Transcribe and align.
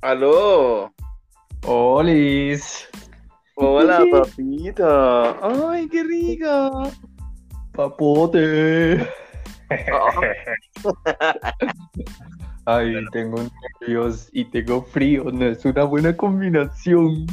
Aló. 0.00 0.92
Olis. 1.66 2.88
Hola, 3.56 4.04
papito. 4.10 5.68
Ay, 5.68 5.88
qué 5.88 6.02
rico. 6.02 6.90
Papote. 7.72 9.06
Oh, 9.92 10.22
Ay, 12.70 12.92
tengo 13.12 13.38
nervios 13.80 14.28
y 14.30 14.44
tengo 14.44 14.82
frío. 14.82 15.24
No 15.32 15.46
es 15.46 15.64
una 15.64 15.84
buena 15.84 16.14
combinación. 16.14 17.26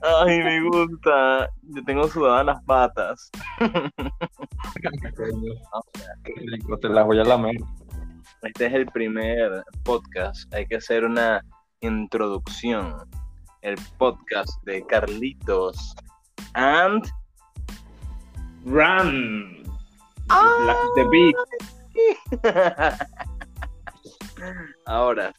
Ay, 0.00 0.40
me 0.40 0.60
gusta. 0.68 1.48
Yo 1.62 1.84
tengo 1.84 2.08
sudadas 2.08 2.46
las 2.46 2.60
patas. 2.64 3.30
Qué 6.24 6.34
rico, 6.36 6.76
te 6.78 6.88
la 6.88 7.04
voy 7.04 7.20
a 7.20 7.22
lamer. 7.22 7.54
Este 8.42 8.66
es 8.66 8.72
el 8.72 8.86
primer 8.86 9.62
podcast. 9.84 10.52
Hay 10.52 10.66
que 10.66 10.78
hacer 10.78 11.04
una 11.04 11.44
introducción. 11.80 12.96
El 13.60 13.76
podcast 13.98 14.50
de 14.64 14.84
Carlitos 14.86 15.94
and 16.54 17.08
Run. 18.64 19.62
La- 20.28 20.76
the 20.96 21.04
beat. 21.12 21.36
Ahora, 24.86 25.32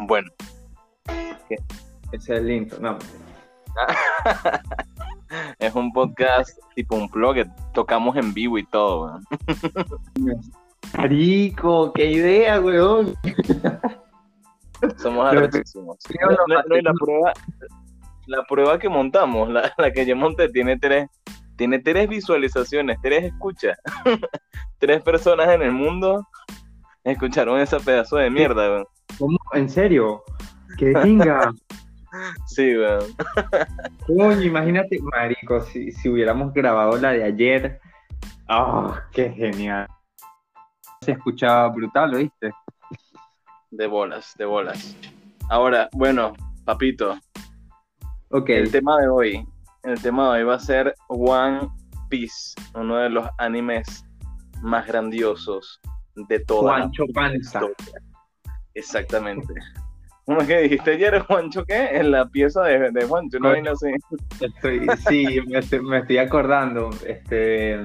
bueno, 0.00 0.30
Ese 1.48 1.58
es 2.12 2.28
el 2.28 2.50
intro. 2.50 2.78
No. 2.80 2.98
es 5.58 5.74
un 5.74 5.92
podcast 5.92 6.58
tipo 6.74 6.96
un 6.96 7.08
blog 7.08 7.34
que 7.34 7.46
tocamos 7.72 8.16
en 8.16 8.34
vivo 8.34 8.58
y 8.58 8.66
todo. 8.66 9.20
Marico, 10.96 11.92
qué 11.92 12.10
idea, 12.10 12.60
weón. 12.60 13.14
Somos 14.96 15.26
arrechísimos. 15.26 15.98
No, 16.20 16.62
no, 16.66 16.76
la 16.80 16.92
prueba, 16.94 17.32
la 18.26 18.44
prueba 18.44 18.78
que 18.78 18.88
montamos, 18.88 19.50
la, 19.50 19.72
la 19.76 19.92
que 19.92 20.06
yo 20.06 20.16
monté, 20.16 20.48
tiene 20.48 20.78
tres, 20.78 21.08
tiene 21.56 21.78
tres 21.78 22.08
visualizaciones, 22.08 22.98
tres 23.02 23.24
escuchas. 23.24 23.78
tres 24.78 25.02
personas 25.02 25.48
en 25.50 25.62
el 25.62 25.72
mundo 25.72 26.26
escucharon 27.04 27.60
esa 27.60 27.78
pedazo 27.78 28.16
de 28.16 28.30
mierda, 28.30 28.68
weón. 28.68 28.86
¿Cómo? 29.18 29.38
¿En 29.52 29.68
serio? 29.68 30.22
¡Qué 30.78 30.92
pinga! 31.02 31.52
Sí, 32.48 32.76
weón. 32.76 33.04
Coño, 34.04 34.42
imagínate, 34.42 34.98
marico, 35.00 35.60
si, 35.60 35.92
si 35.92 36.08
hubiéramos 36.08 36.52
grabado 36.52 36.96
la 36.96 37.12
de 37.12 37.22
ayer. 37.22 37.80
¡Ah, 38.48 39.04
qué 39.12 39.30
genial! 39.30 39.86
Se 41.02 41.12
escuchaba 41.12 41.68
brutal, 41.68 42.12
¿oíste? 42.12 42.50
De 43.70 43.86
bolas, 43.86 44.34
de 44.36 44.44
bolas. 44.44 44.96
Ahora, 45.48 45.88
bueno, 45.92 46.32
papito, 46.64 47.16
Ok, 48.32 48.48
el 48.50 48.70
tema 48.70 49.00
de 49.00 49.08
hoy, 49.08 49.46
el 49.82 50.02
tema 50.02 50.24
de 50.24 50.40
hoy 50.40 50.44
va 50.44 50.54
a 50.54 50.60
ser 50.60 50.94
One 51.08 51.68
Piece, 52.08 52.54
uno 52.74 52.96
de 52.96 53.10
los 53.10 53.28
animes 53.38 54.04
más 54.62 54.86
grandiosos 54.86 55.80
de 56.28 56.40
toda 56.40 56.72
la 56.72 56.78
Juancho 56.78 57.04
Panza. 57.14 57.58
historia. 57.60 58.02
Exactamente. 58.74 59.52
¿Cómo 60.26 60.42
es 60.42 60.46
que 60.46 60.58
dijiste 60.60 60.92
ayer, 60.92 61.18
Juancho, 61.22 61.64
qué? 61.64 61.88
En 61.96 62.12
la 62.12 62.26
pieza 62.28 62.62
de, 62.62 62.90
de 62.92 63.04
Juancho, 63.04 63.38
no 63.40 63.48
Juancho. 63.50 63.70
no 63.70 63.76
sé. 63.76 63.94
Estoy, 64.40 64.86
sí, 65.08 65.40
me 65.48 65.58
estoy, 65.58 65.80
me 65.80 65.98
estoy 65.98 66.18
acordando. 66.18 66.90
Este, 67.04 67.76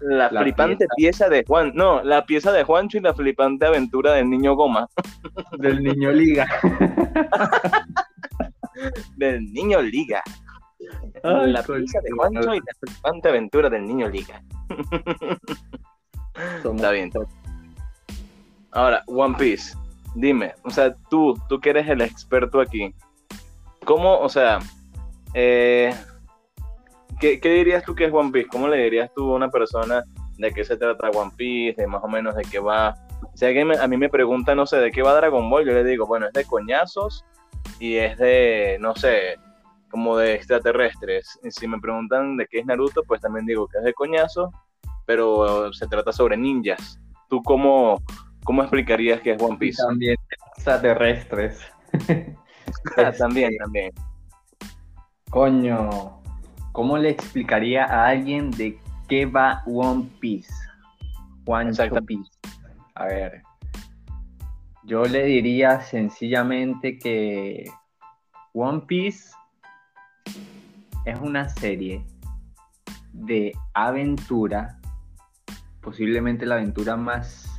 La, 0.00 0.30
La 0.30 0.42
flipante 0.42 0.86
pieza. 0.96 1.28
de 1.28 1.44
Juan, 1.44 1.72
no, 1.74 2.00
la 2.04 2.24
pieza 2.26 2.52
de 2.52 2.62
Juancho 2.62 2.98
y 2.98 3.00
la 3.00 3.12
flipante 3.12 3.66
aventura 3.66 4.12
del 4.12 4.30
niño 4.30 4.54
Goma. 4.54 4.86
del 5.58 5.82
niño 5.82 6.12
Liga. 6.12 6.46
Del 9.16 9.52
niño 9.52 9.82
Liga. 9.82 10.22
Ay, 11.22 11.52
la 11.52 11.62
pieza 11.62 12.00
de 12.00 12.10
Juancho 12.12 12.54
y 12.54 12.58
la 12.60 12.72
flipante 12.80 13.28
aventura 13.28 13.68
del 13.68 13.86
niño 13.86 14.08
Liga. 14.08 14.42
Somos- 16.62 16.76
Está 16.76 16.90
bien. 16.92 17.08
está 17.08 17.18
bien. 17.20 17.39
Ahora, 18.72 19.02
One 19.06 19.36
Piece. 19.38 19.76
Dime, 20.14 20.54
o 20.64 20.70
sea, 20.70 20.94
tú, 21.08 21.34
tú 21.48 21.60
que 21.60 21.70
eres 21.70 21.88
el 21.88 22.00
experto 22.00 22.60
aquí, 22.60 22.92
¿cómo, 23.84 24.18
o 24.18 24.28
sea, 24.28 24.58
eh, 25.34 25.94
¿qué, 27.20 27.38
qué 27.40 27.48
dirías 27.50 27.84
tú 27.84 27.94
que 27.94 28.06
es 28.06 28.12
One 28.12 28.32
Piece? 28.32 28.48
¿Cómo 28.48 28.66
le 28.66 28.76
dirías 28.82 29.10
tú 29.14 29.32
a 29.32 29.36
una 29.36 29.50
persona 29.50 30.02
de 30.36 30.52
qué 30.52 30.64
se 30.64 30.76
trata 30.76 31.10
One 31.10 31.30
Piece, 31.36 31.80
de 31.80 31.86
más 31.86 32.02
o 32.02 32.08
menos 32.08 32.34
de 32.34 32.42
qué 32.42 32.58
va? 32.58 32.96
Si 33.34 33.44
alguien 33.44 33.68
me- 33.68 33.78
a 33.78 33.86
mí 33.86 33.96
me 33.96 34.08
pregunta, 34.08 34.54
no 34.54 34.66
sé, 34.66 34.78
de 34.78 34.90
qué 34.90 35.02
va 35.02 35.14
Dragon 35.14 35.48
Ball, 35.48 35.64
yo 35.64 35.72
le 35.72 35.84
digo, 35.84 36.06
bueno, 36.06 36.26
es 36.26 36.32
de 36.32 36.44
coñazos 36.44 37.24
y 37.78 37.96
es 37.96 38.18
de, 38.18 38.78
no 38.80 38.96
sé, 38.96 39.36
como 39.90 40.16
de 40.16 40.34
extraterrestres. 40.34 41.38
Y 41.44 41.50
si 41.52 41.68
me 41.68 41.78
preguntan 41.78 42.36
de 42.36 42.46
qué 42.48 42.58
es 42.60 42.66
Naruto, 42.66 43.04
pues 43.04 43.20
también 43.20 43.46
digo 43.46 43.68
que 43.68 43.78
es 43.78 43.84
de 43.84 43.94
coñazos, 43.94 44.50
pero 45.06 45.72
se 45.72 45.86
trata 45.86 46.12
sobre 46.12 46.36
ninjas. 46.36 46.98
¿Tú 47.28 47.42
cómo, 47.42 48.02
cómo 48.44 48.62
explicarías 48.62 49.20
que 49.20 49.32
es 49.32 49.42
One 49.42 49.56
Piece? 49.58 49.82
También 49.82 50.16
extraterrestres. 50.56 51.60
Ah, 52.96 53.10
también, 53.10 53.50
también. 53.58 53.90
Coño, 55.30 56.22
¿cómo 56.70 56.98
le 56.98 57.10
explicaría 57.10 57.84
a 57.84 58.06
alguien 58.06 58.52
de 58.52 58.78
qué 59.08 59.26
va 59.26 59.64
One 59.66 60.08
Piece? 60.20 60.52
One. 61.46 61.72
Piece. 62.06 62.30
A 62.94 63.06
ver, 63.06 63.42
yo 64.84 65.04
le 65.04 65.24
diría 65.24 65.80
sencillamente 65.80 66.96
que 66.96 67.64
One 68.52 68.82
Piece 68.86 69.30
es 71.06 71.18
una 71.20 71.48
serie 71.48 72.04
de 73.12 73.52
aventura, 73.74 74.78
posiblemente 75.80 76.46
la 76.46 76.56
aventura 76.56 76.96
más 76.96 77.49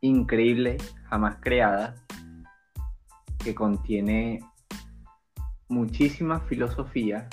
increíble 0.00 0.78
jamás 1.04 1.36
creada, 1.40 1.94
que 3.38 3.54
contiene 3.54 4.40
muchísima 5.68 6.40
filosofía 6.40 7.28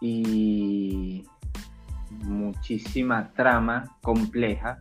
y 0.00 1.24
muchísima 2.10 3.32
trama 3.32 3.98
compleja 4.02 4.78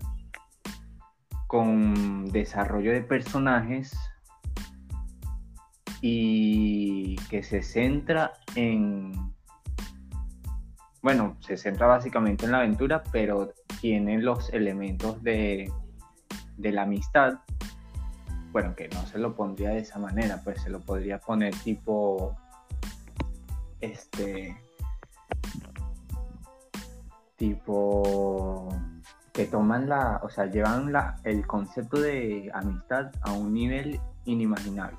con 1.48 2.26
desarrollo 2.32 2.92
de 2.92 3.02
personajes 3.02 3.98
y 6.02 7.16
que 7.30 7.44
se 7.44 7.62
centra 7.62 8.34
en 8.56 9.32
bueno, 11.02 11.36
se 11.40 11.58
centra 11.58 11.88
básicamente 11.88 12.46
en 12.46 12.52
la 12.52 12.60
aventura, 12.60 13.02
pero 13.12 13.54
tiene 13.82 14.20
los 14.20 14.54
elementos 14.54 15.22
de, 15.24 15.72
de 16.58 16.72
la 16.72 16.84
amistad 16.84 17.40
bueno, 18.52 18.76
que 18.76 18.90
no 18.90 19.06
se 19.06 19.18
lo 19.18 19.36
pondría 19.36 19.70
de 19.70 19.80
esa 19.80 19.98
manera, 19.98 20.42
pues 20.44 20.62
se 20.62 20.70
lo 20.70 20.82
podría 20.82 21.20
poner 21.20 21.56
tipo, 21.64 22.36
este, 23.80 24.58
tipo, 27.38 28.68
que 29.32 29.46
toman 29.46 29.88
la, 29.88 30.20
o 30.24 30.30
sea, 30.30 30.48
llevan 30.48 30.92
la, 30.92 31.18
el 31.24 31.48
concepto 31.48 32.02
de 32.02 32.52
amistad 32.54 33.12
a 33.22 33.32
un 33.32 33.54
nivel 33.54 34.00
inimaginable. 34.26 34.98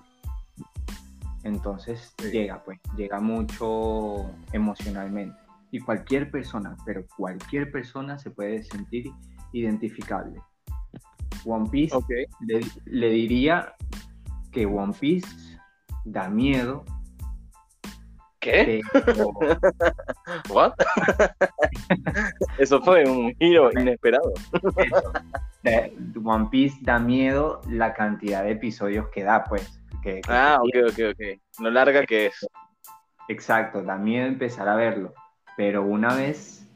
Entonces 1.42 2.14
Sí. 2.18 2.30
llega, 2.30 2.62
pues, 2.64 2.80
llega 2.96 3.20
mucho 3.20 4.30
emocionalmente. 4.52 5.41
Y 5.72 5.80
cualquier 5.80 6.30
persona, 6.30 6.76
pero 6.86 7.04
cualquier 7.16 7.72
persona 7.72 8.18
se 8.18 8.30
puede 8.30 8.62
sentir 8.62 9.10
identificable. 9.52 10.38
One 11.44 11.68
Piece 11.70 11.96
Ok. 11.96 12.10
le, 12.46 12.60
le 12.86 13.10
diría 13.10 13.74
que 14.52 14.66
One 14.66 14.92
Piece 14.98 15.26
da 16.04 16.28
miedo, 16.28 16.84
¿Qué? 18.38 18.80
pero 18.92 19.30
¿What? 20.50 20.72
Eso 22.58 22.82
fue 22.82 23.08
un 23.08 23.32
giro 23.36 23.70
inesperado. 23.72 24.32
One 26.24 26.48
Piece 26.50 26.76
da 26.82 26.98
miedo 26.98 27.60
la 27.68 27.94
cantidad 27.94 28.42
de 28.44 28.50
episodios 28.52 29.08
que 29.08 29.22
da, 29.22 29.44
pues. 29.44 29.80
que- 30.02 30.20
que 30.20 30.32
Ah, 30.32 30.58
ok, 30.60 30.90
ok, 30.90 30.98
ok. 31.12 31.40
Lo 31.60 31.70
larga 31.70 32.04
que 32.04 32.26
es. 32.26 32.46
Exacto, 33.28 33.82
da 33.82 33.96
miedo 33.96 34.26
empezar 34.26 34.68
a 34.68 34.74
verlo, 34.74 35.14
pero 35.56 35.84
una 35.84 36.14
vez 36.14 36.68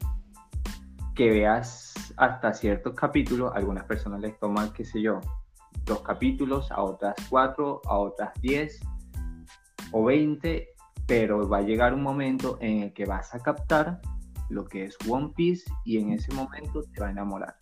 que 1.15 1.29
veas 1.29 1.93
hasta 2.17 2.53
ciertos 2.53 2.93
capítulos, 2.95 3.51
algunas 3.55 3.85
personas 3.85 4.21
les 4.21 4.37
toman, 4.39 4.71
qué 4.73 4.85
sé 4.85 5.01
yo, 5.01 5.19
dos 5.85 6.01
capítulos, 6.01 6.71
a 6.71 6.81
otras 6.81 7.15
cuatro, 7.29 7.81
a 7.85 7.97
otras 7.97 8.31
diez 8.41 8.79
o 9.91 10.05
veinte, 10.05 10.69
pero 11.05 11.47
va 11.47 11.59
a 11.59 11.61
llegar 11.61 11.93
un 11.93 12.03
momento 12.03 12.57
en 12.61 12.83
el 12.83 12.93
que 12.93 13.05
vas 13.05 13.33
a 13.33 13.39
captar 13.39 14.01
lo 14.49 14.65
que 14.65 14.85
es 14.85 14.97
One 15.09 15.33
Piece 15.35 15.69
y 15.85 15.97
en 15.97 16.11
ese 16.11 16.33
momento 16.33 16.83
te 16.93 17.01
va 17.01 17.07
a 17.07 17.11
enamorar. 17.11 17.55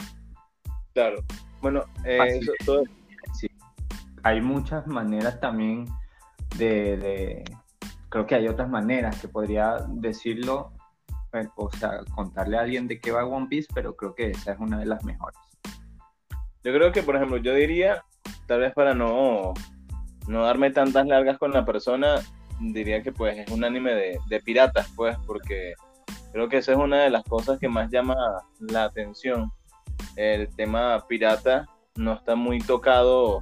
Claro. 0.93 1.17
Bueno, 1.61 1.83
eh, 2.03 2.39
sí. 3.33 3.47
hay 4.23 4.41
muchas 4.41 4.85
maneras 4.87 5.39
también 5.39 5.85
de, 6.57 7.43
creo 8.09 8.25
que 8.25 8.35
hay 8.35 8.47
otras 8.47 8.69
maneras 8.69 9.19
que 9.19 9.27
podría 9.27 9.77
decirlo, 9.89 10.71
o 11.55 11.71
sea, 11.71 11.99
contarle 12.13 12.57
a 12.57 12.61
alguien 12.61 12.87
de 12.87 12.99
qué 12.99 13.11
va 13.11 13.25
One 13.25 13.47
Piece, 13.47 13.67
pero 13.73 13.95
creo 13.95 14.15
que 14.15 14.31
esa 14.31 14.53
es 14.53 14.59
una 14.59 14.79
de 14.79 14.85
las 14.85 15.03
mejores. 15.03 15.37
Yo 16.63 16.73
creo 16.73 16.91
que, 16.91 17.03
por 17.03 17.15
ejemplo, 17.15 17.37
yo 17.37 17.53
diría, 17.53 18.03
tal 18.47 18.61
vez 18.61 18.73
para 18.73 18.93
no, 18.93 19.53
no 20.27 20.43
darme 20.43 20.71
tantas 20.71 21.05
largas 21.05 21.37
con 21.37 21.51
la 21.51 21.65
persona, 21.65 22.15
diría 22.59 23.03
que 23.03 23.11
pues 23.11 23.37
es 23.37 23.51
un 23.51 23.63
anime 23.63 23.93
de, 23.93 24.19
de 24.27 24.39
piratas, 24.39 24.91
pues, 24.95 25.17
porque 25.27 25.73
creo 26.31 26.49
que 26.49 26.57
esa 26.57 26.71
es 26.71 26.77
una 26.77 27.03
de 27.03 27.09
las 27.09 27.23
cosas 27.23 27.59
que 27.59 27.69
más 27.69 27.91
llama 27.91 28.15
la 28.59 28.85
atención. 28.85 29.51
El 30.15 30.53
tema 30.55 31.05
pirata 31.07 31.67
no 31.95 32.13
está 32.13 32.35
muy 32.35 32.59
tocado 32.59 33.41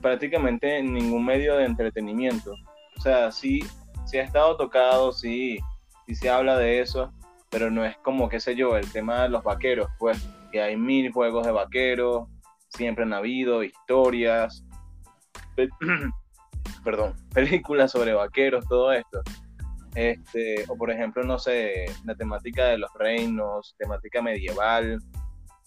prácticamente 0.00 0.78
en 0.78 0.92
ningún 0.92 1.24
medio 1.24 1.56
de 1.56 1.64
entretenimiento. 1.64 2.52
O 2.96 3.00
sea, 3.00 3.32
sí, 3.32 3.60
sí 4.04 4.18
ha 4.18 4.22
estado 4.22 4.56
tocado, 4.56 5.12
sí, 5.12 5.58
sí 6.06 6.14
se 6.14 6.30
habla 6.30 6.56
de 6.58 6.80
eso, 6.80 7.12
pero 7.50 7.70
no 7.70 7.84
es 7.84 7.96
como, 7.98 8.28
qué 8.28 8.40
sé 8.40 8.56
yo, 8.56 8.76
el 8.76 8.90
tema 8.90 9.22
de 9.22 9.28
los 9.28 9.42
vaqueros, 9.44 9.88
pues, 9.98 10.28
que 10.50 10.60
hay 10.62 10.76
mil 10.76 11.12
juegos 11.12 11.46
de 11.46 11.52
vaqueros, 11.52 12.28
siempre 12.68 13.04
han 13.04 13.12
habido 13.12 13.62
historias, 13.62 14.64
perdón, 16.84 17.14
películas 17.34 17.92
sobre 17.92 18.12
vaqueros, 18.12 18.66
todo 18.68 18.92
esto. 18.92 19.22
Este, 19.94 20.64
o 20.68 20.76
por 20.76 20.90
ejemplo, 20.90 21.22
no 21.22 21.38
sé, 21.38 21.86
la 22.04 22.16
temática 22.16 22.66
de 22.66 22.78
los 22.78 22.92
reinos, 22.94 23.76
temática 23.78 24.20
medieval, 24.20 24.98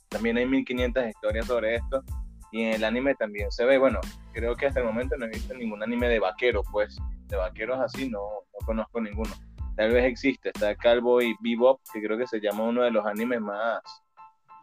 también 0.09 0.37
hay 0.37 0.45
1500 0.45 1.07
historias 1.07 1.45
sobre 1.45 1.75
esto, 1.75 2.03
y 2.51 2.63
en 2.63 2.73
el 2.73 2.83
anime 2.83 3.15
también 3.15 3.51
se 3.51 3.65
ve, 3.65 3.77
bueno, 3.77 3.99
creo 4.33 4.55
que 4.55 4.67
hasta 4.67 4.81
el 4.81 4.85
momento 4.85 5.15
no 5.17 5.25
he 5.25 5.29
visto 5.29 5.53
ningún 5.53 5.81
anime 5.83 6.09
de 6.09 6.19
vaqueros, 6.19 6.65
pues, 6.71 6.97
de 7.27 7.37
vaqueros 7.37 7.79
así 7.79 8.09
no, 8.09 8.19
no 8.19 8.65
conozco 8.65 9.01
ninguno. 9.01 9.31
Tal 9.77 9.91
vez 9.91 10.05
existe, 10.05 10.49
está 10.49 10.75
Cowboy 10.75 11.35
Bebop, 11.39 11.79
que 11.93 12.01
creo 12.01 12.17
que 12.17 12.27
se 12.27 12.41
llama 12.41 12.63
uno 12.63 12.81
de 12.81 12.91
los 12.91 13.05
animes 13.05 13.39
más, 13.39 13.79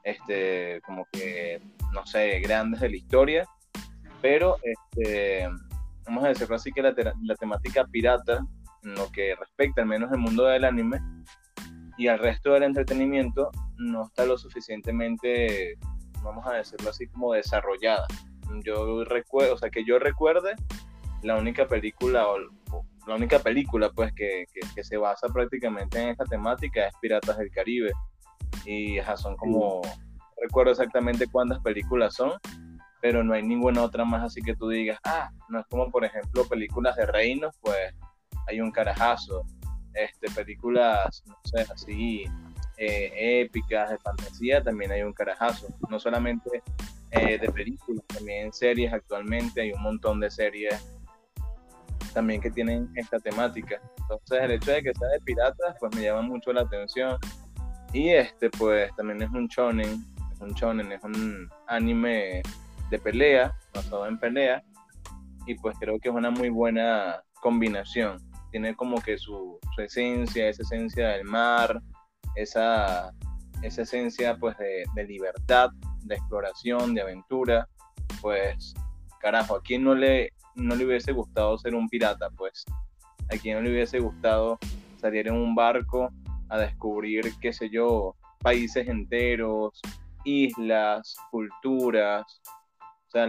este, 0.03 0.81
como 0.85 1.07
que, 1.13 1.63
no 1.93 2.05
sé, 2.05 2.41
grandes 2.41 2.81
de 2.81 2.91
la 2.91 2.97
historia, 2.97 3.49
pero, 4.21 4.57
este, 4.63 5.49
vamos 6.05 6.25
a 6.25 6.29
decirlo 6.29 6.57
así 6.57 6.73
que 6.73 6.83
la, 6.83 6.95
temática 7.39 7.87
pirata, 7.87 8.45
en 8.83 8.95
lo 8.97 9.11
que 9.13 9.35
respecta 9.37 9.83
al 9.83 9.89
menos 9.89 10.13
el 10.13 10.19
mundo 10.19 10.45
del 10.45 10.65
anime 10.65 11.01
y 11.97 12.09
al 12.09 12.19
resto 12.19 12.53
del 12.53 12.65
entretenimiento, 12.65 13.51
no 13.79 14.07
está 14.07 14.27
lo 14.27 14.37
suficientemente 14.37 15.79
vamos 16.25 16.45
a 16.47 16.55
decirlo 16.55 16.91
así, 16.91 17.07
como 17.07 17.35
desarrollada. 17.35 18.07
Yo 18.65 19.05
recuerdo, 19.05 19.55
o 19.55 19.59
sea, 19.59 19.71
que 19.71 19.85
yo 19.85 19.99
recuerde, 19.99 20.55
la 21.23 21.37
única 21.37 21.69
película, 21.69 22.27
o, 22.27 22.39
la 23.07 23.17
única 23.17 23.39
película, 23.39 23.91
pues, 23.91 24.13
que, 24.15 24.47
que, 24.75 24.85
se 24.85 24.97
basa 24.97 25.29
prácticamente 25.29 26.01
en 26.01 26.09
esta 26.11 26.25
temática 26.25 26.87
es 26.87 26.95
Piratas 27.01 27.39
del 27.39 27.51
Caribe. 27.51 27.93
Y 28.65 28.97
ya, 28.97 29.17
son 29.17 29.37
como, 29.37 29.83
recuerdo 30.41 30.73
exactamente 30.73 31.27
cuántas 31.27 31.61
películas 31.61 32.15
son, 32.15 32.33
pero 33.01 33.23
no 33.23 33.35
hay 33.35 33.43
ninguna 33.43 33.83
otra 33.83 34.05
más 34.05 34.23
así 34.23 34.41
que 34.41 34.57
tú 34.57 34.69
digas, 34.69 34.99
ah, 35.05 35.31
no 35.49 35.61
es 35.61 35.67
como, 35.67 35.91
por 35.91 36.05
ejemplo, 36.05 36.47
películas 36.49 36.97
de 36.97 37.07
reinos, 37.07 37.55
pues, 37.61 37.95
hay 38.47 38.61
un 38.61 38.71
carajazo. 38.71 39.43
Este, 39.93 40.29
películas, 40.31 41.23
no 41.27 41.37
sé, 41.45 41.67
así, 41.73 42.25
eh, 42.79 43.43
épicas, 43.43 43.91
de 43.91 43.99
fantasía, 43.99 44.63
también 44.63 44.91
hay 44.91 45.03
un 45.03 45.13
carajazo. 45.13 45.69
No 45.89 46.01
solamente 46.01 46.63
eh, 47.13 47.39
de 47.39 47.53
películas, 47.53 48.05
también 48.09 48.53
series 48.53 48.93
actualmente, 48.93 49.61
hay 49.61 49.73
un 49.73 49.83
montón 49.83 50.19
de 50.19 50.31
series 50.31 50.85
también 52.15 52.41
que 52.41 52.51
tienen 52.51 52.91
esta 52.95 53.19
temática. 53.19 53.81
Entonces 53.99 54.41
el 54.41 54.53
hecho 54.53 54.71
de 54.71 54.83
que 54.83 54.95
sea 54.95 55.09
de 55.09 55.21
piratas, 55.21 55.77
pues 55.79 55.95
me 55.95 56.03
llama 56.03 56.23
mucho 56.23 56.53
la 56.53 56.63
atención. 56.63 57.19
Y 57.93 58.11
este, 58.11 58.51
pues 58.51 58.95
también 58.97 59.23
es 59.23 59.31
un 59.31 59.47
shonen, 59.49 60.05
es 60.33 60.41
un 60.41 60.53
shonen, 60.55 60.93
es 60.93 61.03
un 61.05 61.49
anime 61.67 62.43
de 62.91 62.99
pelea, 62.99 63.55
basado 63.75 64.07
en 64.07 64.19
pelea. 64.19 64.63
Y 65.47 65.57
pues 65.57 65.77
creo 65.79 65.99
que 65.99 66.09
es 66.09 66.15
una 66.15 66.31
muy 66.31 66.49
buena 66.49 67.23
combinación. 67.41 68.19
Tiene 68.51 68.75
como 68.75 69.01
que 69.03 69.19
su, 69.19 69.59
su 69.75 69.83
esencia, 69.83 70.49
esa 70.49 70.63
esencia 70.63 71.09
del 71.09 71.25
mar, 71.25 71.83
esa, 72.37 73.13
esa 73.63 73.83
esencia 73.83 74.37
pues 74.37 74.57
de, 74.59 75.05
libertad, 75.05 75.71
de 76.03 76.15
exploración, 76.15 76.95
de 76.95 77.03
aventura, 77.03 77.69
pues 78.21 78.75
carajo, 79.21 79.57
¿a 79.57 79.63
quién 79.63 79.85
no 79.85 79.95
le, 79.95 80.33
no 80.55 80.75
le 80.75 80.87
hubiese 80.87 81.13
gustado 81.13 81.59
ser 81.59 81.75
un 81.75 81.89
pirata? 81.89 82.31
Pues 82.31 82.65
a 83.33 83.37
quién 83.37 83.57
no 83.57 83.63
le 83.63 83.71
hubiese 83.71 83.99
gustado 83.99 84.59
salir 85.01 85.29
en 85.29 85.35
un 85.35 85.55
barco 85.55 86.11
a 86.49 86.59
descubrir, 86.59 87.33
qué 87.41 87.53
sé 87.53 87.71
yo, 87.71 88.15
países 88.41 88.89
enteros, 88.89 89.81
islas, 90.25 91.17
culturas. 91.31 92.25
O 93.09 93.11
sea, 93.11 93.29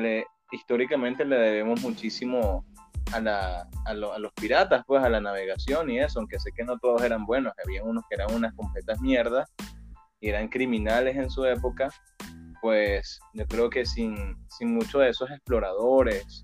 históricamente 0.52 1.26
le 1.26 1.38
debemos 1.38 1.82
muchísimo 1.82 2.66
a, 3.14 3.20
la, 3.20 3.68
a, 3.86 3.94
los 3.94 4.34
piratas, 4.34 4.84
pues 4.86 5.04
a 5.04 5.10
la 5.10 5.22
navegación 5.22 5.90
y 5.90 6.00
eso, 6.00 6.20
aunque 6.20 6.40
sé 6.40 6.52
que 6.52 6.64
no 6.64 6.78
todos 6.80 7.04
eran 7.04 7.26
buenos, 7.26 7.54
había 7.64 7.84
unos 7.84 8.04
que 8.10 8.16
eran 8.16 8.34
unas 8.34 8.54
completas 8.54 9.00
mierdas 9.00 9.50
y 10.20 10.30
eran 10.30 10.48
criminales 10.48 11.16
en 11.16 11.30
su 11.30 11.46
época, 11.46 11.90
pues 12.62 13.20
yo 13.34 13.46
creo 13.46 13.70
que 13.70 13.86
sin, 13.86 14.36
sin 14.50 14.74
muchos 14.74 15.02
de 15.02 15.10
esos 15.10 15.30
exploradores 15.30 16.44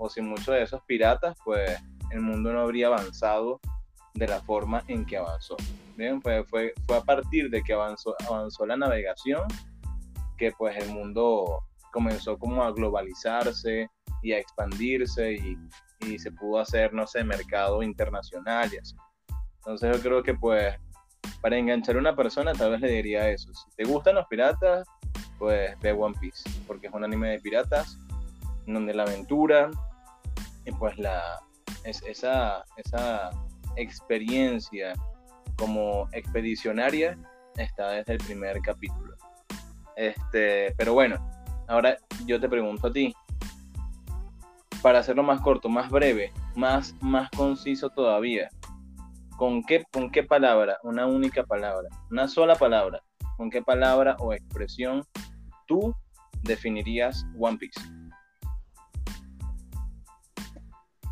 o 0.00 0.08
sin 0.08 0.26
muchos 0.26 0.46
de 0.46 0.62
esos 0.62 0.82
piratas, 0.84 1.36
pues 1.44 1.78
el 2.10 2.20
mundo 2.20 2.52
no 2.52 2.62
habría 2.62 2.86
avanzado 2.86 3.60
de 4.14 4.26
la 4.26 4.40
forma 4.40 4.82
en 4.88 5.04
que 5.04 5.18
avanzó. 5.18 5.56
Bien, 5.96 6.20
pues 6.20 6.48
fue, 6.48 6.72
fue 6.86 6.96
a 6.96 7.02
partir 7.02 7.50
de 7.50 7.62
que 7.62 7.74
avanzó, 7.74 8.16
avanzó 8.26 8.66
la 8.66 8.76
navegación 8.76 9.42
que 10.38 10.52
pues 10.52 10.74
el 10.78 10.88
mundo 10.88 11.62
comenzó 11.92 12.38
como 12.38 12.64
a 12.64 12.72
globalizarse 12.72 13.88
y 14.22 14.32
a 14.32 14.38
expandirse 14.38 15.34
y, 15.34 15.58
y 16.06 16.18
se 16.18 16.32
pudo 16.32 16.60
hacer, 16.60 16.94
no 16.94 17.06
sé, 17.06 17.22
mercado 17.22 17.82
internacional 17.82 18.72
y 18.72 18.78
así. 18.78 18.96
Entonces 19.58 19.94
yo 19.94 20.02
creo 20.02 20.22
que 20.22 20.32
pues 20.32 20.74
para 21.42 21.58
enganchar 21.58 21.96
a 21.96 21.98
una 21.98 22.16
persona 22.16 22.54
tal 22.54 22.70
vez 22.70 22.80
le 22.80 22.88
diría 22.90 23.28
eso. 23.28 23.52
Si 23.52 23.70
te 23.76 23.84
gustan 23.84 24.14
los 24.14 24.26
piratas, 24.28 24.88
pues 25.38 25.78
ve 25.80 25.92
One 25.92 26.16
Piece, 26.18 26.48
porque 26.66 26.86
es 26.86 26.92
un 26.94 27.04
anime 27.04 27.28
de 27.30 27.40
piratas 27.40 27.98
donde 28.66 28.94
la 28.94 29.02
aventura 29.02 29.70
y 30.64 30.72
pues 30.72 30.98
la 30.98 31.40
es, 31.84 32.02
esa, 32.02 32.64
esa 32.76 33.30
experiencia 33.76 34.94
como 35.56 36.08
expedicionaria 36.12 37.18
está 37.56 37.90
desde 37.90 38.14
el 38.14 38.18
primer 38.18 38.60
capítulo. 38.60 39.14
Este, 39.96 40.74
pero 40.76 40.94
bueno, 40.94 41.16
ahora 41.68 41.96
yo 42.26 42.40
te 42.40 42.48
pregunto 42.48 42.88
a 42.88 42.92
ti, 42.92 43.14
para 44.82 45.00
hacerlo 45.00 45.22
más 45.22 45.40
corto, 45.42 45.68
más 45.68 45.90
breve, 45.90 46.32
más, 46.56 46.94
más 47.00 47.30
conciso 47.30 47.90
todavía, 47.90 48.48
¿con 49.36 49.62
qué, 49.62 49.84
¿con 49.92 50.10
qué 50.10 50.22
palabra? 50.22 50.78
Una 50.82 51.06
única 51.06 51.44
palabra, 51.44 51.88
una 52.10 52.28
sola 52.28 52.54
palabra. 52.54 53.02
¿Con 53.36 53.48
qué 53.48 53.62
palabra 53.62 54.16
o 54.18 54.34
expresión 54.34 55.02
tú 55.66 55.94
definirías 56.42 57.24
One 57.38 57.56
Piece? 57.56 57.80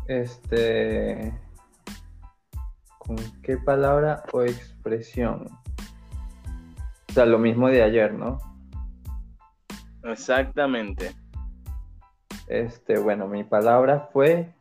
Este. 0.09 1.31
¿Con 2.97 3.15
qué 3.43 3.57
palabra 3.57 4.23
o 4.33 4.41
expresión? 4.41 5.47
O 7.09 7.13
sea, 7.13 7.27
lo 7.27 7.37
mismo 7.37 7.67
de 7.67 7.83
ayer, 7.83 8.11
¿no? 8.15 8.39
Exactamente. 10.03 11.15
Este, 12.47 12.97
bueno, 12.97 13.27
mi 13.27 13.43
palabra 13.43 14.09
fue 14.11 14.51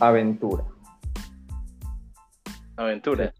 aventura. 0.00 0.64
Aventura. 2.76 3.32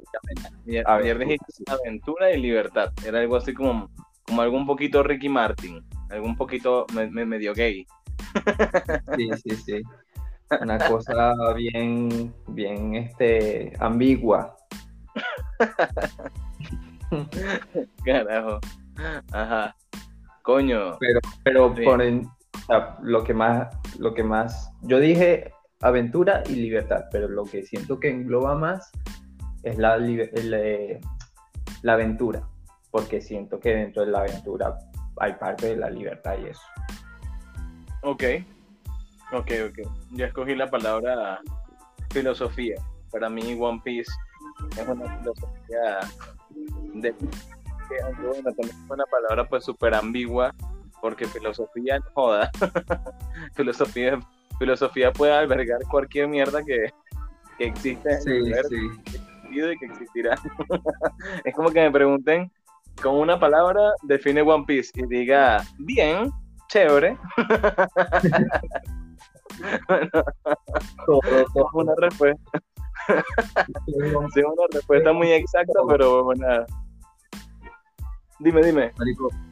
Ayer 0.86 1.18
dijiste 1.18 1.64
aventura 1.66 2.30
y 2.30 2.40
libertad. 2.40 2.92
Era 3.04 3.18
algo 3.18 3.34
así 3.34 3.52
como, 3.52 3.90
como 4.24 4.42
algo 4.42 4.56
un 4.56 4.66
poquito 4.66 5.02
Ricky 5.02 5.28
Martin, 5.28 5.84
algo 6.08 6.24
un 6.24 6.36
poquito 6.36 6.86
medio 6.92 7.52
gay. 7.52 7.84
Sí, 9.16 9.30
sí, 9.42 9.56
sí. 9.56 9.82
Una 10.60 10.78
cosa 10.78 11.34
bien, 11.54 12.34
bien 12.48 12.94
este, 12.94 13.72
ambigua. 13.78 14.56
Carajo. 18.04 18.60
Ajá. 19.32 19.76
Coño. 20.42 20.98
Pero, 20.98 21.20
pero 21.44 21.74
por 21.74 22.02
lo 23.02 23.24
que 23.24 23.34
más, 23.34 23.98
lo 23.98 24.14
que 24.14 24.22
más, 24.22 24.72
yo 24.82 24.98
dije 24.98 25.52
aventura 25.80 26.42
y 26.48 26.56
libertad, 26.56 27.04
pero 27.10 27.28
lo 27.28 27.44
que 27.44 27.64
siento 27.64 27.98
que 27.98 28.10
engloba 28.10 28.54
más 28.54 28.90
es 29.62 29.78
la, 29.78 29.96
eh, 29.98 31.00
la 31.82 31.92
aventura, 31.92 32.48
porque 32.90 33.20
siento 33.20 33.60
que 33.60 33.74
dentro 33.74 34.04
de 34.04 34.12
la 34.12 34.20
aventura 34.20 34.78
hay 35.18 35.34
parte 35.34 35.68
de 35.68 35.76
la 35.76 35.90
libertad 35.90 36.36
y 36.42 36.46
eso. 36.46 36.62
Ok, 38.02 38.24
ok, 39.32 39.50
ok. 39.68 39.88
Ya 40.12 40.26
escogí 40.26 40.54
la 40.54 40.70
palabra 40.70 41.40
filosofía. 42.10 42.76
Para 43.10 43.28
mí 43.28 43.56
One 43.58 43.80
Piece 43.84 44.10
es 44.76 44.88
una 44.88 45.18
filosofía 45.18 46.00
de 46.94 47.14
bueno, 48.22 48.52
también 48.52 48.70
es 48.70 48.90
una 48.90 49.04
palabra 49.06 49.48
pues 49.48 49.64
súper 49.64 49.94
ambigua, 49.94 50.54
porque 51.00 51.26
filosofía 51.26 51.98
no 51.98 52.04
joda. 52.14 52.50
filosofía, 53.54 54.20
filosofía 54.58 55.12
puede 55.12 55.32
albergar 55.32 55.80
cualquier 55.90 56.28
mierda 56.28 56.62
que, 56.62 56.92
que 57.58 57.66
existe 57.66 58.10
en 58.10 58.28
el 58.28 58.42
universo, 58.42 58.74
y 59.50 59.78
que 59.78 59.86
existirá. 59.86 60.34
es 61.44 61.54
como 61.54 61.70
que 61.70 61.80
me 61.80 61.90
pregunten 61.90 62.50
con 63.02 63.16
una 63.16 63.38
palabra 63.38 63.92
define 64.02 64.42
One 64.42 64.64
Piece 64.66 64.90
y 64.94 65.06
diga 65.06 65.62
bien, 65.78 66.30
chévere. 66.72 67.18
bueno, 69.88 70.24
una 71.74 71.92
respuesta. 71.98 72.60
sí, 73.86 74.40
una 74.40 74.66
respuesta 74.72 75.12
muy 75.12 75.30
exacta, 75.32 75.80
pero 75.88 76.24
bueno, 76.24 76.46
Dime, 78.38 78.62
dime. 78.62 78.92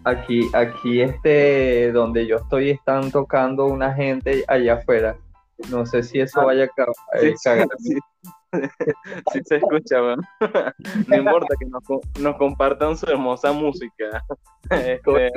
aquí, 0.05 0.49
aquí 0.53 1.03
este, 1.03 1.93
donde 1.93 2.27
yo 2.27 2.39
estoy, 2.39 2.71
están 2.71 3.13
tocando 3.13 3.67
una 3.67 3.93
gente 3.95 4.45
allá 4.49 4.75
afuera. 4.75 5.17
No 5.71 5.87
sé 5.87 6.03
si 6.03 6.21
eso 6.21 6.41
ah, 6.41 6.47
vaya 6.47 6.65
a 6.65 6.69
sí, 7.21 7.33
sí, 9.33 9.41
se 9.45 9.57
escucha, 9.57 10.01
No 10.01 10.17
importa 11.17 11.55
que 11.59 11.67
nos, 12.21 12.37
compartan 12.37 12.97
su 12.97 13.07
hermosa 13.07 13.53
música. 13.53 14.25
Este, 14.71 15.31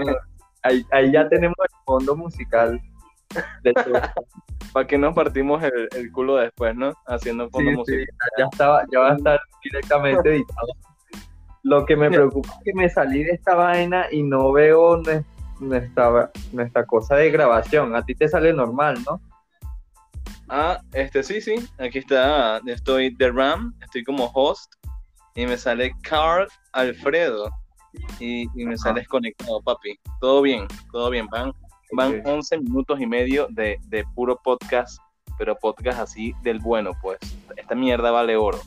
ahí, 0.64 1.12
ya 1.12 1.28
tenemos 1.30 1.56
el 1.60 1.86
fondo 1.86 2.16
musical. 2.16 2.82
Para 4.74 4.88
que 4.88 4.98
nos 4.98 5.14
partimos 5.14 5.62
el, 5.64 6.12
culo 6.12 6.38
después, 6.38 6.76
¿no? 6.76 6.94
Haciendo 7.06 7.50
fondo 7.50 7.72
musical. 7.72 8.08
ya, 8.38 8.46
estaba, 8.52 8.84
ya 8.92 9.00
va 9.00 9.12
a 9.12 9.16
estar 9.16 9.40
directamente 9.64 10.36
editado. 10.36 10.68
Lo 11.64 11.86
que 11.86 11.96
me 11.96 12.10
preocupa 12.10 12.50
es 12.50 12.64
que 12.66 12.74
me 12.74 12.90
salí 12.90 13.24
de 13.24 13.32
esta 13.32 13.56
vaina 13.56 14.08
y 14.12 14.24
no 14.24 14.52
veo 14.52 15.02
nuestra, 15.60 16.32
nuestra 16.52 16.86
cosa 16.86 17.16
de 17.16 17.32
grabación. 17.32 17.96
A 17.96 18.04
ti 18.04 18.16
te 18.16 18.28
sale 18.28 18.52
normal, 18.52 18.98
¿no? 19.06 19.22
Ah, 20.50 20.82
este 20.92 21.24
sí, 21.24 21.40
sí. 21.40 21.56
Aquí 21.78 22.00
está. 22.00 22.60
Estoy 22.66 23.16
de 23.16 23.32
RAM, 23.32 23.74
estoy 23.82 24.04
como 24.04 24.30
host 24.34 24.74
y 25.36 25.46
me 25.46 25.58
sale 25.58 25.94
Carl 26.04 26.48
Alfredo 26.74 27.50
y, 28.20 28.48
me 28.56 28.78
sale 28.78 29.02
desconectado, 29.02 29.62
papi. 29.62 30.00
Todo 30.20 30.42
bien, 30.42 30.68
todo 30.92 31.10
bien. 31.10 31.28
Van, 31.28 31.54
van 31.92 32.22
11 32.26 32.60
minutos 32.60 33.00
y 33.00 33.06
medio 33.06 33.48
de, 33.50 33.80
de 33.88 34.04
puro 34.16 34.40
podcast, 34.44 35.00
pero 35.38 35.56
podcast 35.56 36.00
así 36.00 36.34
del 36.42 36.60
bueno, 36.60 36.92
pues. 37.02 37.20
Esta 37.56 37.76
mierda 37.76 38.12
vale 38.12 38.36
oro. 38.36 38.60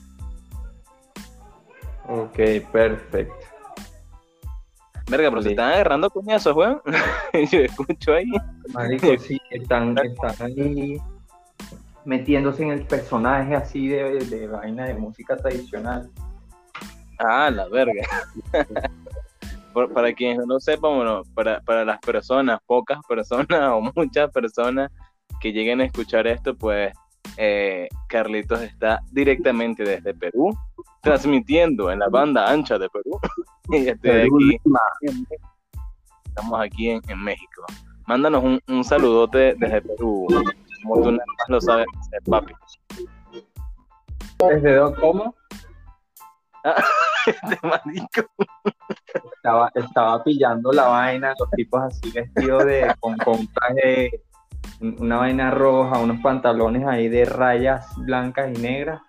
Ok, 2.08 2.38
perfecto. 2.72 3.34
Verga, 5.08 5.30
pero 5.30 5.42
se 5.42 5.50
están 5.50 5.72
agarrando 5.72 6.10
coñazos, 6.10 6.56
weón. 6.56 6.80
Yo 7.50 7.60
escucho 7.60 8.14
ahí. 8.14 8.30
Marico, 8.72 9.16
sí, 9.18 9.40
están, 9.50 9.96
están 10.04 10.34
ahí 10.40 11.00
metiéndose 12.04 12.62
en 12.62 12.70
el 12.70 12.86
personaje 12.86 13.54
así 13.54 13.88
de, 13.88 14.18
de 14.18 14.46
vaina 14.48 14.84
de 14.86 14.94
música 14.94 15.36
tradicional. 15.36 16.10
Ah, 17.18 17.50
la 17.50 17.68
verga. 17.68 18.02
para 19.92 20.12
quienes 20.12 20.38
no 20.38 20.54
lo 20.54 20.60
sepan, 20.60 20.96
bueno, 20.96 21.22
para, 21.34 21.60
para 21.60 21.84
las 21.84 21.98
personas, 22.00 22.60
pocas 22.66 22.98
personas 23.08 23.46
o 23.72 23.80
muchas 23.94 24.30
personas 24.30 24.90
que 25.40 25.52
lleguen 25.52 25.80
a 25.80 25.84
escuchar 25.84 26.26
esto, 26.26 26.56
pues 26.56 26.92
eh, 27.36 27.88
Carlitos 28.08 28.62
está 28.62 29.00
directamente 29.10 29.84
desde 29.84 30.14
Perú, 30.14 30.56
transmitiendo 31.02 31.90
en 31.90 31.98
la 31.98 32.08
banda 32.08 32.50
ancha 32.50 32.78
de 32.78 32.88
Perú. 32.88 33.20
y 33.70 33.88
estoy 33.88 34.10
aquí. 34.10 34.60
Estamos 36.24 36.60
aquí 36.60 36.90
en, 36.90 37.22
México. 37.22 37.64
Mándanos 38.06 38.60
un, 38.68 38.84
saludote 38.84 39.54
desde 39.58 39.82
Perú, 39.82 40.26
como 40.82 41.02
tú 41.02 41.12
nada 41.12 41.24
más 41.26 41.48
lo 41.48 41.60
sabes, 41.60 41.86
papi. 42.28 42.52
¿Desde 44.38 44.94
cómo? 45.00 45.34
Este 47.42 47.66
marico. 47.66 48.30
Estaba, 49.36 49.70
estaba 49.74 50.24
pillando 50.24 50.72
la 50.72 50.86
vaina, 50.86 51.34
los 51.38 51.50
tipos 51.50 51.82
así 51.82 52.10
vestidos 52.12 52.64
de, 52.64 52.94
con, 53.00 53.16
con 53.18 53.46
traje 53.48 54.22
una 54.80 55.16
vaina 55.16 55.50
roja, 55.50 55.98
unos 55.98 56.20
pantalones 56.20 56.86
ahí 56.86 57.08
de 57.08 57.24
rayas 57.24 57.86
blancas 57.98 58.50
y 58.56 58.60
negras. 58.60 59.00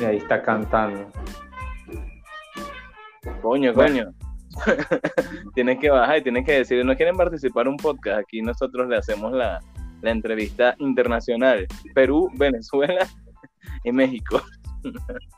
Y 0.00 0.04
ahí 0.04 0.16
está 0.16 0.42
cantando. 0.42 1.10
Coño, 3.42 3.72
coño. 3.72 4.12
tienes 5.54 5.78
que 5.78 5.90
bajar 5.90 6.18
y 6.18 6.22
tienes 6.22 6.44
que 6.44 6.52
decir, 6.52 6.84
no 6.84 6.96
quieren 6.96 7.16
participar 7.16 7.66
en 7.66 7.72
un 7.72 7.76
podcast. 7.76 8.20
Aquí 8.20 8.42
nosotros 8.42 8.88
le 8.88 8.96
hacemos 8.96 9.32
la, 9.32 9.60
entrevista 10.02 10.76
internacional. 10.78 11.66
Perú, 11.94 12.30
Venezuela 12.34 13.06
y 13.82 13.90
México. 13.92 14.40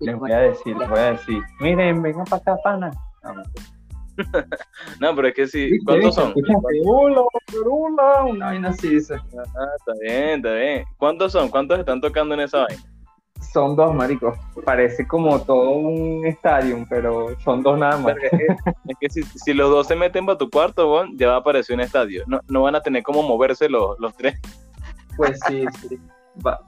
les 0.00 0.16
voy 0.16 0.32
a 0.32 0.38
decir, 0.40 0.76
les 0.76 0.88
voy 0.88 0.98
a 0.98 1.12
decir, 1.12 1.42
miren, 1.60 2.02
vengan 2.02 2.24
para 2.24 2.42
acá, 2.42 2.56
pana. 2.62 2.90
no, 5.00 5.14
pero 5.14 5.28
es 5.28 5.34
que 5.34 5.46
sí. 5.46 5.78
¿Cuántos 5.84 6.14
son? 6.14 6.34
Perula, 6.34 7.22
perula, 7.46 8.24
una 8.24 8.46
vaina 8.46 8.68
así 8.70 8.88
dice. 8.88 9.14
Ah, 9.14 9.68
está 9.78 9.92
bien, 10.00 10.36
está 10.36 10.54
bien. 10.54 10.84
¿Cuántos 10.96 11.32
son? 11.32 11.48
¿Cuántos 11.48 11.78
están 11.78 12.00
tocando 12.00 12.34
en 12.34 12.40
esa 12.40 12.64
vaina? 12.66 12.82
Son 13.52 13.74
dos, 13.74 13.94
maricos. 13.94 14.38
Parece 14.64 15.06
como 15.06 15.40
todo 15.40 15.70
un 15.70 16.26
estadio, 16.26 16.84
pero 16.88 17.38
son 17.40 17.62
dos 17.62 17.78
nada 17.78 17.96
más. 17.96 18.14
Es 18.86 18.96
que, 19.00 19.08
si, 19.08 19.54
los 19.54 19.70
dos 19.70 19.86
se 19.86 19.96
meten 19.96 20.26
para 20.26 20.38
tu 20.38 20.50
cuarto, 20.50 21.06
ya 21.14 21.28
va 21.28 21.34
a 21.36 21.38
aparecer 21.38 21.74
un 21.74 21.80
estadio. 21.80 22.22
No, 22.26 22.40
no 22.48 22.62
van 22.62 22.74
a 22.74 22.82
tener 22.82 23.02
como 23.02 23.22
moverse 23.22 23.68
los, 23.68 23.98
los 23.98 24.14
tres. 24.14 24.38
Pues 25.16 25.40
sí, 25.48 25.64
sí. 25.80 25.98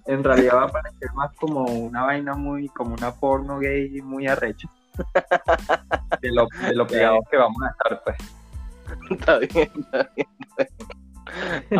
En 0.06 0.24
realidad 0.24 0.56
va 0.56 0.64
a 0.64 0.68
parecer 0.68 1.12
más 1.14 1.32
como 1.36 1.64
una 1.64 2.02
vaina 2.02 2.34
muy, 2.34 2.68
como 2.68 2.94
una 2.94 3.12
porno 3.14 3.58
gay 3.58 4.00
muy 4.02 4.26
arrecha 4.26 4.68
de 6.20 6.32
lo, 6.32 6.46
de 6.60 6.74
lo 6.74 6.86
que 6.86 6.98
vamos 7.36 7.62
a 7.62 7.70
estar, 7.70 8.02
pues. 8.04 8.16
Está 9.10 9.38
bien, 9.38 9.70
está 9.74 10.10
bien. 10.14 10.28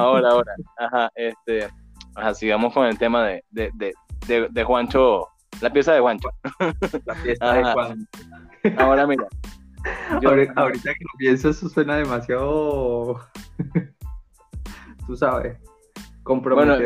Ahora, 0.00 0.30
ahora, 0.30 0.54
ajá, 0.78 1.10
este, 1.14 1.68
ajá, 2.14 2.34
sigamos 2.34 2.72
con 2.72 2.86
el 2.86 2.98
tema 2.98 3.26
de, 3.26 3.44
de, 3.50 3.92
de, 4.26 4.48
de, 4.48 4.64
Juancho, 4.64 5.28
la 5.60 5.70
pieza 5.70 5.92
de 5.92 6.00
Juancho. 6.00 6.30
La 7.04 7.14
pieza 7.22 7.52
de 7.52 7.64
Juancho. 7.64 8.06
Ahora 8.78 9.06
mira. 9.06 9.26
ahorita, 10.56 10.94
que 10.94 11.04
lo 11.04 11.18
pienso, 11.18 11.50
eso 11.50 11.68
suena 11.68 11.96
demasiado. 11.96 13.20
Tú 15.06 15.16
sabes. 15.16 15.58
Bueno, 16.24 16.76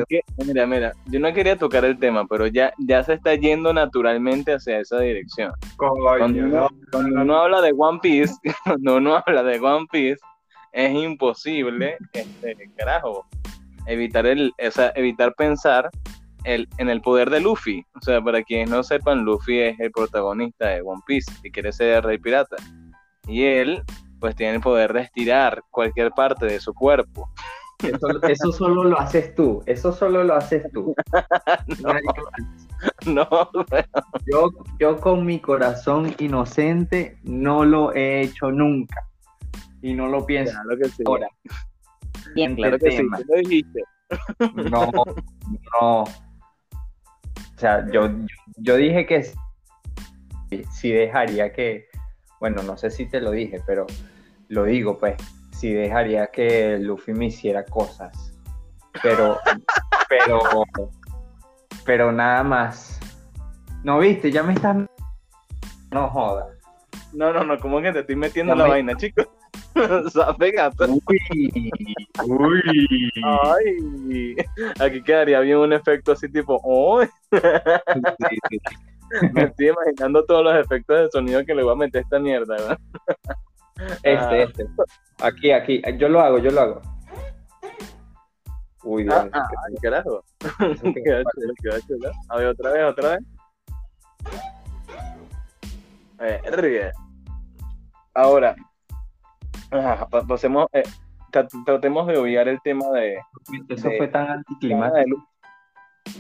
mira, 0.47 0.67
mira, 0.67 0.93
yo 1.07 1.21
no 1.21 1.33
quería 1.33 1.57
tocar 1.57 1.85
el 1.85 1.99
tema, 1.99 2.27
pero 2.27 2.47
ya, 2.47 2.73
ya 2.79 3.03
se 3.03 3.15
está 3.15 3.35
yendo 3.35 3.73
naturalmente 3.73 4.55
hacia 4.55 4.81
esa 4.81 4.99
dirección. 5.01 5.53
cuando, 6.19 6.71
uno, 7.21 7.37
habla 7.37 7.61
de 7.61 7.75
One 7.77 7.99
Piece, 8.03 8.35
cuando 8.65 8.97
uno 8.97 9.23
habla 9.25 9.43
de 9.43 9.59
One 9.61 9.87
Piece, 9.91 10.21
es 10.73 10.95
imposible, 10.95 11.97
este, 12.13 12.71
carajo, 12.77 13.27
evitar 13.87 14.27
el, 14.27 14.53
evitar 14.95 15.35
pensar 15.35 15.91
el, 16.45 16.69
en 16.79 16.89
el 16.89 17.01
poder 17.01 17.31
de 17.31 17.41
Luffy. 17.41 17.85
O 17.95 18.01
sea, 18.01 18.23
para 18.23 18.43
quienes 18.43 18.71
no 18.71 18.83
sepan, 18.83 19.25
Luffy 19.25 19.59
es 19.59 19.81
el 19.81 19.91
protagonista 19.91 20.69
de 20.69 20.83
One 20.83 21.03
Piece 21.07 21.33
y 21.43 21.51
quiere 21.51 21.73
ser 21.73 22.05
rey 22.05 22.19
pirata. 22.19 22.57
Y 23.27 23.45
él, 23.45 23.83
pues 24.21 24.37
tiene 24.37 24.55
el 24.55 24.61
poder 24.61 24.93
de 24.93 25.01
estirar 25.01 25.63
cualquier 25.71 26.13
parte 26.13 26.47
de 26.47 26.61
su 26.61 26.73
cuerpo. 26.73 27.29
Eso, 27.83 28.53
solo 28.53 28.85
lo 28.85 28.99
haces 28.99 29.35
tú, 29.35 29.63
eso 29.67 29.93
solo 29.93 30.25
lo 30.25 30.35
haces 30.35 30.65
tú. 30.73 30.95
no, 33.07 33.29
yo, 34.27 34.51
yo 34.81 34.97
con 34.99 35.27
mi 35.27 35.41
corazón 35.41 36.15
inocente 36.19 37.19
no 37.23 37.65
lo 37.65 37.95
he 37.95 38.23
hecho 38.23 38.51
nunca 38.51 39.07
y 39.83 39.95
no 39.95 40.09
lo 40.09 40.25
pienso 40.25 40.53
claro 40.63 40.79
que 40.79 40.89
sí. 40.89 41.03
ahora. 41.07 41.29
claro 42.57 42.79
que 42.79 42.91
sí, 42.91 43.03
lo 43.29 43.37
dijiste. 43.37 43.83
No, 44.71 44.91
no. 45.81 46.03
O 46.03 47.59
sea, 47.59 47.87
yo, 47.91 48.11
yo 48.57 48.77
dije 48.77 49.07
que 49.07 49.33
sí 50.73 50.91
dejaría 50.91 51.53
que, 51.53 51.87
bueno, 52.41 52.63
no 52.63 52.77
sé 52.77 52.91
si 52.91 53.07
te 53.07 53.21
lo 53.21 53.31
dije, 53.31 53.61
pero 53.67 53.87
lo 54.49 54.65
digo, 54.65 54.99
pues, 54.99 55.17
si 55.57 55.73
dejaría 55.73 56.27
que 56.27 56.79
Luffy 56.79 57.15
me 57.15 57.27
hiciera 57.27 57.65
cosas. 57.65 58.33
pero, 59.03 59.39
pero, 60.09 60.41
pero 61.85 62.13
nada 62.13 62.43
más. 62.43 63.01
No 63.83 63.99
viste, 63.99 64.31
ya 64.31 64.43
me 64.43 64.53
están. 64.53 64.87
No 65.91 66.09
joda. 66.11 66.49
No, 67.13 67.33
no, 67.33 67.45
no, 67.45 67.59
como 67.59 67.81
que 67.81 67.93
te 67.93 68.01
estoy 68.01 68.17
metiendo 68.17 68.55
la 68.55 68.67
vaina, 68.67 68.95
chicos. 68.97 69.29
Sabe 70.13 70.51
gato. 70.51 70.87
Uy, 70.87 71.51
uy. 72.27 73.11
Ay, 73.25 74.37
aquí 74.81 75.03
quedaría 75.03 75.41
bien 75.41 75.59
un 75.59 75.73
efecto 75.73 76.13
así 76.13 76.29
tipo. 76.31 76.61
Sí, 77.33 78.39
sí. 78.51 78.59
Me 79.33 79.45
estoy 79.45 79.69
imaginando 79.69 80.25
todos 80.25 80.45
los 80.45 80.57
efectos 80.57 80.99
de 80.99 81.11
sonido 81.11 81.45
que 81.45 81.55
le 81.55 81.63
voy 81.63 81.73
a 81.73 81.77
meter 81.77 82.01
a 82.01 82.03
esta 82.03 82.19
mierda, 82.19 82.57
¿verdad? 82.57 82.79
Este, 84.03 84.17
Ah. 84.19 84.37
este. 84.43 84.67
Aquí, 85.23 85.53
aquí. 85.53 85.83
Yo 85.99 86.09
lo 86.09 86.21
hago, 86.21 86.39
yo 86.39 86.51
lo 86.51 86.61
hago. 86.61 86.83
Uy, 88.85 89.03
Dios. 89.03 89.15
Ah, 89.15 89.29
ah, 89.33 89.49
ay, 89.69 89.75
carajo. 89.83 90.23
A 92.29 92.37
ver, 92.37 92.47
otra 92.49 92.71
vez, 92.73 92.85
otra 92.85 93.09
vez. 93.11 93.19
Eh, 96.21 96.41
ríe. 96.53 96.93
Ahora, 98.15 98.57
ah, 99.73 100.07
pa- 100.11 100.27
pasemos, 100.27 100.67
eh, 100.73 100.83
tra- 101.31 101.49
tratemos 101.67 102.07
de 102.07 102.17
obviar 102.17 102.49
el 102.49 102.59
tema 102.63 102.89
de, 102.91 103.19
Eso 103.69 103.89
de- 103.91 103.99
fue 103.99 104.09
tan 104.09 104.31
anticlimático. 104.31 105.23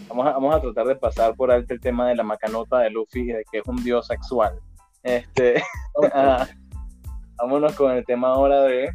Vamos 0.09 0.27
a, 0.27 0.33
vamos 0.33 0.55
a 0.55 0.61
tratar 0.61 0.87
de 0.87 0.97
pasar 0.97 1.35
por 1.35 1.51
alto 1.51 1.73
el 1.73 1.81
tema 1.81 2.09
de 2.09 2.17
la 2.17 2.23
macanota 2.25 2.79
de 2.81 2.91
Luffy, 2.91 3.27
de 3.27 3.45
que 3.51 3.59
es 3.59 3.67
un 3.67 3.83
dios 3.83 4.07
sexual. 4.09 4.59
Este, 5.03 5.63
vámonos 7.39 7.75
con 7.75 7.93
el 7.93 8.05
tema 8.05 8.29
ahora 8.29 8.63
de, 8.63 8.95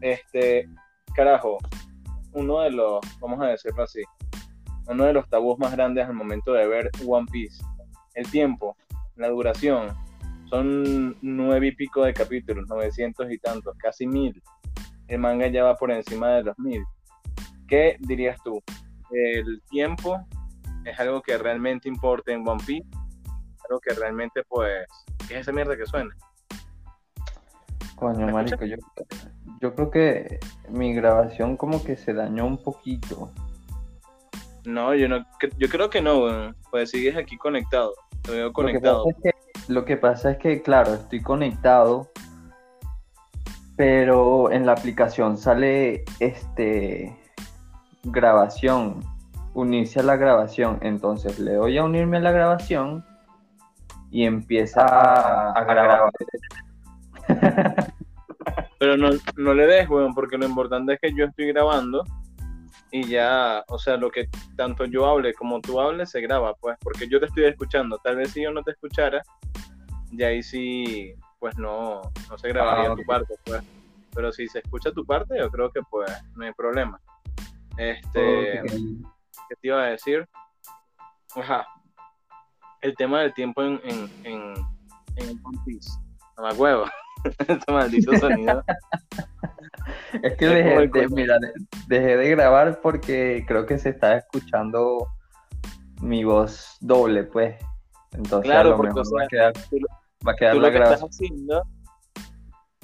este, 0.00 0.68
carajo, 1.14 1.58
uno 2.32 2.60
de 2.60 2.70
los, 2.70 3.00
vamos 3.20 3.40
a 3.40 3.46
decirlo 3.46 3.82
así, 3.82 4.02
uno 4.86 5.04
de 5.04 5.12
los 5.12 5.28
tabús 5.28 5.58
más 5.58 5.72
grandes 5.72 6.06
al 6.06 6.14
momento 6.14 6.52
de 6.52 6.66
ver 6.66 6.90
One 7.06 7.26
Piece. 7.30 7.62
El 8.14 8.30
tiempo, 8.30 8.76
la 9.16 9.28
duración, 9.28 9.88
son 10.50 11.16
nueve 11.20 11.68
y 11.68 11.72
pico 11.72 12.04
de 12.04 12.14
capítulos, 12.14 12.66
900 12.68 13.30
y 13.30 13.38
tantos, 13.38 13.76
casi 13.78 14.06
mil. 14.06 14.42
El 15.08 15.18
manga 15.18 15.46
ya 15.48 15.64
va 15.64 15.76
por 15.76 15.90
encima 15.90 16.28
de 16.30 16.44
los 16.44 16.58
mil. 16.58 16.82
¿Qué 17.66 17.96
dirías 18.00 18.38
tú? 18.42 18.62
¿El 19.10 19.62
tiempo 19.68 20.18
es 20.84 20.98
algo 20.98 21.20
que 21.20 21.36
realmente 21.36 21.88
importa 21.88 22.32
en 22.32 22.48
One 22.48 22.62
Piece? 22.66 22.88
Algo 23.68 23.80
que 23.80 23.94
realmente, 23.94 24.42
pues, 24.48 24.86
¿qué 25.28 25.34
es 25.34 25.40
esa 25.40 25.52
mierda 25.52 25.76
que 25.76 25.84
suena? 25.84 26.14
Coño, 27.98 28.26
¿Me 28.26 28.32
marico, 28.32 28.64
yo, 28.64 28.76
yo 29.60 29.74
creo 29.74 29.90
que 29.90 30.38
mi 30.68 30.94
grabación 30.94 31.56
como 31.56 31.82
que 31.82 31.96
se 31.96 32.12
dañó 32.12 32.46
un 32.46 32.62
poquito. 32.62 33.30
No, 34.64 34.94
yo 34.94 35.08
no, 35.08 35.24
yo 35.58 35.68
creo 35.68 35.90
que 35.90 36.00
no, 36.00 36.18
weón. 36.18 36.56
pues 36.70 36.90
sigues 36.90 37.16
aquí 37.16 37.36
conectado, 37.36 37.94
te 38.22 38.32
veo 38.32 38.46
Lo 38.46 38.50
que, 38.50 38.54
conectado. 38.54 39.04
pasa 39.04 39.16
es 39.16 39.22
que, 39.22 39.72
lo 39.72 39.84
que 39.84 39.96
pasa 39.96 40.30
es 40.32 40.38
que, 40.38 40.62
claro, 40.62 40.94
estoy 40.94 41.22
conectado, 41.22 42.08
pero 43.76 44.52
en 44.52 44.66
la 44.66 44.72
aplicación 44.72 45.38
sale 45.38 46.04
este 46.20 47.16
grabación, 48.04 49.00
unirse 49.54 50.00
a 50.00 50.02
la 50.02 50.16
grabación. 50.16 50.78
Entonces 50.82 51.38
le 51.38 51.54
doy 51.54 51.78
a 51.78 51.84
unirme 51.84 52.18
a 52.18 52.20
la 52.20 52.32
grabación 52.32 53.04
y 54.10 54.24
empieza 54.24 54.82
a, 54.82 55.52
a 55.52 55.64
grabar. 55.64 56.10
Pero 58.78 58.96
no, 58.96 59.10
no 59.36 59.54
le 59.54 59.66
des, 59.66 59.88
weón, 59.88 60.14
porque 60.14 60.38
lo 60.38 60.46
importante 60.46 60.94
es 60.94 61.00
que 61.00 61.12
yo 61.14 61.24
estoy 61.24 61.48
grabando 61.48 62.04
y 62.90 63.06
ya, 63.06 63.64
o 63.68 63.78
sea, 63.78 63.96
lo 63.96 64.10
que 64.10 64.28
tanto 64.56 64.84
yo 64.84 65.06
hable 65.06 65.34
como 65.34 65.60
tú 65.60 65.80
hables 65.80 66.10
se 66.10 66.20
graba, 66.20 66.54
pues, 66.54 66.76
porque 66.80 67.08
yo 67.08 67.20
te 67.20 67.26
estoy 67.26 67.44
escuchando. 67.44 67.98
Tal 67.98 68.16
vez 68.16 68.30
si 68.30 68.42
yo 68.42 68.50
no 68.52 68.62
te 68.62 68.70
escuchara, 68.70 69.22
ya 70.12 70.28
ahí 70.28 70.42
sí, 70.42 71.12
pues 71.38 71.58
no, 71.58 72.00
no 72.30 72.38
se 72.38 72.48
grabaría 72.48 72.92
Ah, 72.92 72.96
tu 72.96 73.04
parte, 73.04 73.34
pues. 73.44 73.62
Pero 74.14 74.32
si 74.32 74.48
se 74.48 74.60
escucha 74.60 74.90
tu 74.92 75.04
parte, 75.04 75.38
yo 75.38 75.50
creo 75.50 75.70
que 75.70 75.80
pues 75.90 76.10
no 76.34 76.44
hay 76.44 76.52
problema. 76.52 76.98
Este, 77.76 78.60
Ok. 78.60 78.66
¿qué 79.48 79.54
te 79.60 79.68
iba 79.68 79.82
a 79.82 79.86
decir? 79.90 80.26
Ajá. 81.36 81.66
El 82.80 82.94
tema 82.96 83.20
del 83.20 83.34
tiempo 83.34 83.62
en, 83.62 83.80
en, 83.84 84.10
en, 84.24 84.54
en 85.16 85.28
One 85.44 85.58
Piece. 85.66 85.90
No 86.36 86.44
me 86.44 86.48
acuerdo. 86.48 86.86
este 87.48 87.72
maldito 87.72 88.16
sonido. 88.18 88.62
Es 90.22 90.36
que 90.36 90.46
Es 90.46 90.54
dejé, 90.54 90.88
de, 90.88 91.08
mira, 91.08 91.38
dejé 91.86 92.16
de 92.16 92.30
grabar 92.30 92.80
porque 92.82 93.44
creo 93.46 93.66
que 93.66 93.78
se 93.78 93.90
está 93.90 94.16
escuchando 94.16 95.06
mi 96.00 96.24
voz 96.24 96.76
doble, 96.80 97.24
pues. 97.24 97.56
Entonces 98.12 98.50
Claro, 98.50 98.68
a 98.68 98.70
lo 98.72 98.76
porque, 98.76 98.88
mejor 98.88 99.02
o 99.02 99.04
sea, 99.04 99.18
va 99.18 99.24
a 99.24 99.28
quedar, 99.28 99.52
tú 99.70 99.78
lo- 99.80 99.88
va 100.26 100.32
a 100.32 100.36
quedar 100.36 100.54
tú 100.54 100.60
la 100.60 100.68
lo 100.68 100.72
que 100.72 100.82
estás 100.82 101.00
haciendo, 101.02 101.62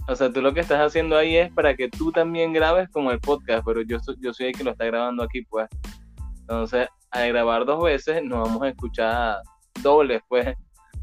o 0.09 0.14
sea, 0.16 0.31
tú 0.33 0.42
lo 0.42 0.53
que 0.55 0.61
estás 0.61 0.81
haciendo 0.81 1.16
ahí 1.16 1.37
es 1.37 1.53
para 1.53 1.75
que 1.75 1.88
tú 1.88 2.12
también 2.12 2.53
grabes 2.53 2.88
como 2.90 3.11
el 3.11 3.20
podcast, 3.20 3.64
pero 3.64 3.83
yo 3.83 3.99
soy, 4.01 4.16
yo 4.20 4.33
soy 4.35 4.47
el 4.47 4.53
que 4.55 4.64
lo 4.64 4.70
está 4.73 4.85
grabando 4.85 5.23
aquí, 5.23 5.42
pues. 5.42 5.66
Entonces, 6.40 6.88
al 7.11 7.29
grabar 7.29 7.64
dos 7.64 7.83
veces, 7.83 8.23
nos 8.23 8.47
vamos 8.49 8.62
a 8.62 8.68
escuchar 8.68 9.38
dobles, 9.83 10.20
pues. 10.29 10.55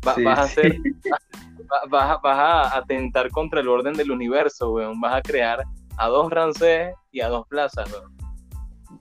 Va- 0.08 0.15
Sí, 0.15 0.24
vas 0.24 0.39
a 0.39 0.44
hacer, 0.44 0.76
vas, 1.89 2.12
a- 2.12 2.17
vas 2.17 2.38
a 2.73 2.77
atentar 2.77 3.29
contra 3.31 3.62
el 3.62 3.67
orden 3.67 3.93
del 3.93 4.12
universo, 4.12 4.73
weón. 4.73 4.99
Vas 5.01 5.15
a 5.15 5.21
crear 5.21 5.63
a 5.97 6.07
dos 6.07 6.31
Rancés 6.31 6.93
y 7.12 7.21
a 7.21 7.29
dos 7.29 7.47
plazas, 7.47 7.91
weón. 7.91 8.12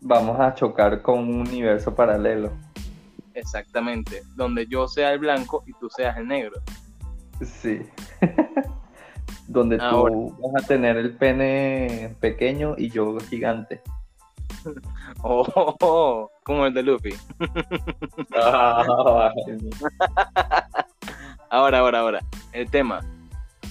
Vamos 0.02 0.38
a 0.40 0.54
chocar 0.54 1.02
con 1.02 1.18
un 1.18 1.40
universo 1.40 1.94
paralelo. 1.94 2.52
Exactamente. 3.34 4.22
Donde 4.36 4.66
yo 4.66 4.88
sea 4.88 5.12
el 5.12 5.18
blanco 5.18 5.62
y 5.66 5.72
tú 5.74 5.90
seas 5.90 6.16
el 6.16 6.26
negro. 6.28 6.60
Sí. 7.44 7.80
Donde 9.48 9.78
tú 9.78 10.34
vas 10.40 10.64
a 10.64 10.66
tener 10.66 10.96
el 10.96 11.16
pene 11.16 12.14
pequeño 12.20 12.74
y 12.78 12.88
yo 12.90 13.18
gigante. 13.28 13.82
Oh, 15.22 15.44
oh, 15.54 15.76
oh, 15.80 16.30
como 16.44 16.66
el 16.66 16.74
de 16.74 16.82
Luffy. 16.82 17.14
Ahora, 21.50 21.80
ahora, 21.80 21.98
ahora. 21.98 22.20
El 22.52 22.70
tema. 22.70 23.00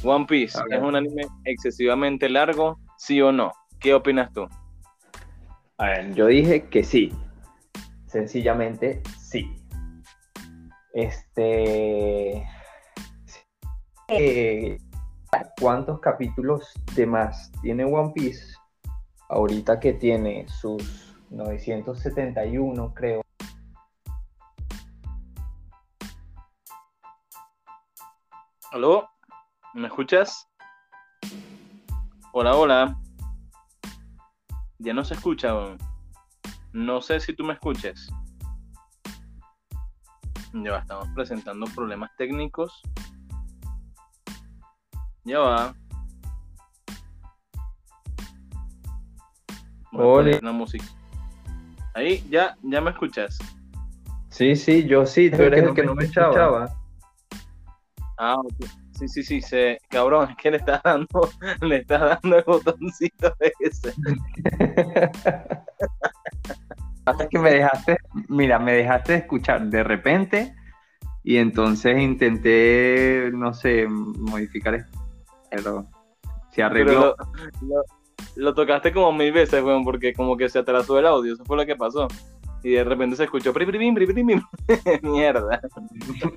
One 0.03 0.25
Piece 0.25 0.59
es 0.69 0.81
un 0.81 0.95
anime 0.95 1.23
excesivamente 1.45 2.29
largo, 2.29 2.77
sí 2.97 3.21
o 3.21 3.31
no. 3.31 3.53
¿Qué 3.79 3.93
opinas 3.93 4.31
tú? 4.33 4.47
A 5.77 5.85
ver, 5.85 6.13
yo 6.13 6.27
dije 6.27 6.67
que 6.67 6.83
sí. 6.83 7.13
Sencillamente 8.05 9.01
sí. 9.17 9.55
Este. 10.93 12.45
eh, 14.09 14.77
¿Cuántos 15.61 16.01
capítulos 16.01 16.73
de 16.95 17.05
más 17.05 17.51
tiene 17.61 17.85
One 17.85 18.11
Piece? 18.13 18.55
Ahorita 19.29 19.79
que 19.79 19.93
tiene 19.93 20.45
sus 20.49 21.15
971, 21.29 22.93
creo. 22.93 23.21
¿Aló? 28.71 29.09
¿Me 29.73 29.87
escuchas? 29.87 30.47
Hola, 32.33 32.55
hola. 32.55 32.99
Ya 34.77 34.93
no 34.93 35.03
se 35.03 35.15
escucha. 35.15 35.51
No 36.71 37.01
sé 37.01 37.19
si 37.19 37.33
tú 37.33 37.43
me 37.43 37.53
escuches. 37.53 38.07
Ya 40.53 40.71
va, 40.71 40.79
estamos 40.79 41.07
presentando 41.15 41.65
problemas 41.73 42.11
técnicos. 42.15 42.79
Ya 45.23 45.39
va. 45.39 45.73
Hola. 49.93 50.37
una 50.43 50.51
música. 50.51 50.85
Ahí, 51.95 52.23
ya, 52.29 52.55
ya 52.61 52.81
me 52.81 52.91
escuchas. 52.91 53.39
Sí, 54.29 54.55
sí, 54.55 54.85
yo 54.85 55.07
sí, 55.07 55.31
tú 55.31 55.41
eres 55.41 55.63
el 55.63 55.73
que 55.73 55.83
no 55.83 55.95
me 55.95 56.03
escuchaba. 56.03 56.78
Ah, 58.21 58.35
ok. 58.37 58.65
sí, 58.91 59.07
sí, 59.07 59.23
sí, 59.23 59.41
se, 59.41 59.79
cabrón, 59.89 60.29
es 60.31 60.35
que 60.35 60.51
le 60.51 60.57
estás 60.57 60.81
dando, 60.83 61.07
le 61.61 61.77
estás 61.77 62.19
dando 62.21 62.37
el 62.37 62.43
botoncito 62.43 63.33
ese. 63.59 63.93
Pasa 67.05 67.27
que 67.29 67.39
me 67.39 67.51
dejaste, 67.51 67.97
mira, 68.27 68.59
me 68.59 68.73
dejaste 68.73 69.13
de 69.13 69.17
escuchar 69.19 69.67
de 69.69 69.83
repente 69.83 70.53
y 71.23 71.37
entonces 71.37 71.97
intenté, 71.99 73.31
no 73.33 73.53
sé, 73.53 73.87
modificar 73.87 74.75
esto, 74.75 74.99
pero 75.49 75.85
se 76.51 76.55
Pero 76.57 76.65
arregló. 76.65 76.91
lo, 76.91 77.15
lo- 77.67 77.83
lo 78.35 78.53
tocaste 78.53 78.93
como 78.93 79.11
mil 79.11 79.31
veces, 79.31 79.63
weón, 79.63 79.83
porque 79.83 80.13
como 80.13 80.37
que 80.37 80.49
se 80.49 80.59
atrasó 80.59 80.99
el 80.99 81.07
audio, 81.07 81.33
eso 81.33 81.43
fue 81.45 81.57
lo 81.57 81.65
que 81.65 81.75
pasó. 81.75 82.07
Y 82.63 82.71
de 82.71 82.83
repente 82.83 83.15
se 83.15 83.23
escuchó 83.23 83.53
pri, 83.53 83.65
pri, 83.65 83.91
pri, 83.93 84.05
pri, 84.05 84.23
mierda. 85.03 85.61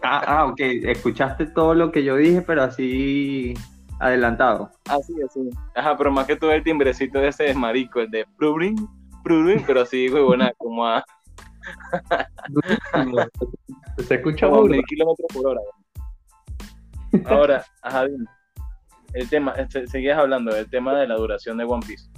Ah, 0.03 0.23
ah, 0.27 0.47
ok, 0.47 0.61
escuchaste 0.61 1.47
todo 1.47 1.75
lo 1.75 1.91
que 1.91 2.05
yo 2.05 2.17
dije, 2.17 2.43
pero 2.43 2.63
así 2.63 3.55
adelantado. 3.99 4.71
Así, 4.89 5.15
así. 5.23 5.51
Ajá, 5.75 5.97
pero 5.97 6.11
más 6.11 6.27
que 6.27 6.37
todo 6.37 6.53
el 6.53 6.63
timbrecito 6.63 7.21
ese 7.23 7.51
es 7.51 7.57
marico, 7.57 8.01
el 8.01 8.11
de 8.11 8.27
pri, 8.37 8.75
pri, 9.25 9.65
pero 9.67 9.83
así, 9.83 10.09
huevona, 10.09 10.53
como 10.59 10.87
a... 10.87 11.05
Se 13.99 14.15
escucha 14.17 14.49
como 14.49 14.63
a 14.63 14.69
mil 14.69 14.83
kilómetros 14.85 15.29
por 15.33 15.47
hora. 15.49 15.61
Ahora, 17.27 17.65
ajá, 17.83 18.07
dime. 18.07 18.25
el 19.15 19.29
tema, 19.29 19.53
este, 19.53 19.87
seguías 19.87 20.19
hablando 20.19 20.53
del 20.53 20.69
tema 20.69 20.95
de 20.95 21.07
la 21.07 21.15
duración 21.15 21.59
de 21.59 21.65
One 21.65 21.87
Piece. 21.87 22.11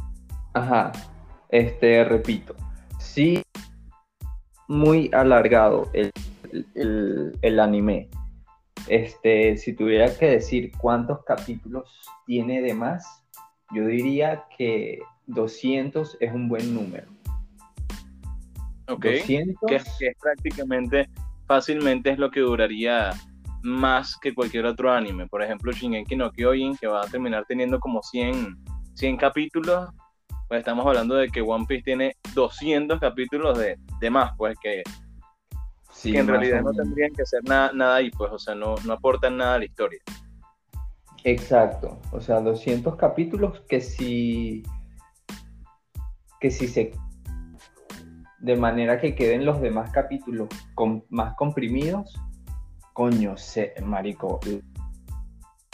Ajá. 0.54 0.92
Este, 1.50 2.04
repito. 2.04 2.54
Sí, 2.98 3.43
muy 4.68 5.10
alargado 5.12 5.90
el, 5.92 6.10
el- 6.74 7.36
el 7.42 7.60
anime. 7.60 8.08
Este, 8.88 9.56
si 9.56 9.72
tuviera 9.72 10.14
que 10.16 10.26
decir 10.26 10.70
cuántos 10.78 11.24
capítulos 11.24 11.84
tiene 12.26 12.60
de 12.60 12.74
más, 12.74 13.24
yo 13.74 13.86
diría 13.86 14.44
que 14.56 14.98
200 15.26 16.16
es 16.20 16.32
un 16.32 16.48
buen 16.48 16.74
número. 16.74 17.06
¿Ok? 18.88 19.04
200. 19.06 19.56
que, 19.66 19.78
que 19.98 20.06
es 20.08 20.16
prácticamente, 20.20 21.08
fácilmente 21.46 22.10
es 22.10 22.18
lo 22.18 22.30
que 22.30 22.40
duraría 22.40 23.12
más 23.62 24.18
que 24.18 24.34
cualquier 24.34 24.66
otro 24.66 24.92
anime. 24.92 25.26
Por 25.26 25.42
ejemplo, 25.42 25.72
Shingeki 25.72 26.16
no 26.16 26.30
Kyojin, 26.30 26.76
que 26.76 26.86
va 26.86 27.00
a 27.02 27.06
terminar 27.06 27.46
teniendo 27.48 27.80
como 27.80 28.02
100, 28.02 28.58
100 28.94 29.16
capítulos. 29.16 29.88
Pues 30.48 30.58
estamos 30.58 30.86
hablando 30.86 31.14
de 31.14 31.28
que 31.28 31.40
One 31.40 31.64
Piece 31.66 31.82
tiene 31.82 32.16
200 32.34 33.00
capítulos 33.00 33.58
de, 33.58 33.78
de 34.00 34.10
más, 34.10 34.32
pues 34.36 34.56
que, 34.62 34.82
Sí, 35.94 36.12
que 36.12 36.18
en 36.18 36.26
realidad 36.26 36.60
no 36.62 36.72
tendrían 36.72 37.12
que 37.12 37.22
hacer 37.22 37.42
nada, 37.44 37.70
nada 37.72 37.96
ahí, 37.96 38.10
pues, 38.10 38.30
o 38.32 38.38
sea, 38.38 38.54
no, 38.54 38.74
no 38.84 38.92
aportan 38.92 39.36
nada 39.36 39.54
a 39.54 39.58
la 39.58 39.64
historia. 39.64 40.00
Exacto, 41.22 42.00
o 42.12 42.20
sea, 42.20 42.40
200 42.40 42.96
capítulos 42.96 43.60
que 43.68 43.80
si 43.80 44.62
que 46.40 46.50
si 46.50 46.68
se 46.68 46.92
de 48.40 48.56
manera 48.56 49.00
que 49.00 49.14
queden 49.14 49.46
los 49.46 49.62
demás 49.62 49.90
capítulos 49.90 50.48
con, 50.74 51.04
más 51.08 51.34
comprimidos, 51.36 52.20
coño, 52.92 53.38
se, 53.38 53.72
marico, 53.82 54.40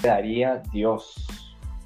daría 0.00 0.62
Dios. 0.70 1.26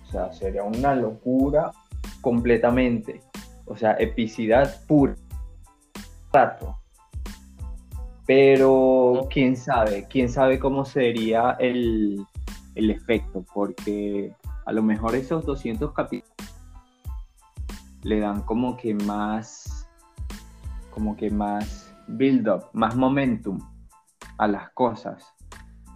O 0.02 0.10
sea, 0.10 0.32
sería 0.34 0.64
una 0.64 0.94
locura 0.94 1.72
completamente. 2.20 3.20
O 3.66 3.76
sea, 3.76 3.92
epicidad 3.92 4.84
pura. 4.86 5.14
Rato. 6.32 6.76
Pero 8.26 9.28
quién 9.30 9.56
sabe, 9.56 10.06
quién 10.08 10.28
sabe 10.28 10.58
cómo 10.58 10.84
sería 10.84 11.56
el, 11.60 12.24
el 12.74 12.90
efecto, 12.90 13.44
porque 13.52 14.34
a 14.64 14.72
lo 14.72 14.82
mejor 14.82 15.14
esos 15.14 15.44
200 15.44 15.92
capítulos 15.92 16.34
le 18.02 18.20
dan 18.20 18.42
como 18.42 18.76
que 18.76 18.94
más, 18.94 19.88
como 20.90 21.16
que 21.16 21.30
más 21.30 21.94
build 22.06 22.48
up, 22.48 22.64
más 22.72 22.94
momentum 22.96 23.58
a 24.38 24.46
las 24.46 24.70
cosas, 24.70 25.34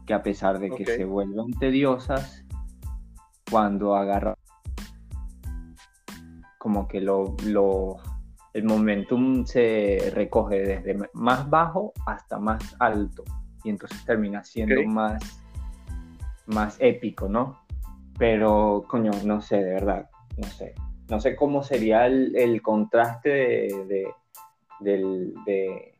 que 0.06 0.14
a 0.14 0.22
pesar 0.22 0.58
de 0.58 0.70
que 0.70 0.84
se 0.84 1.04
vuelvan 1.04 1.52
tediosas, 1.52 2.44
cuando 3.50 3.94
agarra 3.94 4.37
como 6.58 6.86
que 6.88 7.00
lo, 7.00 7.36
lo- 7.44 7.96
el 8.52 8.64
momentum 8.64 9.44
se 9.46 10.10
recoge 10.14 10.58
desde 10.58 10.98
más 11.14 11.48
bajo 11.48 11.92
hasta 12.06 12.38
más 12.38 12.74
alto 12.80 13.22
y 13.62 13.70
entonces 13.70 14.04
termina 14.04 14.42
siendo 14.44 14.74
más 14.86 15.22
más 16.46 16.76
épico, 16.80 17.28
¿no? 17.28 17.60
Pero, 18.18 18.84
coño, 18.88 19.10
no 19.24 19.40
sé, 19.42 19.58
de 19.62 19.74
verdad, 19.74 20.08
no 20.38 20.46
sé. 20.48 20.74
No 21.08 21.20
sé 21.20 21.36
cómo 21.36 21.62
sería 21.62 22.06
el, 22.06 22.34
el 22.36 22.62
contraste 22.62 23.28
de, 23.28 23.84
de- 23.86 24.14
del, 24.80 25.34
de- 25.44 25.94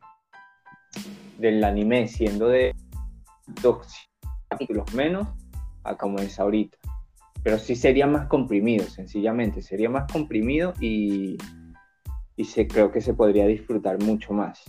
del 1.37 1.63
anime 1.63 2.07
siendo 2.07 2.47
de 2.47 2.75
dos 3.61 3.87
capítulos 4.49 4.91
menos 4.95 5.27
a 5.83 5.95
como 5.95 6.17
es 6.17 6.39
ahorita. 6.39 6.77
Pero 7.43 7.57
sí 7.57 7.75
sería 7.75 8.05
más 8.05 8.27
comprimido, 8.27 8.85
sencillamente. 8.85 9.61
Sería 9.61 9.89
más 9.89 10.11
comprimido 10.11 10.73
y, 10.79 11.37
y 12.35 12.45
se, 12.45 12.67
creo 12.67 12.91
que 12.91 13.01
se 13.01 13.13
podría 13.13 13.47
disfrutar 13.47 14.01
mucho 14.03 14.33
más. 14.33 14.63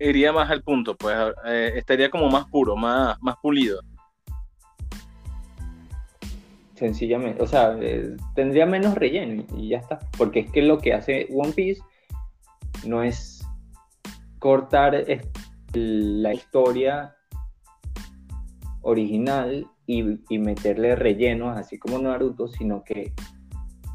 Iría 0.00 0.32
más 0.32 0.50
al 0.50 0.62
punto, 0.62 0.96
pues 0.96 1.16
eh, 1.46 1.72
estaría 1.76 2.08
como 2.10 2.28
más 2.28 2.46
puro, 2.46 2.76
más, 2.76 3.16
más 3.20 3.36
pulido. 3.42 3.80
Sencillamente, 6.74 7.42
o 7.42 7.46
sea, 7.46 7.76
eh, 7.80 8.16
tendría 8.36 8.64
menos 8.64 8.94
relleno 8.94 9.44
y- 9.56 9.70
ya 9.70 9.78
está. 9.78 9.98
Porque 10.16 10.40
es 10.40 10.50
que 10.52 10.62
lo 10.62 10.78
que 10.78 10.94
hace 10.94 11.26
One 11.32 11.52
Piece 11.52 11.82
no 12.86 13.02
es 13.02 13.44
cortar 14.38 15.04
la 15.72 16.32
historia 16.32 17.16
original 18.82 19.66
y, 19.88 20.20
y 20.28 20.38
meterle 20.38 20.94
rellenos, 20.94 21.56
así 21.56 21.78
como 21.78 21.98
Naruto, 21.98 22.46
sino 22.46 22.84
que 22.84 23.12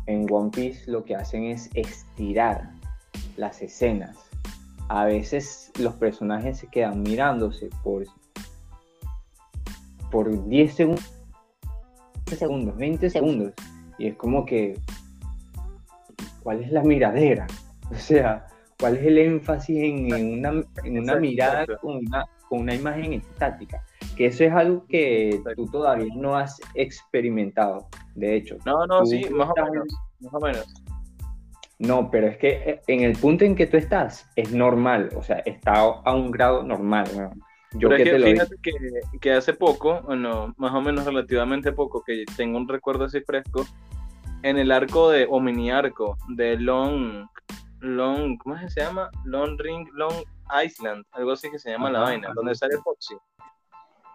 en 0.07 0.25
One 0.29 0.49
Piece 0.51 0.91
lo 0.91 1.05
que 1.05 1.15
hacen 1.15 1.43
es 1.45 1.69
estirar 1.75 2.71
las 3.37 3.61
escenas. 3.61 4.17
A 4.89 5.05
veces 5.05 5.71
los 5.79 5.93
personajes 5.93 6.57
se 6.57 6.67
quedan 6.67 7.03
mirándose 7.03 7.69
por, 7.83 8.03
por 10.11 10.47
10 10.49 10.73
segundos 10.73 11.13
20 12.25 12.35
segundos, 12.35 12.77
20 12.77 13.09
segundos. 13.09 13.53
Y 13.97 14.07
es 14.07 14.15
como 14.15 14.45
que, 14.45 14.79
¿cuál 16.41 16.63
es 16.63 16.71
la 16.71 16.83
miradera? 16.83 17.47
O 17.91 17.95
sea, 17.95 18.47
¿cuál 18.79 18.97
es 18.97 19.05
el 19.05 19.17
énfasis 19.19 19.77
en, 19.77 20.13
en 20.13 20.39
una, 20.39 20.63
en 20.83 20.99
una 20.99 21.15
mirada 21.17 21.65
con 21.77 21.97
una, 21.97 22.25
con 22.49 22.61
una 22.61 22.73
imagen 22.73 23.13
estática? 23.13 23.83
Que 24.15 24.27
eso 24.27 24.43
es 24.43 24.51
algo 24.51 24.85
que 24.87 25.41
tú 25.55 25.65
todavía 25.67 26.13
no 26.15 26.35
has 26.35 26.59
experimentado, 26.75 27.87
de 28.15 28.35
hecho. 28.35 28.57
No, 28.65 28.85
no, 28.85 29.05
sí, 29.05 29.27
más 29.29 29.49
o 29.49 29.71
menos. 29.71 29.87
Más 30.19 30.33
o 30.33 30.39
menos. 30.39 30.73
No, 31.79 32.09
pero 32.11 32.27
es 32.27 32.37
que 32.37 32.49
eh, 32.49 32.81
en 32.87 33.01
el 33.01 33.17
punto 33.17 33.43
en 33.43 33.55
que 33.55 33.67
tú 33.67 33.77
estás 33.77 34.29
es 34.35 34.51
normal, 34.53 35.09
o 35.15 35.23
sea, 35.23 35.37
está 35.39 35.73
a 35.81 36.15
un 36.15 36.31
grado 36.31 36.63
normal. 36.63 37.07
weón. 37.15 37.41
Yo 37.73 37.89
Pero 37.89 37.97
que 37.97 38.03
es 38.03 38.09
te 38.09 38.11
que 38.11 38.19
lo 38.19 38.25
digo. 38.25 38.39
fíjate 38.41 38.55
que, 38.61 39.19
que 39.19 39.31
hace 39.33 39.53
poco, 39.53 40.01
bueno, 40.03 40.53
más 40.57 40.73
o 40.73 40.81
menos 40.81 41.05
relativamente 41.05 41.71
poco, 41.71 42.03
que 42.05 42.23
tengo 42.37 42.57
un 42.57 42.67
recuerdo 42.67 43.05
así 43.05 43.21
fresco, 43.21 43.65
en 44.43 44.57
el 44.57 44.71
arco 44.71 45.09
de, 45.09 45.25
o 45.29 45.39
mini 45.39 45.71
arco 45.71 46.17
de 46.35 46.57
Long, 46.57 47.25
Long, 47.79 48.37
¿cómo 48.37 48.57
se 48.69 48.79
llama? 48.81 49.09
Long 49.25 49.57
Ring, 49.59 49.87
Long 49.93 50.13
Island, 50.63 51.03
algo 51.13 51.31
así 51.31 51.49
que 51.49 51.57
se 51.57 51.71
llama 51.71 51.89
la 51.89 51.99
Ajá, 51.99 52.09
vaina, 52.09 52.27
ajá. 52.27 52.33
donde 52.35 52.53
sale 52.55 52.77
Foxy. 52.83 53.15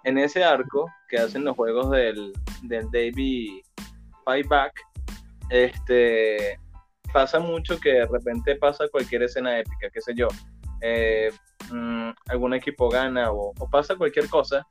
En 0.04 0.18
ese 0.18 0.44
arco 0.44 0.90
que 1.08 1.18
hacen 1.18 1.44
los 1.44 1.56
juegos 1.56 1.90
del, 1.90 2.32
del 2.62 2.90
Davy 2.90 3.62
Back, 4.24 4.72
este, 5.50 6.58
pasa 7.12 7.38
mucho 7.38 7.78
que 7.78 7.94
de 7.94 8.06
repente 8.06 8.56
pasa 8.56 8.88
cualquier 8.90 9.22
escena 9.22 9.58
épica, 9.58 9.88
qué 9.92 10.00
sé 10.00 10.14
yo. 10.14 10.28
Eh, 10.80 11.30
mm, 11.72 12.10
algún 12.28 12.54
equipo 12.54 12.88
gana 12.88 13.32
o, 13.32 13.52
o 13.58 13.70
pasa 13.70 13.96
cualquier 13.96 14.28
cosa 14.28 14.66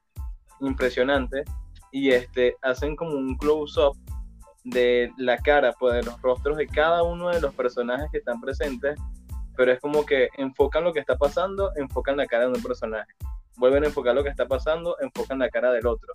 impresionante 0.62 1.44
y 1.92 2.12
este 2.12 2.56
hacen 2.62 2.96
como 2.96 3.12
un 3.12 3.36
close 3.38 3.80
up 3.80 3.98
de 4.64 5.12
la 5.18 5.38
cara 5.38 5.74
pues 5.80 5.96
de 5.96 6.04
los 6.04 6.22
rostros 6.22 6.58
de 6.58 6.68
cada 6.68 7.04
uno 7.04 7.30
de 7.30 7.40
los 7.40 7.54
personajes 7.54 8.10
que 8.12 8.18
están 8.18 8.42
presentes 8.42 9.00
pero 9.56 9.72
es 9.72 9.80
como 9.80 10.06
que 10.06 10.30
enfocan 10.38 10.84
lo 10.84 10.94
que 10.94 11.00
está 11.00 11.18
pasando 11.18 11.72
enfocan 11.76 12.18
la 12.18 12.28
cara 12.28 12.48
de 12.48 12.54
un 12.54 12.64
personaje 12.64 13.12
vuelven 13.58 13.84
a 13.84 13.88
enfocar 13.88 14.16
lo 14.16 14.24
que 14.24 14.30
está 14.30 14.48
pasando 14.48 14.96
enfocan 15.02 15.40
la 15.40 15.50
cara 15.50 15.72
del 15.72 15.86
otro 15.86 16.14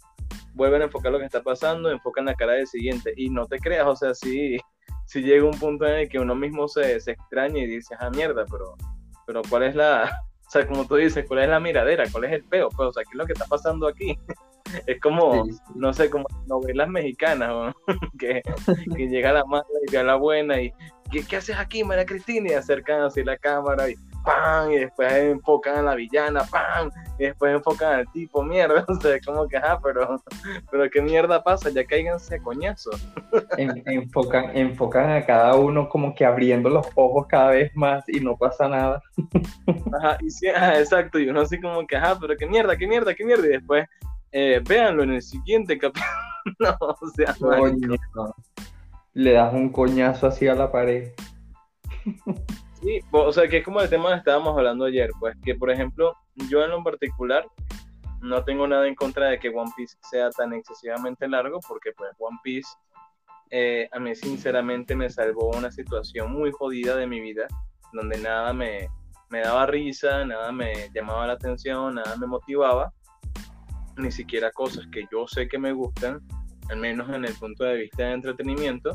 vuelven 0.55 0.83
a 0.83 0.85
enfocar 0.85 1.13
lo 1.13 1.19
que 1.19 1.27
está 1.27 1.43
pasando 1.43 1.91
enfocan 1.91 2.25
la 2.25 2.35
cara 2.35 2.53
del 2.53 2.67
siguiente 2.67 3.13
y 3.17 3.31
no 3.31 3.47
te 3.47 3.59
creas 3.59 3.87
o 3.87 3.97
sea 3.97 4.15
sí 4.15 4.59
si 5.07 5.23
llega 5.23 5.45
un 5.45 5.59
punto 5.59 5.87
en 5.87 5.95
el 5.95 6.09
que 6.09 6.19
uno 6.19 6.35
mismo 6.35 6.69
se, 6.69 6.99
se 7.01 7.13
extraña 7.13 7.59
y 7.59 7.67
dice 7.67 7.95
ah 7.99 8.11
mierda 8.11 8.45
pero 8.51 8.77
pero 9.27 9.43
cuál 9.49 9.65
es 9.65 9.75
la 9.75 10.11
o 10.47 10.51
sea, 10.53 10.67
como 10.67 10.87
tú 10.87 10.97
dices, 10.97 11.25
¿cuál 11.27 11.41
es 11.41 11.49
la 11.49 11.61
miradera? 11.61 12.05
¿Cuál 12.13 12.25
es 12.25 12.33
el 12.33 12.45
peo? 12.45 12.69
Pues, 12.69 12.91
o 12.91 12.93
sea, 12.93 13.03
¿qué 13.05 13.11
es 13.13 13.17
lo 13.17 13.25
que 13.25 13.33
está 13.33 13.47
pasando 13.47 13.89
aquí? 13.89 14.19
Es 14.87 15.01
como, 15.03 15.45
Sí, 15.45 15.53
sí. 15.53 15.61
no 15.75 15.93
sé, 15.93 16.09
como 16.09 16.27
novelas 16.47 16.89
mexicanas, 16.89 17.49
¿no? 17.51 17.75
que, 18.19 18.41
que 18.97 19.07
llega 19.07 19.33
la 19.33 19.45
mala 19.45 19.67
y 19.87 19.91
llega 19.91 20.03
la 20.03 20.15
buena 20.15 20.63
y 20.63 20.73
¿qué, 21.11 21.27
qué 21.27 21.37
haces 21.37 21.57
aquí, 21.59 21.85
María 21.85 22.07
Cristina? 22.07 22.53
Y 22.53 22.55
acercan 22.55 23.03
así 23.03 23.23
la 23.23 23.37
cámara 23.37 23.91
y 23.91 23.97
¡pam! 24.25 24.71
Y 24.73 24.79
después 24.79 25.13
enfocan 25.13 25.79
a 25.79 25.83
la 25.83 25.95
villana, 25.95 26.45
¡pam! 26.45 26.91
Y 27.19 27.25
después 27.25 27.55
enfocan 27.55 28.01
al 28.01 28.13
tipo, 28.13 28.43
mierda, 28.43 28.85
o 28.89 28.95
sea, 29.01 29.19
como 29.25 29.47
que, 29.49 29.57
ajá, 29.57 29.81
pero, 29.83 30.23
pero 30.71 30.91
¿qué 30.91 31.01
mierda 31.03 31.43
pasa? 31.43 31.71
Ya 31.71 31.85
cáiganse 31.85 32.37
a 32.37 32.43
coñazo. 32.43 32.91
En- 33.57 33.83
enfocan, 33.87 34.57
enfocan 34.57 35.11
a 35.11 35.25
cada 35.25 35.55
uno 35.57 35.89
como 35.89 36.15
que 36.15 36.25
abriendo 36.25 36.69
los 36.69 36.87
ojos 36.95 37.27
cada 37.29 37.51
vez 37.51 37.71
más 37.75 38.05
y 38.09 38.21
no 38.21 38.37
pasa 38.37 38.69
nada. 38.69 39.03
Ajá, 39.99 40.19
y 40.21 40.31
sí, 40.31 40.49
ajá, 40.49 40.79
exacto, 40.79 41.19
y 41.19 41.29
uno 41.29 41.43
así 41.43 41.61
como 41.61 41.87
que, 41.87 41.97
ajá, 41.97 42.19
pero 42.21 42.37
qué 42.37 42.47
mierda, 42.47 42.77
qué 42.77 42.87
mierda, 42.87 43.15
qué 43.15 43.25
mierda, 43.25 43.47
y 43.47 43.51
después, 43.51 43.87
eh, 44.33 44.61
véanlo 44.67 45.03
en 45.03 45.13
el 45.13 45.23
siguiente 45.23 45.79
capítulo. 45.79 46.07
no, 46.59 46.77
o 46.81 47.09
sea, 47.15 47.35
marico. 47.41 47.99
Coño, 48.15 48.35
le 49.15 49.33
das 49.33 49.53
un 49.53 49.71
coñazo 49.71 50.27
así 50.27 50.49
a 50.49 50.55
la 50.55 50.73
pared. 50.73 51.13
Sí, 52.83 52.99
o 53.13 53.33
sea, 53.33 53.47
que 53.49 53.59
es 53.59 53.65
como 53.65 53.81
el 53.81 53.89
tema 53.89 54.09
que 54.11 54.17
estábamos 54.17 54.59
hablando 54.59 54.87
ayer, 54.87 55.11
pues 55.21 55.37
que 55.45 55.55
por 55.55 55.71
ejemplo, 55.71 56.17
yo 56.51 56.65
en 56.65 56.71
lo 56.71 56.83
particular 56.83 57.47
no 58.21 58.43
tengo 58.43 58.67
nada 58.67 58.89
en 58.89 58.97
contra 58.97 59.29
de 59.29 59.39
que 59.39 59.51
One 59.51 59.71
Piece 59.77 59.97
sea 60.11 60.31
tan 60.31 60.53
excesivamente 60.53 61.29
largo, 61.29 61.61
porque 61.69 61.93
pues 61.97 62.11
One 62.19 62.39
Piece 62.43 62.69
eh, 63.51 63.89
a 63.93 64.01
mí 64.01 64.17
sinceramente 64.17 64.97
me 64.97 65.09
salvó 65.11 65.51
una 65.51 65.71
situación 65.71 66.33
muy 66.33 66.51
jodida 66.51 66.97
de 66.97 67.07
mi 67.07 67.21
vida, 67.21 67.47
donde 67.93 68.19
nada 68.19 68.53
me, 68.53 68.89
me 69.31 69.43
daba 69.43 69.67
risa, 69.67 70.25
nada 70.25 70.51
me 70.51 70.91
llamaba 70.93 71.29
la 71.29 71.35
atención, 71.35 71.95
nada 71.95 72.17
me 72.17 72.27
motivaba, 72.27 72.93
ni 73.97 74.11
siquiera 74.11 74.51
cosas 74.51 74.89
que 74.91 75.05
yo 75.13 75.29
sé 75.29 75.47
que 75.47 75.59
me 75.59 75.73
gustan, 75.73 76.21
al 76.69 76.79
menos 76.79 77.09
en 77.11 77.27
el 77.27 77.35
punto 77.35 77.63
de 77.63 77.77
vista 77.77 78.05
de 78.05 78.13
entretenimiento. 78.13 78.91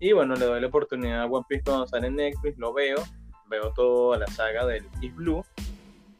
Y 0.00 0.12
bueno, 0.12 0.34
le 0.34 0.46
doy 0.46 0.60
la 0.60 0.66
oportunidad 0.66 1.22
a 1.22 1.26
One 1.26 1.44
Piece 1.48 1.62
cuando 1.64 1.86
sale 1.86 2.08
en 2.08 2.16
Netflix, 2.16 2.58
lo 2.58 2.72
veo, 2.72 2.96
veo 3.50 3.72
toda 3.72 4.18
la 4.18 4.26
saga 4.28 4.64
del 4.64 4.86
East 5.02 5.16
Blue. 5.16 5.44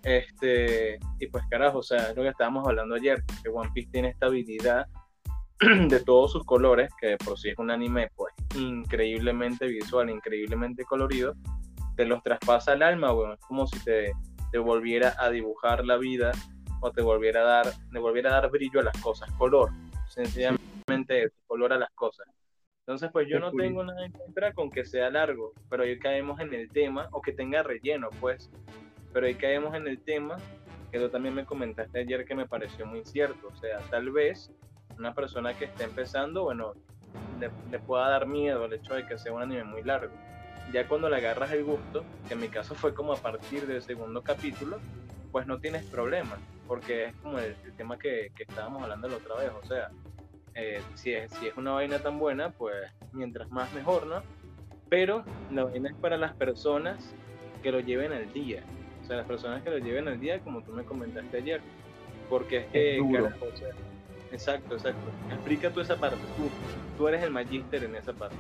Este, 0.03 0.99
y 1.19 1.27
pues 1.29 1.45
carajo, 1.51 1.79
o 1.79 1.83
sea, 1.83 2.11
es 2.11 2.17
lo 2.17 2.23
que 2.23 2.31
estábamos 2.31 2.67
hablando 2.67 2.95
ayer, 2.95 3.23
que 3.43 3.51
One 3.51 3.71
Piece 3.73 3.91
tiene 3.93 4.09
esta 4.09 4.27
habilidad 4.27 4.87
de 5.61 6.01
todos 6.01 6.33
sus 6.33 6.45
colores, 6.45 6.91
que 7.01 7.17
por 7.25 7.39
sí 7.39 7.51
es 7.51 7.59
un 7.59 7.71
anime 7.71 8.11
pues 8.17 8.35
increíblemente 8.57 9.67
visual, 9.67 10.11
increíblemente 10.11 10.85
colorido, 10.85 11.35
te 11.97 12.07
los 12.07 12.23
traspasa 12.23 12.73
el 12.73 12.83
alma, 12.83 13.13
bueno, 13.13 13.35
es 13.35 13.41
como 13.41 13.67
si 13.67 13.79
te, 13.85 14.13
te 14.51 14.59
volviera 14.59 15.15
a 15.19 15.29
dibujar 15.29 15.85
la 15.85 15.99
vida 15.99 16.33
o 16.81 16.91
te 16.91 17.03
volviera 17.03 17.41
a 17.43 17.45
dar, 17.45 17.73
te 17.93 17.99
volviera 17.99 18.31
a 18.31 18.41
dar 18.41 18.51
brillo 18.51 18.81
a 18.81 18.85
las 18.85 18.99
cosas, 19.03 19.31
color, 19.33 19.71
sencillamente 20.09 21.33
color 21.47 21.75
a 21.75 21.79
las 21.79 21.91
cosas. 21.91 22.27
Entonces, 22.91 23.11
pues 23.13 23.29
yo 23.29 23.39
no 23.39 23.53
tengo 23.53 23.85
nada 23.85 24.05
en 24.05 24.11
contra 24.11 24.53
con 24.53 24.69
que 24.69 24.85
sea 24.85 25.11
largo, 25.11 25.53
pero 25.69 25.85
ahí 25.85 25.97
caemos 26.01 26.41
en 26.41 26.53
el 26.53 26.69
tema, 26.71 27.09
o 27.13 27.23
que 27.23 27.33
tenga 27.33 27.63
relleno, 27.63 28.11
pues, 28.19 28.51
pero 29.13 29.29
ahí 29.29 29.37
caemos 29.37 29.77
en 29.77 29.87
el 29.87 30.01
tema 30.01 30.39
que 30.91 30.99
tú 30.99 31.09
también 31.09 31.37
me 31.37 31.45
comentaste 31.45 32.01
ayer 32.01 32.25
que 32.25 32.35
me 32.35 32.49
pareció 32.49 32.87
muy 32.87 33.05
cierto, 33.05 33.47
o 33.47 33.55
sea, 33.55 33.79
tal 33.91 34.11
vez 34.11 34.51
una 34.99 35.15
persona 35.15 35.55
que 35.55 35.67
esté 35.67 35.85
empezando, 35.85 36.43
bueno, 36.43 36.73
le, 37.39 37.79
pueda 37.79 38.09
dar 38.09 38.27
miedo 38.27 38.65
el 38.65 38.73
hecho 38.73 38.95
de 38.95 39.07
que 39.07 39.17
sea 39.19 39.33
un 39.33 39.43
anime 39.43 39.63
muy 39.63 39.85
largo. 39.85 40.13
Ya 40.73 40.89
cuando 40.89 41.09
le 41.09 41.15
agarras 41.15 41.53
el 41.53 41.63
gusto, 41.63 42.05
que 42.27 42.35
en 42.35 42.41
mi 42.41 42.49
caso 42.49 42.75
fue 42.75 42.93
como 42.93 43.13
a 43.13 43.19
partir 43.19 43.69
del 43.69 43.83
segundo 43.83 44.23
capítulo, 44.23 44.81
pues 45.31 45.47
no 45.47 45.61
tienes 45.61 45.85
problema, 45.85 46.39
porque 46.67 47.05
es 47.05 47.15
como 47.23 47.39
el, 47.39 47.55
tema 47.77 47.97
que, 47.97 48.33
que 48.35 48.43
estábamos 48.43 48.83
hablando 48.83 49.07
la 49.07 49.17
otra 49.19 49.37
vez, 49.37 49.53
o 49.63 49.65
sea, 49.65 49.93
eh, 50.55 50.81
si, 50.95 51.13
es, 51.13 51.31
si 51.33 51.49
es 51.49 51.57
una 51.57 51.73
vaina 51.73 51.99
tan 51.99 52.19
buena, 52.19 52.51
pues 52.51 52.75
mientras 53.13 53.51
más 53.51 53.73
mejor, 53.73 54.07
¿no? 54.07 54.23
Pero 54.89 55.25
la 55.53 55.65
vaina 55.65 55.91
es 55.91 55.97
para 55.97 56.17
las 56.17 56.35
personas 56.35 57.15
que 57.63 57.71
lo 57.71 57.81
lleven 57.81 58.13
al 58.13 58.33
día. 58.33 58.63
O 59.03 59.07
sea, 59.07 59.17
las 59.17 59.27
personas 59.27 59.63
que 59.63 59.71
lo 59.71 59.79
lleven 59.79 60.09
al 60.09 60.21
día, 60.21 60.41
como 60.41 60.63
tú 60.63 60.73
me 60.73 60.85
comentaste 60.85 61.39
ayer. 61.39 61.61
Porque 62.29 62.59
es 62.59 62.67
que, 62.67 62.97
exacto, 64.33 64.75
exacto. 64.75 65.11
Explica 65.33 65.71
tú 65.71 65.81
esa 65.81 65.97
parte. 65.97 66.19
Tú, 66.37 66.49
tú 66.97 67.09
eres 67.09 67.23
el 67.23 67.31
magíster 67.31 67.85
en 67.85 67.97
esa 67.97 68.13
parte. 68.13 68.37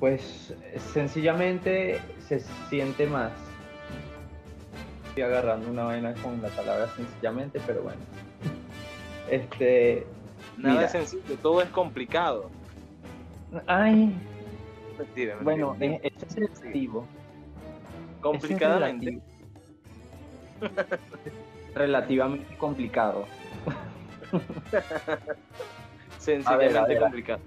Pues 0.00 0.54
sencillamente 0.92 2.00
se 2.28 2.40
siente 2.68 3.06
más. 3.06 3.32
Estoy 5.08 5.22
agarrando 5.22 5.70
una 5.70 5.84
vaina 5.84 6.14
con 6.14 6.42
la 6.42 6.48
palabra 6.48 6.88
sencillamente, 6.96 7.60
pero 7.66 7.82
bueno. 7.82 8.00
Este. 9.30 10.06
Nada 10.56 10.84
es 10.84 10.92
sencillo, 10.92 11.36
todo 11.42 11.62
es 11.62 11.68
complicado. 11.70 12.50
Ay. 13.66 14.14
bueno, 15.42 15.76
es, 15.80 16.00
es 16.02 16.36
relativo. 16.36 17.06
Complicadamente. 18.20 19.20
relativamente 21.74 22.56
complicado. 22.56 23.26
Sencillamente 26.18 26.98
complicado. 26.98 27.40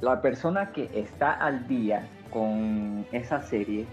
La 0.00 0.20
persona 0.20 0.72
que 0.72 0.90
está 0.94 1.32
al 1.32 1.68
día 1.68 2.08
con 2.30 3.06
esa 3.12 3.40
serie 3.40 3.86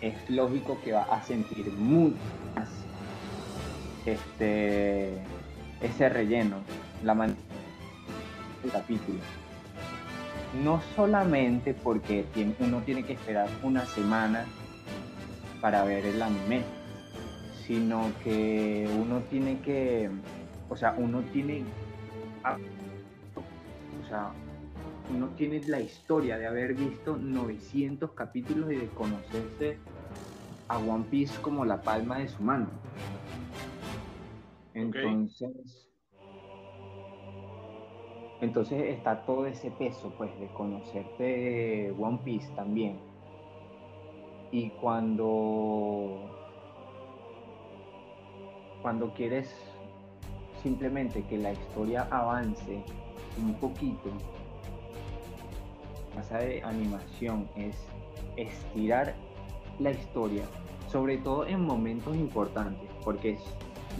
es 0.00 0.28
lógico 0.28 0.78
que 0.82 0.92
va 0.92 1.04
a 1.04 1.22
sentir 1.22 1.70
mucho 1.72 2.16
más 2.54 2.68
este, 4.06 5.18
ese 5.80 6.08
relleno, 6.08 6.58
la 7.04 7.14
manera 7.14 7.38
del 8.62 8.72
capítulo. 8.72 9.18
No 10.62 10.82
solamente 10.94 11.74
porque 11.74 12.26
uno 12.60 12.80
tiene 12.82 13.04
que 13.04 13.14
esperar 13.14 13.48
una 13.62 13.86
semana 13.86 14.44
para 15.60 15.84
ver 15.84 16.04
el 16.04 16.20
anime, 16.20 16.62
sino 17.66 18.10
que 18.22 18.90
uno 18.98 19.20
tiene 19.30 19.60
que, 19.60 20.10
o 20.68 20.76
sea, 20.76 20.94
uno 20.98 21.22
tiene, 21.32 21.62
o 22.44 24.08
sea, 24.08 24.32
uno 25.14 25.28
tiene 25.36 25.60
la 25.66 25.80
historia 25.80 26.38
de 26.38 26.46
haber 26.46 26.74
visto 26.74 27.16
900 27.16 28.10
capítulos 28.12 28.72
y 28.72 28.76
de 28.76 28.88
conocerse 28.88 29.78
a 30.68 30.78
One 30.78 31.04
Piece 31.10 31.40
como 31.40 31.64
la 31.64 31.80
palma 31.80 32.18
de 32.18 32.28
su 32.28 32.42
mano. 32.42 32.66
Entonces, 34.74 35.88
entonces 38.40 38.96
está 38.96 39.24
todo 39.24 39.46
ese 39.46 39.70
peso, 39.70 40.12
pues, 40.16 40.36
de 40.40 40.48
conocerte 40.48 41.92
One 41.98 42.18
Piece 42.24 42.52
también. 42.54 42.98
Y 44.50 44.70
cuando, 44.70 46.28
cuando 48.82 49.12
quieres 49.14 49.54
simplemente 50.62 51.22
que 51.24 51.38
la 51.38 51.52
historia 51.52 52.08
avance 52.10 52.82
un 53.38 53.54
poquito, 53.54 54.10
la 56.30 56.38
de 56.38 56.62
animación 56.62 57.48
es 57.56 57.76
estirar 58.36 59.14
la 59.78 59.90
historia, 59.90 60.44
sobre 60.88 61.18
todo 61.18 61.46
en 61.46 61.62
momentos 61.62 62.14
importantes, 62.16 62.88
porque 63.04 63.30
es 63.30 63.40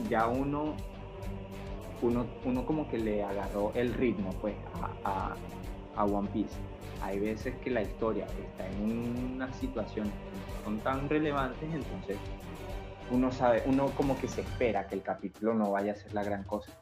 ya 0.08 0.26
uno, 0.26 0.74
uno, 2.00 2.26
uno 2.44 2.66
como 2.66 2.88
que 2.88 2.98
le 2.98 3.22
agarró 3.22 3.72
el 3.74 3.92
ritmo 3.94 4.30
pues 4.40 4.54
a, 5.04 5.34
One 5.96 6.28
Piece. 6.32 6.54
Hay 7.02 7.18
veces 7.18 7.54
que 7.56 7.70
la 7.70 7.82
historia 7.82 8.26
está 8.26 8.66
en 8.68 9.34
una 9.34 9.52
situación 9.52 10.06
que 10.06 10.12
no 10.12 10.64
son 10.64 10.78
tan 10.80 11.08
relevantes, 11.08 11.68
entonces 11.72 12.16
uno 13.10 13.30
sabe, 13.32 13.62
uno 13.66 13.86
como 13.90 14.16
que 14.18 14.28
se 14.28 14.40
espera 14.42 14.86
que 14.86 14.94
el 14.94 15.02
capítulo 15.02 15.52
no 15.52 15.72
vaya 15.72 15.92
a 15.92 15.96
ser 15.96 16.14
la 16.14 16.22
gran 16.22 16.44
cosa. 16.44 16.72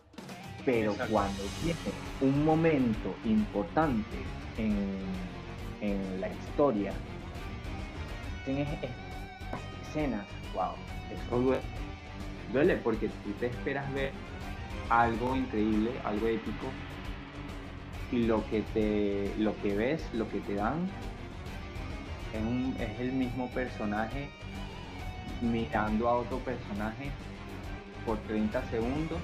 Pero 0.64 0.94
cuando 1.10 1.42
tiene 1.62 1.78
un 2.20 2.44
momento 2.44 3.14
importante 3.24 4.18
en, 4.58 4.98
en 5.80 6.20
la 6.20 6.28
historia, 6.28 6.92
tienes 8.44 8.68
escenas, 9.82 10.26
wow, 10.54 10.74
eso 11.10 11.40
duele 11.40 11.62
duele 12.52 12.76
porque 12.76 13.08
tú 13.08 13.32
te 13.38 13.46
esperas 13.46 13.92
ver 13.94 14.12
algo 14.88 15.36
increíble, 15.36 15.90
algo 16.04 16.26
épico, 16.26 16.66
y 18.12 18.26
lo 18.26 18.44
que 18.50 18.62
te 18.74 19.32
lo 19.38 19.56
que 19.62 19.76
ves, 19.76 20.02
lo 20.12 20.28
que 20.28 20.40
te 20.40 20.54
dan 20.54 20.88
es, 22.32 22.80
es 22.80 23.00
el 23.00 23.12
mismo 23.12 23.48
personaje 23.50 24.28
mirando 25.40 26.08
a 26.08 26.18
otro 26.18 26.38
personaje 26.38 27.10
por 28.04 28.18
30 28.18 28.68
segundos, 28.70 29.18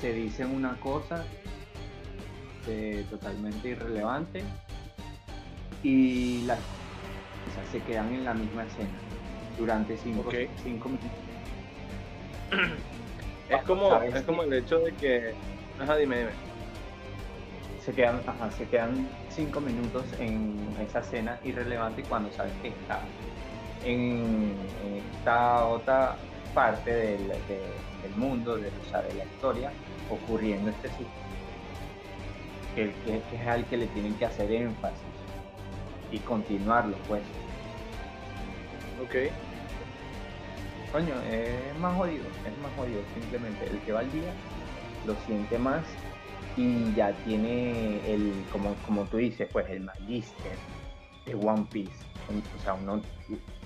se 0.00 0.12
dicen 0.12 0.54
una 0.54 0.76
cosa 0.76 1.24
totalmente 3.10 3.70
irrelevante 3.70 4.44
y 5.82 6.42
las 6.42 6.60
se 7.72 7.80
quedan 7.80 8.12
en 8.12 8.24
la 8.24 8.34
misma 8.34 8.64
escena 8.64 8.90
durante 9.58 9.96
5 9.96 10.30
minutos 10.88 11.29
es 13.48 13.62
como, 13.62 13.94
es 14.02 14.22
como 14.22 14.42
el 14.42 14.52
hecho 14.52 14.78
de 14.80 14.92
que. 14.92 15.34
Ajá, 15.80 15.96
dime, 15.96 16.18
dime. 16.18 16.30
Se 17.84 17.92
quedan, 17.92 18.20
se 18.56 18.66
quedan 18.66 19.08
cinco 19.30 19.60
minutos 19.60 20.04
en 20.18 20.56
esa 20.86 21.00
escena 21.00 21.40
irrelevante 21.44 22.02
cuando 22.02 22.30
sabes 22.32 22.52
que 22.62 22.68
está 22.68 23.00
en, 23.84 24.54
esta 25.18 25.64
otra 25.66 26.16
parte 26.54 26.92
del, 26.92 27.28
del 27.28 28.14
mundo, 28.16 28.56
de, 28.56 28.64
de 28.64 29.14
la 29.16 29.24
historia, 29.24 29.72
ocurriendo 30.10 30.70
este 30.70 30.88
sitio. 30.88 31.06
Que, 32.74 32.92
que, 33.04 33.36
es 33.36 33.46
al 33.48 33.64
que 33.64 33.78
le 33.78 33.86
tienen 33.88 34.14
que 34.14 34.26
hacer 34.26 34.52
énfasis 34.52 35.00
y 36.12 36.18
continuarlo, 36.18 36.96
pues. 37.08 37.22
Ok 39.02 39.32
coño, 40.92 41.14
es 41.30 41.78
más 41.78 41.96
jodido, 41.96 42.24
es 42.46 42.58
más 42.62 42.72
jodido 42.76 43.00
simplemente. 43.14 43.66
El 43.66 43.78
que 43.80 43.92
va 43.92 44.00
al 44.00 44.12
día 44.12 44.32
lo 45.06 45.14
siente 45.26 45.58
más 45.58 45.84
y 46.56 46.92
ya 46.94 47.12
tiene 47.24 48.00
el, 48.12 48.32
como, 48.52 48.74
como 48.86 49.04
tú 49.04 49.18
dices, 49.18 49.48
pues 49.52 49.68
el 49.70 49.80
magister 49.80 50.56
de 51.26 51.34
One 51.34 51.66
Piece. 51.70 52.04
O 52.58 52.62
sea, 52.62 52.74
uno, 52.74 53.00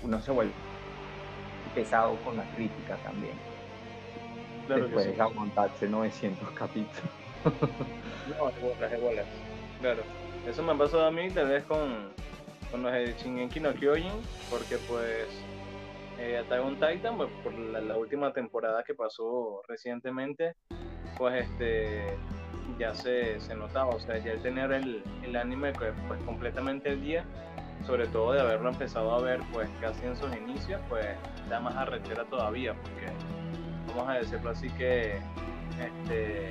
uno 0.01 0.21
se 0.21 0.31
vuelve 0.31 0.53
pesado 1.75 2.15
con 2.23 2.37
la 2.37 2.43
crítica 2.55 2.95
también. 3.03 3.33
Claro 4.65 4.83
Después 4.83 5.05
de 5.15 5.21
aguantarse 5.21 5.87
900 5.87 6.49
capítulos. 6.51 7.03
no, 7.43 8.49
es 8.49 8.61
bolas, 8.61 8.91
es 8.91 9.01
bolas. 9.01 9.25
Claro. 9.81 10.03
Eso 10.47 10.63
me 10.63 10.71
ha 10.71 10.77
pasado 10.77 11.05
a 11.05 11.11
mí 11.11 11.29
tal 11.31 11.49
vez 11.49 11.63
con, 11.65 12.11
con 12.71 12.83
los 12.83 12.91
de 12.91 13.13
Shingeki 13.17 13.59
no 13.59 13.73
Kyojin, 13.73 14.13
porque 14.49 14.77
pues 14.87 15.27
eh, 16.19 16.37
Attack 16.37 16.93
Titan, 16.93 17.17
pues, 17.17 17.29
por 17.43 17.53
la, 17.53 17.97
última 17.97 18.31
temporada 18.33 18.83
que 18.83 18.93
pasó 18.93 19.61
recientemente, 19.67 20.55
pues 21.17 21.45
este 21.45 22.17
ya 22.77 22.93
se, 22.93 23.39
se 23.39 23.55
notaba, 23.55 23.95
o 23.95 23.99
sea, 23.99 24.17
ya 24.17 24.31
el 24.33 24.41
tener 24.41 24.71
el, 24.71 25.03
el 25.23 25.35
anime 25.35 25.71
pues, 25.73 25.93
completamente 26.23 26.89
el 26.89 27.01
día, 27.01 27.25
sobre 27.85 28.07
todo 28.07 28.33
de 28.33 28.41
haberlo 28.41 28.69
empezado 28.69 29.13
a 29.13 29.21
ver 29.21 29.39
pues 29.53 29.69
casi 29.79 30.05
en 30.05 30.15
sus 30.17 30.35
inicios, 30.35 30.81
pues 30.89 31.05
da 31.49 31.59
más 31.59 31.75
arrechera 31.75 32.25
todavía, 32.25 32.73
porque 32.73 33.07
vamos 33.95 34.09
a 34.09 34.13
decirlo 34.15 34.49
así 34.49 34.69
que 34.71 35.19
este 35.79 36.49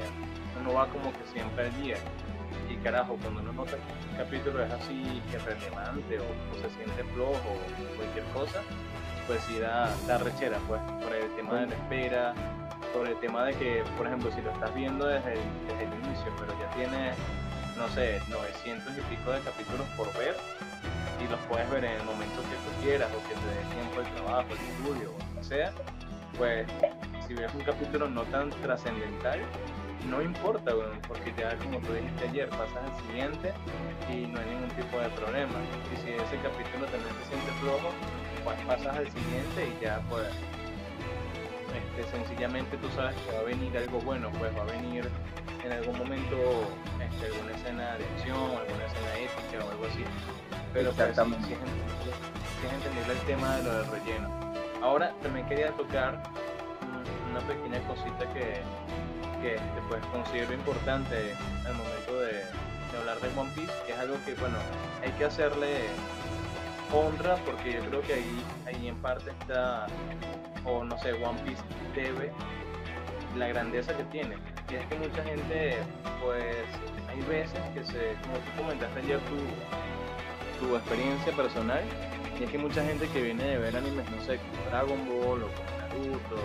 uno 0.60 0.74
va 0.74 0.86
como 0.88 1.12
que 1.12 1.24
siempre 1.32 1.66
al 1.66 1.82
día. 1.82 1.96
Y 2.70 2.76
carajo, 2.76 3.18
cuando 3.20 3.40
uno 3.40 3.52
nota 3.52 3.72
que 3.72 4.10
un 4.10 4.16
capítulo 4.16 4.62
es 4.62 4.70
así 4.70 5.22
que 5.30 5.38
relevante 5.38 6.18
o, 6.18 6.54
se 6.54 6.70
siente 6.70 7.04
flojo 7.12 7.32
o 7.32 7.96
cualquier 7.96 8.24
cosa, 8.32 8.62
pues 9.26 9.42
sí 9.44 9.58
da, 9.58 9.94
da 10.06 10.18
rechera, 10.18 10.58
pues, 10.68 10.80
por 11.02 11.14
el 11.14 11.28
tema 11.36 11.60
de 11.60 11.66
la 11.66 11.74
espera, 11.74 12.34
por 12.92 13.08
el 13.08 13.18
tema 13.20 13.44
de 13.44 13.54
que, 13.54 13.82
por 13.96 14.06
ejemplo, 14.06 14.30
si 14.32 14.42
lo 14.42 14.50
estás 14.50 14.74
viendo 14.74 15.06
desde 15.06 15.34
el, 15.34 15.40
desde 15.66 15.84
el 15.84 16.04
inicio, 16.04 16.32
pero 16.38 16.52
ya 16.58 16.70
tienes, 16.76 17.16
no 17.76 17.88
sé, 17.88 18.20
900 18.28 18.92
y 18.96 19.00
pico 19.14 19.30
de 19.30 19.40
capítulos 19.40 19.86
por 19.96 20.12
ver, 20.18 20.36
y 21.24 21.30
los 21.30 21.40
puedes 21.48 21.68
ver 21.70 21.84
en 21.84 21.92
el 21.92 22.04
momento 22.04 22.36
que 22.42 22.56
tú 22.56 22.82
quieras, 22.82 23.10
o 23.12 23.28
que 23.28 23.34
te 23.34 23.46
dé 23.54 23.74
tiempo 23.74 24.00
de 24.00 24.20
trabajo, 24.20 24.48
de 24.48 24.54
estudio, 24.54 25.10
o 25.10 25.34
lo 25.34 25.40
que 25.40 25.44
sea, 25.44 25.72
pues 26.36 26.66
si 27.26 27.34
ves 27.34 27.52
un 27.54 27.62
capítulo 27.62 28.08
no 28.08 28.22
tan 28.24 28.50
trascendental, 28.50 29.40
no 30.08 30.20
importa, 30.20 30.72
porque 31.08 31.32
ya 31.36 31.56
como 31.56 31.78
tú 31.80 31.94
dijiste 31.94 32.28
ayer, 32.28 32.48
pasas 32.50 32.76
al 32.76 33.06
siguiente 33.06 33.52
y 34.10 34.26
no 34.26 34.38
hay 34.38 34.46
ningún 34.50 34.68
tipo 34.76 34.98
de 34.98 35.08
problema. 35.10 35.54
Y 35.92 35.96
si 35.96 36.12
ese 36.12 36.36
capítulo 36.42 36.84
también 36.86 37.14
te 37.16 37.24
siente 37.24 37.50
flojo, 37.60 37.88
pues 38.44 38.60
pasas 38.66 38.96
al 38.96 39.06
siguiente 39.10 39.74
y 39.74 39.84
ya 39.84 40.00
pues 40.08 40.28
este, 41.74 42.10
sencillamente 42.16 42.76
tú 42.76 42.88
sabes 42.94 43.16
que 43.16 43.32
va 43.32 43.40
a 43.40 43.42
venir 43.44 43.76
algo 43.76 43.98
bueno, 44.00 44.30
pues 44.38 44.56
va 44.56 44.62
a 44.62 44.66
venir 44.66 45.08
en 45.64 45.72
algún 45.72 45.98
momento 45.98 46.36
este, 47.02 47.26
alguna 47.26 47.52
escena 47.52 47.96
de 47.96 48.04
acción, 48.04 48.36
alguna 48.36 48.84
escena 48.84 49.18
épica 49.18 49.64
o 49.64 49.70
algo 49.70 49.86
así. 49.86 50.04
Pero 50.72 50.92
pues, 50.92 51.16
sí, 51.16 51.54
es 52.66 52.72
entendible 52.72 53.12
el 53.12 53.26
tema 53.26 53.56
de 53.56 53.62
lo 53.64 53.72
del 53.78 53.86
relleno. 53.90 54.28
Ahora 54.82 55.12
también 55.22 55.46
quería 55.46 55.70
tocar 55.72 56.22
una 57.30 57.40
pequeña 57.48 57.80
cosita 57.88 58.32
que, 58.34 58.60
que 59.40 59.54
este, 59.54 59.80
pues, 59.88 60.04
considero 60.06 60.52
importante 60.52 61.34
al 61.66 61.74
momento 61.74 62.20
de, 62.20 62.32
de 62.32 62.98
hablar 62.98 63.18
de 63.20 63.28
One 63.38 63.50
Piece, 63.54 63.72
que 63.86 63.92
es 63.92 63.98
algo 63.98 64.16
que 64.24 64.34
bueno, 64.34 64.58
hay 65.02 65.10
que 65.12 65.24
hacerle 65.24 65.88
honra 66.92 67.36
porque 67.44 67.72
yo 67.72 67.80
creo 67.80 68.02
que 68.02 68.14
ahí, 68.14 68.44
ahí 68.66 68.88
en 68.88 68.96
parte 68.96 69.30
está, 69.30 69.86
o 70.64 70.84
no 70.84 70.98
sé, 70.98 71.12
One 71.12 71.38
Piece 71.44 71.62
debe 71.94 72.32
la 73.36 73.48
grandeza 73.48 73.96
que 73.96 74.04
tiene. 74.04 74.36
Y 74.70 74.74
es 74.74 74.86
que 74.86 74.94
mucha 74.96 75.22
gente, 75.22 75.76
pues, 76.22 76.66
hay 77.08 77.20
veces 77.22 77.60
que 77.74 77.84
se, 77.84 78.14
como 78.22 78.38
tú 78.38 78.62
comentaste 78.62 79.00
ayer 79.00 79.20
tu, 79.20 80.66
tu 80.66 80.76
experiencia 80.76 81.32
personal, 81.32 81.82
y 82.38 82.44
es 82.44 82.50
que 82.50 82.58
mucha 82.58 82.84
gente 82.84 83.08
que 83.08 83.22
viene 83.22 83.44
de 83.44 83.58
ver 83.58 83.76
animes, 83.76 84.10
no 84.10 84.22
sé, 84.22 84.38
como 84.38 84.70
Dragon 84.70 85.06
Ball 85.06 85.42
o 85.42 85.48
como 85.48 85.78
Naruto, 85.78 86.36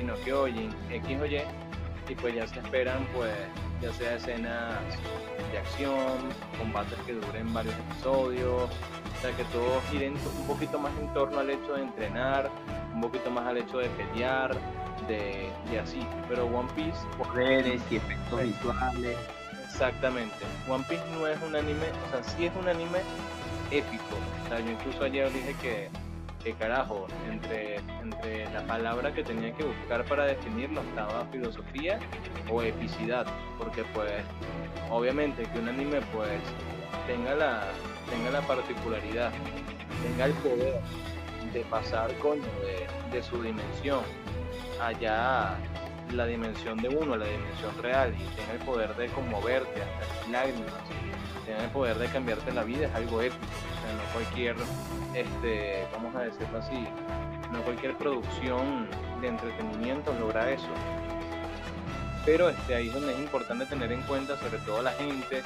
y 0.00 0.04
no 0.04 0.14
que 0.24 0.32
oyen 0.32 0.70
X 0.90 1.18
o 1.20 1.26
Y, 1.26 1.40
y 2.08 2.14
pues 2.14 2.34
ya 2.34 2.46
se 2.46 2.60
esperan, 2.60 3.06
pues, 3.14 3.32
ya 3.82 3.92
sea 3.92 4.14
escenas 4.14 4.80
de 5.52 5.58
acción, 5.58 6.18
combates 6.58 6.98
que 7.06 7.14
duren 7.14 7.52
varios 7.52 7.74
episodios, 7.74 8.70
o 9.18 9.20
sea, 9.20 9.36
que 9.36 9.44
todo 9.44 9.82
gire 9.90 10.10
un 10.10 10.46
poquito 10.46 10.78
más 10.78 10.92
en 10.96 11.12
torno 11.12 11.40
al 11.40 11.50
hecho 11.50 11.74
de 11.74 11.82
entrenar, 11.82 12.50
un 12.94 13.00
poquito 13.00 13.30
más 13.30 13.46
al 13.46 13.58
hecho 13.58 13.78
de 13.78 13.88
pelear, 13.90 14.56
de, 15.08 15.50
así. 15.80 16.06
Pero 16.28 16.46
One 16.46 16.68
Piece. 16.76 16.98
Poderes 17.16 17.82
y 17.90 17.96
efectos 17.96 18.42
visuales. 18.42 19.16
Exactamente. 19.64 20.36
One 20.68 20.84
Piece 20.88 21.02
no 21.18 21.26
es 21.26 21.36
un 21.42 21.56
anime, 21.56 21.86
o 22.06 22.10
sea, 22.12 22.22
sí 22.22 22.46
es 22.46 22.52
un 22.54 22.68
anime 22.68 23.00
épico. 23.72 24.04
O 24.44 24.48
sea, 24.48 24.60
yo 24.60 24.70
incluso 24.70 25.02
ayer 25.02 25.32
dije 25.32 25.54
que, 25.60 25.88
que 26.44 26.52
carajo, 26.52 27.08
entre, 27.28 27.76
entre 28.00 28.48
la 28.52 28.62
palabra 28.68 29.12
que 29.12 29.24
tenía 29.24 29.52
que 29.52 29.64
buscar 29.64 30.04
para 30.04 30.26
definirlo 30.26 30.80
estaba 30.82 31.24
filosofía 31.32 31.98
o 32.48 32.62
epicidad. 32.62 33.26
Porque 33.58 33.82
pues, 33.94 34.12
obviamente 34.90 35.42
que 35.42 35.58
un 35.58 35.68
anime 35.68 36.00
pues 36.12 36.40
tenga 37.06 37.34
la, 37.34 37.64
tenga 38.10 38.30
la 38.30 38.40
particularidad, 38.42 39.32
tenga 40.02 40.24
el 40.26 40.32
poder 40.34 40.80
de 41.52 41.60
pasar 41.62 42.12
coño 42.18 42.42
de, 43.10 43.22
su 43.22 43.42
dimensión 43.42 44.02
allá 44.80 45.56
la 46.12 46.26
dimensión 46.26 46.78
de 46.78 46.88
uno, 46.88 47.16
la 47.16 47.26
dimensión 47.26 47.76
real, 47.82 48.14
y 48.14 48.24
tenga 48.36 48.52
el 48.52 48.58
poder 48.60 48.94
de 48.96 49.08
conmoverte 49.08 49.82
hasta 49.82 50.30
lágrimas, 50.30 50.72
tenga 51.44 51.64
el 51.64 51.70
poder 51.70 51.98
de 51.98 52.06
cambiarte 52.06 52.52
la 52.52 52.64
vida, 52.64 52.86
es 52.86 52.94
algo 52.94 53.20
épico. 53.20 53.44
O 53.44 53.86
sea, 53.86 53.94
no 53.94 54.12
cualquier, 54.12 54.56
este, 55.14 55.86
vamos 55.92 56.14
a 56.14 56.20
decirlo 56.20 56.58
así, 56.58 56.86
no 57.52 57.62
cualquier 57.62 57.96
producción 57.96 58.88
de 59.20 59.28
entretenimiento 59.28 60.14
logra 60.18 60.50
eso. 60.50 60.68
Pero 62.30 62.50
este, 62.50 62.74
ahí 62.74 62.88
es 62.88 62.92
donde 62.92 63.14
es 63.14 63.18
importante 63.20 63.64
tener 63.64 63.90
en 63.90 64.02
cuenta, 64.02 64.36
sobre 64.36 64.58
todo 64.58 64.82
la 64.82 64.92
gente 64.92 65.40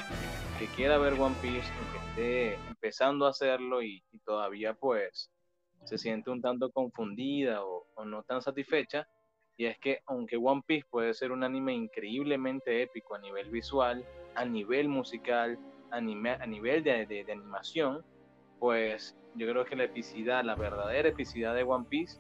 que 0.58 0.66
quiera 0.74 0.98
ver 0.98 1.12
One 1.12 1.36
Piece, 1.40 1.70
empezando 2.68 3.24
a 3.24 3.30
hacerlo 3.30 3.84
y, 3.84 4.02
todavía 4.24 4.74
pues 4.74 5.30
se 5.84 5.96
siente 5.96 6.30
un 6.30 6.42
tanto 6.42 6.72
confundida 6.72 7.64
o, 7.64 7.86
no 8.04 8.24
tan 8.24 8.42
satisfecha. 8.42 9.06
Y 9.56 9.66
es 9.66 9.78
que 9.78 10.00
aunque 10.06 10.36
One 10.36 10.64
Piece 10.66 10.84
puede 10.90 11.14
ser 11.14 11.30
un 11.30 11.44
anime 11.44 11.72
increíblemente 11.72 12.82
épico 12.82 13.14
a 13.14 13.20
nivel 13.20 13.48
visual, 13.48 14.04
a 14.34 14.44
nivel 14.44 14.88
musical, 14.88 15.60
a, 15.92 15.98
a 15.98 16.00
nivel 16.00 16.82
de, 16.82 17.26
animación, 17.30 18.04
pues 18.58 19.16
yo 19.36 19.48
creo 19.48 19.64
que 19.64 19.76
la 19.76 19.84
epicidad, 19.84 20.42
la 20.42 20.56
verdadera 20.56 21.10
epicidad 21.10 21.54
de 21.54 21.62
One 21.62 21.86
Piece 21.88 22.18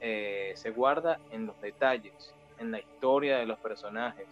eh, 0.00 0.52
se 0.54 0.70
guarda 0.70 1.20
en 1.32 1.44
los 1.44 1.60
detalles, 1.60 2.34
en 2.60 2.70
la 2.70 2.78
historia 2.78 3.38
de 3.38 3.46
los 3.46 3.58
personajes, 3.58 4.28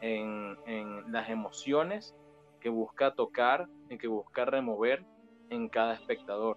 en, 0.00 0.56
en 0.66 1.12
las 1.12 1.28
emociones 1.28 2.14
que 2.60 2.68
busca 2.68 3.12
tocar 3.12 3.68
y 3.90 3.98
que 3.98 4.06
busca 4.06 4.44
remover 4.44 5.04
en 5.50 5.68
cada 5.68 5.94
espectador. 5.94 6.56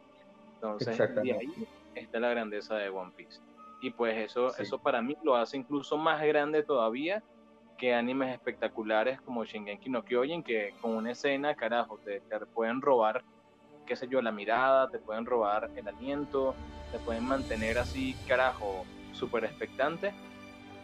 Entonces, 0.53 0.97
de 0.97 1.33
ahí 1.33 1.67
está 1.95 2.19
la 2.19 2.29
grandeza 2.29 2.75
de 2.75 2.89
One 2.89 3.11
Piece. 3.15 3.41
Y 3.81 3.91
pues 3.91 4.15
eso, 4.17 4.55
eso 4.57 4.79
para 4.79 5.01
mí 5.01 5.17
lo 5.23 5.35
hace 5.35 5.57
incluso 5.57 5.97
más 5.97 6.23
grande 6.23 6.63
todavía 6.63 7.23
que 7.77 7.93
animes 7.93 8.33
espectaculares 8.33 9.21
como 9.21 9.43
Shingeki 9.43 9.89
no 9.89 10.03
Kyojin, 10.03 10.43
que 10.43 10.73
con 10.81 10.95
una 10.95 11.11
escena, 11.11 11.53
carajo, 11.53 11.99
te, 12.03 12.21
te 12.21 12.39
pueden 12.47 12.81
robar, 12.81 13.23
qué 13.85 13.95
sé 13.95 14.07
yo, 14.07 14.21
la 14.21 14.31
mirada, 14.31 14.89
te 14.89 14.97
pueden 14.97 15.25
robar 15.25 15.69
el 15.75 15.87
aliento, 15.87 16.55
te 16.91 16.97
pueden 16.99 17.25
mantener 17.25 17.77
así, 17.77 18.15
carajo, 18.27 18.83
súper 19.13 19.45
expectante 19.45 20.11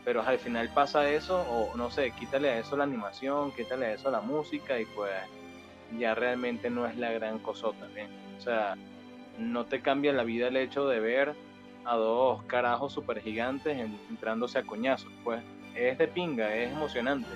pero 0.06 0.22
al 0.22 0.40
final 0.40 0.70
pasa 0.74 1.10
eso, 1.10 1.42
o 1.42 1.76
no 1.78 1.90
sé, 1.90 2.12
quítale 2.12 2.50
a 2.50 2.60
eso 2.60 2.76
la 2.76 2.84
animación, 2.84 3.52
quítale 3.52 3.88
a 3.88 3.94
eso 3.94 4.12
la 4.12 4.22
música 4.22 4.80
y 4.80 4.86
pues 4.86 5.12
ya 5.98 6.16
realmente 6.16 6.70
no 6.70 6.86
es 6.86 6.98
la 6.98 7.12
gran 7.12 7.40
cosota, 7.40 7.88
¿bien? 7.88 8.10
O 8.38 8.42
sea, 8.42 8.76
no 9.38 9.66
te 9.66 9.82
cambia 9.82 10.14
la 10.14 10.24
vida 10.24 10.48
el 10.48 10.58
hecho 10.58 10.88
de 10.88 11.00
ver 11.00 11.36
a 11.86 11.96
dos 11.96 12.44
carajos 12.44 12.94
super 12.94 13.22
gigantes 13.22 13.78
entrándose 14.10 14.60
a 14.60 14.64
coñazos, 14.64 15.12
pues 15.24 15.42
es 15.76 15.98
de 15.98 16.08
pinga, 16.08 16.56
es 16.56 16.72
emocionante, 16.72 17.30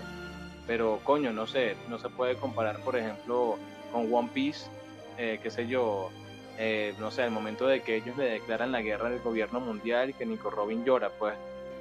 pero 0.66 1.00
coño, 1.04 1.32
no 1.32 1.48
sé, 1.48 1.76
no 1.90 2.00
se 2.00 2.10
puede 2.10 2.36
comparar, 2.36 2.80
por 2.82 2.98
ejemplo, 2.98 3.58
con 3.92 4.14
One 4.14 4.30
Piece, 4.34 4.70
eh, 5.18 5.40
qué 5.42 5.50
sé 5.50 5.68
yo, 5.68 6.10
eh, 6.58 6.94
no 7.00 7.12
sé, 7.12 7.24
al 7.24 7.32
momento 7.32 7.68
de 7.68 7.82
que 7.82 7.96
ellos 7.96 8.18
le 8.18 8.26
declaran 8.26 8.72
la 8.72 8.82
guerra 8.82 9.08
al 9.08 9.20
gobierno 9.20 9.60
mundial 9.60 10.10
y 10.10 10.14
que 10.14 10.26
Nico 10.26 10.50
Robin 10.50 10.84
llora, 10.84 11.10
pues 11.10 11.36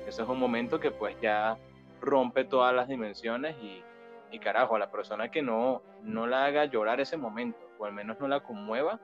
ese 0.07 0.22
es 0.22 0.28
un 0.28 0.38
momento 0.38 0.78
que 0.80 0.90
pues 0.90 1.16
ya 1.20 1.59
rompe 2.00 2.44
todas 2.44 2.74
las 2.74 2.88
dimensiones 2.88 3.57
y, 3.62 3.82
y 4.30 4.38
carajo, 4.38 4.76
a 4.76 4.78
la 4.78 4.90
persona 4.90 5.30
que 5.30 5.42
no, 5.42 5.82
no 6.02 6.26
la 6.26 6.44
haga 6.44 6.64
llorar 6.64 7.00
ese 7.00 7.16
momento, 7.16 7.59
o 7.78 7.84
al 7.84 7.92
menos 7.92 8.18
no 8.20 8.28
la 8.28 8.40
conmueva, 8.40 9.00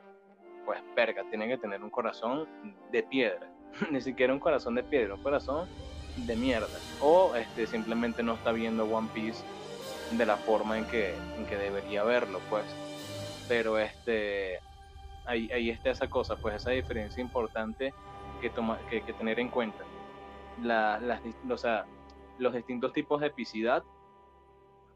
pues 0.65 0.81
perga, 0.95 1.25
tiene 1.29 1.49
que 1.49 1.59
tener 1.59 1.83
un 1.83 1.91
corazón 1.91 2.49
de 2.91 3.03
piedra, 3.03 3.49
ni 3.91 4.01
siquiera 4.01 4.33
un 4.33 4.41
corazón 4.41 4.75
de 4.75 4.83
piedra, 4.83 5.15
un 5.15 5.23
corazón 5.23 5.69
de 6.17 6.37
mierda, 6.37 6.69
o 7.01 7.35
este, 7.35 7.67
simplemente 7.67 8.23
no 8.23 8.35
está 8.35 8.53
viendo 8.53 8.85
One 8.85 9.09
Piece 9.15 9.43
de 10.13 10.27
la 10.27 10.37
forma 10.37 10.79
en 10.79 10.85
que, 10.85 11.15
en 11.39 11.47
que 11.47 11.57
debería 11.57 12.05
verlo, 12.05 12.41
pues. 12.51 12.65
Pero 13.49 13.79
este, 13.79 14.61
ahí, 15.25 15.51
ahí 15.53 15.71
está 15.71 15.91
esa 15.91 16.09
cosa, 16.09 16.37
pues 16.37 16.57
esa 16.57 16.71
diferencia 16.71 17.21
importante 17.21 17.95
que, 18.41 18.51
toma, 18.51 18.79
que, 18.91 19.03
que 19.03 19.13
tener 19.15 19.41
en 19.41 19.49
cuenta. 19.49 19.85
Los 22.39 22.55
distintos 22.55 22.93
tipos 22.93 23.21
de 23.21 23.29
epicidad 23.29 23.83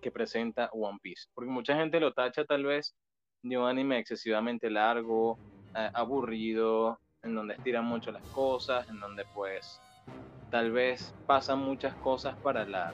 que 0.01 0.11
presenta 0.11 0.71
One 0.73 0.99
Piece. 1.03 1.29
Porque 1.35 1.51
mucha 1.51 1.75
gente 1.77 2.01
lo 2.01 2.13
tacha 2.13 2.45
tal 2.45 2.65
vez 2.65 2.95
de 3.43 3.59
un 3.59 3.67
anime 3.67 3.99
excesivamente 3.99 4.71
largo, 4.71 5.39
eh, 5.75 5.91
aburrido, 5.95 7.01
en 7.23 7.35
donde 7.35 7.55
estiran 7.55 7.85
mucho 7.85 8.13
las 8.13 8.23
cosas, 8.31 8.89
en 8.89 9.01
donde 9.01 9.25
pues 9.35 9.81
tal 10.51 10.71
vez 10.71 11.15
pasan 11.27 11.59
muchas 11.59 11.95
cosas 11.97 12.37
para 12.39 12.65
la 12.65 12.93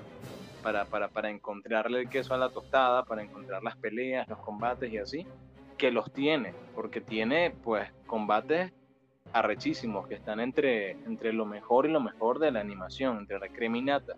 para, 0.62 0.84
para, 0.84 1.08
para 1.08 1.28
encontrarle 1.28 2.00
el 2.00 2.08
queso 2.08 2.34
a 2.34 2.38
la 2.38 2.48
tostada, 2.48 3.04
para 3.04 3.22
encontrar 3.22 3.62
las 3.64 3.76
peleas, 3.78 4.28
los 4.28 4.38
combates 4.38 4.92
y 4.92 4.98
así, 4.98 5.26
que 5.76 5.90
los 5.90 6.12
tiene, 6.12 6.54
porque 6.72 7.00
tiene 7.00 7.56
pues 7.62 7.90
combates 8.06 8.72
arrechísimos 9.32 10.06
que 10.06 10.14
están 10.14 10.40
entre, 10.40 10.92
entre 11.06 11.32
lo 11.32 11.46
mejor 11.46 11.86
y 11.86 11.90
lo 11.90 12.00
mejor 12.00 12.38
de 12.38 12.50
la 12.50 12.60
animación, 12.60 13.18
entre 13.18 13.38
la 13.38 13.48
creminata. 13.48 14.16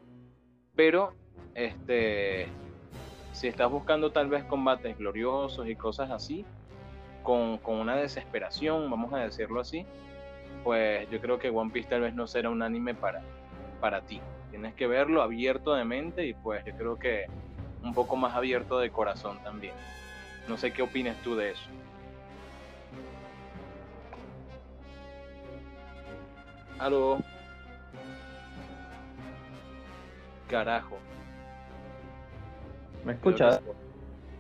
Pero 0.75 1.15
este 1.55 2.49
si 3.35 3.49
estás 3.49 3.69
buscando 3.71 4.13
tal 4.13 4.29
vez 4.29 4.45
combates 4.45 4.97
gloriosos 4.97 5.69
y 5.69 5.75
cosas 5.75 6.11
así, 6.13 6.45
con, 7.25 7.59
con, 7.59 7.77
una 7.77 7.97
desesperación, 7.97 8.89
vamos 8.89 9.13
a 9.13 9.19
decirlo 9.19 9.61
así, 9.61 9.85
pues 10.63 11.11
yo 11.11 11.21
creo 11.21 11.39
que 11.41 11.51
One 11.51 11.73
Piece 11.73 11.89
tal 11.89 12.03
vez 12.03 12.15
no 12.15 12.29
será 12.29 12.49
un 12.49 12.63
anime 12.63 12.95
para, 12.95 13.23
para 13.81 14.03
ti. 14.03 14.21
Tienes 14.51 14.75
que 14.75 14.87
verlo 14.87 15.21
abierto 15.21 15.75
de 15.75 15.85
mente 15.85 16.27
y 16.27 16.35
pues 16.35 16.65
yo 16.65 16.77
creo 16.77 16.97
que 16.97 17.27
un 17.83 17.93
poco 17.93 18.15
más 18.15 18.37
abierto 18.37 18.79
de 18.79 18.91
corazón 18.91 19.39
también. 19.43 19.75
No 20.49 20.57
sé 20.57 20.73
qué 20.73 20.83
opinas 20.83 21.17
tú 21.25 21.35
de 21.35 21.51
eso. 21.51 21.69
Aló. 26.79 27.19
Carajo. 30.49 30.99
¿Me 33.05 33.13
escuchas? 33.13 33.61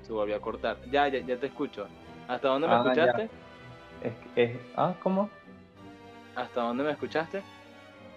Se 0.03 0.13
volvió 0.13 0.37
a 0.37 0.41
cortar. 0.41 0.79
Ya, 0.91 1.09
ya, 1.09 1.21
ya 1.21 1.37
te 1.37 1.47
escucho. 1.47 1.87
¿Hasta 2.29 2.49
dónde 2.49 2.69
me 2.69 2.75
ah, 2.75 2.83
escuchaste? 2.85 3.29
Es, 4.03 4.13
es, 4.37 4.57
ah, 4.77 4.95
¿cómo? 5.03 5.31
¿Hasta 6.35 6.63
dónde 6.63 6.85
me 6.85 6.91
escuchaste? 6.93 7.43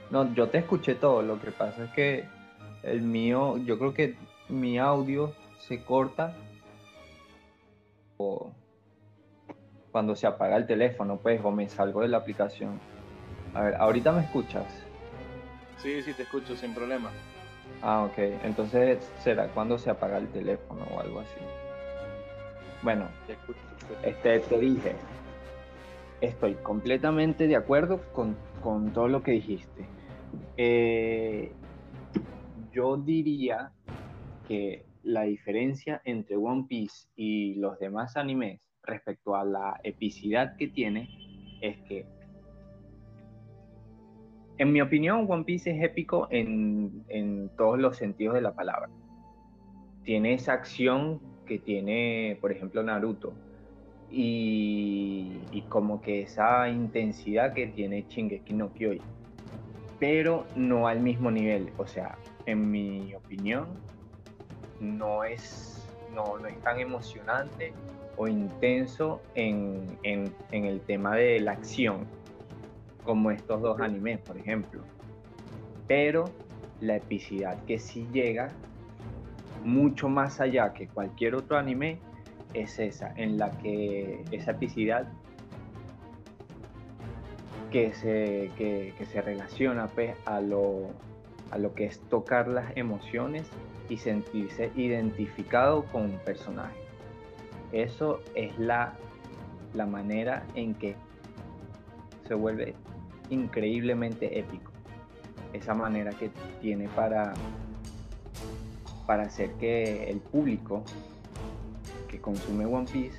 No, 0.09 0.33
yo 0.33 0.49
te 0.49 0.59
escuché 0.59 0.95
todo. 0.95 1.21
Lo 1.21 1.39
que 1.39 1.51
pasa 1.51 1.85
es 1.85 1.91
que 1.91 2.25
el 2.83 3.01
mío, 3.01 3.57
yo 3.57 3.77
creo 3.77 3.93
que 3.93 4.15
mi 4.49 4.79
audio 4.79 5.33
se 5.59 5.83
corta 5.83 6.33
o 8.17 8.51
cuando 9.91 10.15
se 10.15 10.27
apaga 10.27 10.57
el 10.57 10.65
teléfono, 10.65 11.17
pues, 11.17 11.41
o 11.43 11.51
me 11.51 11.67
salgo 11.67 12.01
de 12.01 12.07
la 12.07 12.17
aplicación. 12.17 12.79
A 13.53 13.61
ver, 13.61 13.75
¿ahorita 13.75 14.11
me 14.11 14.21
escuchas? 14.21 14.65
Sí, 15.77 16.01
sí, 16.01 16.13
te 16.13 16.23
escucho 16.23 16.55
sin 16.55 16.73
problema. 16.73 17.11
Ah, 17.81 18.03
ok. 18.03 18.17
Entonces 18.43 18.99
será 19.23 19.47
cuando 19.49 19.77
se 19.77 19.89
apaga 19.89 20.17
el 20.17 20.27
teléfono 20.29 20.83
o 20.91 20.99
algo 20.99 21.19
así. 21.19 21.39
Bueno, 22.81 23.07
este, 24.03 24.39
te 24.39 24.59
dije, 24.59 24.95
estoy 26.21 26.55
completamente 26.55 27.47
de 27.47 27.55
acuerdo 27.55 28.01
con, 28.13 28.35
todo 28.93 29.07
lo 29.07 29.23
que 29.23 29.31
dijiste. 29.31 29.87
Eh, 30.57 31.53
yo 32.71 32.97
diría 32.97 33.71
que 34.47 34.85
la 35.03 35.23
diferencia 35.23 36.01
entre 36.03 36.35
One 36.35 36.65
Piece 36.67 37.07
y 37.15 37.55
los 37.55 37.79
demás 37.79 38.17
animes 38.17 38.59
respecto 38.83 39.35
a 39.35 39.45
la 39.45 39.79
epicidad 39.83 40.55
que 40.57 40.67
tiene 40.67 41.09
es 41.61 41.77
que 41.87 42.05
en 44.57 44.71
mi 44.71 44.81
opinión, 44.81 45.25
One 45.29 45.43
Piece 45.43 45.71
es 45.71 45.83
épico 45.83 46.27
en, 46.31 47.49
todos 47.57 47.79
los 47.79 47.97
sentidos 47.97 48.35
de 48.35 48.41
la 48.41 48.53
palabra. 48.53 48.89
Tiene 50.03 50.33
esa 50.33 50.53
acción 50.53 51.19
que 51.45 51.59
tiene, 51.59 52.37
por 52.41 52.51
ejemplo, 52.51 52.81
Naruto. 52.81 53.33
Y, 54.09 55.63
como 55.69 56.01
que 56.01 56.21
esa 56.21 56.69
intensidad 56.69 57.53
que 57.53 57.67
tiene 57.67 58.05
Shingeki 58.07 58.53
no 58.53 58.73
Kyojin. 58.73 59.01
Pero 59.99 60.45
no 60.55 60.87
al 60.87 61.01
mismo 61.01 61.29
nivel. 61.29 61.71
O 61.77 61.85
sea, 61.85 62.17
en 62.45 62.71
mi 62.71 63.13
opinión, 63.13 63.67
no 64.79 65.23
es, 65.23 65.87
no, 66.15 66.45
es 66.45 66.59
tan 66.61 66.79
emocionante 66.79 67.73
o 68.15 68.27
intenso 68.27 69.21
en 69.35 69.99
el 70.51 70.81
tema 70.81 71.15
de 71.15 71.39
la 71.41 71.51
acción 71.51 72.07
como 73.07 73.31
estos 73.31 73.61
dos 73.61 73.79
animes, 73.79 74.19
por 74.19 74.37
ejemplo. 74.37 74.81
Pero 75.87 76.25
la 76.81 76.97
epicidad 76.97 77.57
que 77.63 77.79
sí 77.79 78.05
llega 78.11 78.49
mucho 79.63 80.09
más 80.09 80.41
allá 80.41 80.73
que 80.73 80.87
cualquier 80.87 81.33
otro 81.33 81.57
anime 81.57 81.99
es 82.53 82.77
esa, 82.79 83.13
en 83.15 83.37
la 83.37 83.49
que 83.59 84.23
esa 84.31 84.51
epicidad 84.51 85.07
que 87.71 87.93
se, 87.93 88.51
que, 88.57 88.93
se 89.05 89.21
relaciona 89.21 89.87
pues, 89.87 90.13
a, 90.25 90.41
lo, 90.41 90.87
a 91.51 91.57
lo 91.57 91.73
que 91.73 91.85
es 91.85 91.99
tocar 92.09 92.49
las 92.49 92.75
emociones 92.75 93.47
y 93.89 93.97
sentirse 93.97 94.71
identificado 94.75 95.85
con 95.85 96.03
un 96.03 96.17
personaje. 96.19 96.77
Eso 97.71 98.19
es 98.35 98.57
la, 98.59 98.93
la 99.73 99.85
manera 99.85 100.45
en 100.55 100.73
que 100.75 100.95
se 102.27 102.33
vuelve 102.33 102.75
increíblemente 103.29 104.39
épico. 104.39 104.71
Esa 105.53 105.73
manera 105.73 106.11
que 106.11 106.29
tiene 106.61 106.87
para, 106.89 107.33
para 109.05 109.23
hacer 109.23 109.51
que 109.53 110.09
el 110.09 110.19
público 110.19 110.83
que 112.07 112.19
consume 112.19 112.65
One 112.65 112.87
Piece 112.91 113.17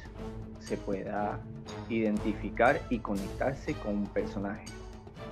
se 0.61 0.77
pueda 0.77 1.41
identificar 1.89 2.81
y 2.91 2.99
conectarse 2.99 3.75
con 3.75 3.99
un 3.99 4.07
personaje, 4.07 4.67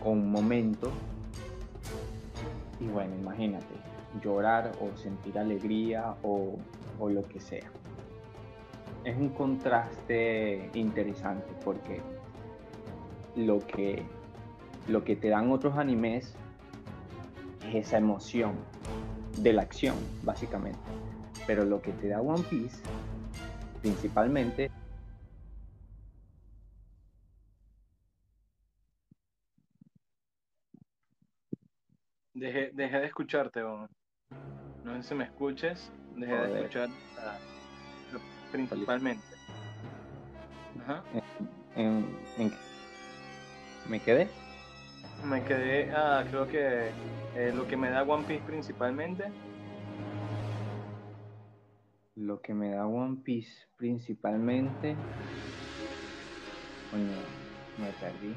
con 0.02 0.12
un 0.12 0.30
momento. 0.30 0.90
Y 2.80 2.86
bueno, 2.86 3.14
imagínate, 3.14 3.74
llorar 4.22 4.72
o 4.80 4.96
sentir 4.96 5.38
alegría 5.38 6.14
o, 6.22 6.56
o 6.98 7.08
lo 7.08 7.22
que 7.24 7.40
sea. 7.40 7.70
Es 9.04 9.16
un 9.16 9.28
contraste 9.30 10.70
interesante 10.74 11.46
porque 11.64 12.00
lo 13.36 13.64
que 13.66 14.02
lo 14.88 15.04
que 15.04 15.16
te 15.16 15.28
dan 15.28 15.50
otros 15.50 15.76
animes 15.76 16.34
es 17.68 17.74
esa 17.86 17.98
emoción 17.98 18.54
de 19.38 19.52
la 19.52 19.62
acción, 19.62 19.96
básicamente. 20.22 20.78
Pero 21.46 21.64
lo 21.64 21.80
que 21.82 21.92
te 21.92 22.08
da 22.08 22.20
One 22.20 22.44
Piece, 22.48 22.80
principalmente, 23.82 24.70
Dejé, 32.34 32.70
de 32.70 33.06
escucharte, 33.06 33.62
No 33.62 33.88
sé 34.96 35.02
si 35.02 35.14
me 35.14 35.24
escuches. 35.24 35.90
Dejé 36.16 36.34
de 36.34 36.60
escuchar 36.60 36.90
principalmente. 38.52 39.24
Ajá. 40.82 41.02
¿Me 43.88 44.00
quedé? 44.00 44.28
Me 45.24 45.42
quedé, 45.42 45.90
ah, 45.92 46.24
creo 46.30 46.46
que 46.46 46.90
eh, 47.36 47.52
lo 47.54 47.66
que 47.66 47.76
me 47.76 47.90
da 47.90 48.02
One 48.02 48.24
Piece 48.24 48.42
principalmente. 48.46 49.24
Lo 52.14 52.40
que 52.40 52.54
me 52.54 52.70
da 52.70 52.86
One 52.86 53.16
Piece 53.22 53.66
principalmente. 53.76 54.96
Coño, 56.90 57.12
me 57.78 57.90
perdí. 58.00 58.34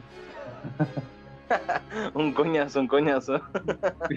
un 2.14 2.34
coñazo, 2.34 2.80
un 2.82 2.88
coñazo. 2.88 3.42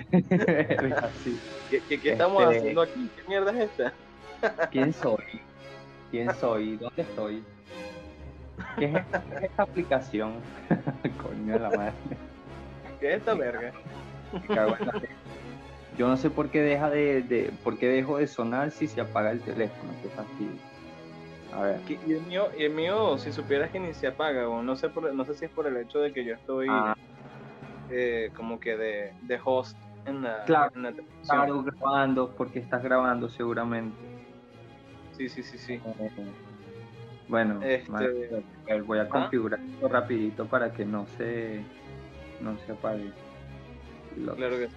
¿Qué, 1.70 1.82
qué, 1.88 2.12
estamos 2.12 2.42
este, 2.44 2.58
haciendo 2.58 2.82
aquí? 2.82 3.08
¿Qué 3.16 3.28
mierda 3.28 3.50
es 3.52 3.70
esta? 3.70 3.92
¿Quién 4.70 4.92
soy? 4.92 5.24
¿Quién 6.10 6.34
soy? 6.34 6.76
¿Dónde 6.76 7.02
estoy? 7.02 7.44
¿Qué 8.78 8.84
es 8.86 8.94
esta, 8.96 9.22
¿Qué 9.22 9.36
es 9.36 9.42
esta 9.44 9.62
aplicación? 9.62 10.32
Coño 11.22 11.52
de 11.52 11.58
la 11.58 11.70
madre. 11.70 11.92
¿Qué 13.02 13.14
es 13.14 13.18
esta 13.18 13.34
verga? 13.34 13.72
Yo 15.98 16.06
no 16.06 16.16
sé 16.16 16.30
por 16.30 16.50
qué 16.50 16.62
deja 16.62 16.88
de, 16.88 17.22
de, 17.22 17.52
por 17.64 17.76
qué 17.76 17.88
dejo 17.88 18.18
de 18.18 18.28
sonar 18.28 18.70
si 18.70 18.86
se 18.86 19.00
apaga 19.00 19.32
el 19.32 19.40
teléfono, 19.40 19.92
qué 20.00 20.08
fastidio. 20.10 20.52
A 21.52 21.62
ver. 21.62 21.80
Y 21.88 22.12
el 22.12 22.22
mío, 22.22 22.48
y 22.56 22.62
el 22.62 22.72
mío, 22.72 23.18
si 23.18 23.32
supieras 23.32 23.72
que 23.72 23.80
ni 23.80 23.92
se 23.92 24.06
apaga, 24.06 24.48
o 24.48 24.62
no 24.62 24.76
sé 24.76 24.88
por, 24.88 25.12
no 25.12 25.24
sé 25.24 25.34
si 25.34 25.46
es 25.46 25.50
por 25.50 25.66
el 25.66 25.76
hecho 25.78 25.98
de 25.98 26.12
que 26.12 26.24
yo 26.24 26.34
estoy 26.34 26.68
ah. 26.70 26.94
eh, 27.90 28.30
como 28.36 28.60
que 28.60 28.76
de, 28.76 29.12
de, 29.22 29.40
host 29.44 29.76
en 30.06 30.22
la, 30.22 30.44
claro, 30.44 30.70
Claro, 31.26 31.64
grabando, 31.64 32.32
porque 32.36 32.60
estás 32.60 32.84
grabando 32.84 33.28
seguramente. 33.28 33.98
Sí, 35.16 35.28
sí, 35.28 35.42
sí, 35.42 35.58
sí. 35.58 35.80
Bueno, 37.26 37.60
Este- 37.62 38.44
voy 38.86 38.98
a 39.00 39.02
¿Ah? 39.02 39.08
configurar 39.08 39.58
esto 39.60 39.88
rapidito 39.88 40.46
para 40.46 40.72
que 40.72 40.84
no 40.84 41.06
se, 41.18 41.64
no 42.42 42.58
se 42.66 42.72
apague. 42.72 43.10
Lo- 44.16 44.34
Claro 44.36 44.58
que 44.58 44.68
sí. 44.68 44.74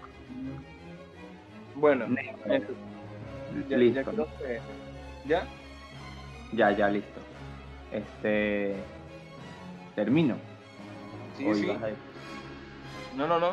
Bueno, 1.75 2.05
ya, 2.07 2.59
ya 3.69 3.77
listo. 3.77 4.11
creo 4.11 4.27
que... 4.37 4.59
¿Ya? 5.27 5.45
Ya, 6.53 6.71
ya, 6.71 6.89
listo. 6.89 7.19
Este. 7.91 8.75
Termino. 9.95 10.35
Sí, 11.37 11.45
Hoy. 11.45 11.77
No, 13.17 13.27
no, 13.27 13.39
no. 13.39 13.49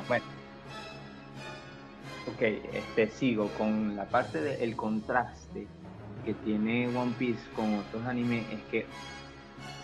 Ok, 2.29 2.41
este, 2.41 3.09
sigo 3.09 3.49
con 3.59 3.97
la 3.97 4.05
parte 4.05 4.41
del 4.41 4.77
contraste 4.77 5.67
que 6.25 6.35
tiene 6.35 6.87
One 6.97 7.13
Piece 7.19 7.43
con 7.57 7.75
otros 7.75 8.05
animes. 8.07 8.45
Es 8.53 8.63
que 8.71 8.87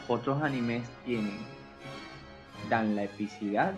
otros 0.06 0.40
animes 0.42 0.88
tienen, 1.04 1.36
dan 2.70 2.94
la 2.94 3.04
epicidad, 3.04 3.74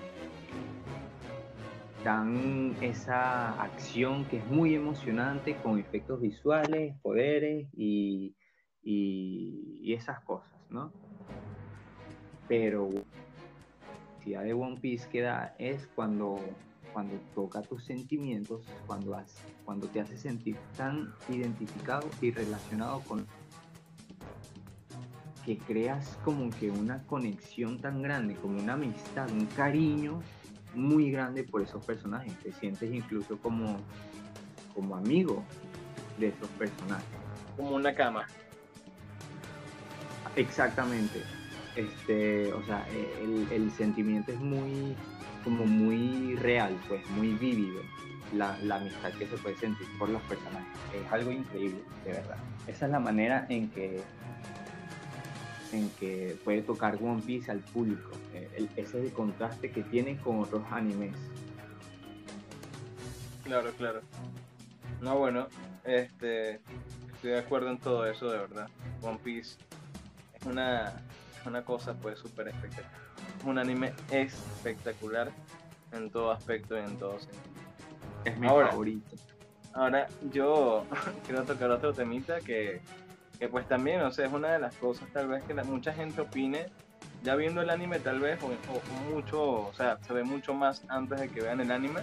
dan 2.05 2.77
esa 2.81 3.61
acción 3.63 4.27
que 4.27 4.39
es 4.39 4.47
muy 4.47 4.75
emocionante 4.75 5.57
con 5.57 5.79
efectos 5.79 6.21
visuales, 6.21 6.97
poderes 7.03 7.69
y, 7.77 8.35
y, 8.83 9.93
esas 9.93 10.21
cosas, 10.25 10.53
¿no? 10.71 10.93
Pero 12.49 12.89
la 14.25 14.43
de 14.43 14.53
One 14.53 14.79
Piece 14.81 15.09
que 15.09 15.23
da 15.23 15.55
es 15.59 15.87
cuando 15.95 16.39
cuando 16.93 17.17
toca 17.37 17.63
tus 17.63 17.85
sentimientos, 17.85 18.67
cuando, 18.87 19.15
has- 19.15 19.41
cuando 19.65 19.87
te 19.87 20.01
hace 20.01 20.19
sentir 20.19 20.57
tan 20.77 21.13
identificado 21.29 22.09
y 22.21 22.33
relacionado 22.33 23.01
con 23.07 23.25
que 25.45 25.57
creas 25.57 26.19
como 26.25 26.51
que 26.51 26.71
una 26.71 27.03
conexión 27.07 27.81
tan 27.81 28.03
grande, 28.03 28.35
como 28.35 28.59
una 28.61 28.75
amistad, 28.75 29.31
un 29.31 29.47
cariño 29.47 30.21
muy 30.75 31.11
grande 31.11 31.45
por 31.45 31.63
esos 31.63 31.85
personajes. 31.85 32.33
Te 32.43 32.53
sientes 32.53 32.93
incluso 32.93 33.39
como, 33.39 33.77
como 34.75 34.97
amigo 34.97 35.45
de 36.19 36.29
esos 36.29 36.49
personajes. 36.51 37.07
Como 37.57 37.77
una 37.77 37.95
cama. 37.95 38.27
Exactamente. 40.37 41.23
Este, 41.77 42.53
o 42.53 42.65
sea, 42.65 42.87
el, 43.23 43.47
el 43.51 43.71
sentimiento 43.73 44.33
es 44.33 44.41
muy, 44.41 44.95
como 45.45 45.65
muy 45.65 46.37
real, 46.37 46.77
pues, 46.89 47.09
muy 47.11 47.33
vívido. 47.35 47.81
La, 48.35 48.57
la 48.63 48.77
amistad 48.77 49.13
que 49.15 49.27
se 49.27 49.37
puede 49.39 49.57
sentir 49.57 49.87
por 49.99 50.09
los 50.09 50.23
personajes. 50.23 50.69
Es 50.95 51.13
algo 51.13 51.33
increíble, 51.33 51.83
de 52.05 52.13
verdad. 52.13 52.37
Esa 52.69 52.87
es 52.87 52.93
la 52.93 53.01
manera 53.01 53.47
en 53.49 53.69
que 53.71 54.01
en 55.73 55.89
que 56.01 56.37
puede 56.45 56.63
tocar 56.63 56.99
One 57.01 57.23
Piece 57.23 57.51
al 57.51 57.61
público. 57.61 58.11
El- 58.57 58.69
ese 58.77 58.99
es 59.01 59.07
el 59.07 59.13
contraste 59.13 59.71
que 59.71 59.83
tiene 59.83 60.17
con 60.19 60.41
otros 60.41 60.63
animes. 60.71 61.15
Claro, 63.45 63.71
claro. 63.77 64.01
No, 65.01 65.17
bueno, 65.19 65.49
este, 65.85 66.61
estoy 67.15 67.31
de 67.31 67.39
acuerdo 67.39 67.71
en 67.71 67.79
todo 67.79 68.07
eso, 68.07 68.31
de 68.31 68.39
verdad. 68.39 68.69
One 69.03 69.19
Piece 69.23 69.59
es 70.35 70.47
una, 70.47 70.93
una 71.47 71.65
cosa, 71.65 71.95
pues, 71.95 72.19
súper 72.19 72.49
espectacular. 72.49 72.91
Es 73.39 73.45
un 73.45 73.59
anime 73.59 73.93
espectacular 74.11 75.31
en 75.93 76.11
todo 76.11 76.31
aspecto 76.31 76.77
y 76.77 76.81
en 76.81 76.97
todo 76.99 77.19
sentido. 77.19 77.41
Es 78.25 78.39
mi 78.39 78.47
Ahora. 78.47 78.69
favorito. 78.69 79.17
Ahora, 79.73 80.07
yo 80.33 80.85
quiero 81.27 81.45
tocar 81.45 81.71
otro 81.71 81.93
temita 81.93 82.41
que, 82.41 82.81
que 83.39 83.49
pues 83.49 83.67
también, 83.67 84.03
o 84.03 84.11
sea, 84.13 84.27
es 84.27 84.33
una 84.33 84.49
de 84.53 84.59
las 84.59 84.75
cosas 84.77 85.09
tal 85.13 85.29
vez 85.29 85.43
que 85.45 85.55
la- 85.55 85.65
mucha 85.65 85.93
gente 85.95 86.21
opine, 86.21 86.67
ya 87.23 87.35
viendo 87.37 87.61
el 87.61 87.71
anime 87.71 87.99
tal 88.01 88.21
vez, 88.21 88.39
o, 88.43 88.47
o- 88.47 88.83
mucho, 89.11 89.69
o 89.69 89.73
sea, 89.75 89.99
se 90.07 90.13
ve 90.13 90.25
mucho 90.25 90.55
más 90.55 90.85
antes 90.89 91.21
de 91.21 91.29
que 91.31 91.41
vean 91.43 91.61
el 91.61 91.71
anime, 91.71 92.01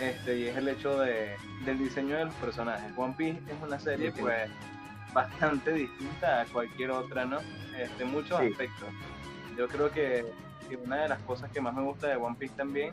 este, 0.00 0.36
y 0.38 0.46
es 0.48 0.56
el 0.56 0.68
hecho 0.68 0.98
de, 1.00 1.36
del 1.64 1.78
diseño 1.78 2.16
de 2.16 2.24
los 2.26 2.34
personajes. 2.36 2.92
One 2.96 3.14
Piece 3.16 3.40
es 3.50 3.62
una 3.62 3.78
serie 3.78 4.12
Sí. 4.12 4.20
pues 4.20 4.50
bastante 5.12 5.72
distinta 5.72 6.40
a 6.42 6.44
cualquier 6.46 6.90
otra, 6.90 7.24
¿no? 7.24 7.38
Este, 7.76 8.04
muchos 8.04 8.38
Sí. 8.40 8.46
aspectos. 8.52 8.88
Yo 9.56 9.66
creo 9.68 9.90
que, 9.90 10.24
que 10.68 10.76
una 10.76 10.96
de 11.02 11.08
las 11.08 11.20
cosas 11.22 11.50
que 11.50 11.60
más 11.60 11.74
me 11.74 11.82
gusta 11.82 12.06
de 12.08 12.16
One 12.16 12.36
Piece 12.38 12.54
también 12.54 12.90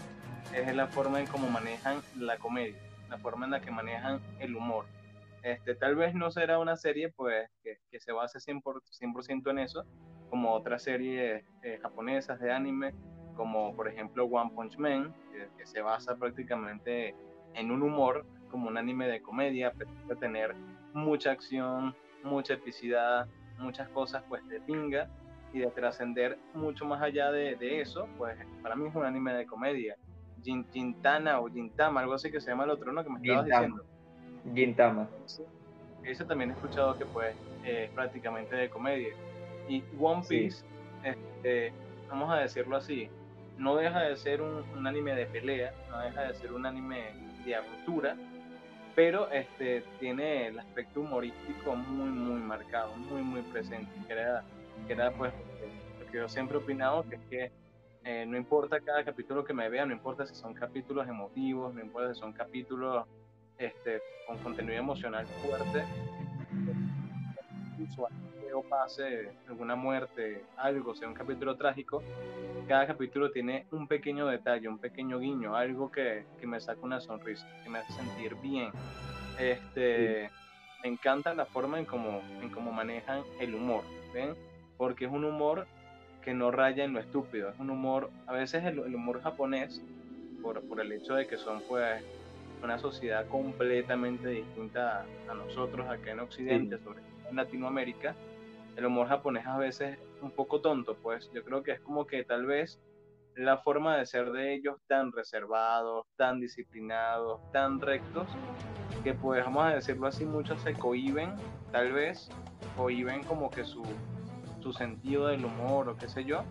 es 0.53 0.75
la 0.75 0.87
forma 0.87 1.19
en 1.19 1.27
cómo 1.27 1.49
manejan 1.49 2.01
la 2.17 2.37
comedia, 2.37 2.75
la 3.09 3.17
forma 3.17 3.45
en 3.45 3.51
la 3.51 3.61
que 3.61 3.71
manejan 3.71 4.19
el 4.39 4.55
humor. 4.55 4.85
Este, 5.43 5.75
tal 5.75 5.95
vez 5.95 6.15
no 6.15 6.31
será 6.31 6.57
una 6.57 6.75
serie 6.75 7.09
pues 7.09 7.47
que, 7.63 7.77
que 7.91 7.99
se 7.99 8.11
base 8.11 8.39
100%, 8.39 8.61
por, 8.63 8.81
100% 8.89 9.51
en 9.51 9.59
eso, 9.59 9.85
como 10.29 10.53
otras 10.53 10.83
series 10.83 11.43
eh, 11.63 11.79
japonesas 11.81 12.39
de 12.39 12.51
anime, 12.51 12.93
como 13.35 13.75
por 13.75 13.87
ejemplo 13.87 14.25
One 14.25 14.51
Punch 14.55 14.77
Man, 14.77 15.13
que, 15.31 15.47
que 15.57 15.65
se 15.65 15.81
basa 15.81 16.15
prácticamente 16.15 17.15
en 17.53 17.71
un 17.71 17.81
humor, 17.83 18.25
como 18.49 18.67
un 18.69 18.77
anime 18.77 19.07
de 19.07 19.21
comedia, 19.21 19.71
pero 19.77 19.89
de 20.07 20.15
tener 20.15 20.55
mucha 20.93 21.31
acción, 21.31 21.95
mucha 22.23 22.53
epicidad, 22.53 23.27
muchas 23.57 23.87
cosas 23.89 24.23
pues 24.29 24.45
de 24.47 24.59
pinga 24.61 25.09
y 25.53 25.59
de 25.59 25.67
trascender 25.71 26.37
mucho 26.53 26.85
más 26.85 27.01
allá 27.01 27.31
de, 27.31 27.55
de 27.55 27.81
eso, 27.81 28.07
pues 28.17 28.37
para 28.61 28.75
mí 28.75 28.87
es 28.87 28.95
un 28.95 29.05
anime 29.05 29.33
de 29.33 29.45
comedia. 29.45 29.95
Gin- 30.43 30.65
Gintana 30.71 31.39
o 31.39 31.47
Gintama, 31.49 32.01
algo 32.01 32.13
así 32.13 32.29
que 32.31 32.41
se 32.41 32.51
llama 32.51 32.65
el 32.65 32.69
otro, 32.71 32.91
¿no? 32.91 33.03
Que 33.03 33.09
me 33.09 33.19
estabas 33.19 33.45
Gintama. 33.45 33.61
diciendo. 33.67 33.85
Gintama. 34.53 35.09
Sí. 35.25 35.43
Eso 36.03 36.25
también 36.25 36.51
he 36.51 36.53
escuchado 36.53 36.97
que 36.97 37.05
pues 37.05 37.35
eh, 37.63 37.85
es 37.85 37.91
prácticamente 37.91 38.55
de 38.55 38.69
comedia. 38.69 39.13
Y 39.67 39.83
One 39.99 40.23
Sí. 40.23 40.39
Piece, 40.39 40.65
este, 41.03 41.73
vamos 42.09 42.31
a 42.31 42.37
decirlo 42.37 42.77
así, 42.77 43.09
no 43.57 43.75
deja 43.75 44.01
de 44.01 44.15
ser 44.17 44.41
un, 44.41 44.63
un 44.77 44.87
anime 44.87 45.15
de 45.15 45.25
pelea, 45.25 45.73
no 45.89 45.99
deja 45.99 46.23
de 46.23 46.33
ser 46.35 46.53
un 46.53 46.65
anime 46.65 47.13
de 47.45 47.55
aventura, 47.55 48.15
pero 48.95 49.29
este, 49.31 49.83
tiene 49.99 50.47
el 50.47 50.59
aspecto 50.59 51.01
humorístico 51.01 51.75
muy, 51.75 52.09
muy 52.09 52.41
marcado, 52.41 52.95
muy, 52.95 53.21
muy 53.21 53.41
presente, 53.41 53.91
que 54.07 54.13
era, 54.13 54.43
que 54.87 54.93
era 54.93 55.11
pues 55.11 55.33
lo 55.99 56.11
que 56.11 56.17
yo 56.17 56.29
siempre 56.29 56.57
he 56.57 56.61
opinado, 56.61 57.03
que 57.07 57.15
es 57.15 57.21
que 57.29 57.51
eh, 58.05 58.25
no 58.25 58.37
importa 58.37 58.79
cada 58.79 59.03
capítulo 59.03 59.43
que 59.43 59.53
me 59.53 59.67
vea, 59.67 59.85
no 59.85 59.93
importa 59.93 60.25
si 60.25 60.35
son 60.35 60.53
capítulos 60.53 61.07
emotivos, 61.07 61.73
no 61.73 61.81
importa 61.81 62.13
si 62.13 62.19
son 62.19 62.31
capítulos 62.33 63.05
este, 63.57 64.01
con 64.27 64.37
contenido 64.39 64.77
emocional 64.77 65.25
fuerte, 65.27 65.83
incluso 67.71 68.07
o 68.55 68.63
pase 68.63 69.29
alguna 69.47 69.75
muerte, 69.75 70.43
algo, 70.57 70.95
sea 70.95 71.07
un 71.07 71.13
capítulo 71.13 71.55
trágico, 71.55 72.01
cada 72.67 72.87
capítulo 72.87 73.31
tiene 73.31 73.65
un 73.71 73.87
pequeño 73.87 74.27
detalle, 74.27 74.67
un 74.67 74.79
pequeño 74.79 75.19
guiño, 75.19 75.55
algo 75.55 75.91
que, 75.91 76.25
que 76.39 76.47
me 76.47 76.59
saca 76.59 76.79
una 76.81 76.99
sonrisa, 76.99 77.47
que 77.63 77.69
me 77.69 77.79
hace 77.79 77.93
sentir 77.93 78.35
bien. 78.35 78.71
Este, 79.39 80.29
Me 80.83 80.89
encanta 80.89 81.33
la 81.33 81.45
forma 81.45 81.79
en 81.79 81.85
cómo, 81.85 82.21
en 82.41 82.49
cómo 82.49 82.71
manejan 82.71 83.23
el 83.39 83.55
humor, 83.55 83.83
¿ven? 84.13 84.35
Porque 84.77 85.05
es 85.05 85.11
un 85.11 85.25
humor 85.25 85.67
que 86.23 86.33
no 86.33 86.51
raya 86.51 86.83
en 86.83 86.93
lo 86.93 86.99
estúpido, 86.99 87.49
es 87.49 87.59
un 87.59 87.69
humor, 87.69 88.09
a 88.27 88.33
veces 88.33 88.63
el, 88.63 88.79
el 88.79 88.95
humor 88.95 89.21
japonés, 89.21 89.81
por, 90.41 90.61
por 90.67 90.79
el 90.79 90.91
hecho 90.91 91.15
de 91.15 91.25
que 91.27 91.37
son 91.37 91.61
pues 91.67 92.03
una 92.63 92.77
sociedad 92.77 93.27
completamente 93.27 94.29
distinta 94.29 95.05
a, 95.27 95.31
a 95.31 95.33
nosotros 95.35 95.87
acá 95.87 96.11
en 96.11 96.19
Occidente, 96.19 96.77
sobre 96.79 97.01
todo 97.01 97.29
en 97.29 97.35
Latinoamérica, 97.35 98.15
el 98.75 98.85
humor 98.85 99.07
japonés 99.07 99.45
a 99.45 99.57
veces 99.57 99.97
es 99.97 100.21
un 100.21 100.31
poco 100.31 100.61
tonto, 100.61 100.95
pues 100.95 101.29
yo 101.33 101.43
creo 101.43 101.63
que 101.63 101.71
es 101.71 101.79
como 101.79 102.05
que 102.05 102.23
tal 102.23 102.45
vez 102.45 102.79
la 103.35 103.57
forma 103.57 103.97
de 103.97 104.05
ser 104.05 104.31
de 104.31 104.53
ellos 104.53 104.77
tan 104.87 105.11
reservados, 105.11 106.05
tan 106.15 106.39
disciplinados, 106.39 107.41
tan 107.51 107.81
rectos, 107.81 108.27
que 109.03 109.13
pues 109.13 109.43
vamos 109.43 109.65
a 109.65 109.75
decirlo 109.75 110.07
así, 110.07 110.25
muchos 110.25 110.61
se 110.61 110.73
cohiben, 110.73 111.33
tal 111.71 111.91
vez, 111.91 112.29
cohiben 112.77 113.23
como 113.23 113.49
que 113.49 113.65
su, 113.65 113.83
su 114.61 114.71
sentido 114.71 115.27
del 115.27 115.43
humor 115.43 115.89
o 115.89 115.97
qué 115.97 116.07
sé 116.07 116.23
yo, 116.23 116.43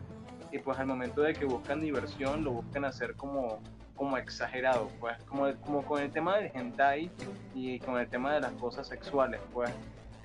y 0.52 0.58
pues 0.58 0.78
al 0.78 0.86
momento 0.86 1.22
de 1.22 1.32
que 1.32 1.46
buscan 1.46 1.80
diversión 1.80 2.44
lo 2.44 2.52
buscan 2.52 2.84
hacer 2.84 3.16
como, 3.16 3.60
como 3.96 4.18
exagerado, 4.18 4.88
pues 5.00 5.16
como, 5.24 5.52
como 5.62 5.84
con 5.84 6.02
el 6.02 6.10
tema 6.10 6.36
del 6.36 6.50
hentai 6.54 7.10
y 7.54 7.80
con 7.80 7.98
el 7.98 8.08
tema 8.08 8.34
de 8.34 8.40
las 8.40 8.52
cosas 8.52 8.86
sexuales, 8.86 9.40
pues 9.52 9.70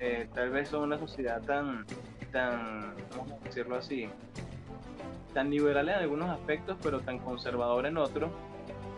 eh, 0.00 0.28
tal 0.34 0.50
vez 0.50 0.68
son 0.68 0.84
una 0.84 0.98
sociedad 0.98 1.42
tan, 1.42 1.84
tan, 2.32 2.94
vamos 3.16 3.40
a 3.40 3.44
decirlo 3.44 3.76
así, 3.76 4.08
tan 5.34 5.50
liberal 5.50 5.88
en 5.88 5.96
algunos 5.96 6.30
aspectos, 6.30 6.76
pero 6.82 7.00
tan 7.00 7.18
conservador 7.18 7.86
en 7.86 7.98
otros, 7.98 8.30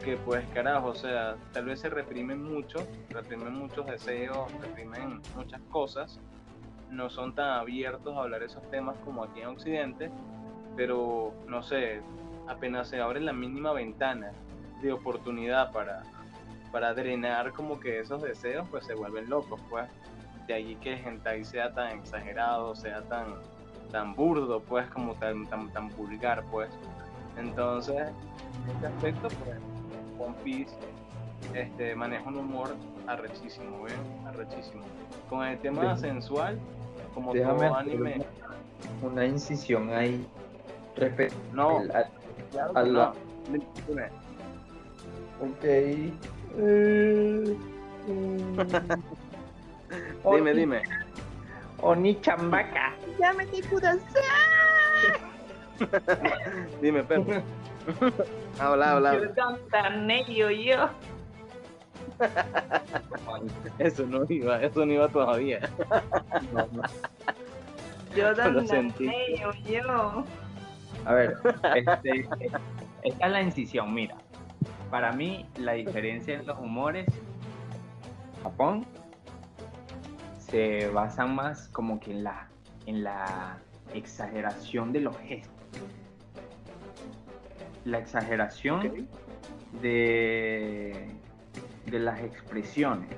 que 0.04 0.16
pues 0.16 0.44
carajo, 0.54 0.88
o 0.88 0.94
sea, 0.94 1.36
tal 1.52 1.66
vez 1.66 1.80
se 1.80 1.90
reprimen 1.90 2.42
mucho, 2.42 2.78
reprimen 3.10 3.52
muchos 3.54 3.86
deseos, 3.86 4.50
reprimen 4.60 5.20
muchas 5.36 5.60
cosas, 5.70 6.20
no 6.90 7.10
son 7.10 7.34
tan 7.34 7.50
abiertos 7.50 8.16
a 8.16 8.20
hablar 8.22 8.42
esos 8.42 8.62
temas 8.70 8.96
como 9.04 9.24
aquí 9.24 9.40
en 9.40 9.48
Occidente, 9.48 10.10
pero 10.76 11.32
no 11.46 11.62
sé, 11.62 12.00
apenas 12.48 12.88
se 12.88 13.00
abre 13.00 13.20
la 13.20 13.32
mínima 13.32 13.72
ventana 13.72 14.32
de 14.80 14.92
oportunidad 14.92 15.72
para, 15.72 16.02
para 16.70 16.94
drenar 16.94 17.52
como 17.52 17.78
que 17.80 18.00
esos 18.00 18.22
deseos, 18.22 18.66
pues 18.70 18.84
se 18.86 18.94
vuelven 18.94 19.28
locos, 19.28 19.60
pues. 19.70 19.88
De 20.46 20.54
allí 20.54 20.76
que 20.76 20.94
el 20.94 21.06
hentai 21.06 21.44
sea 21.44 21.72
tan 21.72 21.98
exagerado, 21.98 22.74
sea 22.74 23.02
tan, 23.02 23.26
tan 23.90 24.14
burdo, 24.14 24.60
pues, 24.60 24.86
como 24.90 25.14
tan, 25.14 25.46
tan, 25.46 25.70
tan 25.72 25.88
vulgar, 25.90 26.44
pues. 26.50 26.70
Entonces, 27.36 27.96
en 28.64 28.70
este 28.74 28.86
aspecto, 28.86 29.28
pues, 29.28 29.58
One 30.18 30.34
Piece 30.44 30.74
este, 31.54 31.94
maneja 31.94 32.28
un 32.28 32.38
humor 32.38 32.74
arrechísimo, 33.06 33.82
¿ven? 33.82 34.26
Arrechísimo. 34.26 34.82
Con 35.28 35.46
el 35.46 35.58
tema 35.58 35.96
sensual, 35.96 36.58
como 37.14 37.32
Déjame 37.32 37.66
todo 37.66 37.76
anime. 37.76 38.26
Una 39.02 39.24
incisión 39.26 39.90
ahí 39.90 40.24
respecto 40.96 41.36
No, 41.52 41.78
al- 41.78 41.92
al- 41.92 42.10
claro 42.50 42.72
no. 42.86 43.12
Ok. 45.40 45.64
Eh, 45.64 47.56
mm. 48.08 48.58
Dime, 50.24 50.54
dime. 50.54 50.82
Oni 51.82 52.20
chambaka. 52.20 52.94
Dime, 56.80 57.02
perro. 57.02 57.42
habla, 58.60 58.92
habla. 58.92 59.18
Yo 60.28 60.50
yo. 60.50 60.88
Eso 63.78 64.06
no 64.06 64.24
iba, 64.28 64.62
eso 64.62 64.86
no 64.86 64.92
iba 64.92 65.08
todavía. 65.08 65.58
Yo 68.14 68.32
Lo 68.32 68.66
sentí. 68.66 69.10
yo. 69.66 70.24
A 71.04 71.14
ver, 71.14 71.36
este, 71.74 72.28
esta 73.02 73.26
es 73.26 73.32
la 73.32 73.42
incisión, 73.42 73.92
mira. 73.92 74.16
Para 74.90 75.12
mí, 75.12 75.46
la 75.56 75.72
diferencia 75.72 76.34
en 76.34 76.46
los 76.46 76.58
humores 76.58 77.06
Japón 78.42 78.86
se 80.52 80.86
basa 80.88 81.24
más 81.24 81.68
como 81.68 81.98
que 81.98 82.10
en 82.10 82.24
la, 82.24 82.46
en 82.84 83.02
la 83.02 83.58
exageración 83.94 84.92
de 84.92 85.00
los 85.00 85.16
gestos. 85.16 85.56
La 87.86 87.98
exageración 87.98 89.08
de, 89.80 91.08
de 91.86 91.98
las 91.98 92.20
expresiones. 92.20 93.08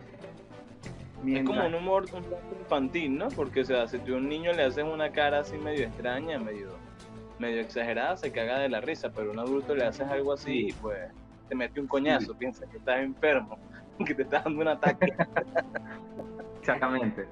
Es 1.27 1.45
como 1.45 1.67
un 1.67 1.75
humor 1.75 2.05
un 2.13 2.25
infantil, 2.61 3.19
¿no? 3.19 3.29
Porque, 3.31 3.63
o 3.63 3.65
sea, 3.65 3.89
si 3.89 3.99
tú 3.99 4.15
a 4.15 4.19
un 4.19 4.29
niño 4.29 4.53
le 4.53 4.63
haces 4.63 4.85
una 4.85 5.11
cara 5.11 5.41
así 5.41 5.59
medio 5.59 5.87
extraña, 5.87 6.39
medio, 6.39 6.69
medio 7.41 7.61
exagerada, 7.63 8.17
se 8.17 8.31
caga 8.31 8.61
de 8.61 8.69
la 8.69 8.81
risa, 8.81 9.11
pero 9.11 9.31
a 9.31 9.33
un 9.33 9.41
adulto 9.41 9.75
le 9.75 9.85
haces 9.85 10.09
algo 10.09 10.35
así 10.35 10.69
y 10.69 10.73
pues 10.75 10.99
te 11.49 11.57
mete 11.57 11.81
un 11.81 11.89
coñazo, 11.89 12.33
piensa 12.35 12.65
que 12.67 12.77
estás 12.77 13.01
enfermo, 13.01 13.59
que 14.07 14.15
te 14.15 14.23
estás 14.23 14.45
dando 14.45 14.61
un 14.61 14.69
ataque. 14.69 15.13
Exactamente. 16.65 17.27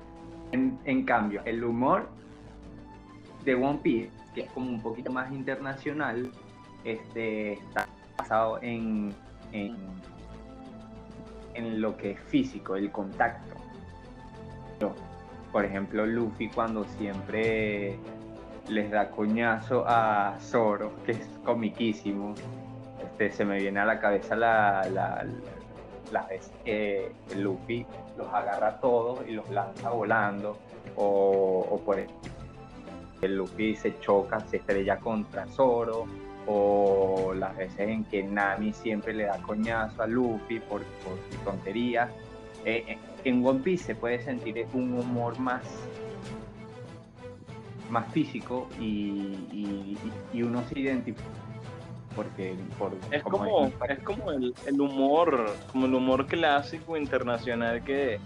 En, 0.52 1.04
cambio, 1.04 1.40
el 1.46 1.64
humor 1.64 2.10
de 3.46 3.54
One 3.54 3.78
Piece, 3.82 4.12
que 4.34 4.42
es 4.42 4.50
como 4.52 4.68
un 4.68 4.82
poquito 4.82 5.10
más 5.10 5.32
internacional, 5.32 6.30
este, 6.84 7.54
está 7.54 7.88
basado 8.18 8.58
en, 8.60 9.14
en, 9.52 9.74
en 11.54 11.80
lo 11.80 11.96
que 11.96 12.10
es 12.10 12.20
físico, 12.20 12.76
el 12.76 12.90
contacto. 12.90 13.54
Por 15.50 15.64
ejemplo, 15.64 16.04
Luffy 16.04 16.48
cuando 16.48 16.84
siempre 16.84 17.96
les 18.68 18.90
da 18.90 19.10
coñazo 19.10 19.84
a 19.86 20.36
Zoro, 20.40 20.92
que 21.06 21.12
es 21.12 21.26
comiquísimo. 21.42 22.34
Este, 23.02 23.30
se 23.30 23.46
me 23.46 23.56
viene 23.58 23.80
a 23.80 23.86
la 23.86 23.98
cabeza 23.98 24.36
la, 24.36 24.86
la, 24.92 25.24
veces 26.28 26.52
que 26.64 27.10
Luffy 27.36 27.86
los 28.16 28.28
agarra 28.32 28.78
todos 28.80 29.26
y 29.26 29.32
los 29.32 29.48
lanza 29.50 29.90
volando, 29.90 30.56
o, 30.96 31.80
por 31.84 31.98
ejemplo, 31.98 32.30
el 33.22 33.36
Luffy 33.36 33.74
se 33.76 33.98
choca, 34.00 34.40
se 34.46 34.56
estrella 34.58 34.98
contra 34.98 35.46
Zoro, 35.46 36.06
o 36.46 37.32
las 37.34 37.56
veces 37.56 37.80
en 37.88 38.04
que 38.04 38.22
Nami 38.24 38.72
siempre 38.72 39.14
le 39.14 39.24
da 39.24 39.38
coñazo 39.42 40.02
a 40.02 40.06
Luffy 40.08 40.58
por, 40.60 40.82
por 40.82 41.16
tonterías. 41.44 42.10
Eh, 42.64 42.84
eh, 42.88 42.98
en 43.24 43.46
One 43.46 43.60
Piece 43.60 43.84
se 43.84 43.94
puede 43.94 44.20
sentir 44.20 44.66
un 44.74 44.98
humor 44.98 45.38
más 45.38 45.62
más 47.90 48.10
físico 48.12 48.68
y, 48.80 48.84
y- 49.52 49.98
y 50.32 50.42
uno 50.42 50.62
se 50.68 50.78
identifica 50.80 51.28
porque 52.14 52.56
por, 52.78 52.92
Es 53.10 53.22
como 53.22 53.38
como, 53.38 53.66
es- 53.88 54.02
como 54.04 54.30
el, 54.32 54.54
el 54.66 54.80
humor, 54.80 55.46
como 55.70 55.86
el 55.86 55.94
humor 55.94 56.26
clásico 56.26 56.96
internacional 56.96 57.82
que, 57.84 58.18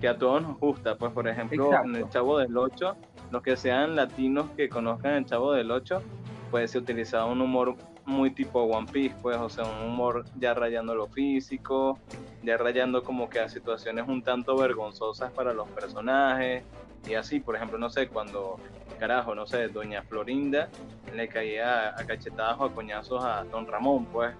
que 0.00 0.08
a 0.08 0.18
todos 0.18 0.42
nos 0.42 0.58
gusta. 0.58 0.96
Pues 0.96 1.12
por 1.12 1.28
ejemplo, 1.28 1.66
Exacto. 1.66 1.88
en 1.88 1.96
el 1.96 2.08
Chavo 2.08 2.38
del 2.38 2.56
8, 2.56 2.96
los 3.30 3.42
que 3.42 3.56
sean 3.56 3.96
latinos 3.96 4.50
que 4.56 4.68
conozcan 4.68 5.14
el 5.14 5.26
Chavo 5.26 5.52
del 5.52 5.70
8, 5.70 6.02
pues 6.50 6.70
se 6.70 6.78
utilizaba 6.78 7.26
un 7.26 7.40
humor 7.40 7.76
muy 8.06 8.30
tipo 8.30 8.62
One 8.62 8.86
Piece, 8.90 9.14
pues, 9.20 9.36
o 9.36 9.50
sea, 9.50 9.66
un 9.66 9.86
humor 9.90 10.24
ya 10.36 10.54
rayando 10.54 10.94
lo 10.94 11.08
físico, 11.08 11.98
ya 12.42 12.56
rayando 12.56 13.02
como 13.04 13.28
que 13.28 13.38
a 13.38 13.48
situaciones 13.50 14.08
un 14.08 14.22
tanto 14.22 14.56
vergonzosas 14.56 15.30
para 15.32 15.52
los 15.52 15.68
personajes, 15.68 16.64
y 17.06 17.14
así, 17.14 17.40
por 17.40 17.56
ejemplo, 17.56 17.78
no 17.78 17.90
sé, 17.90 18.08
cuando, 18.08 18.58
carajo, 18.98 19.34
no 19.34 19.46
sé, 19.46 19.68
Doña 19.68 20.02
Florinda 20.02 20.68
le 21.14 21.28
caía 21.28 21.88
a 21.98 22.04
cachetadas 22.04 22.58
o 22.60 22.64
a 22.64 22.72
coñazos 22.72 23.24
a 23.24 23.44
Don 23.44 23.66
Ramón, 23.66 24.06
pues, 24.06 24.34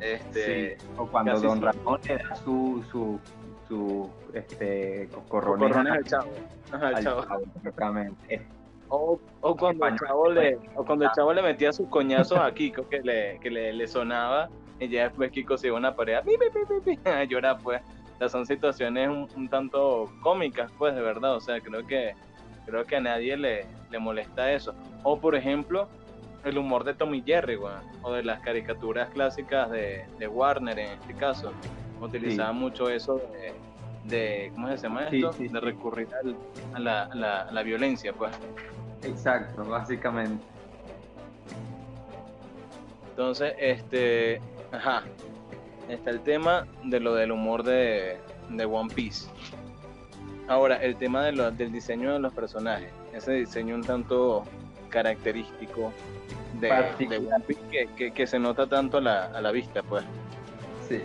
este, 0.00 0.78
Sí, 0.78 0.86
o 0.96 1.06
cuando 1.06 1.38
Don. 1.40 1.60
Ramón 1.62 2.00
le 2.06 2.16
da 2.16 2.34
su, 2.36 2.84
su, 2.90 3.20
su 3.68 4.10
este, 4.34 5.08
cocorrones 5.12 5.76
al- 5.76 6.04
chavo. 6.04 6.30
Ajá, 6.72 6.88
al 6.88 7.02
chavo. 7.04 7.22
chavo, 7.24 7.42
exactamente. 7.56 8.34
Es- 8.34 8.42
O, 8.92 9.20
o 9.42 9.56
cuando 9.56 9.86
el 9.86 9.96
chavo 10.00 10.32
le, 10.32 10.58
o 10.74 10.84
cuando 10.84 11.04
el 11.04 11.12
chavo 11.12 11.32
le 11.32 11.42
metía 11.42 11.72
sus 11.72 11.86
coñazos 11.88 12.36
a 12.40 12.52
Kiko 12.52 12.88
que 12.88 13.00
le, 13.00 13.38
que 13.38 13.48
le, 13.48 13.72
le 13.72 13.86
sonaba 13.86 14.48
y 14.80 14.88
ya 14.88 15.04
después 15.04 15.30
Kiko 15.30 15.56
se 15.56 15.68
iba 15.68 15.76
a 15.76 15.78
una 15.78 15.94
pared 15.94 16.14
a, 16.16 16.22
a 17.20 17.22
llorar 17.22 17.58
pues. 17.62 17.80
Sea, 18.20 18.28
son 18.28 18.44
situaciones 18.44 19.08
un, 19.08 19.26
un 19.34 19.48
tanto 19.48 20.12
cómicas 20.20 20.70
pues 20.76 20.94
de 20.94 21.00
verdad. 21.00 21.36
O 21.36 21.40
sea, 21.40 21.58
creo 21.62 21.86
que 21.86 22.12
creo 22.66 22.84
que 22.84 22.96
a 22.96 23.00
nadie 23.00 23.34
le, 23.34 23.64
le 23.90 23.98
molesta 23.98 24.52
eso. 24.52 24.74
O 25.04 25.18
por 25.18 25.34
ejemplo, 25.34 25.88
el 26.44 26.58
humor 26.58 26.84
de 26.84 26.92
Tommy 26.92 27.22
Jerry, 27.22 27.56
o 28.02 28.12
de 28.12 28.22
las 28.22 28.40
caricaturas 28.40 29.08
clásicas 29.08 29.70
de, 29.70 30.04
de 30.18 30.28
Warner 30.28 30.78
en 30.78 30.90
este 31.00 31.14
caso. 31.14 31.50
Utilizaban 31.98 32.56
mucho 32.56 32.90
eso 32.90 33.22
de, 33.32 33.54
de- 34.04 34.50
¿cómo 34.54 34.68
se 34.68 34.76
llama 34.76 35.08
esto? 35.08 35.32
sí, 35.32 35.48
de 35.48 35.58
recurrir 35.60 36.08
al- 36.22 36.36
a, 36.74 36.78
la, 36.78 37.02
a 37.04 37.14
la- 37.14 37.40
a 37.44 37.52
la 37.52 37.62
violencia, 37.62 38.12
pues. 38.12 38.32
Exacto, 39.02 39.64
básicamente. 39.64 40.44
Entonces, 43.08 43.54
este, 43.58 44.42
ajá, 44.72 45.04
está 45.90 46.10
el 46.10 46.20
tema 46.20 46.66
de 46.84 47.00
lo 47.00 47.14
del 47.14 47.32
humor 47.32 47.62
de, 47.62 48.18
de 48.48 48.64
One 48.64 48.92
Piece. 48.94 49.28
Ahora, 50.48 50.76
el 50.76 50.96
tema 50.96 51.24
de 51.24 51.32
lo- 51.32 51.50
del 51.50 51.70
diseño 51.72 52.12
de 52.12 52.18
los 52.18 52.32
personajes, 52.32 52.90
ese 53.12 53.32
diseño 53.32 53.74
un 53.74 53.82
tanto 53.84 54.44
característico 54.88 55.92
de, 56.60 56.68
de 57.08 57.18
One 57.18 57.44
Piece 57.46 57.60
que, 57.70 57.88
que- 57.96 58.10
que 58.12 58.26
se 58.26 58.38
nota 58.38 58.66
tanto 58.66 58.98
a 58.98 59.00
la, 59.00 59.24
a 59.26 59.40
la 59.40 59.52
vista, 59.52 59.82
pues. 59.82 60.02
Sí. 60.88 61.00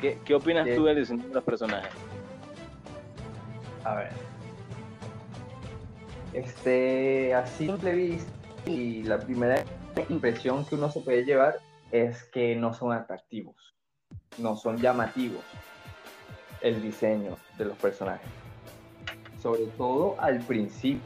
¿Qué, 0.00 0.18
qué 0.24 0.34
opinas 0.34 0.66
Sí. 0.66 0.74
tú 0.74 0.84
del 0.84 0.96
diseño 0.96 1.28
de 1.28 1.34
los 1.34 1.44
personajes? 1.44 1.90
A 3.84 3.94
ver. 3.96 4.10
Este, 6.32 7.34
a 7.34 7.46
simple 7.46 7.92
vista, 7.92 8.32
y 8.64 9.02
la 9.02 9.18
primera 9.18 9.62
impresión 10.08 10.64
que 10.64 10.76
uno 10.76 10.90
se 10.90 11.00
puede 11.00 11.24
llevar 11.24 11.58
es 11.92 12.24
que 12.24 12.56
no 12.56 12.72
son 12.72 12.92
atractivos, 12.92 13.76
no 14.38 14.56
son 14.56 14.78
llamativos 14.78 15.44
el 16.62 16.80
diseño 16.80 17.36
de 17.58 17.66
los 17.66 17.76
personajes. 17.76 18.28
Sobre 19.40 19.66
todo 19.66 20.18
al 20.18 20.40
principio, 20.40 21.02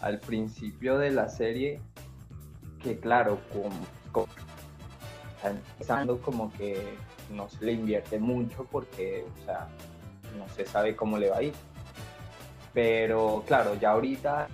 al 0.00 0.18
principio 0.18 0.98
de 0.98 1.10
la 1.10 1.28
serie, 1.28 1.80
que 2.82 2.98
claro, 2.98 3.38
como, 3.52 4.26
empezando 5.44 6.20
como 6.20 6.50
que 6.52 6.82
no 7.30 7.48
se 7.50 7.64
le 7.64 7.72
invierte 7.72 8.18
mucho 8.18 8.66
porque, 8.70 9.26
o 9.42 9.44
sea, 9.44 9.68
no 10.38 10.48
se 10.54 10.64
sabe 10.64 10.96
cómo 10.96 11.18
le 11.18 11.28
va 11.28 11.38
a 11.38 11.42
ir. 11.42 11.52
Pero 12.72 13.42
claro, 13.46 13.74
ya 13.74 13.90
ahorita 13.90 14.48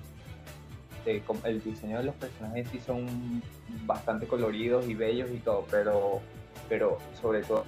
el 1.44 1.62
diseño 1.62 1.98
de 1.98 2.04
los 2.04 2.14
personajes 2.16 2.68
sí 2.70 2.80
son 2.84 3.42
bastante 3.84 4.26
coloridos 4.26 4.88
y 4.88 4.94
bellos 4.94 5.30
y 5.30 5.38
todo, 5.38 5.66
pero, 5.70 6.20
pero 6.68 6.98
sobre 7.20 7.42
todo, 7.42 7.64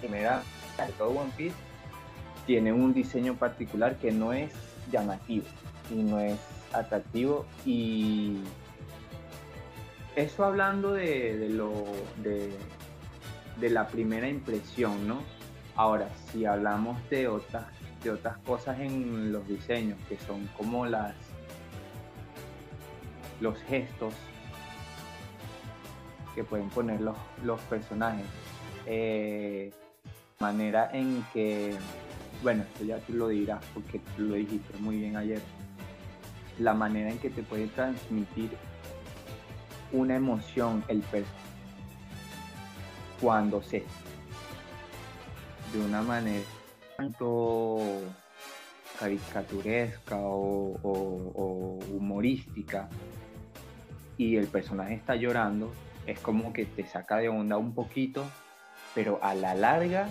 primera, 0.00 0.42
sobre 0.76 0.92
todo 0.92 1.08
One 1.10 1.32
Piece, 1.36 1.56
tiene 2.46 2.72
un 2.72 2.92
diseño 2.92 3.34
particular 3.34 3.96
que 3.96 4.12
no 4.12 4.32
es 4.32 4.52
llamativo 4.90 5.46
y 5.90 6.02
no 6.02 6.20
es 6.20 6.38
atractivo 6.72 7.46
y 7.64 8.38
eso 10.16 10.44
hablando 10.44 10.92
de, 10.92 11.48
lo 11.50 11.72
de 12.22 13.70
la 13.70 13.86
primera 13.86 14.28
impresión, 14.28 15.08
¿no? 15.08 15.22
Ahora, 15.74 16.08
si 16.30 16.44
hablamos 16.44 16.98
de 17.08 17.28
otras 17.28 17.64
de 18.02 18.10
otras 18.10 18.36
cosas 18.38 18.80
en 18.80 19.32
los 19.32 19.46
diseños, 19.46 19.98
que 20.08 20.18
son 20.18 20.48
como 20.56 20.86
las 20.86 21.14
los 23.42 23.58
gestos 23.64 24.14
que 26.34 26.44
pueden 26.44 26.68
poner 26.70 27.00
los, 27.00 27.16
los 27.44 27.60
personajes. 27.62 28.24
Eh, 28.86 29.70
manera 30.40 30.90
en 30.92 31.24
que, 31.32 31.76
bueno, 32.42 32.62
esto 32.62 32.84
ya 32.84 32.98
tú 32.98 33.12
lo 33.12 33.28
dirás 33.28 33.62
porque 33.74 34.00
tú 34.16 34.22
lo 34.22 34.34
dijiste 34.34 34.76
muy 34.78 34.96
bien 34.96 35.16
ayer, 35.16 35.40
la 36.58 36.74
manera 36.74 37.10
en 37.10 37.18
que 37.18 37.30
te 37.30 37.42
puede 37.42 37.66
transmitir 37.68 38.50
una 39.92 40.16
emoción 40.16 40.84
el 40.88 41.00
personaje 41.00 41.42
cuando 43.20 43.62
se 43.62 43.84
de 45.72 45.80
una 45.80 46.02
manera 46.02 46.44
tanto 46.96 47.78
caricaturesca 48.98 50.16
o, 50.18 51.78
humorística 51.92 52.88
y 54.16 54.36
el 54.36 54.46
personaje 54.46 54.94
está 54.94 55.16
llorando, 55.16 55.72
es 56.06 56.18
como 56.20 56.52
que 56.52 56.64
te 56.64 56.86
saca 56.86 57.16
de 57.18 57.28
onda 57.28 57.56
un 57.56 57.74
poquito, 57.74 58.24
pero 58.94 59.18
a 59.22 59.34
la 59.34 59.54
larga 59.54 60.08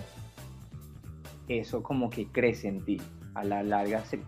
eso 1.47 1.83
como 1.83 2.09
que 2.09 2.27
crece 2.27 2.67
en 2.67 2.83
ti, 2.85 3.01
a 3.35 3.43
la 3.43 3.63
larga 3.63 4.03
se... 4.05 4.21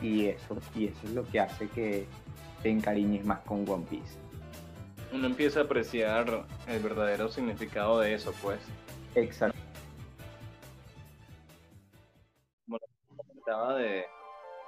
Y 0.00 0.26
eso, 0.26 0.56
y 0.74 0.86
eso 0.86 0.98
es 1.04 1.10
lo 1.10 1.24
que 1.24 1.40
hace 1.40 1.68
que 1.68 2.06
te 2.62 2.70
encariñes 2.70 3.24
más 3.24 3.40
con 3.40 3.68
One 3.68 3.84
Piece. 3.88 4.18
Uno 5.12 5.26
empieza 5.26 5.60
a 5.60 5.62
apreciar 5.64 6.46
el 6.66 6.82
verdadero 6.82 7.28
significado 7.28 8.00
de 8.00 8.14
eso, 8.14 8.32
pues. 8.40 8.60
Exacto. 9.14 9.58
de, 13.76 14.06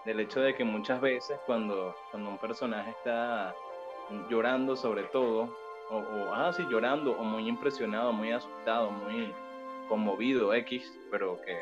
del 0.04 0.20
hecho 0.20 0.40
de 0.40 0.54
que 0.54 0.64
muchas 0.64 1.00
veces 1.00 1.38
cuando, 1.46 1.94
cuando 2.10 2.30
un 2.30 2.38
personaje 2.38 2.90
está 2.90 3.54
llorando 4.28 4.76
sobre 4.76 5.04
todo, 5.04 5.48
o, 5.90 5.96
o 5.96 6.34
ah, 6.34 6.50
llorando, 6.70 7.12
o 7.12 7.24
muy 7.24 7.48
impresionado, 7.48 8.12
muy 8.12 8.32
asustado, 8.32 8.90
muy 8.90 9.32
conmovido, 9.88 10.54
X, 10.54 10.98
pero 11.10 11.40
que 11.42 11.56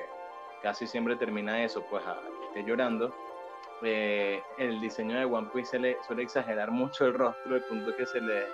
casi 0.62 0.86
siempre 0.86 1.16
termina 1.16 1.64
eso, 1.64 1.82
pues 1.90 2.05
a 2.07 2.20
que 2.20 2.46
esté 2.46 2.70
llorando, 2.70 3.12
eh, 3.82 4.42
el 4.59 4.80
diseño 4.80 5.18
de 5.18 5.24
One 5.24 5.48
Piece 5.53 5.70
se 5.70 5.78
le 5.78 5.96
suele 6.07 6.22
exagerar 6.22 6.70
mucho 6.70 7.07
el 7.07 7.14
rostro, 7.14 7.57
el 7.57 7.62
punto 7.62 7.96
que 7.96 8.07
se 8.07 8.20
le 8.20 8.44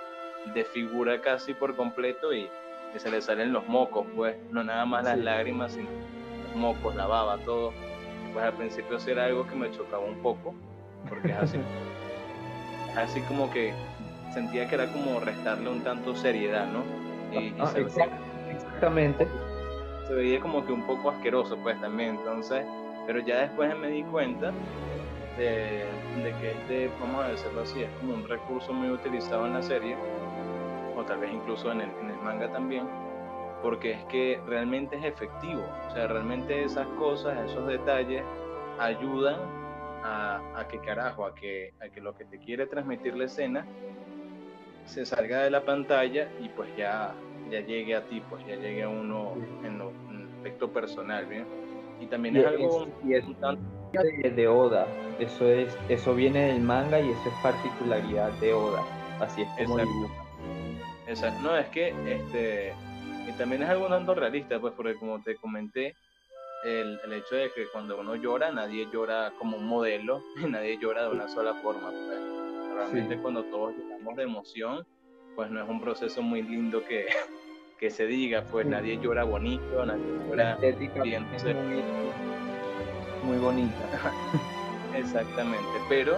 desfigura 0.53 1.21
casi 1.21 1.53
por 1.53 1.75
completo 1.75 2.33
y 2.33 2.49
que 2.93 2.99
se 2.99 3.11
le 3.11 3.21
salen 3.21 3.51
los 3.51 3.67
mocos, 3.67 4.07
pues 4.15 4.37
no 4.51 4.63
nada 4.63 4.85
más 4.85 5.03
las 5.03 5.17
lágrimas, 5.17 5.73
sino 5.73 5.89
los 6.47 6.55
mocos, 6.55 6.95
la 6.95 7.07
baba, 7.07 7.37
todo. 7.39 7.73
Pues 8.33 8.45
al 8.45 8.53
principio 8.53 8.99
sí 8.99 9.11
era 9.11 9.25
algo 9.25 9.45
que 9.45 9.55
me 9.55 9.69
chocaba 9.71 10.05
un 10.05 10.21
poco, 10.21 10.53
porque 11.09 11.29
es 11.31 11.37
así, 11.37 11.57
así 12.97 13.21
como 13.21 13.49
que 13.51 13.73
sentía 14.33 14.67
que 14.67 14.75
era 14.75 14.91
como 14.91 15.19
restarle 15.19 15.69
un 15.69 15.81
tanto 15.81 16.15
seriedad, 16.15 16.67
¿no? 16.67 16.83
Y, 17.31 17.53
ah, 17.59 17.71
exactamente. 17.75 19.27
Se 20.07 20.13
veía 20.13 20.39
como 20.39 20.65
que 20.65 20.71
un 20.71 20.83
poco 20.83 21.09
asqueroso, 21.09 21.57
pues 21.57 21.79
también, 21.81 22.15
entonces, 22.15 22.65
pero 23.05 23.19
ya 23.19 23.41
después 23.41 23.77
me 23.77 23.89
di 23.89 24.03
cuenta 24.03 24.53
de, 25.37 25.85
que 26.39 26.51
este, 26.51 26.91
vamos 26.99 27.25
a 27.25 27.29
decirlo 27.29 27.61
así, 27.61 27.83
es 27.83 27.89
como 27.99 28.13
un 28.13 28.27
recurso 28.27 28.73
muy 28.73 28.89
utilizado 28.89 29.45
en 29.45 29.53
la 29.53 29.61
serie, 29.61 29.95
o 30.95 31.03
tal 31.03 31.19
vez 31.19 31.31
incluso 31.33 31.71
en 31.71 31.81
el, 31.81 31.89
en 32.01 32.11
el 32.11 32.17
manga 32.17 32.51
también, 32.51 32.87
porque 33.61 33.91
es 33.91 34.03
que 34.05 34.39
realmente 34.47 34.95
es 34.95 35.03
efectivo. 35.03 35.63
O 35.89 35.91
sea, 35.93 36.07
realmente 36.07 36.63
esas 36.63 36.87
cosas, 36.99 37.37
esos 37.49 37.67
detalles 37.67 38.23
ayudan 38.79 39.56
a, 40.07 40.67
que 40.69 40.79
carajo, 40.79 41.25
a 41.25 41.35
que, 41.35 41.73
a 41.81 41.89
que 41.89 42.01
lo 42.01 42.15
que 42.15 42.25
te 42.25 42.39
quiere 42.39 42.65
transmitir 42.67 43.15
la 43.15 43.25
escena 43.25 43.65
se 44.85 45.05
salga 45.05 45.43
de 45.43 45.49
la 45.49 45.65
pantalla 45.65 46.29
y 46.41 46.49
pues 46.49 46.69
ya, 46.77 47.13
ya 47.51 47.59
llegue 47.61 47.95
a 47.95 48.03
ti, 48.03 48.21
pues 48.29 48.45
ya 48.47 48.55
llegue 48.55 48.83
a 48.83 48.89
uno 48.89 49.33
en, 49.63 49.77
lo, 49.77 49.91
aspecto 50.37 50.71
personal, 50.71 51.25
¿bien? 51.25 51.45
Y 51.99 52.05
también 52.05 52.37
es, 52.37 52.45
algo 52.45 52.87
de, 53.91 54.47
Oda, 54.47 54.85
eso 55.19 55.49
es, 55.49 55.75
eso 55.89 56.13
viene 56.13 56.53
del 56.53 56.61
manga 56.61 56.99
y 56.99 57.09
eso 57.09 57.21
es 57.25 57.33
particularidad 57.41 58.31
de 58.33 58.53
Oda, 58.53 58.83
así 59.19 59.41
es 59.41 59.67
como 59.67 59.79
Exacto. 61.07 61.41
No, 61.41 61.57
es 61.57 61.67
que 61.67 61.93
este 62.05 62.73
y 63.27 63.31
también 63.33 63.63
es 63.63 63.69
algo 63.69 63.87
tanto 63.87 64.13
realista, 64.13 64.59
pues 64.59 64.73
porque 64.75 64.95
como 64.95 65.21
te 65.21 65.35
comenté, 65.35 65.95
el, 66.67 66.99
el, 67.03 67.13
hecho 67.13 67.35
de 67.35 67.51
que 67.51 67.67
cuando 67.67 67.99
uno 67.99 68.15
llora, 68.15 68.51
nadie 68.51 68.87
llora 68.91 69.33
como 69.39 69.57
un 69.57 69.65
modelo 69.65 70.21
nadie 70.47 70.77
llora 70.77 71.03
de 71.03 71.09
una 71.09 71.27
sola 71.27 71.53
forma. 71.55 71.89
Pues. 71.89 72.19
Realmente 72.75 73.17
cuando 73.17 73.43
todos 73.45 73.73
lloramos 73.75 74.15
de 74.15 74.23
emoción, 74.23 74.85
pues 75.35 75.49
no 75.49 75.63
es 75.63 75.69
un 75.69 75.81
proceso 75.81 76.21
muy 76.21 76.41
lindo 76.41 76.83
que, 76.85 77.07
que 77.79 77.89
se 77.89 78.05
diga, 78.05 78.43
pues 78.51 78.65
nadie 78.65 78.99
llora 78.99 79.23
bonito, 79.23 79.85
nadie 79.85 80.03
llora 80.29 80.57
bien. 81.03 81.25
Muy, 81.27 81.83
muy 83.23 83.37
bonita. 83.37 84.13
Exactamente, 84.95 85.79
pero 85.89 86.17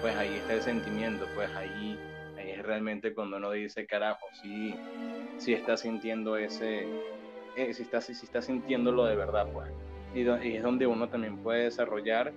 pues 0.00 0.16
ahí 0.16 0.34
está 0.36 0.54
el 0.54 0.62
sentimiento, 0.62 1.26
pues 1.34 1.48
ahí, 1.54 1.98
ahí 2.36 2.50
es 2.50 2.62
realmente 2.62 3.14
cuando 3.14 3.36
uno 3.36 3.50
dice, 3.50 3.86
carajo, 3.86 4.26
sí, 4.42 4.74
si 5.38 5.52
está 5.52 5.76
sintiendo 5.76 6.36
ese, 6.36 6.86
eh, 7.56 7.72
si, 7.72 7.82
está, 7.82 8.00
si 8.00 8.12
está 8.12 8.42
sintiéndolo 8.42 9.04
de 9.04 9.16
verdad, 9.16 9.46
pues. 9.52 9.68
Y, 10.16 10.56
es 10.56 10.62
donde 10.62 10.86
uno 10.86 11.10
también 11.10 11.36
puede 11.42 11.64
desarrollar, 11.64 12.32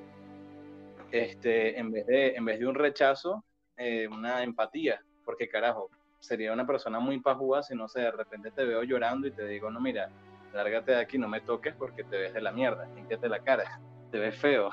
este, 1.12 1.80
en, 1.80 1.92
vez 1.92 2.06
de, 2.08 2.36
en 2.36 2.44
vez 2.44 2.60
de 2.60 2.68
un 2.68 2.76
rechazo, 2.76 3.46
eh, 3.78 4.06
una 4.10 4.44
empatía, 4.44 5.02
porque 5.24 5.48
carajo, 5.48 5.90
sería 6.20 6.52
una 6.52 6.68
persona 6.68 7.00
muy 7.00 7.22
pajúa 7.22 7.64
si 7.64 7.76
no 7.76 7.88
sé, 7.88 8.02
de 8.02 8.12
repente 8.12 8.52
te 8.52 8.66
veo 8.66 8.84
llorando 8.84 9.28
y 9.28 9.32
te 9.32 9.48
digo, 9.48 9.72
no, 9.72 9.80
mira, 9.80 10.10
lárgate 10.54 10.92
de 10.92 11.00
aquí, 11.00 11.18
no 11.18 11.30
me 11.30 11.40
toques 11.40 11.74
porque 11.76 12.04
te 12.04 12.18
ves 12.18 12.34
de 12.34 12.42
la 12.42 12.52
mierda, 12.52 12.86
límpiate 12.96 13.30
la 13.30 13.40
cara, 13.40 13.80
te 14.12 14.20
ves 14.20 14.36
feo. 14.36 14.70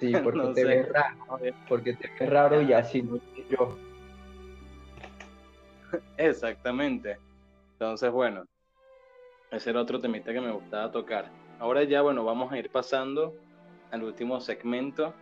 Sí, 0.00 0.10
porque 0.24 0.52
te 0.54 0.64
ves 0.64 0.88
raro, 0.88 1.38
porque 1.68 1.92
te 1.92 2.10
ves 2.18 2.30
raro 2.30 2.62
y 2.62 2.72
así 2.72 3.02
no 3.02 3.20
yo. 3.50 3.76
Exactamente. 6.16 7.18
Entonces, 7.72 8.10
bueno, 8.10 8.46
ese 9.50 9.68
era 9.68 9.82
otro 9.82 10.00
temita 10.00 10.32
que 10.32 10.40
me 10.40 10.52
gustaba 10.52 10.90
tocar. 10.90 11.30
Ahora 11.58 11.82
ya, 11.84 12.02
bueno, 12.02 12.24
vamos 12.24 12.52
a 12.52 12.58
ir 12.58 12.70
pasando 12.70 13.34
al 13.90 14.04
último 14.04 14.40
segmento, 14.40 15.14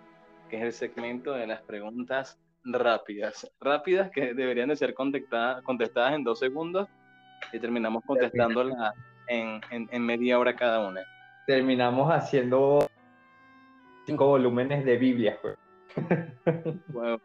que 0.51 0.57
es 0.57 0.63
el 0.63 0.73
segmento 0.73 1.33
de 1.33 1.47
las 1.47 1.63
preguntas 1.63 2.39
rápidas. 2.65 3.51
Rápidas 3.61 4.11
que 4.11 4.35
deberían 4.35 4.69
de 4.69 4.77
ser 4.77 4.95
contestadas, 4.95 5.63
contestadas 5.63 6.15
en 6.15 6.25
dos 6.25 6.39
segundos 6.39 6.89
y 7.53 7.59
terminamos 7.59 8.05
contestándolas 8.05 8.95
en, 9.29 9.61
en, 9.71 10.03
media 10.03 10.39
hora 10.39 10.55
cada 10.55 10.87
una. 10.87 11.01
Terminamos 11.47 12.13
haciendo 12.13 12.87
cinco 14.05 14.27
volúmenes 14.27 14.85
de 14.85 14.97
Biblia. 14.97 15.39
Pues. 15.41 15.57
Bueno, 16.89 17.19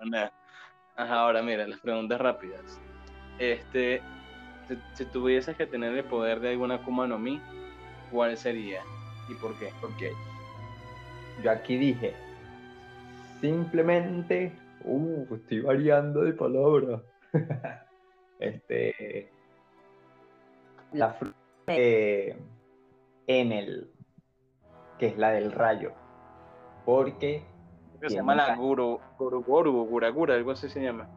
ahora 0.96 1.42
mira, 1.42 1.68
las 1.68 1.80
preguntas 1.80 2.20
rápidas. 2.20 2.80
Este, 3.40 4.02
si, 4.94 5.06
tuvieses 5.06 5.56
que 5.56 5.66
tener 5.66 5.96
el 5.96 6.04
poder 6.04 6.40
de 6.40 6.50
alguna 6.50 6.76
Akuma 6.76 7.08
no 7.08 7.18
Mi, 7.18 7.42
¿cuál 8.12 8.38
sería? 8.38 8.82
¿Y 9.32 9.36
por 9.36 9.58
qué? 9.58 9.72
Porque 9.80 10.14
yo 11.42 11.52
aquí 11.52 11.78
dije, 11.78 12.14
simplemente, 13.40 14.52
uh, 14.84 15.36
estoy 15.36 15.62
variando 15.62 16.22
de 16.22 16.34
palabra. 16.34 17.02
este, 18.40 19.32
la 20.92 21.14
fruta 21.14 21.38
de 21.68 22.36
Enel, 23.28 23.90
que 25.00 25.08
es 25.08 25.18
la 25.18 25.32
del 25.32 25.54
rayo. 25.54 25.94
Porque 26.86 27.44
se 28.02 28.10
llama 28.10 28.36
la 28.36 28.56
Guru, 28.56 29.00
Guru, 29.18 29.44
Guru, 29.44 29.86
Gura, 29.86 30.10
Gura, 30.10 30.36
algo 30.36 30.52
así 30.52 30.68
se 30.70 30.82
llama. 30.82 31.08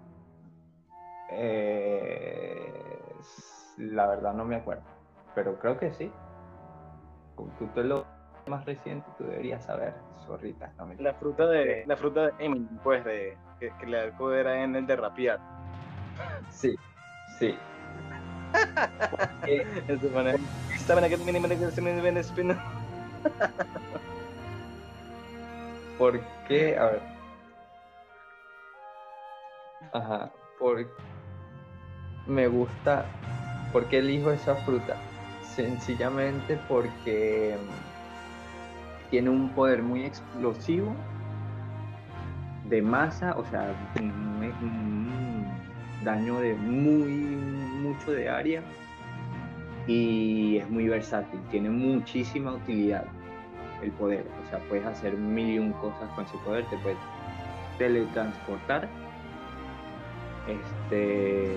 Eh, 1.31 2.73
la 3.79 4.07
verdad 4.07 4.35
no 4.35 4.45
me 4.45 4.57
acuerdo, 4.57 4.85
pero 5.35 5.59
creo 5.59 5.79
que 5.79 5.93
sí. 5.95 6.13
Tú 7.37 7.67
te 7.75 7.85
lo 7.85 8.07
más 8.47 8.65
reciente, 8.65 9.07
tú 9.19 9.25
deberías 9.25 9.65
saber, 9.65 9.95
zorrita. 10.27 10.73
la 10.99 11.15
fruta 11.15 11.47
de 11.47 11.85
la 11.87 11.97
fruta 11.97 12.27
de 12.27 12.45
Emily, 12.45 12.69
pues, 12.83 13.05
de, 13.05 13.37
que, 13.59 13.73
le 13.87 13.97
da 13.97 14.05
el 14.05 14.13
poder 14.13 14.47
a 14.47 14.63
en 14.63 14.77
el 14.77 14.87
de 14.87 14.97
rapear. 14.97 15.41
Sí, 16.51 16.75
sí. 17.39 17.57
¿Por 25.99 26.21
qué? 26.47 26.77
A 26.79 26.87
ver. 26.87 27.03
Ajá. 29.93 30.31
Por 30.59 30.87
me 32.27 32.49
gusta, 32.49 33.05
¿por 33.73 33.87
qué 33.87 33.99
elijo 33.99 34.31
esa 34.31 34.55
fruta? 34.57 34.97
Sencillamente 35.55 36.59
porque 36.69 37.57
tiene 39.11 39.31
un 39.31 39.51
poder 39.51 39.83
muy 39.83 40.05
explosivo 40.05 40.95
de 42.69 42.83
masa, 42.83 43.37
o 43.37 43.45
sea, 43.47 43.73
un, 44.01 45.47
daño 46.03 46.41
de 46.41 46.55
muy 46.55 47.13
mucho 47.13 48.11
de 48.11 48.29
área 48.29 48.63
y 49.87 50.57
es 50.57 50.69
muy 50.69 50.89
versátil, 50.89 51.39
tiene 51.51 51.71
muchísima 51.71 52.55
utilidad 52.55 53.05
el 53.83 53.93
poder, 53.93 54.27
o 54.45 54.51
sea, 54.51 54.59
puedes 54.69 54.85
hacer 54.87 55.15
mil 55.15 55.51
y 55.51 55.59
un 55.59 55.73
cosas 55.75 56.09
con 56.15 56.25
ese 56.25 56.37
poder, 56.39 56.65
te 56.67 56.77
puedes 56.79 56.99
teletransportar, 57.79 58.89
este, 60.49 61.57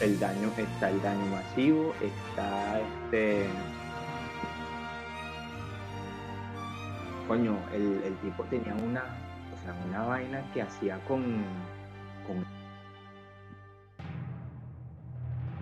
el 0.00 0.18
daño, 0.18 0.50
está 0.56 0.90
el 0.90 1.00
daño 1.02 1.26
masivo, 1.26 1.94
está 2.00 2.80
este, 2.80 3.46
coño, 7.28 7.56
el, 7.72 8.02
el 8.04 8.16
tipo 8.16 8.42
tenía 8.44 8.74
una, 8.74 9.02
o 9.54 9.62
sea, 9.64 9.74
una 9.88 10.02
vaina 10.04 10.42
que 10.52 10.62
hacía 10.62 10.98
con, 11.06 11.22
con 12.26 12.44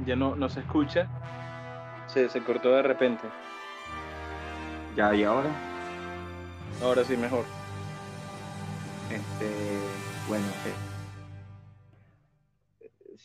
Ya 0.07 0.15
no, 0.17 0.37
no 0.37 0.49
se 0.49 0.61
escucha. 0.61 1.09
Se, 2.07 2.29
se 2.29 2.43
cortó 2.43 2.71
de 2.75 2.83
repente. 2.83 3.25
ya 4.97 5.15
y 5.15 5.25
ahora, 5.25 5.51
Ahora 6.83 7.05
sí, 7.05 7.17
mejor. 7.17 7.45
este, 9.11 9.51
bueno, 10.29 10.47
eh, 10.67 10.88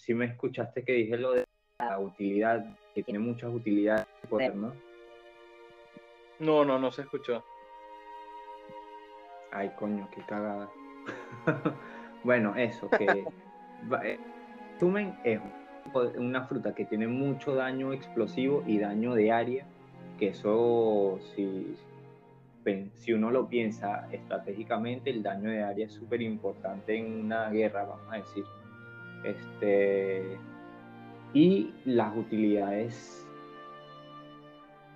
si 0.06 0.14
me 0.14 0.26
escuchaste 0.26 0.84
que 0.84 0.91
dije 0.93 1.18
lo 1.18 1.32
de 1.32 1.45
la 1.80 1.97
utilidad, 1.97 2.66
que 2.93 3.04
tiene 3.04 3.20
muchas 3.20 3.54
utilidades 3.54 4.06
¿no? 4.54 4.74
No, 6.39 6.66
no, 6.66 6.78
no 6.78 6.91
se 6.91 7.04
escuchó. 7.04 7.43
Ay, 9.51 9.72
coño, 9.78 10.10
qué 10.14 10.22
cagada. 10.26 10.70
bueno, 12.24 12.54
eso, 12.56 12.89
que 12.89 13.24
va- 13.91 14.06
eh, 14.06 14.20
Sumen 14.80 15.16
es 15.24 15.39
una 16.18 16.43
fruta 16.47 16.74
que 16.76 16.86
tiene 16.86 17.08
mucho 17.08 17.56
daño 17.56 17.93
explosivo 17.93 18.64
y 18.68 18.80
daño 18.80 19.14
de 19.14 19.32
área, 19.32 19.66
que 20.20 20.30
eso, 20.30 21.20
si, 21.36 21.76
si 22.97 23.14
uno 23.14 23.32
lo 23.32 23.47
piensa 23.47 24.08
estratégicamente, 24.12 25.12
el 25.12 25.24
daño 25.24 25.49
de 25.49 25.64
área 25.64 25.86
es 25.86 25.93
súper 25.93 26.22
importante 26.22 26.97
en 26.97 27.26
una 27.26 27.49
guerra, 27.49 27.86
vamos 27.86 28.12
a 28.12 28.18
decir. 28.18 28.43
Este, 29.24 30.38
y 31.34 31.71
las 31.86 32.15
utilidades, 32.15 33.28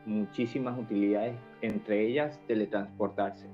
muchísimas 0.06 0.78
utilidades, 0.78 1.36
entre 1.62 2.08
ellas 2.08 2.40
teletransportarse 2.48 3.48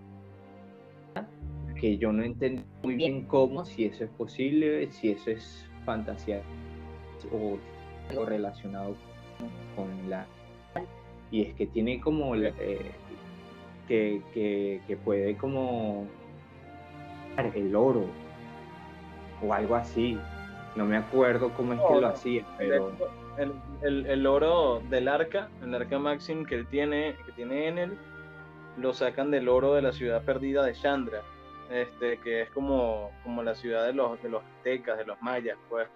que 1.84 1.98
yo 1.98 2.14
no 2.14 2.24
entendí 2.24 2.64
muy 2.82 2.96
bien 2.96 3.26
cómo, 3.26 3.66
si 3.66 3.84
eso 3.84 4.06
es 4.06 4.10
posible, 4.12 4.90
si 4.90 5.10
eso 5.10 5.32
es 5.32 5.70
fantasía 5.84 6.42
o 7.30 7.58
algo 8.10 8.26
relacionado 8.26 8.96
con 9.76 10.10
la... 10.10 10.26
Y 11.30 11.42
es 11.42 11.54
que 11.56 11.68
tiene 11.68 12.00
como... 12.00 12.38
eh, 12.38 12.54
que, 13.90 14.22
que, 14.34 14.80
que 14.88 14.96
puede 14.96 15.36
como... 15.36 16.08
El 17.54 17.76
oro 17.76 18.06
o 19.46 19.54
algo 19.54 19.76
así. 19.76 20.18
No 20.76 20.86
me 20.86 20.98
acuerdo 20.98 21.52
cómo 21.54 21.74
es 21.74 21.80
que 21.80 22.02
lo 22.02 22.08
hacía, 22.08 22.46
pero... 22.58 22.92
El, 23.38 23.52
el, 23.82 24.06
el 24.06 24.28
oro 24.28 24.80
del 24.92 25.08
arca, 25.08 25.50
el 25.64 25.74
arca 25.74 25.98
Maxim 25.98 26.46
que 26.46 26.54
él 26.54 26.68
tiene, 26.68 27.16
que 27.26 27.32
tiene 27.32 27.68
en 27.68 27.78
él, 27.80 27.98
lo 28.78 28.94
sacan 28.94 29.32
del 29.32 29.50
oro 29.50 29.74
de 29.74 29.82
la 29.82 29.92
ciudad 29.92 30.24
perdida 30.24 30.64
de 30.64 30.74
Chandra, 30.74 31.24
este, 31.72 32.18
que 32.20 32.42
es 32.44 32.50
como, 32.52 33.12
como 33.24 33.42
la 33.42 33.56
ciudad 33.56 33.88
de 33.88 33.94
los, 33.94 34.22
de 34.22 34.30
los 34.30 34.44
aztecas, 34.44 35.00
de 35.00 35.06
los 35.06 35.20
mayas, 35.22 35.58
pues, 35.68 35.88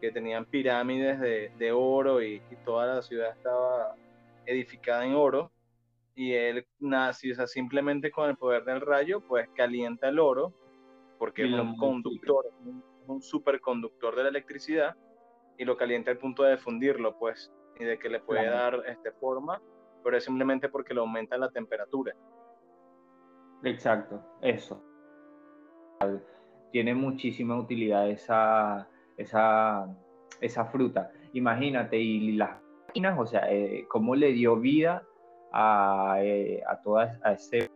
que 0.00 0.10
tenían 0.10 0.44
pirámides 0.46 1.20
de, 1.20 1.52
de 1.58 1.72
oro 1.72 2.20
y, 2.20 2.42
y 2.50 2.56
toda 2.64 2.86
la 2.86 3.02
ciudad 3.02 3.30
estaba 3.30 3.94
edificada 4.46 5.04
en 5.06 5.14
oro. 5.14 5.50
Y 6.16 6.32
él 6.32 6.66
nace, 6.78 7.32
o 7.32 7.34
sea, 7.34 7.46
simplemente 7.46 8.10
con 8.10 8.30
el 8.30 8.36
poder 8.36 8.64
del 8.64 8.80
rayo, 8.80 9.20
pues 9.20 9.48
calienta 9.54 10.08
el 10.08 10.18
oro, 10.18 10.52
porque 11.18 11.46
Y 11.46 11.54
es 11.54 11.60
un 11.60 11.76
conductor, 11.76 12.46
un, 12.64 12.84
un 13.06 13.22
superconductor 13.22 14.16
de 14.16 14.22
la 14.24 14.28
electricidad, 14.28 14.96
y 15.56 15.64
lo 15.64 15.76
calienta 15.76 16.10
al 16.10 16.18
punto 16.18 16.42
de 16.42 16.56
fundirlo, 16.56 17.16
pues, 17.18 17.52
y 17.78 17.84
de 17.84 17.98
que 17.98 18.08
le 18.08 18.20
puede 18.20 18.42
Claro. 18.42 18.78
dar 18.78 18.88
este, 18.88 19.12
forma, 19.12 19.60
pero 20.02 20.16
es 20.16 20.24
simplemente 20.24 20.68
porque 20.68 20.94
le 20.94 21.00
aumenta 21.00 21.36
la 21.38 21.50
temperatura. 21.50 22.14
Exacto, 23.62 24.22
eso. 24.42 24.82
Tiene 26.72 26.94
muchísima 26.94 27.56
utilidad 27.56 28.10
esa, 28.10 28.88
esa, 29.16 29.86
esa 30.40 30.64
fruta. 30.66 31.10
Imagínate, 31.32 31.96
y 31.96 32.32
las 32.32 32.60
máquinas, 32.88 33.18
o 33.18 33.26
sea, 33.26 33.50
eh, 33.50 33.86
cómo 33.88 34.14
le 34.14 34.32
dio 34.32 34.56
vida 34.56 35.02
a, 35.52 36.16
eh, 36.20 36.62
a 36.66 36.82
toda 36.82 37.18
a 37.22 37.32
ese 37.32 37.70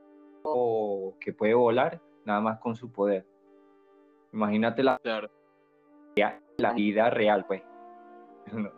que 1.20 1.32
puede 1.32 1.54
volar 1.54 2.00
nada 2.24 2.40
más 2.40 2.58
con 2.58 2.74
su 2.74 2.90
poder. 2.90 3.26
Imagínate 4.32 4.82
la, 4.82 4.98
Claro. 4.98 5.28
la 6.58 6.72
vida 6.72 7.10
real, 7.10 7.44
pues. 7.46 7.62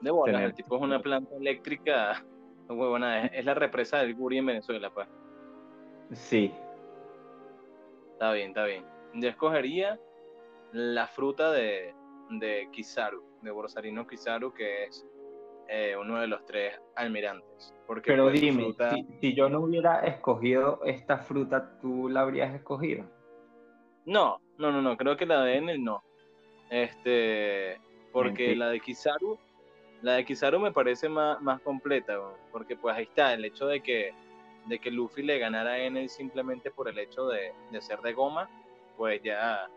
De 0.00 0.10
bolas, 0.10 0.34
Tener- 0.34 0.48
el 0.48 0.54
tipo 0.54 0.76
es 0.76 0.82
una 0.82 1.00
planta 1.00 1.34
eléctrica, 1.36 2.24
huevona, 2.68 3.24
es, 3.26 3.32
es 3.34 3.44
la 3.44 3.54
represa 3.54 3.98
del 3.98 4.14
Guri 4.14 4.38
en 4.38 4.46
Venezuela, 4.46 4.90
pues. 4.90 5.08
Sí, 6.12 6.52
Está 8.12 8.32
bien, 8.32 8.48
está 8.48 8.64
bien. 8.66 8.84
Yo 9.14 9.28
escogería 9.30 9.98
la 10.72 11.06
fruta 11.06 11.50
de, 11.52 11.94
de 12.30 12.68
Kizaru, 12.70 13.22
de 13.40 13.50
Borsarino 13.50 14.06
Kizaru, 14.06 14.52
que 14.52 14.84
es 14.84 15.06
eh, 15.68 15.96
uno 15.98 16.18
de 16.20 16.26
los 16.26 16.44
tres 16.44 16.78
almirantes. 16.96 17.74
Porque 17.86 18.10
pero 18.10 18.24
pues, 18.24 18.38
dime, 18.40 18.64
fruta- 18.64 18.90
si, 18.90 19.06
si 19.20 19.34
yo 19.34 19.48
no 19.48 19.60
hubiera 19.60 20.00
escogido 20.00 20.80
esta 20.84 21.16
fruta, 21.18 21.78
¿tú 21.80 22.08
la 22.10 22.20
habrías 22.20 22.54
escogido? 22.54 23.06
No, 24.04 24.38
no, 24.60 24.70
no, 24.70 24.82
no, 24.82 24.96
creo 24.96 25.16
que 25.16 25.26
la 25.26 25.42
de 25.42 25.56
Enel 25.56 25.82
no. 25.82 26.02
Este, 26.68 27.80
porque 28.12 28.48
Mentira. 28.48 28.66
la 28.66 28.72
de 28.72 28.80
Kizaru, 28.80 29.38
la 30.02 30.12
de 30.14 30.24
Kizaru 30.24 30.60
me 30.60 30.70
parece 30.70 31.08
más, 31.08 31.40
más 31.40 31.60
completa, 31.62 32.18
porque 32.52 32.76
pues 32.76 32.94
ahí 32.94 33.04
está, 33.04 33.32
el 33.32 33.44
hecho 33.44 33.66
de 33.66 33.80
que, 33.80 34.12
de 34.66 34.78
que 34.78 34.90
Luffy 34.90 35.22
le 35.22 35.38
ganara 35.38 35.72
a 35.72 35.78
Enel 35.78 36.08
simplemente 36.08 36.70
por 36.70 36.88
el 36.88 36.98
hecho 36.98 37.26
de, 37.26 37.52
de 37.72 37.80
ser 37.80 38.00
de 38.00 38.12
goma, 38.12 38.48
pues 38.96 39.20
ya, 39.22 39.68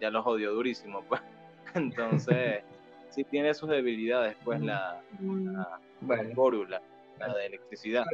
ya 0.00 0.10
lo 0.10 0.22
jodió 0.22 0.52
durísimo, 0.52 1.02
pues. 1.04 1.22
Entonces, 1.74 2.62
sí 3.10 3.24
tiene 3.24 3.54
sus 3.54 3.68
debilidades, 3.68 4.36
pues 4.44 4.60
la, 4.60 5.00
la 5.20 5.80
Bueno, 6.00 6.34
Boru, 6.34 6.64
la, 6.66 6.82
la 7.18 7.34
de 7.34 7.46
electricidad. 7.46 8.04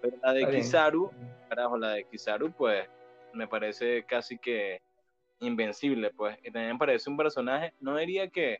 Pero 0.00 0.16
la 0.22 0.32
de. 0.32 0.48
Kizaru, 0.48 1.10
carajo, 1.48 1.78
la 1.78 1.90
de 1.90 2.04
Kizaru, 2.04 2.50
pues 2.52 2.88
me 3.32 3.46
parece 3.46 4.04
casi 4.04 4.38
que 4.38 4.82
invencible, 5.42 6.10
pues. 6.16 6.38
Y 6.42 6.50
también 6.50 6.78
parece 6.78 7.10
un 7.10 7.16
personaje, 7.16 7.74
no 7.80 7.96
diría 7.96 8.28
que, 8.28 8.58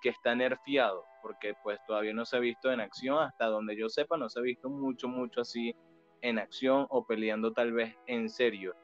que 0.00 0.08
está 0.08 0.34
nerfeado, 0.34 1.04
porque 1.22 1.54
pues 1.62 1.78
todavía 1.86 2.12
no 2.12 2.24
se 2.24 2.36
ha 2.36 2.40
visto 2.40 2.72
en 2.72 2.80
acción, 2.80 3.22
hasta 3.22 3.46
donde 3.46 3.76
yo 3.76 3.88
sepa, 3.88 4.16
no 4.16 4.28
se 4.28 4.40
ha 4.40 4.42
visto 4.42 4.68
mucho, 4.68 5.08
mucho 5.08 5.42
así 5.42 5.74
en 6.22 6.38
acción 6.38 6.86
o 6.88 7.06
peleando 7.06 7.52
tal 7.52 7.72
vez 7.72 7.94
en 8.06 8.28
serio. 8.28 8.74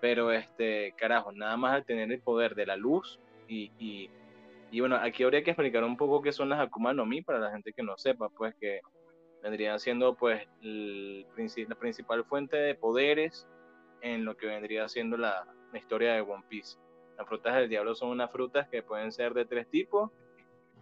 Pero 0.00 0.32
este, 0.32 0.94
carajo, 0.96 1.32
nada 1.32 1.56
más 1.56 1.74
al 1.74 1.84
tener 1.84 2.10
el 2.12 2.20
poder 2.20 2.54
de 2.54 2.66
la 2.66 2.76
luz 2.76 3.18
y, 3.48 3.72
y, 3.78 4.10
y 4.70 4.80
bueno, 4.80 4.96
aquí 4.96 5.22
habría 5.22 5.42
que 5.42 5.50
explicar 5.50 5.84
un 5.84 5.96
poco 5.96 6.22
qué 6.22 6.32
son 6.32 6.48
las 6.48 6.60
Akuma 6.60 6.92
no 6.92 7.06
Mi 7.06 7.22
para 7.22 7.38
la 7.38 7.50
gente 7.50 7.72
que 7.72 7.82
no 7.82 7.96
sepa, 7.96 8.28
pues 8.28 8.54
que 8.60 8.80
vendrían 9.42 9.78
siendo 9.80 10.14
pues 10.14 10.46
el 10.60 11.26
la 11.68 11.74
principal 11.74 12.24
fuente 12.24 12.56
de 12.56 12.74
poderes 12.74 13.48
en 14.00 14.24
lo 14.24 14.36
que 14.36 14.46
vendría 14.46 14.88
siendo 14.88 15.16
la, 15.16 15.44
la 15.72 15.78
historia 15.78 16.14
de 16.14 16.20
One 16.20 16.44
Piece. 16.48 16.76
Las 17.18 17.26
frutas 17.28 17.54
del 17.54 17.68
diablo 17.68 17.94
son 17.94 18.10
unas 18.10 18.30
frutas 18.30 18.68
que 18.68 18.82
pueden 18.82 19.12
ser 19.12 19.34
de 19.34 19.44
tres 19.44 19.68
tipos, 19.68 20.10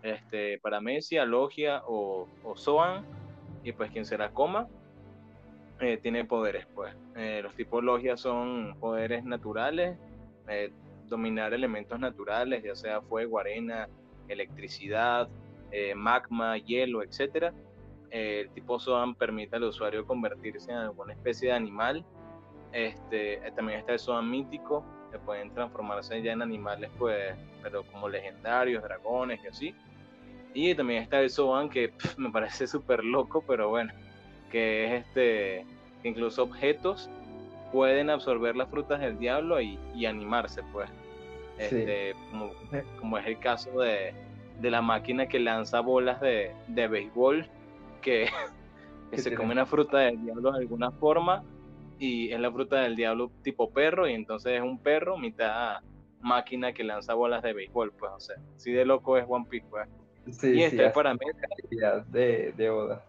este, 0.02 0.58
paramecia, 0.58 1.24
logia 1.24 1.82
o, 1.86 2.28
o 2.44 2.56
zoan, 2.56 3.04
y 3.62 3.72
pues 3.72 3.90
quien 3.90 4.04
se 4.04 4.16
coma 4.32 4.68
eh, 5.80 5.98
tiene 6.02 6.24
poderes, 6.24 6.66
pues. 6.74 6.94
Eh, 7.16 7.40
los 7.42 7.54
tipos 7.54 7.82
logia 7.82 8.16
son 8.16 8.76
poderes 8.78 9.24
naturales, 9.24 9.98
eh, 10.48 10.72
dominar 11.06 11.54
elementos 11.54 11.98
naturales, 11.98 12.62
ya 12.62 12.74
sea 12.74 13.00
fuego, 13.00 13.38
arena, 13.38 13.88
electricidad, 14.28 15.28
magma, 15.94 16.58
hielo, 16.58 17.02
etcétera. 17.02 17.52
El 18.10 18.50
tipo 18.50 18.78
Zoan 18.80 19.14
permite 19.14 19.56
al 19.56 19.64
usuario 19.64 20.04
convertirse 20.04 20.70
en 20.70 20.78
alguna 20.78 21.12
especie 21.12 21.48
de 21.48 21.54
animal. 21.54 22.04
Este, 22.72 23.46
eh, 23.46 23.52
también 23.54 23.80
está 23.80 23.92
el 23.92 23.98
Zoan 23.98 24.30
mítico, 24.30 24.84
que 25.10 25.18
pueden 25.18 25.52
transformarse 25.52 26.22
ya 26.22 26.32
en 26.32 26.42
animales, 26.42 26.90
pues, 26.98 27.34
pero 27.62 27.82
como 27.84 28.08
legendarios, 28.08 28.82
dragones 28.82 29.40
y 29.44 29.46
así. 29.48 29.74
Y 30.54 30.74
también 30.74 31.02
está 31.02 31.20
el 31.20 31.30
Zoan, 31.30 31.68
que 31.68 31.92
me 32.16 32.30
parece 32.30 32.66
súper 32.66 33.04
loco, 33.04 33.42
pero 33.46 33.68
bueno, 33.68 33.92
que 34.50 34.84
es 34.84 35.06
este, 35.06 35.66
que 36.02 36.08
incluso 36.08 36.42
objetos 36.42 37.10
pueden 37.72 38.10
absorber 38.10 38.56
las 38.56 38.68
frutas 38.68 39.00
del 39.00 39.18
diablo 39.18 39.60
y, 39.60 39.78
animarse, 40.06 40.62
pues. 40.72 40.90
Este, 41.58 42.14
como, 43.00 43.18
es 43.18 43.26
el 43.26 43.38
caso 43.38 43.80
de, 43.80 44.14
la 44.62 44.80
máquina 44.80 45.26
que 45.26 45.38
lanza 45.38 45.80
bolas 45.80 46.20
de, 46.20 46.54
béisbol, 46.68 47.46
que, 48.00 48.28
se 49.12 49.34
come 49.34 49.52
una 49.52 49.66
fruta 49.66 49.98
del 49.98 50.22
diablo 50.22 50.52
de 50.52 50.60
alguna 50.60 50.90
forma, 50.90 51.44
y 52.00 52.32
es 52.32 52.40
la 52.40 52.50
fruta 52.50 52.80
del 52.80 52.96
diablo 52.96 53.30
tipo 53.42 53.70
perro, 53.70 54.08
y 54.08 54.14
entonces 54.14 54.54
es 54.54 54.62
un 54.62 54.78
perro 54.78 55.18
mitad 55.18 55.76
máquina 56.20 56.72
que 56.72 56.82
lanza 56.82 57.14
bolas 57.14 57.42
de 57.42 57.52
béisbol, 57.52 57.92
pues, 57.92 58.10
o 58.10 58.20
sea, 58.20 58.36
si 58.56 58.72
de 58.72 58.86
loco 58.86 59.18
es 59.18 59.24
One 59.28 59.46
Piece, 59.48 59.66
pues. 59.68 59.86
y 60.42 60.62
este 60.62 60.86
es 60.86 60.92
para 60.92 61.12
mí. 61.12 61.20
De, 62.08 62.52
de 62.56 62.70
Oda. 62.70 63.04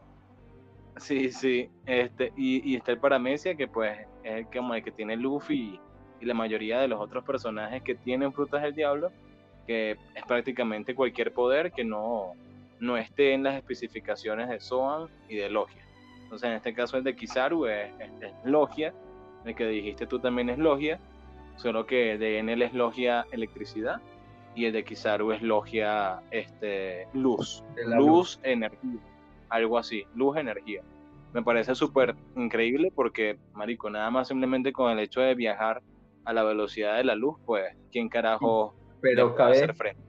Sí, 0.97 1.31
sí, 1.31 1.69
este, 1.85 2.33
y, 2.35 2.75
está 2.75 2.91
el 2.91 2.99
Paramecia, 2.99 3.55
que 3.55 3.67
pues 3.67 3.97
es 4.23 4.31
el, 4.33 4.45
como 4.47 4.75
el 4.75 4.83
que 4.83 4.91
tiene 4.91 5.15
Luffy 5.15 5.79
y, 6.19 6.25
la 6.25 6.35
mayoría 6.35 6.79
de 6.79 6.87
los 6.87 6.99
otros 6.99 7.23
personajes 7.23 7.81
que 7.81 7.95
tienen 7.95 8.31
frutas 8.31 8.61
del 8.61 8.75
diablo, 8.75 9.11
que 9.65 9.97
es 10.13 10.23
prácticamente 10.27 10.93
cualquier 10.93 11.33
poder 11.33 11.71
que 11.71 11.83
no, 11.83 12.33
no 12.79 12.97
esté 12.97 13.33
en 13.33 13.41
las 13.41 13.55
especificaciones 13.55 14.49
de 14.49 14.59
Zoan 14.59 15.07
y 15.27 15.37
de 15.37 15.49
Logia. 15.49 15.81
Entonces, 16.31 16.47
en 16.47 16.55
este 16.55 16.73
caso 16.73 16.95
el 16.95 17.03
de 17.03 17.13
Kizaru 17.13 17.65
es, 17.65 17.91
Logia, 18.45 18.93
el 19.43 19.53
que 19.53 19.67
dijiste 19.67 20.07
tú 20.07 20.17
también 20.19 20.49
es 20.49 20.57
Logia, 20.57 20.97
solo 21.57 21.85
que 21.85 22.17
de 22.17 22.39
él 22.39 22.61
es 22.61 22.73
Logia 22.73 23.25
electricidad 23.33 24.01
y 24.55 24.63
el 24.63 24.71
de 24.71 24.85
Kizaru 24.85 25.33
es 25.33 25.41
Logia 25.41 26.21
este, 26.31 27.07
luz, 27.13 27.65
luz, 27.85 28.39
energía 28.43 29.01
algo 29.51 29.77
así, 29.77 30.05
luz, 30.15 30.37
energía. 30.37 30.81
Me 31.33 31.43
parece 31.43 31.75
súper 31.75 32.15
increíble 32.35 32.91
porque, 32.95 33.37
marico, 33.53 33.89
nada 33.89 34.09
más 34.09 34.29
simplemente 34.29 34.73
con 34.73 34.91
el 34.91 34.99
hecho 34.99 35.21
de 35.21 35.35
viajar 35.35 35.81
a 36.23 36.33
la 36.33 36.43
velocidad 36.43 36.95
de 36.97 37.03
la 37.03 37.15
luz, 37.15 37.37
pues, 37.45 37.75
¿quién 37.91 38.09
carajo 38.09 38.73
Pero 39.01 39.35
cabe 39.35 39.57
hacer 39.57 39.75
frente? 39.75 40.01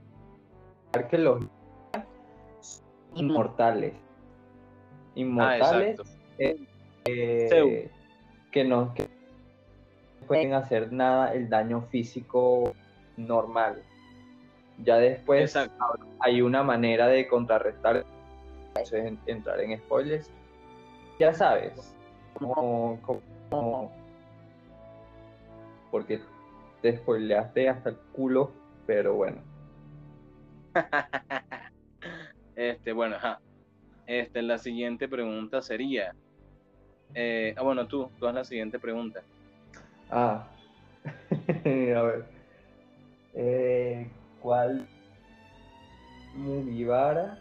que 1.09 1.17
los 1.17 1.43
inmortales. 3.15 3.93
Inmortales. 5.15 5.99
Ah, 5.99 6.12
eh, 6.37 7.89
que 8.51 8.63
no 8.63 8.93
pueden 10.27 10.53
hacer 10.53 10.91
nada 10.91 11.33
el 11.33 11.49
daño 11.49 11.81
físico 11.81 12.73
normal. 13.17 13.81
Ya 14.83 14.97
después 14.97 15.55
hay 16.19 16.41
una 16.41 16.63
manera 16.63 17.07
de 17.07 17.27
contrarrestar 17.27 18.05
entonces 18.67 19.13
entrar 19.27 19.59
en 19.61 19.77
spoilers. 19.79 20.29
Ya 21.19 21.33
sabes, 21.33 21.95
como, 22.33 23.91
porque 25.91 26.19
te 26.81 26.97
spoileaste 26.97 27.69
hasta 27.69 27.91
el 27.91 27.97
culo, 28.13 28.51
pero 28.87 29.13
bueno. 29.13 29.37
este, 32.55 32.93
bueno, 32.93 33.17
Este, 34.07 34.41
la 34.41 34.57
siguiente 34.57 35.07
pregunta 35.07 35.61
sería. 35.61 36.15
Eh, 37.15 37.53
ah, 37.57 37.61
bueno, 37.61 37.87
tú, 37.87 38.09
tú 38.19 38.27
haz 38.27 38.35
la 38.35 38.43
siguiente 38.43 38.79
pregunta. 38.79 39.21
Ah, 40.09 40.47
a 41.65 42.01
ver. 42.01 42.25
Eh, 43.35 44.09
¿Cuál 44.41 44.87
Mugibara 46.35 47.37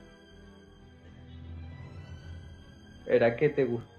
era 3.06 3.36
que 3.36 3.48
te 3.48 3.64
gusta. 3.64 3.90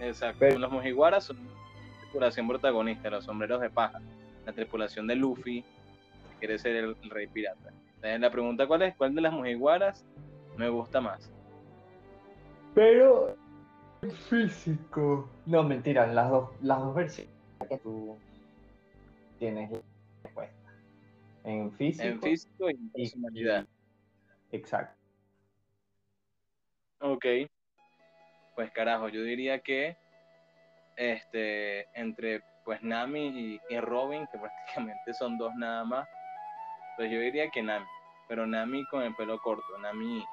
Exacto. 0.00 0.58
Los 0.58 0.70
Mojiguaras 0.70 1.24
son 1.24 1.36
la 1.36 2.00
tripulación 2.00 2.48
protagonista, 2.48 3.10
los 3.10 3.24
sombreros 3.24 3.60
de 3.60 3.70
paja, 3.70 4.00
la 4.44 4.52
tripulación 4.52 5.06
de 5.06 5.16
Luffy, 5.16 5.62
que 5.62 6.38
quiere 6.38 6.58
ser 6.58 6.76
el, 6.76 6.96
rey 7.10 7.26
pirata. 7.26 7.70
Entonces, 7.96 8.20
la 8.20 8.30
pregunta 8.30 8.66
cuál 8.66 8.82
es, 8.82 8.94
¿cuál 8.96 9.14
de 9.14 9.20
las 9.20 9.32
Mojiguaras 9.32 10.04
me 10.56 10.68
gusta 10.68 11.00
más? 11.00 11.30
Pero 12.74 13.36
físico. 14.10 15.28
No, 15.46 15.62
mentira, 15.62 16.06
las 16.06 16.30
dos, 16.30 16.50
las 16.62 16.78
dos 16.78 16.94
versiones 16.94 17.32
que 17.68 17.78
tú 17.78 18.16
tienes 19.38 19.70
respuesta. 20.22 20.72
En 21.44 21.72
físico. 21.72 22.04
En 22.04 22.20
físico 22.20 22.70
y 22.70 22.74
en 22.74 22.90
personalidad. 22.90 23.66
Exacto. 24.52 24.96
Ok. 27.00 27.26
Pues 28.54 28.70
carajo, 28.70 29.08
yo 29.08 29.22
diría 29.22 29.60
que 29.60 29.96
este 30.96 31.86
entre 31.98 32.42
pues 32.64 32.82
Nami 32.82 33.60
y, 33.68 33.80
Robin, 33.80 34.26
que 34.32 34.38
prácticamente 34.38 35.14
son 35.14 35.36
dos 35.36 35.52
nada 35.56 35.84
más, 35.84 36.08
pues 36.96 37.10
yo 37.10 37.18
diría 37.20 37.50
que 37.50 37.62
Nami, 37.62 37.86
pero 38.28 38.46
Nami 38.46 38.84
con 38.86 39.02
el 39.02 39.14
pelo 39.16 39.38
corto, 39.40 39.76
Nami 39.78 40.24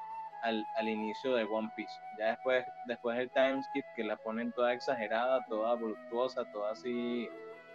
al, 0.42 0.64
al 0.76 0.88
inicio 0.88 1.34
de 1.34 1.44
One 1.44 1.70
Piece. 1.74 1.92
Ya 2.18 2.30
después, 2.30 2.64
después 2.86 3.16
del 3.16 3.30
timeskip 3.30 3.84
que 3.96 4.04
la 4.04 4.16
ponen 4.16 4.52
toda 4.52 4.72
exagerada, 4.72 5.44
toda 5.48 5.74
voluptuosa, 5.74 6.44
toda 6.52 6.72
así, 6.72 7.28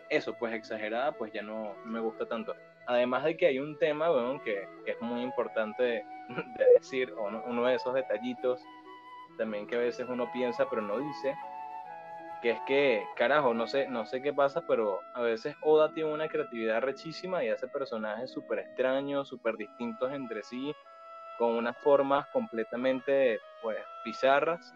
eso 0.09 0.33
pues 0.37 0.53
exagerada, 0.53 1.11
pues 1.13 1.31
ya 1.33 1.41
no, 1.41 1.75
me 1.85 1.99
gusta 1.99 2.25
tanto. 2.25 2.55
Además 2.85 3.23
de 3.23 3.35
que 3.35 3.47
hay 3.47 3.59
un 3.59 3.77
tema, 3.77 4.09
bueno, 4.09 4.41
que, 4.43 4.67
es 4.85 5.01
muy 5.01 5.21
importante 5.21 5.83
de, 5.83 6.05
decir, 6.75 7.13
uno 7.13 7.65
de 7.65 7.75
esos 7.75 7.93
detallitos 7.93 8.61
también 9.37 9.67
que 9.67 9.75
a 9.75 9.79
veces 9.79 10.07
uno 10.09 10.29
piensa 10.33 10.67
pero 10.69 10.81
no 10.81 10.97
dice, 10.99 11.35
que 12.41 12.51
es 12.51 12.59
que, 12.67 13.03
carajo, 13.15 13.53
no 13.53 13.67
sé, 13.67 13.87
no 13.87 14.05
sé 14.05 14.21
qué 14.21 14.33
pasa, 14.33 14.61
pero 14.67 14.99
a 15.13 15.21
veces 15.21 15.55
Oda 15.61 15.93
tiene 15.93 16.11
una 16.11 16.27
creatividad 16.27 16.81
rechísima 16.81 17.43
y 17.43 17.49
hace 17.49 17.67
personajes 17.67 18.31
súper 18.31 18.59
extraños, 18.59 19.27
súper 19.27 19.57
distintos 19.57 20.11
entre 20.11 20.43
sí, 20.43 20.73
con 21.37 21.55
unas 21.55 21.77
formas 21.77 22.27
completamente, 22.27 23.39
pues, 23.61 23.77
bizarras, 24.05 24.73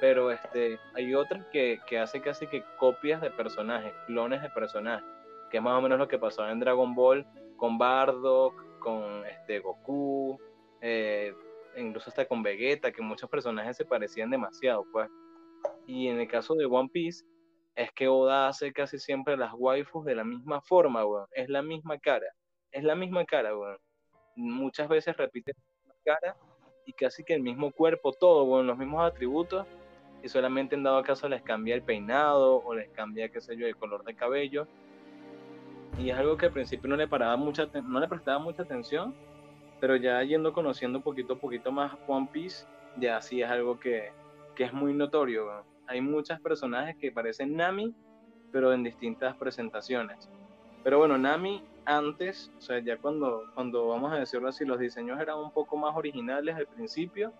pero 0.00 0.30
este, 0.30 0.78
hay 0.94 1.14
otras 1.14 1.44
que, 1.52 1.80
que 1.86 1.98
hace 1.98 2.20
casi 2.20 2.46
que 2.46 2.64
copias 2.78 3.20
de 3.20 3.30
personajes, 3.30 3.92
clones 4.06 4.40
de 4.42 4.50
personajes, 4.50 5.04
que 5.50 5.58
es 5.58 5.62
más 5.62 5.78
o 5.78 5.82
menos 5.82 5.98
lo 5.98 6.08
que 6.08 6.18
pasó 6.18 6.48
en 6.48 6.60
Dragon 6.60 6.94
Ball 6.94 7.26
con 7.56 7.76
Bardock, 7.76 8.54
con 8.78 9.26
este, 9.26 9.60
Goku, 9.60 10.40
eh, 10.80 11.34
incluso 11.76 12.10
hasta 12.10 12.26
con 12.26 12.42
Vegeta, 12.42 12.90
que 12.90 13.02
muchos 13.02 13.28
personajes 13.28 13.76
se 13.76 13.84
parecían 13.84 14.30
demasiado, 14.30 14.84
pues. 14.90 15.08
Y 15.86 16.08
en 16.08 16.18
el 16.18 16.28
caso 16.28 16.54
de 16.54 16.64
One 16.64 16.88
Piece, 16.90 17.24
es 17.76 17.92
que 17.92 18.08
Oda 18.08 18.48
hace 18.48 18.72
casi 18.72 18.98
siempre 18.98 19.36
las 19.36 19.52
waifus 19.54 20.04
de 20.04 20.14
la 20.14 20.24
misma 20.24 20.60
forma, 20.60 21.04
weón. 21.04 21.26
Es 21.32 21.48
la 21.48 21.62
misma 21.62 21.98
cara. 21.98 22.26
Es 22.72 22.82
la 22.82 22.94
misma 22.94 23.24
cara, 23.24 23.56
weón. 23.56 23.78
Muchas 24.36 24.88
veces 24.88 25.16
repite 25.16 25.52
cara 26.04 26.36
y 26.86 26.92
casi 26.92 27.24
que 27.24 27.34
el 27.34 27.42
mismo 27.42 27.70
cuerpo, 27.72 28.12
todo, 28.12 28.44
weón, 28.44 28.66
los 28.66 28.78
mismos 28.78 29.06
atributos. 29.06 29.66
Y 30.22 30.28
solamente 30.28 30.74
en 30.74 30.82
dado 30.82 31.02
caso 31.02 31.28
les 31.28 31.42
cambia 31.42 31.74
el 31.74 31.82
peinado 31.82 32.56
o 32.56 32.74
les 32.74 32.90
cambia, 32.90 33.30
qué 33.30 33.40
sé 33.40 33.56
yo, 33.56 33.66
el 33.66 33.76
color 33.76 34.04
de 34.04 34.14
cabello. 34.14 34.66
Y 35.98 36.10
es 36.10 36.16
algo 36.16 36.36
que 36.36 36.46
al 36.46 36.52
principio 36.52 36.88
no 36.88 36.96
le, 36.96 37.08
paraba 37.08 37.36
mucha, 37.36 37.68
no 37.84 38.00
le 38.00 38.08
prestaba 38.08 38.38
mucha 38.38 38.62
atención, 38.62 39.14
pero 39.80 39.96
ya 39.96 40.22
yendo 40.22 40.52
conociendo 40.52 41.00
poquito 41.00 41.34
a 41.34 41.38
poquito 41.38 41.72
más 41.72 41.96
One 42.06 42.28
Piece, 42.32 42.66
ya 42.98 43.20
sí 43.20 43.40
es 43.40 43.50
algo 43.50 43.78
que, 43.80 44.12
que 44.54 44.64
es 44.64 44.72
muy 44.72 44.92
notorio. 44.92 45.64
Hay 45.86 46.00
muchos 46.00 46.38
personajes 46.40 46.96
que 46.96 47.12
parecen 47.12 47.56
Nami, 47.56 47.94
pero 48.52 48.72
en 48.72 48.82
distintas 48.82 49.36
presentaciones. 49.36 50.30
Pero 50.84 50.98
bueno, 50.98 51.18
Nami 51.18 51.64
antes, 51.84 52.50
o 52.58 52.60
sea, 52.60 52.78
ya 52.80 52.96
cuando, 52.96 53.44
cuando 53.54 53.88
vamos 53.88 54.12
a 54.12 54.16
decirlo 54.16 54.48
así, 54.48 54.64
los 54.64 54.78
diseños 54.78 55.20
eran 55.20 55.38
un 55.38 55.50
poco 55.50 55.76
más 55.76 55.96
originales 55.96 56.56
al 56.56 56.66
principio. 56.66 57.32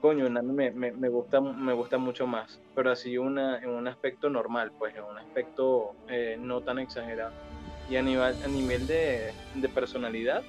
Coño, 0.00 0.28
Nami 0.28 0.52
me, 0.52 0.70
me, 0.72 0.92
me 0.92 1.08
gusta, 1.08 1.40
me 1.40 1.72
gusta 1.72 1.96
mucho 1.96 2.26
más, 2.26 2.60
pero 2.74 2.90
así 2.90 3.18
una, 3.18 3.58
en 3.58 3.70
un 3.70 3.86
aspecto 3.86 4.28
normal, 4.28 4.72
pues 4.76 4.96
en 4.96 5.04
un 5.04 5.18
aspecto 5.18 5.94
eh, 6.08 6.36
no 6.40 6.60
tan 6.60 6.78
exagerado. 6.80 7.32
Y 7.88 7.96
a 7.96 8.02
nivel, 8.02 8.34
a 8.42 8.48
nivel 8.48 8.86
de, 8.86 9.32
de 9.54 9.68
personalidad, 9.68 10.42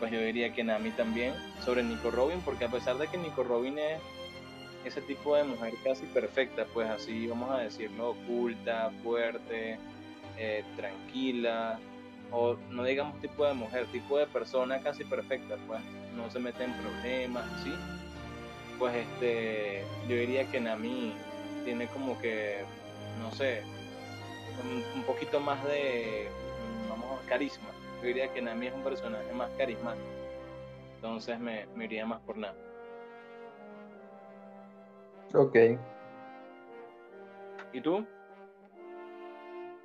pues 0.00 0.10
yo 0.10 0.20
diría 0.20 0.52
que 0.52 0.64
Nami 0.64 0.90
también 0.90 1.32
sobre 1.64 1.84
Nico 1.84 2.10
Robin, 2.10 2.40
porque 2.44 2.64
a 2.64 2.68
pesar 2.68 2.98
de 2.98 3.06
que 3.06 3.18
Nico 3.18 3.44
Robin 3.44 3.78
es 3.78 4.00
ese 4.84 5.00
tipo 5.00 5.36
de 5.36 5.44
mujer 5.44 5.74
casi 5.84 6.06
perfecta, 6.06 6.66
pues 6.74 6.90
así 6.90 7.28
vamos 7.28 7.50
a 7.50 7.58
decirlo, 7.58 8.10
oculta, 8.10 8.90
fuerte, 9.04 9.78
eh, 10.38 10.64
tranquila, 10.76 11.78
o 12.30 12.56
no 12.70 12.84
digamos 12.84 13.20
tipo 13.20 13.46
de 13.46 13.54
mujer, 13.54 13.86
tipo 13.86 14.18
de 14.18 14.26
persona 14.26 14.80
casi 14.80 15.04
perfecta, 15.04 15.56
pues 15.66 15.80
no 16.16 16.30
se 16.30 16.38
mete 16.38 16.64
en 16.64 16.72
problemas, 16.74 17.44
¿sí? 17.62 17.72
Pues 18.78 18.94
este, 18.94 19.84
yo 20.08 20.16
diría 20.16 20.50
que 20.50 20.60
Nami 20.60 21.14
tiene 21.64 21.86
como 21.88 22.18
que, 22.20 22.64
no 23.20 23.30
sé, 23.32 23.62
un, 24.96 25.02
poquito 25.04 25.40
más 25.40 25.62
de, 25.64 26.28
vamos, 26.88 27.20
carisma 27.26 27.72
yo 28.02 28.08
diría 28.08 28.32
que 28.32 28.42
Nami 28.42 28.66
es 28.66 28.74
un 28.74 28.82
personaje 28.82 29.32
más 29.32 29.48
carismático. 29.56 30.04
Entonces 30.96 31.38
me, 31.38 31.66
iría 31.76 32.04
más 32.04 32.20
por 32.22 32.36
Nami. 32.36 32.58
Ok. 35.34 35.56
¿Y 37.72 37.80
tú? 37.80 38.04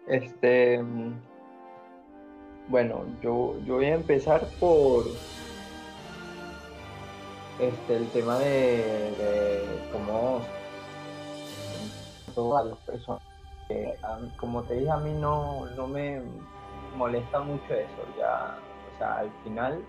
Este, 0.08 0.82
bueno, 2.70 3.06
yo, 3.22 3.60
yo 3.66 3.76
voy 3.76 3.86
a 3.86 3.96
empezar 3.96 4.48
por 4.60 5.06
este, 7.60 7.98
el 7.98 8.08
tema 8.12 8.40
de, 8.40 9.66
cómo 9.92 10.42
todas 12.34 12.68
las 12.68 12.78
personas. 12.80 13.22
como 14.38 14.64
te 14.64 14.76
dije, 14.76 14.90
a 14.92 14.98
mí 14.98 15.12
no, 15.12 15.66
no 15.76 15.88
me 15.88 16.22
molesta 16.96 17.42
mucho 17.42 17.74
eso. 17.74 18.08
Ya, 18.18 18.58
o 18.94 18.98
sea, 18.98 19.18
al 19.20 19.32
final 19.44 19.84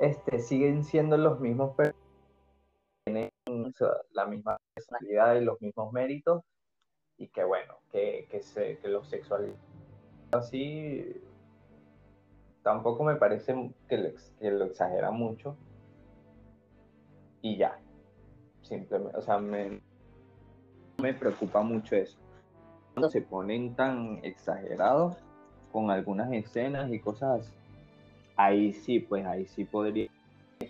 este, 0.00 0.38
siguen 0.38 0.84
siendo 0.84 1.16
los 1.16 1.40
mismos 1.40 1.74
tienen 3.04 3.30
la 4.12 4.26
misma 4.26 4.58
personalidad 4.74 5.36
y 5.36 5.44
los 5.44 5.60
mismos 5.62 5.92
méritos 5.92 6.42
y 7.20 7.28
que 7.28 7.44
bueno, 7.44 7.74
que, 7.92 8.26
que, 8.30 8.42
se, 8.42 8.78
que 8.78 8.88
los 8.88 9.14
así 10.32 11.22
tampoco 12.62 13.04
me 13.04 13.16
parece 13.16 13.54
que 13.88 14.50
lo, 14.50 14.64
exagera 14.64 15.10
mucho 15.10 15.54
y 17.42 17.58
ya, 17.58 17.78
simplemente, 18.62 19.18
o 19.18 19.22
sea, 19.22 19.38
me, 19.38 19.80
me 20.98 21.12
preocupa 21.12 21.62
mucho 21.62 21.94
eso. 21.94 22.18
Cuando 22.94 23.10
se 23.10 23.20
ponen 23.20 23.74
tan 23.74 24.20
exagerados 24.22 25.16
con 25.72 25.90
algunas 25.90 26.32
escenas 26.32 26.90
y 26.90 27.00
cosas 27.00 27.52
ahí 28.36 28.72
sí, 28.72 28.98
pues 28.98 29.26
ahí 29.26 29.46
sí 29.46 29.64
podría 29.64 30.08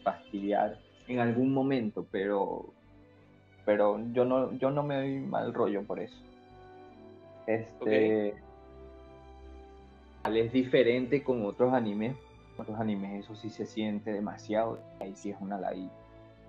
fastidiar 0.02 0.78
en 1.06 1.20
algún 1.20 1.54
momento, 1.54 2.06
pero 2.10 2.72
pero 3.64 4.00
yo 4.12 4.24
no 4.24 4.52
yo 4.54 4.70
no 4.72 4.82
me 4.82 4.96
doy 4.96 5.20
mal 5.20 5.54
rollo 5.54 5.84
por 5.84 6.00
eso. 6.00 6.29
Este 7.54 8.34
es 10.24 10.52
diferente 10.52 11.22
con 11.22 11.44
otros 11.44 11.72
animes. 11.72 12.16
Otros 12.56 12.78
animes 12.78 13.24
eso 13.24 13.34
sí 13.34 13.50
se 13.50 13.66
siente 13.66 14.12
demasiado. 14.12 14.78
Ahí 15.00 15.14
sí 15.16 15.30
es 15.30 15.36
una 15.40 15.58
ladilla. 15.58 15.90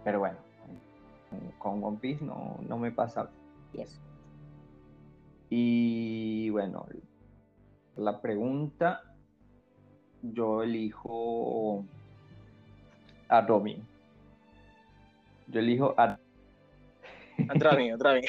Pero 0.03 0.19
bueno, 0.19 0.37
con 1.57 1.83
One 1.83 1.97
Piece 1.99 2.23
no, 2.23 2.57
no 2.67 2.77
me 2.77 2.91
pasa 2.91 3.29
eso. 3.73 3.99
Y 5.49 6.49
bueno, 6.51 6.85
la 7.95 8.21
pregunta, 8.21 9.01
yo 10.21 10.63
elijo 10.63 11.83
a 13.27 13.41
Robin. 13.41 13.83
Yo 15.47 15.59
elijo 15.59 15.95
a... 15.97 16.19
Otra 17.53 17.75
vez, 17.75 17.95
otra 17.95 18.13
vez. 18.13 18.25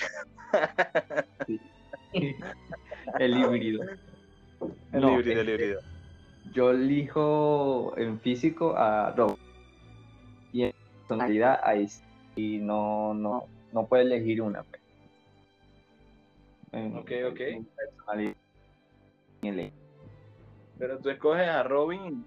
El 3.18 3.36
híbrido. 3.36 3.82
El 4.92 5.04
híbrido, 5.04 5.40
el 5.40 5.48
híbrido. 5.48 5.80
Yo 6.52 6.70
elijo 6.70 7.94
en 7.96 8.20
físico 8.20 8.76
a 8.76 9.10
Rob. 9.12 9.38
Y 10.52 10.64
en 10.64 10.74
personalidad 10.98 11.60
ahí 11.62 11.88
y 12.36 12.58
no, 12.58 13.14
no, 13.14 13.46
no 13.72 13.86
puedo 13.86 14.02
elegir 14.02 14.42
una. 14.42 14.62
Pues. 14.62 14.82
En, 16.72 16.96
ok, 16.96 17.10
ok. 17.30 17.40
Pero 20.78 20.98
tú 20.98 21.10
escoges 21.10 21.48
a 21.48 21.62
Robin, 21.62 22.24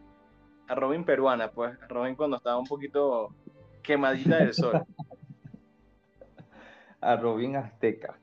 a 0.67 0.75
Robin 0.75 1.03
peruana, 1.03 1.51
pues, 1.51 1.77
a 1.81 1.87
Robin 1.87 2.15
cuando 2.15 2.37
estaba 2.37 2.57
un 2.57 2.67
poquito 2.67 3.33
quemadita 3.81 4.37
del 4.37 4.53
sol. 4.53 4.83
a 7.01 7.15
Robin 7.15 7.55
azteca. 7.55 8.19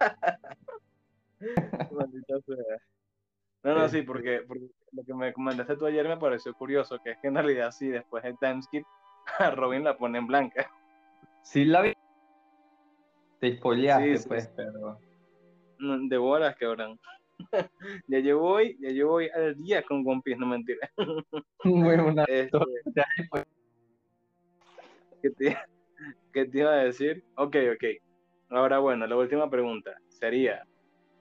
No, 3.62 3.74
no, 3.74 3.88
sí, 3.88 4.02
porque, 4.02 4.42
lo 4.92 5.04
que 5.04 5.14
me 5.14 5.32
comentaste 5.32 5.76
tú 5.76 5.84
ayer 5.84 6.08
me 6.08 6.16
pareció 6.16 6.54
curioso, 6.54 6.98
que 7.02 7.10
es 7.10 7.18
que 7.18 7.28
en 7.28 7.34
realidad 7.34 7.70
sí, 7.72 7.88
después 7.88 8.22
del 8.22 8.38
timeskip, 8.38 8.86
a 9.38 9.50
Robin 9.50 9.84
la 9.84 9.98
pone 9.98 10.18
en 10.18 10.26
blanca. 10.26 10.70
Sí, 11.42 11.64
la 11.64 11.82
vi. 11.82 11.92
Te 13.38 13.56
spoileaste, 13.56 14.28
pues, 14.28 14.48
pero... 14.56 14.98
De 15.78 16.16
bolas, 16.18 16.56
cabrón. 16.56 16.98
ya 18.06 18.18
yo 18.18 18.38
voy, 18.38 18.76
ya 18.80 18.90
yo 18.90 19.08
voy 19.08 19.28
al 19.30 19.56
día 19.56 19.82
con 19.82 20.06
One 20.06 20.20
Piece, 20.22 20.38
no 20.38 20.46
mentira. 20.46 20.90
Bueno, 21.64 22.24
este, 22.26 22.50
¿qué, 25.22 25.30
te, 25.30 25.58
¿Qué 26.32 26.44
te 26.46 26.58
iba 26.58 26.72
a 26.72 26.84
decir? 26.84 27.24
Ok, 27.36 27.56
ok. 27.74 27.84
Ahora, 28.50 28.78
bueno, 28.78 29.06
la 29.06 29.16
última 29.16 29.48
pregunta 29.48 29.96
sería... 30.08 30.66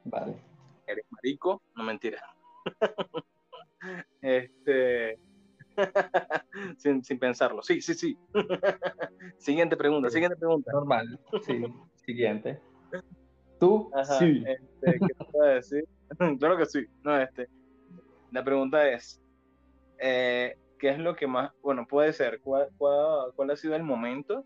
Vale 0.05 0.49
eres 0.89 1.05
marico, 1.11 1.61
no 1.75 1.83
mentira. 1.83 2.21
este, 4.21 5.19
sin, 6.77 7.19
pensarlo, 7.19 7.61
sí, 7.61 7.81
sí, 7.81 7.93
sí. 7.93 8.17
siguiente 9.37 9.77
pregunta, 9.77 10.09
siguiente 10.09 10.37
pregunta. 10.37 10.71
Normal, 10.73 11.19
sí, 11.45 11.63
siguiente. 12.05 12.59
¿Tú? 13.59 13.91
sí. 14.17 14.43
Este, 14.47 14.99
¿Qué 14.99 15.13
te 15.13 15.25
puedo 15.25 15.45
decir? 15.45 15.83
claro 16.39 16.57
que 16.57 16.65
sí. 16.65 16.85
No, 17.03 17.19
este, 17.19 17.47
la 18.31 18.43
pregunta 18.43 18.89
es, 18.89 19.21
eh, 19.99 20.57
¿qué 20.79 20.89
es 20.89 20.99
lo 20.99 21.15
que 21.15 21.27
más, 21.27 21.51
bueno, 21.61 21.85
puede 21.85 22.13
ser, 22.13 22.39
¿cuál, 22.41 22.69
cuál, 22.77 23.33
cuál 23.35 23.51
ha 23.51 23.55
sido 23.55 23.75
el 23.75 23.83
momento 23.83 24.45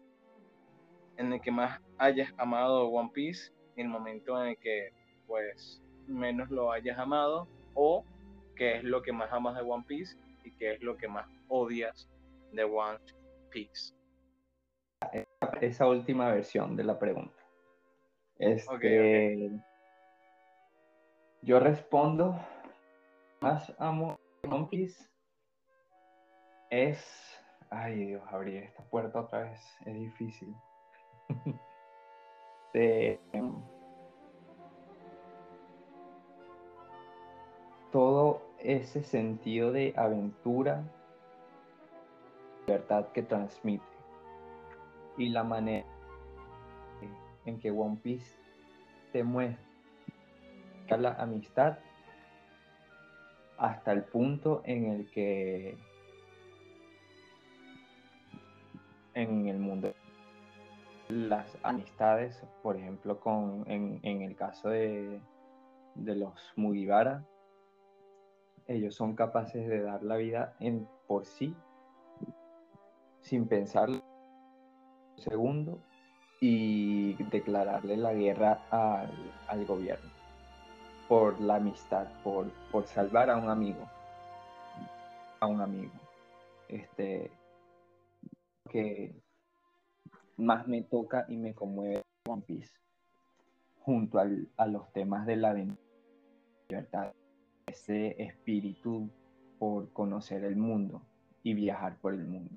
en 1.18 1.34
el 1.34 1.42
que 1.42 1.52
más 1.52 1.80
hayas 1.98 2.34
amado 2.38 2.88
One 2.88 3.12
Piece 3.14 3.52
y 3.76 3.82
el 3.82 3.88
momento 3.88 4.42
en 4.42 4.50
el 4.50 4.58
que, 4.58 4.92
pues, 5.28 5.82
menos 6.08 6.50
lo 6.50 6.72
hayas 6.72 6.98
amado 6.98 7.48
o 7.74 8.06
qué 8.56 8.78
es 8.78 8.84
lo 8.84 9.02
que 9.02 9.12
más 9.12 9.32
amas 9.32 9.56
de 9.56 9.62
One 9.62 9.86
Piece 9.88 10.18
y 10.44 10.52
qué 10.52 10.74
es 10.74 10.82
lo 10.82 10.98
que 10.98 11.08
más 11.08 11.28
odias 11.48 12.10
de 12.52 12.64
One 12.64 13.00
Piece. 13.50 13.94
Esa 15.62 15.88
última 15.88 16.32
versión 16.32 16.76
de 16.76 16.84
la 16.84 16.98
pregunta. 16.98 17.36
Este, 18.38 19.50
Yo 21.42 21.60
respondo, 21.60 22.40
más 23.42 23.74
amo 23.80 24.18
One 24.44 24.68
Piece 24.70 25.10
es... 26.70 27.40
Ay 27.70 28.06
Dios, 28.06 28.24
abrir 28.30 28.58
esta 28.58 28.84
puerta 28.84 29.22
otra 29.22 29.44
vez 29.44 29.60
es 29.86 29.96
difícil. 29.96 30.54
De, 32.74 33.20
todo 37.92 38.42
ese 38.60 39.04
sentido 39.04 39.72
de 39.72 39.94
aventura, 39.96 40.84
libertad 42.66 43.08
que 43.14 43.22
transmite. 43.22 43.84
Y 45.18 45.30
la 45.30 45.44
manera 45.44 45.86
en 47.46 47.60
que 47.60 47.70
One 47.72 47.98
Piece 48.02 48.36
te 49.12 49.24
muestra 49.24 49.62
la 50.98 51.14
amistad 51.14 51.78
hasta 53.58 53.92
el 53.92 54.04
punto 54.04 54.62
en 54.66 54.86
el 54.86 55.12
que 55.12 55.78
en 59.14 59.48
el 59.48 59.60
mundo 59.60 59.94
las 61.14 61.58
amistades, 61.64 62.44
por 62.62 62.76
ejemplo, 62.76 63.20
con, 63.20 63.64
en, 63.68 64.22
el 64.22 64.36
caso 64.36 64.70
de, 64.70 65.22
de 65.96 66.16
los 66.16 66.54
Mugibara, 66.56 67.24
ellos 68.68 68.96
son 68.96 69.16
capaces 69.16 69.68
de 69.68 69.82
dar 69.82 70.04
la 70.04 70.16
vida 70.18 70.56
en 70.60 70.88
por 71.08 71.26
sí, 71.26 71.56
sin 73.22 73.48
pensar 73.48 73.90
un 73.90 74.02
segundo 75.18 75.80
y 76.42 77.14
declararle 77.26 77.96
la 77.96 78.14
guerra 78.14 78.66
al, 79.48 79.66
gobierno 79.66 80.10
por 81.08 81.40
la 81.40 81.56
amistad, 81.56 82.08
por, 82.24 82.52
por 82.72 82.88
salvar 82.88 83.30
a 83.30 83.38
un 83.38 83.50
amigo, 83.50 83.88
a 85.40 85.46
un 85.46 85.62
amigo. 85.62 85.94
Este, 86.68 87.30
que 88.70 89.23
más 90.38 90.68
me 90.68 90.82
toca 90.82 91.26
y 91.28 91.38
me 91.38 91.54
conmueve 91.54 92.02
One 92.28 92.44
Piece 92.46 92.74
junto 93.82 94.20
a 94.20 94.68
los 94.68 94.92
temas 94.94 95.26
de 95.26 95.36
la 95.36 95.54
libertad 95.54 97.14
ese 97.68 98.22
espíritu 98.22 99.10
por 99.60 99.92
conocer 99.94 100.44
el 100.44 100.56
mundo 100.56 101.02
y 101.44 101.54
viajar 101.54 101.98
por 101.98 102.14
el 102.14 102.26
mundo. 102.26 102.56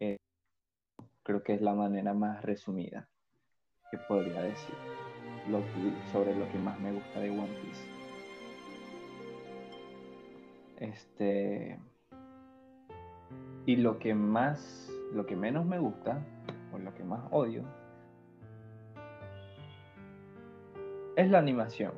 Eh, 0.00 0.16
creo 1.22 1.42
que 1.42 1.54
es 1.54 1.60
la 1.60 1.74
manera 1.74 2.14
más 2.14 2.42
resumida 2.42 3.08
que 3.90 3.98
podría 3.98 4.42
decir 4.42 4.74
sobre 6.12 6.34
lo 6.34 6.50
que 6.50 6.58
más 6.58 6.78
me 6.80 6.92
gusta 6.92 7.20
de 7.20 7.30
One 7.30 7.48
Piece. 7.62 7.84
Este 10.78 11.78
y 13.66 13.76
lo 13.76 13.98
que 13.98 14.14
más, 14.14 14.90
lo 15.12 15.26
que 15.26 15.36
menos 15.36 15.64
me 15.66 15.78
gusta 15.78 16.18
o 16.72 16.78
lo 16.78 16.94
que 16.94 17.02
más 17.04 17.20
odio 17.30 17.64
es 21.16 21.28
la 21.30 21.38
animación. 21.38 21.92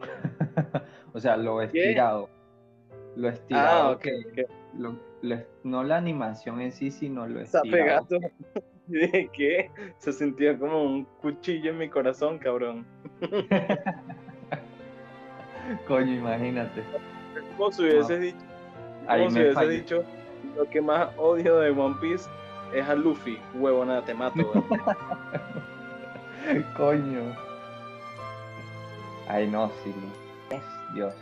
o 1.14 1.20
sea, 1.20 1.36
lo 1.36 1.62
estirado. 1.62 2.28
Lo 3.16 3.28
estirado. 3.28 3.88
Ah, 3.88 3.90
ok, 3.92 4.02
que- 4.02 4.46
lo- 4.78 4.96
lo- 5.22 5.44
no 5.64 5.82
la 5.84 5.96
animación 5.96 6.60
en 6.60 6.72
sí, 6.72 6.90
sino 6.90 7.26
lo 7.26 7.40
Está 7.40 7.58
estirado. 7.64 8.06
pegado. 8.06 8.32
¿De 8.86 9.30
qué? 9.32 9.70
Se 9.98 10.12
sentía 10.12 10.58
como 10.58 10.82
un 10.82 11.04
cuchillo 11.22 11.70
en 11.70 11.78
mi 11.78 11.88
corazón, 11.88 12.38
cabrón. 12.38 12.84
Coño, 15.86 16.12
imagínate. 16.12 16.82
Como 17.56 17.70
si 17.70 17.84
dicho, 17.84 18.36
como 19.06 19.30
si 19.30 19.44
fallé. 19.52 19.70
dicho, 19.70 20.02
lo 20.56 20.68
que 20.68 20.80
más 20.80 21.10
odio 21.16 21.58
de 21.58 21.70
One 21.70 21.96
Piece 22.00 22.28
es 22.74 22.88
a 22.88 22.94
Luffy. 22.94 23.38
Huevo, 23.54 23.84
nada, 23.84 24.02
te 24.04 24.14
mato. 24.14 24.52
Coño. 26.76 27.34
Ay, 29.28 29.46
no, 29.48 29.70
sí. 29.84 29.94
Es 30.50 30.62
Dios. 30.94 31.14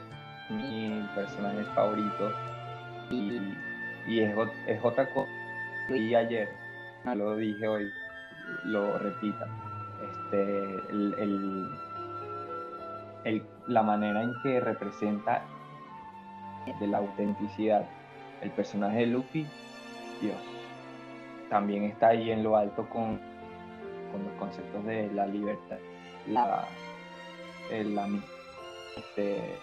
Mi 0.51 1.07
personaje 1.15 1.63
favorito. 1.75 2.33
Y, 3.11 3.41
y 4.07 4.21
es, 4.21 4.35
es 4.67 4.85
otra 4.85 5.09
cosa. 5.13 5.31
Y 5.91 6.15
ayer, 6.15 6.49
no 7.05 7.15
lo 7.15 7.37
dije 7.37 7.67
hoy, 7.67 7.91
lo 8.65 8.99
repita. 8.99 9.47
Este, 10.03 10.75
el, 10.91 11.15
el- 11.19 11.71
el- 13.25 13.47
la 13.67 13.83
manera 13.83 14.23
en 14.23 14.33
que 14.43 14.61
representa 14.61 15.43
de 16.81 16.87
la 16.87 16.99
autenticidad 16.99 17.85
el 18.43 18.51
personaje 18.53 18.99
de 19.01 19.07
Luffy, 19.07 19.47
Dios. 20.21 20.37
También 21.51 21.85
está 21.85 22.09
ahí 22.09 22.31
en 22.31 22.43
lo 22.43 22.57
alto 22.57 22.89
con 22.89 23.21
con 24.13 24.25
los 24.25 24.33
conceptos 24.39 24.85
de 24.87 25.11
la 25.13 25.27
libertad, 25.27 25.79
la, 26.27 26.67
el, 27.71 27.95
la 27.95 28.09
este, 28.97 29.55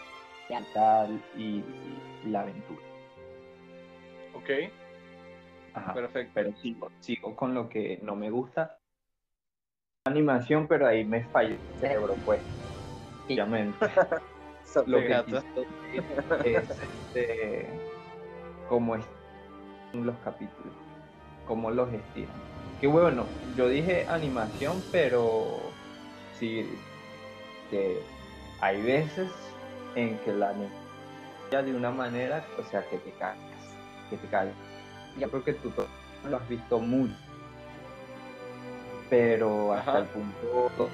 y, 1.35 1.41
y 1.43 1.63
la 2.27 2.41
aventura. 2.41 2.81
ok, 4.35 4.49
Ajá. 5.73 5.93
perfecto. 5.93 6.31
Pero 6.35 6.53
sigo, 6.57 6.91
sigo 6.99 7.35
con 7.35 7.53
lo 7.53 7.69
que 7.69 7.99
no 8.03 8.15
me 8.15 8.29
gusta. 8.29 8.77
Animación, 10.07 10.67
pero 10.67 10.87
ahí 10.87 11.03
me 11.03 11.23
falló 11.25 11.55
el 11.55 11.79
cerebro, 11.79 12.15
pues. 12.25 12.39
Obviamente. 13.25 13.77
Lo 14.87 14.97
que 14.97 15.23
es 16.43 16.69
este, 16.69 17.69
cómo 18.67 18.95
es 18.95 19.05
los 19.93 20.17
capítulos, 20.17 20.73
cómo 21.45 21.71
los 21.71 21.91
estiran. 21.91 22.35
Que 22.79 22.87
bueno, 22.87 23.25
yo 23.55 23.69
dije 23.69 24.05
animación, 24.07 24.83
pero 24.91 25.59
sí, 26.39 26.69
que 27.69 27.99
hay 28.61 28.81
veces 28.81 29.29
en 29.95 30.17
que 30.19 30.33
la 30.33 30.49
animación 30.49 30.85
de 31.49 31.75
una 31.75 31.91
manera, 31.91 32.45
o 32.59 32.63
sea, 32.69 32.83
que 32.89 32.97
te 32.97 33.11
cagas, 33.11 33.37
que 34.09 34.17
te 34.17 34.27
cagas. 34.27 34.53
Yo 35.17 35.29
creo 35.29 35.43
que 35.43 35.53
tú 35.53 35.71
lo 36.29 36.37
has 36.37 36.49
visto 36.49 36.79
mucho, 36.79 37.15
pero 39.09 39.73
hasta 39.73 39.91
Ajá. 39.91 39.99
el 39.99 40.05
punto, 40.07 40.89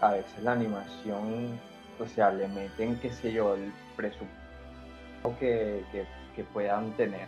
a 0.00 0.12
veces 0.12 0.42
la 0.42 0.52
animación, 0.52 1.60
o 2.00 2.06
sea, 2.06 2.30
le 2.30 2.48
meten, 2.48 2.98
qué 3.00 3.12
sé 3.12 3.32
yo, 3.32 3.54
el 3.54 3.72
presupuesto 3.96 4.32
que, 5.38 5.84
que, 5.92 6.06
que 6.34 6.44
puedan 6.44 6.92
tener. 6.92 7.26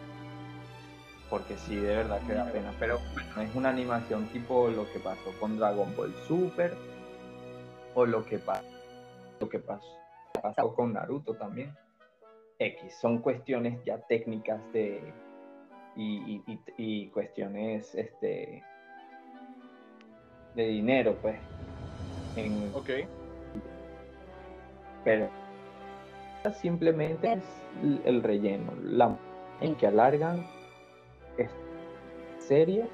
Porque 1.31 1.57
sí, 1.57 1.77
de 1.77 1.97
verdad 1.97 2.21
que 2.27 2.35
da 2.35 2.45
pena. 2.53 2.73
Pero 2.79 3.01
no 3.35 3.43
es 3.43 3.55
una 3.55 3.71
animación 3.71 4.27
tipo 4.29 4.69
lo 4.69 4.91
que 4.93 5.01
pasó 5.01 5.33
con 5.41 5.57
Dragon 5.59 5.95
Ball 5.97 6.15
Super 6.29 6.75
o 7.95 8.05
lo 8.05 8.25
que, 8.25 8.39
pa- 8.39 8.63
lo 9.41 9.49
que 9.49 9.59
pasó, 9.59 9.87
pasó 10.43 10.75
con 10.75 10.93
Naruto 10.93 11.35
también. 11.35 11.73
X, 12.59 12.95
son 13.01 13.19
cuestiones 13.19 13.83
ya 13.85 13.99
técnicas 14.07 14.61
de 14.73 15.13
y, 15.97 16.41
y- 16.77 17.09
cuestiones 17.09 17.95
este 17.95 18.63
de 20.55 20.67
dinero 20.69 21.17
pues 21.21 21.37
en, 22.37 22.71
Ok, 22.75 22.91
pero 25.05 25.29
simplemente 26.61 27.33
es 27.33 27.45
el 28.05 28.23
relleno, 28.23 28.73
la 28.83 29.17
en 29.61 29.75
que 29.77 29.87
alargan 29.87 30.47
es 31.39 31.51
serie 32.39 32.87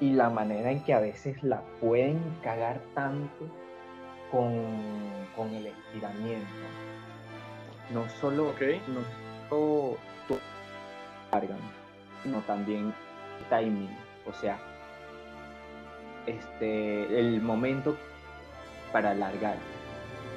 y 0.00 0.12
la 0.12 0.30
manera 0.30 0.70
en 0.70 0.82
que 0.84 0.92
a 0.92 1.00
veces 1.00 1.42
la 1.42 1.62
pueden 1.80 2.20
cagar 2.42 2.80
tanto 2.94 3.46
con, 4.30 4.52
con 5.34 5.54
el 5.54 5.66
estiramiento. 5.66 6.46
No 7.92 8.08
solo, 8.08 8.50
ok. 8.50 8.62
no 8.88 9.00
solo 9.48 9.96
largan, 11.32 11.58
sino 12.22 12.40
también 12.40 12.92
timing, 13.48 13.90
o 14.26 14.32
sea, 14.32 14.58
este 16.26 17.18
el 17.18 17.40
momento 17.40 17.96
para 18.92 19.10
alargar 19.12 19.56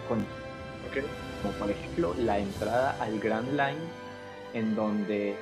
con 0.08 0.20
Ok, 0.88 1.04
como 1.42 1.54
por 1.56 1.70
ejemplo 1.70 2.14
la 2.18 2.40
entrada 2.40 2.96
al 3.02 3.20
Grand 3.20 3.50
Line 3.52 3.86
en 4.54 4.76
donde 4.76 5.36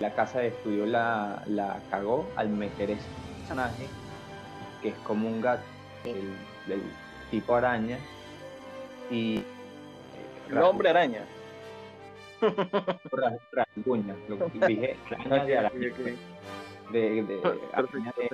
la 0.00 0.14
casa 0.14 0.40
de 0.40 0.48
estudio 0.48 0.86
la, 0.86 1.42
la 1.46 1.78
cagó 1.90 2.26
al 2.36 2.48
meter 2.48 2.90
ese 2.90 3.06
personaje 3.38 3.86
que 4.82 4.88
es 4.88 4.94
como 5.06 5.28
un 5.28 5.40
gato 5.40 5.62
el, 6.04 6.34
del 6.66 6.82
tipo 7.30 7.54
araña 7.54 7.98
y 9.10 9.42
el 10.48 10.58
hombre 10.58 10.88
araña. 10.90 11.24
ra- 13.12 13.36
rasguña 13.52 14.14
lo 14.28 14.38
que 14.50 14.66
dije 14.66 14.96
araña 15.26 15.44
de, 15.44 15.58
araña, 15.58 15.80
de- 16.90 17.22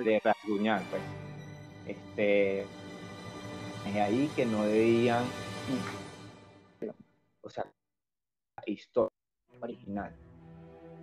de 0.03 0.19
rasguñar 0.23 0.81
pues. 0.89 1.01
Este 1.85 2.61
es 2.61 3.95
ahí 3.95 4.29
que 4.35 4.45
no 4.45 4.63
debían 4.63 5.23
o 7.41 7.49
sea 7.49 7.65
la 8.57 8.63
historia 8.71 9.11
original 9.61 10.11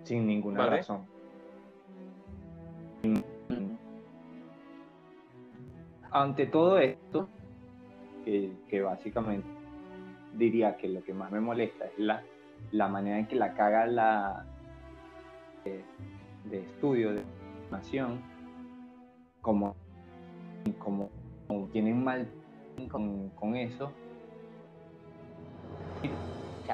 sin 0.05 0.25
ninguna 0.25 0.59
Vale. 0.59 0.77
razón. 0.77 1.05
Ante 6.11 6.45
todo 6.47 6.79
esto 6.79 7.27
que, 8.23 8.53
que 8.69 8.81
básicamente 8.81 9.47
diría 10.37 10.77
que 10.77 10.87
lo 10.87 11.03
que 11.03 11.13
más 11.13 11.31
me 11.31 11.39
molesta 11.39 11.85
es 11.85 11.99
la, 11.99 12.23
la 12.71 12.87
manera 12.87 13.19
en 13.19 13.27
que 13.27 13.35
la 13.35 13.53
caga 13.53 13.85
la 13.85 14.45
de, 15.63 15.83
de 16.49 16.59
estudio 16.61 17.13
de 17.13 17.23
animación 17.63 18.21
como 19.41 19.75
como, 20.79 21.09
como 21.47 21.67
tienen 21.67 22.03
mal 22.03 22.27
con, 22.89 23.29
con 23.29 23.55
eso. 23.55 23.91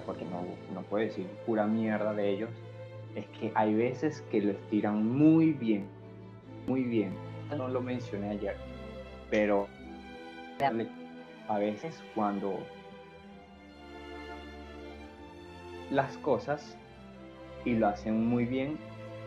Porque 0.05 0.25
no, 0.25 0.41
no 0.73 0.81
puedo 0.83 1.05
decir 1.05 1.27
pura 1.45 1.67
mierda 1.67 2.13
de 2.13 2.29
ellos 2.29 2.49
es 3.15 3.25
que 3.39 3.51
hay 3.55 3.73
veces 3.73 4.21
que 4.31 4.41
lo 4.41 4.51
estiran 4.51 5.05
muy 5.05 5.53
bien 5.53 5.85
muy 6.67 6.83
bien. 6.83 7.13
No 7.57 7.67
lo 7.67 7.81
mencioné 7.81 8.29
ayer 8.29 8.55
pero 9.31 9.67
a 11.47 11.57
veces 11.57 12.03
cuando 12.13 12.59
las 15.89 16.17
cosas 16.17 16.77
y 17.65 17.73
lo 17.73 17.87
hacen 17.87 18.27
muy 18.27 18.45
bien 18.45 18.77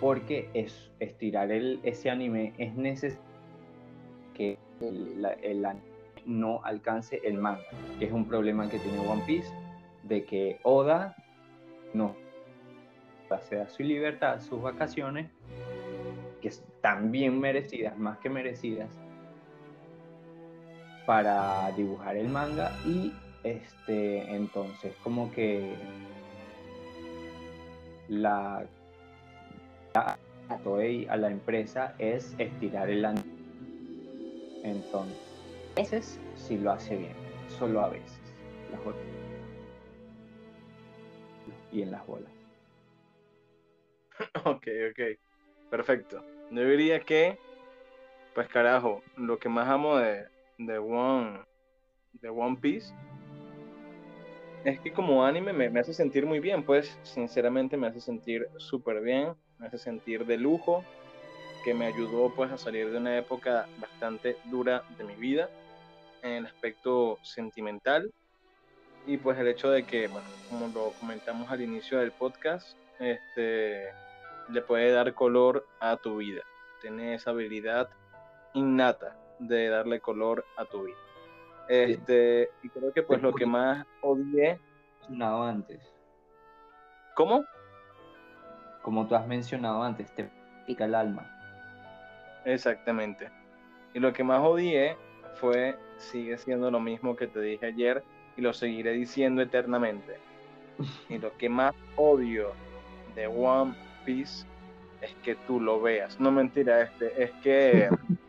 porque 0.00 0.48
es 0.54 0.90
estirar 1.00 1.50
el, 1.50 1.80
ese 1.82 2.10
anime 2.10 2.52
es 2.58 2.74
necesario 2.74 3.24
que 4.34 4.58
el, 4.80 5.26
el 5.42 5.64
anime 5.64 5.94
no 6.26 6.64
alcance 6.64 7.20
el 7.24 7.34
manga, 7.34 7.64
es 8.00 8.10
un 8.10 8.26
problema 8.26 8.68
que 8.68 8.78
tiene 8.78 8.98
One 8.98 9.22
Piece, 9.26 9.52
de 10.04 10.24
que 10.24 10.58
Oda 10.62 11.16
no 11.92 12.16
se 13.48 13.56
da 13.56 13.68
su 13.68 13.82
libertad, 13.82 14.40
sus 14.40 14.62
vacaciones, 14.62 15.30
que 16.40 16.48
están 16.48 17.10
bien 17.10 17.40
merecidas, 17.40 17.96
más 17.98 18.18
que 18.18 18.30
merecidas, 18.30 18.90
para 21.06 21.70
dibujar 21.72 22.16
el 22.16 22.28
manga 22.28 22.72
y 22.86 23.12
este 23.42 24.34
entonces 24.34 24.94
como 25.02 25.30
que 25.32 25.74
la 28.08 28.64
a 29.94 30.16
Toei, 30.62 31.06
a 31.08 31.16
la 31.16 31.30
empresa 31.30 31.94
es 31.98 32.34
estirar 32.38 32.90
el 32.90 33.04
anime. 33.04 33.24
Entonces, 34.62 35.16
a 35.72 35.80
veces 35.80 36.20
sí 36.36 36.58
lo 36.58 36.72
hace 36.72 36.96
bien, 36.96 37.14
solo 37.58 37.80
a 37.80 37.88
veces. 37.88 38.20
Las 38.70 38.80
Y 41.72 41.82
en 41.82 41.90
las 41.90 42.06
bolas. 42.06 42.43
Ok, 44.44 44.66
ok. 44.90 45.18
Perfecto. 45.70 46.24
Yo 46.50 46.68
diría 46.68 47.00
que, 47.00 47.38
pues 48.34 48.48
carajo, 48.48 49.02
lo 49.16 49.38
que 49.38 49.48
más 49.48 49.68
amo 49.68 49.96
de, 49.96 50.26
de 50.58 50.78
One, 50.78 51.40
de 52.12 52.28
One 52.28 52.56
Piece 52.60 52.94
es 54.64 54.80
que 54.80 54.92
como 54.92 55.24
anime 55.24 55.52
me, 55.52 55.68
me, 55.68 55.80
hace 55.80 55.92
sentir 55.92 56.24
muy 56.24 56.40
bien, 56.40 56.62
pues 56.62 56.98
sinceramente 57.02 57.76
me 57.76 57.86
hace 57.86 58.00
sentir 58.00 58.48
súper 58.56 59.02
bien, 59.02 59.34
me 59.58 59.66
hace 59.66 59.78
sentir 59.78 60.24
de 60.24 60.38
lujo, 60.38 60.84
que 61.64 61.74
me 61.74 61.86
ayudó 61.86 62.32
pues 62.34 62.50
a 62.50 62.58
salir 62.58 62.90
de 62.90 62.96
una 62.96 63.18
época 63.18 63.66
bastante 63.78 64.36
dura 64.44 64.84
de 64.96 65.04
mi 65.04 65.14
vida 65.14 65.50
en 66.22 66.32
el 66.32 66.46
aspecto 66.46 67.18
sentimental 67.22 68.10
y 69.06 69.18
pues 69.18 69.38
el 69.38 69.48
hecho 69.48 69.70
de 69.70 69.84
que, 69.84 70.08
bueno, 70.08 70.26
como 70.48 70.68
lo 70.68 70.92
comentamos 70.98 71.50
al 71.50 71.60
inicio 71.60 71.98
del 71.98 72.12
podcast, 72.12 72.76
este, 72.98 73.90
le 74.48 74.62
puede 74.62 74.92
dar 74.92 75.14
color 75.14 75.66
a 75.80 75.96
tu 75.96 76.18
vida, 76.18 76.42
tiene 76.80 77.14
esa 77.14 77.30
habilidad 77.30 77.90
innata 78.54 79.16
de 79.38 79.68
darle 79.68 80.00
color 80.00 80.44
a 80.56 80.64
tu 80.64 80.84
vida. 80.84 80.96
Este, 81.68 82.50
y 82.62 82.68
creo 82.68 82.92
que 82.92 83.02
pues 83.02 83.22
lo 83.22 83.32
que 83.32 83.46
más 83.46 83.86
odié. 84.02 84.60
Mencionado 85.00 85.42
antes. 85.44 85.92
¿Cómo? 87.14 87.44
Como 88.82 89.06
tú 89.06 89.14
has 89.14 89.26
mencionado 89.26 89.82
antes, 89.82 90.14
te 90.14 90.30
pica 90.66 90.84
el 90.84 90.94
alma. 90.94 91.30
Exactamente. 92.44 93.30
Y 93.92 94.00
lo 94.00 94.12
que 94.12 94.24
más 94.24 94.40
odié 94.40 94.96
fue, 95.34 95.78
sigue 95.98 96.36
siendo 96.38 96.70
lo 96.70 96.80
mismo 96.80 97.16
que 97.16 97.26
te 97.26 97.40
dije 97.40 97.66
ayer 97.66 98.02
y 98.36 98.42
lo 98.42 98.52
seguiré 98.52 98.92
diciendo 98.92 99.42
eternamente. 99.42 100.18
Y 101.08 101.18
lo 101.18 101.36
que 101.36 101.48
más 101.48 101.72
odio 101.96 102.52
de 103.14 103.28
One 103.28 103.74
Piece 104.04 104.46
es 105.00 105.12
que 105.22 105.34
tú 105.34 105.60
lo 105.60 105.80
veas. 105.80 106.18
No 106.20 106.30
mentira, 106.30 106.82
este, 106.82 107.22
es 107.22 107.30
que 107.42 107.88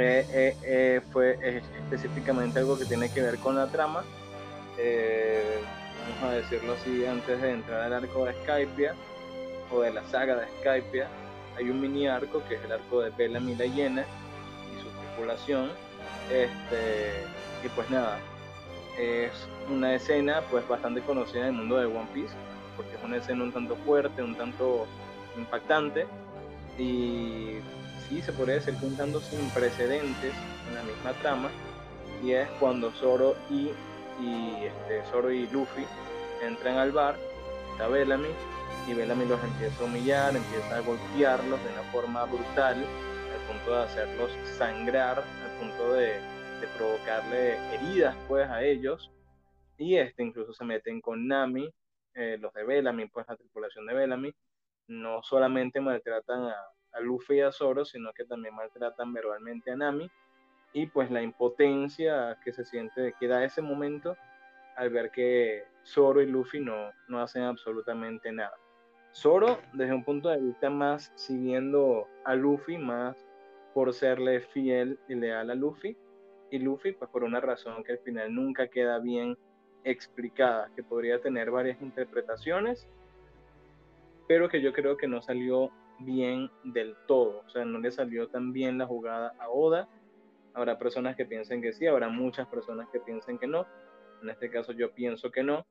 Eh, 0.00 0.24
eh, 0.32 0.56
eh, 0.62 1.00
fue 1.12 1.36
específicamente 1.82 2.60
algo 2.60 2.78
que 2.78 2.84
tiene 2.84 3.10
que 3.12 3.20
ver 3.20 3.36
con 3.38 3.56
la 3.56 3.66
trama. 3.66 4.04
vamos 4.76 6.22
a 6.22 6.36
decirlo 6.36 6.74
así, 6.74 7.04
antes 7.04 7.42
de 7.42 7.50
entrar 7.50 7.80
al 7.80 7.92
arco 7.92 8.24
de 8.24 8.32
Skypia 8.44 8.94
o 9.72 9.80
de 9.80 9.92
la 9.92 10.04
saga 10.04 10.36
de 10.36 10.46
Skypia, 10.60 11.08
hay 11.56 11.68
un 11.68 11.80
mini 11.80 12.06
arco 12.06 12.44
que 12.48 12.54
es 12.54 12.64
el 12.64 12.70
arco 12.70 13.00
de 13.00 13.10
Bellamy 13.10 13.56
la 13.56 13.66
Hiena 13.66 14.04
y 14.72 14.80
su 14.80 14.88
tripulación. 14.88 15.68
Este, 16.30 17.24
y 17.64 17.68
pues 17.74 17.90
nada, 17.90 18.20
es 18.96 19.32
una 19.68 19.94
escena 19.96 20.42
pues 20.48 20.66
bastante 20.68 21.00
conocida 21.00 21.40
en 21.40 21.46
el 21.46 21.52
mundo 21.54 21.76
de 21.76 21.86
One 21.86 22.08
Piece, 22.14 22.34
porque 22.78 22.96
es 22.96 23.04
una 23.04 23.18
escena 23.18 23.44
un 23.44 23.52
tanto 23.52 23.76
fuerte, 23.76 24.22
un 24.22 24.36
tanto 24.36 24.86
impactante 25.36 26.06
y 26.78 27.58
sí 28.08 28.22
se 28.22 28.32
podría 28.32 28.54
decir 28.54 28.74
que 28.76 28.86
un 28.86 28.96
tanto 28.96 29.20
sin 29.20 29.50
precedentes 29.50 30.32
en 30.68 30.74
la 30.74 30.82
misma 30.82 31.12
trama, 31.20 31.50
y 32.22 32.32
es 32.32 32.48
cuando 32.60 32.90
Zoro 32.92 33.36
y, 33.50 33.70
y 34.20 34.64
este, 34.64 35.02
Zoro 35.10 35.30
y 35.30 35.46
Luffy 35.48 35.84
entran 36.42 36.78
al 36.78 36.92
bar, 36.92 37.16
está 37.72 37.88
Bellamy, 37.88 38.28
y 38.88 38.94
Bellamy 38.94 39.26
los 39.26 39.42
empieza 39.42 39.82
a 39.82 39.86
humillar, 39.86 40.36
empieza 40.36 40.76
a 40.76 40.80
golpearlos 40.80 41.62
de 41.62 41.72
una 41.72 41.82
forma 41.92 42.24
brutal, 42.24 42.76
al 42.76 43.54
punto 43.54 43.70
de 43.72 43.82
hacerlos 43.82 44.30
sangrar, 44.56 45.18
al 45.18 45.50
punto 45.60 45.92
de, 45.92 46.20
de 46.60 46.66
provocarle 46.76 47.56
heridas 47.74 48.16
pues 48.26 48.48
a 48.48 48.62
ellos, 48.62 49.10
y 49.76 49.96
este 49.96 50.22
incluso 50.22 50.52
se 50.54 50.64
meten 50.64 51.00
con 51.00 51.26
Nami, 51.26 51.68
eh, 52.18 52.36
los 52.38 52.52
de 52.52 52.64
Bellamy, 52.64 53.06
pues 53.06 53.26
la 53.28 53.36
tripulación 53.36 53.86
de 53.86 53.94
Bellamy, 53.94 54.34
no 54.88 55.22
solamente 55.22 55.80
maltratan 55.80 56.46
a, 56.46 56.56
a 56.92 57.00
Luffy 57.00 57.36
y 57.36 57.40
a 57.40 57.52
Zoro, 57.52 57.84
sino 57.84 58.12
que 58.12 58.24
también 58.24 58.54
maltratan 58.54 59.12
verbalmente 59.12 59.70
a 59.70 59.76
Nami 59.76 60.10
y 60.72 60.86
pues 60.86 61.10
la 61.10 61.22
impotencia 61.22 62.38
que 62.44 62.52
se 62.52 62.64
siente 62.64 63.14
que 63.18 63.28
da 63.28 63.44
ese 63.44 63.62
momento 63.62 64.16
al 64.76 64.90
ver 64.90 65.10
que 65.10 65.64
Zoro 65.84 66.20
y 66.20 66.26
Luffy 66.26 66.60
no, 66.60 66.90
no 67.08 67.20
hacen 67.20 67.42
absolutamente 67.42 68.30
nada. 68.32 68.56
Zoro, 69.14 69.58
desde 69.72 69.94
un 69.94 70.04
punto 70.04 70.28
de 70.28 70.40
vista 70.40 70.70
más 70.70 71.12
siguiendo 71.14 72.06
a 72.24 72.34
Luffy, 72.34 72.78
más 72.78 73.16
por 73.74 73.92
serle 73.92 74.40
fiel 74.40 74.98
y 75.08 75.14
leal 75.14 75.50
a 75.50 75.54
Luffy, 75.54 75.96
y 76.50 76.58
Luffy, 76.58 76.92
pues 76.92 77.10
por 77.10 77.24
una 77.24 77.40
razón 77.40 77.82
que 77.84 77.92
al 77.92 77.98
final 77.98 78.34
nunca 78.34 78.68
queda 78.68 78.98
bien 78.98 79.36
explicada, 79.84 80.70
que 80.74 80.82
podría 80.82 81.20
tener 81.20 81.50
varias 81.50 81.80
interpretaciones, 81.80 82.86
pero 84.26 84.48
que 84.48 84.60
yo 84.60 84.72
creo 84.72 84.96
que 84.96 85.08
no 85.08 85.22
salió 85.22 85.70
bien 86.00 86.50
del 86.64 86.94
todo, 87.06 87.42
o 87.46 87.50
sea, 87.50 87.64
no 87.64 87.78
le 87.78 87.90
salió 87.90 88.28
tan 88.28 88.52
bien 88.52 88.78
la 88.78 88.86
jugada 88.86 89.34
a 89.38 89.48
Oda. 89.48 89.88
Habrá 90.54 90.78
personas 90.78 91.16
que 91.16 91.24
piensen 91.24 91.62
que 91.62 91.72
sí, 91.72 91.86
habrá 91.86 92.08
muchas 92.08 92.46
personas 92.48 92.88
que 92.90 93.00
piensen 93.00 93.38
que 93.38 93.46
no. 93.46 93.66
En 94.22 94.30
este 94.30 94.50
caso 94.50 94.72
yo 94.72 94.92
pienso 94.92 95.30
que 95.30 95.42
no, 95.42 95.64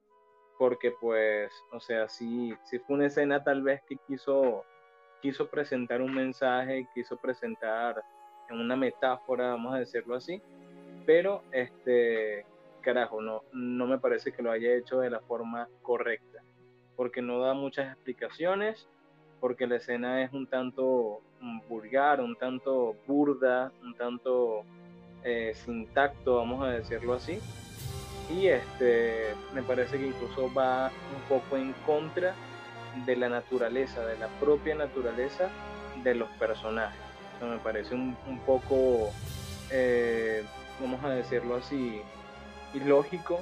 porque 0.57 0.91
pues, 0.99 1.51
o 1.71 1.79
sea, 1.79 2.07
sí, 2.07 2.53
sí 2.63 2.79
fue 2.79 2.95
una 2.95 3.07
escena 3.07 3.43
tal 3.43 3.61
vez 3.61 3.81
que 3.87 3.97
quiso, 4.07 4.63
quiso 5.21 5.49
presentar 5.49 6.01
un 6.01 6.13
mensaje, 6.13 6.87
quiso 6.93 7.17
presentar 7.17 8.01
en 8.49 8.59
una 8.59 8.75
metáfora, 8.75 9.49
vamos 9.49 9.75
a 9.75 9.79
decirlo 9.79 10.15
así, 10.15 10.41
pero 11.05 11.43
este, 11.51 12.45
carajo, 12.87 13.21
no, 13.21 13.41
me 13.51 13.97
parece 13.97 14.31
que 14.31 14.41
lo 14.41 14.49
haya 14.49 14.73
hecho 14.73 15.01
de 15.01 15.09
la 15.09 15.19
forma 15.19 15.67
correcta, 15.81 16.41
porque 16.95 17.21
no 17.21 17.41
da 17.41 17.53
muchas 17.53 17.91
explicaciones 17.91 18.87
porque 19.41 19.67
la 19.67 19.75
escena 19.75 20.23
es 20.23 20.31
un 20.31 20.47
tanto 20.47 21.19
mm, 21.41 21.67
vulgar, 21.67 22.21
un 22.21 22.37
tanto 22.37 22.95
burda, 23.05 23.73
un 23.83 23.93
tanto 23.93 24.63
eh, 25.25 25.51
sin 25.53 25.87
tacto, 25.87 26.37
vamos 26.37 26.63
a 26.63 26.69
decirlo 26.69 27.13
así. 27.15 27.39
Y 28.29 28.47
este, 28.47 29.35
me 29.53 29.63
parece 29.63 29.97
que 29.97 30.07
incluso 30.07 30.49
va 30.53 30.89
un 31.13 31.21
poco 31.27 31.57
en 31.57 31.73
contra 31.85 32.35
de 33.05 33.15
la 33.17 33.27
naturaleza, 33.27 34.05
de 34.05 34.17
la 34.17 34.29
propia 34.39 34.75
naturaleza 34.75 35.49
de 36.05 36.15
los 36.15 36.29
personajes. 36.39 37.01
me 37.41 37.57
parece 37.57 37.95
un, 37.95 38.15
poco, 38.45 39.11
eh, 39.71 40.41
vamos 40.79 41.03
a 41.03 41.09
decirlo 41.09 41.57
así, 41.57 42.01
ilógico 42.77 43.39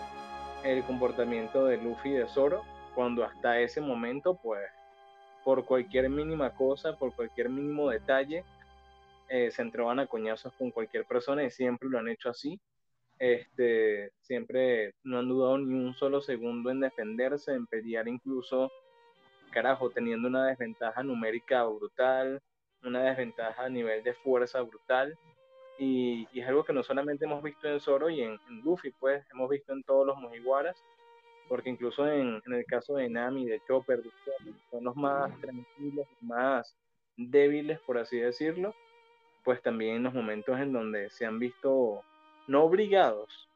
el 0.63 0.83
comportamiento 0.83 1.65
de 1.65 1.77
Luffy 1.77 2.09
y 2.09 2.13
de 2.13 2.27
Zoro, 2.27 2.63
cuando 2.95 3.23
hasta 3.23 3.59
ese 3.59 3.81
momento, 3.81 4.35
pues, 4.41 4.63
por 5.43 5.65
cualquier 5.65 6.09
mínima 6.09 6.49
cosa, 6.55 6.97
por 6.97 7.13
cualquier 7.13 7.49
mínimo 7.49 7.89
detalle, 7.89 8.43
eh, 9.29 9.51
se 9.51 9.61
entraban 9.61 9.99
a 9.99 10.07
coñazos 10.07 10.53
con 10.53 10.71
cualquier 10.71 11.05
persona 11.05 11.43
y 11.43 11.51
siempre 11.51 11.89
lo 11.89 11.99
han 11.99 12.07
hecho 12.07 12.29
así. 12.29 12.59
Este, 13.19 14.11
siempre 14.21 14.93
no 15.03 15.19
han 15.19 15.27
dudado 15.27 15.57
ni 15.57 15.73
un 15.73 15.93
solo 15.93 16.21
segundo 16.21 16.71
en 16.71 16.79
defenderse, 16.79 17.53
en 17.53 17.67
pelear 17.67 18.07
incluso, 18.07 18.71
carajo, 19.51 19.89
teniendo 19.89 20.27
una 20.27 20.47
desventaja 20.47 21.03
numérica 21.03 21.63
brutal, 21.63 22.41
una 22.83 23.03
desventaja 23.03 23.65
a 23.65 23.69
nivel 23.69 24.03
de 24.03 24.13
fuerza 24.13 24.61
brutal. 24.61 25.17
Y, 25.77 26.27
es 26.33 26.47
algo 26.47 26.63
que 26.63 26.73
no 26.73 26.83
solamente 26.83 27.25
hemos 27.25 27.43
visto 27.43 27.67
en 27.67 27.79
Zoro 27.79 28.09
y 28.09 28.21
en, 28.21 28.39
en 28.49 28.61
Luffy, 28.61 28.91
pues 28.91 29.25
hemos 29.31 29.49
visto 29.49 29.73
en 29.73 29.83
todos 29.83 30.05
los 30.07 30.17
Mugiwaras 30.17 30.81
porque 31.47 31.69
incluso 31.69 32.07
en, 32.07 32.41
el 32.45 32.65
caso 32.65 32.95
de 32.95 33.09
Nami, 33.09 33.45
de 33.45 33.61
Chopper, 33.67 34.01
son 34.71 34.83
los 34.83 34.95
más 34.95 35.31
tranquilos, 35.41 36.07
más 36.21 36.75
débiles, 37.17 37.79
por 37.81 37.97
así 37.97 38.17
decirlo, 38.17 38.73
pues 39.43 39.61
también 39.61 39.97
en 39.97 40.03
los 40.03 40.13
momentos 40.13 40.59
en 40.59 40.73
donde 40.73 41.09
se 41.09 41.25
han 41.25 41.39
visto 41.39 42.01
no 42.47 42.63
obligados, 42.63 43.47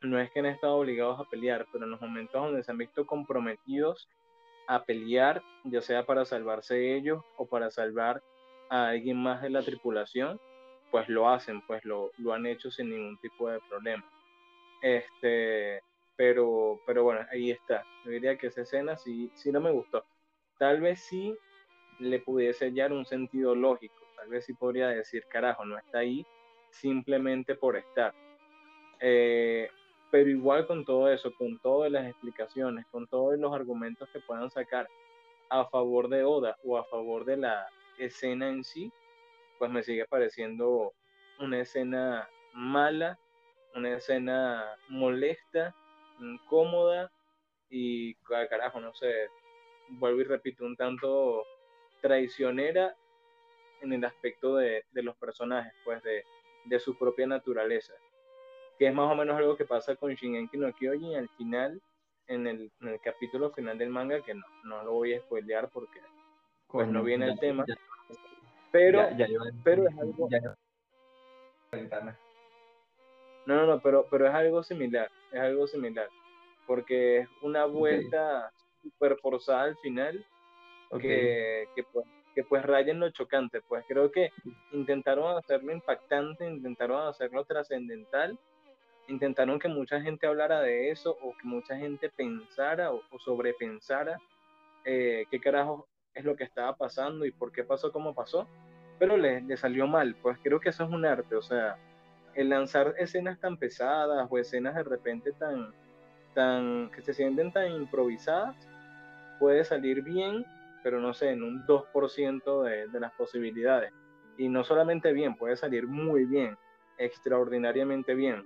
no 0.00 0.20
es 0.20 0.30
que 0.30 0.40
han 0.40 0.46
estado 0.46 0.76
obligados 0.76 1.18
a 1.18 1.28
pelear, 1.28 1.66
pero 1.72 1.84
en 1.84 1.90
los 1.90 2.00
momentos 2.00 2.40
donde 2.40 2.62
se 2.62 2.70
han 2.70 2.78
visto 2.78 3.06
comprometidos 3.06 4.08
a 4.68 4.84
pelear, 4.84 5.42
ya 5.64 5.80
sea 5.80 6.04
para 6.06 6.24
salvarse 6.24 6.96
ellos 6.96 7.24
o 7.36 7.46
para 7.46 7.70
salvar 7.70 8.22
a 8.68 8.88
alguien 8.88 9.16
más 9.16 9.42
de 9.42 9.50
la 9.50 9.62
tripulación, 9.62 10.40
pues 10.90 11.08
lo 11.08 11.28
hacen, 11.28 11.60
pues 11.62 11.84
lo, 11.84 12.10
lo 12.18 12.32
han 12.32 12.46
hecho 12.46 12.70
sin 12.70 12.90
ningún 12.90 13.18
tipo 13.18 13.48
de 13.48 13.60
problema. 13.68 14.04
Este, 14.82 15.80
pero, 16.16 16.80
pero 16.86 17.04
bueno, 17.04 17.26
ahí 17.30 17.50
está. 17.50 17.84
Yo 18.04 18.10
diría 18.10 18.36
que 18.36 18.48
esa 18.48 18.62
escena 18.62 18.96
sí, 18.96 19.30
sí 19.34 19.52
no 19.52 19.60
me 19.60 19.70
gustó. 19.70 20.04
Tal 20.58 20.80
vez 20.80 21.00
sí 21.00 21.36
le 21.98 22.18
pudiese 22.20 22.66
hallar 22.66 22.92
un 22.92 23.04
sentido 23.04 23.54
lógico. 23.54 23.94
Tal 24.16 24.28
vez 24.28 24.46
sí 24.46 24.54
podría 24.54 24.88
decir, 24.88 25.24
carajo, 25.28 25.64
no 25.64 25.78
está 25.78 25.98
ahí 25.98 26.26
simplemente 26.70 27.54
por 27.54 27.76
estar. 27.76 28.14
Eh, 29.00 29.68
pero 30.10 30.30
igual 30.30 30.66
con 30.66 30.84
todo 30.84 31.10
eso, 31.10 31.32
con 31.34 31.58
todas 31.58 31.90
las 31.90 32.06
explicaciones, 32.06 32.86
con 32.86 33.06
todos 33.06 33.38
los 33.38 33.52
argumentos 33.52 34.08
que 34.10 34.20
puedan 34.20 34.50
sacar 34.50 34.88
a 35.50 35.66
favor 35.66 36.08
de 36.08 36.24
Oda 36.24 36.56
o 36.64 36.78
a 36.78 36.84
favor 36.84 37.24
de 37.24 37.36
la 37.36 37.66
escena 37.98 38.48
en 38.48 38.64
sí, 38.64 38.92
pues 39.58 39.70
me 39.70 39.82
sigue 39.82 40.06
pareciendo 40.06 40.92
una 41.38 41.60
escena 41.60 42.28
mala, 42.54 43.18
una 43.74 43.96
escena 43.96 44.76
molesta, 44.88 45.74
incómoda 46.20 47.10
y 47.68 48.14
carajo, 48.48 48.80
no 48.80 48.94
sé, 48.94 49.28
vuelvo 49.90 50.20
y 50.20 50.24
repito, 50.24 50.64
un 50.64 50.76
tanto 50.76 51.44
traicionera 52.00 52.96
en 53.82 53.92
el 53.92 54.04
aspecto 54.04 54.56
de, 54.56 54.84
los 54.92 55.16
personajes, 55.16 55.72
pues 55.84 56.02
de, 56.02 56.24
de 56.64 56.78
su 56.78 56.96
propia 56.96 57.26
naturaleza. 57.26 57.92
Que 58.78 58.88
es 58.88 58.94
más 58.94 59.10
o 59.10 59.14
menos 59.14 59.36
algo 59.36 59.56
que 59.56 59.64
pasa 59.64 59.96
con 59.96 60.14
Shingeki 60.14 60.58
no 60.58 60.72
Kyojin 60.72 61.16
al 61.16 61.28
final, 61.30 61.80
en 62.28 62.46
el, 62.46 62.70
en 62.80 62.88
el 62.88 63.00
capítulo 63.00 63.50
final 63.52 63.78
del 63.78 63.90
manga, 63.90 64.20
que 64.22 64.34
no, 64.34 64.44
no 64.64 64.82
lo 64.82 64.92
voy 64.92 65.14
a 65.14 65.20
spoilear 65.20 65.70
porque 65.70 66.00
pues, 66.68 66.88
no 66.88 67.02
viene 67.02 67.26
el 67.26 67.38
tema. 67.38 67.64
Pero, 68.70 69.08
pero 69.64 69.88
es 69.88 69.98
algo... 69.98 70.28
No, 73.46 73.54
no, 73.54 73.66
no, 73.66 73.80
pero, 73.80 74.06
pero 74.10 74.26
es 74.26 74.34
algo 74.34 74.62
similar, 74.62 75.10
es 75.32 75.40
algo 75.40 75.66
similar, 75.66 76.08
porque 76.66 77.18
es 77.18 77.28
una 77.42 77.64
vuelta 77.64 78.50
super 78.82 79.16
forzada 79.18 79.62
al 79.62 79.76
final 79.78 80.24
que, 81.00 81.68
que, 81.74 81.84
pues, 81.84 82.06
que 82.34 82.44
pues 82.44 82.62
raya 82.64 82.92
en 82.92 83.00
lo 83.00 83.10
chocante, 83.10 83.60
pues 83.62 83.84
creo 83.88 84.10
que 84.10 84.30
intentaron 84.72 85.38
hacerlo 85.38 85.72
impactante, 85.72 86.46
intentaron 86.46 87.06
hacerlo 87.08 87.44
trascendental, 87.44 88.38
intentaron 89.08 89.58
que 89.58 89.68
mucha 89.68 90.00
gente 90.00 90.26
hablara 90.26 90.60
de 90.60 90.90
eso 90.90 91.16
o 91.22 91.36
que 91.36 91.46
mucha 91.46 91.76
gente 91.76 92.10
pensara 92.10 92.92
o, 92.92 93.02
sobrepensara 93.18 94.18
eh, 94.84 95.24
qué 95.30 95.40
carajo 95.40 95.86
es 96.16 96.24
lo 96.24 96.34
que 96.34 96.44
estaba 96.44 96.74
pasando 96.76 97.24
y 97.24 97.30
por 97.30 97.52
qué 97.52 97.62
pasó 97.62 97.92
como 97.92 98.14
pasó, 98.14 98.48
pero 98.98 99.16
le, 99.16 99.42
le 99.42 99.56
salió 99.56 99.86
mal, 99.86 100.16
pues 100.22 100.38
creo 100.42 100.58
que 100.58 100.70
eso 100.70 100.84
es 100.84 100.90
un 100.90 101.04
arte, 101.04 101.36
o 101.36 101.42
sea, 101.42 101.76
el 102.34 102.48
lanzar 102.48 102.94
escenas 102.98 103.38
tan 103.38 103.56
pesadas 103.56 104.26
o 104.28 104.38
escenas 104.38 104.74
de 104.74 104.82
repente 104.82 105.32
tan, 105.32 105.72
tan, 106.34 106.90
que 106.90 107.02
se 107.02 107.14
sienten 107.14 107.52
tan 107.52 107.70
improvisadas, 107.70 108.56
puede 109.38 109.64
salir 109.64 110.02
bien, 110.02 110.44
pero 110.82 111.00
no 111.00 111.12
sé, 111.12 111.30
en 111.30 111.42
un 111.42 111.66
2% 111.66 112.62
de, 112.62 112.88
de 112.88 113.00
las 113.00 113.12
posibilidades. 113.12 113.92
Y 114.38 114.48
no 114.48 114.64
solamente 114.64 115.12
bien, 115.12 115.36
puede 115.36 115.56
salir 115.56 115.86
muy 115.86 116.24
bien, 116.24 116.56
extraordinariamente 116.98 118.14
bien, 118.14 118.42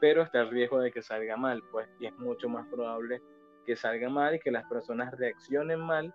pero 0.00 0.22
está 0.22 0.40
el 0.40 0.50
riesgo 0.50 0.80
de 0.80 0.90
que 0.90 1.02
salga 1.02 1.36
mal, 1.36 1.62
pues, 1.70 1.88
y 2.00 2.06
es 2.06 2.16
mucho 2.18 2.48
más 2.48 2.66
probable 2.68 3.20
que 3.66 3.76
salga 3.76 4.08
mal 4.08 4.34
y 4.34 4.40
que 4.40 4.50
las 4.50 4.64
personas 4.68 5.16
reaccionen 5.16 5.80
mal 5.80 6.12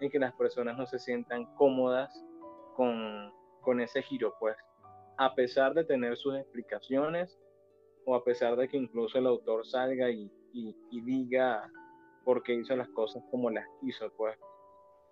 y 0.00 0.10
que 0.10 0.18
las 0.18 0.34
personas 0.34 0.76
no 0.76 0.86
se 0.86 0.98
sientan 0.98 1.46
cómodas 1.56 2.24
con, 2.76 3.32
con 3.60 3.80
ese 3.80 4.02
giro, 4.02 4.34
pues 4.38 4.56
a 5.16 5.34
pesar 5.34 5.74
de 5.74 5.84
tener 5.84 6.16
sus 6.16 6.36
explicaciones 6.36 7.38
o 8.04 8.14
a 8.14 8.24
pesar 8.24 8.56
de 8.56 8.68
que 8.68 8.76
incluso 8.76 9.18
el 9.18 9.26
autor 9.26 9.66
salga 9.66 10.10
y, 10.10 10.30
diga 10.90 11.68
por 12.24 12.42
qué 12.42 12.54
hizo 12.54 12.76
las 12.76 12.88
cosas 12.90 13.22
como 13.30 13.50
las 13.50 13.66
hizo, 13.82 14.10
pues. 14.16 14.38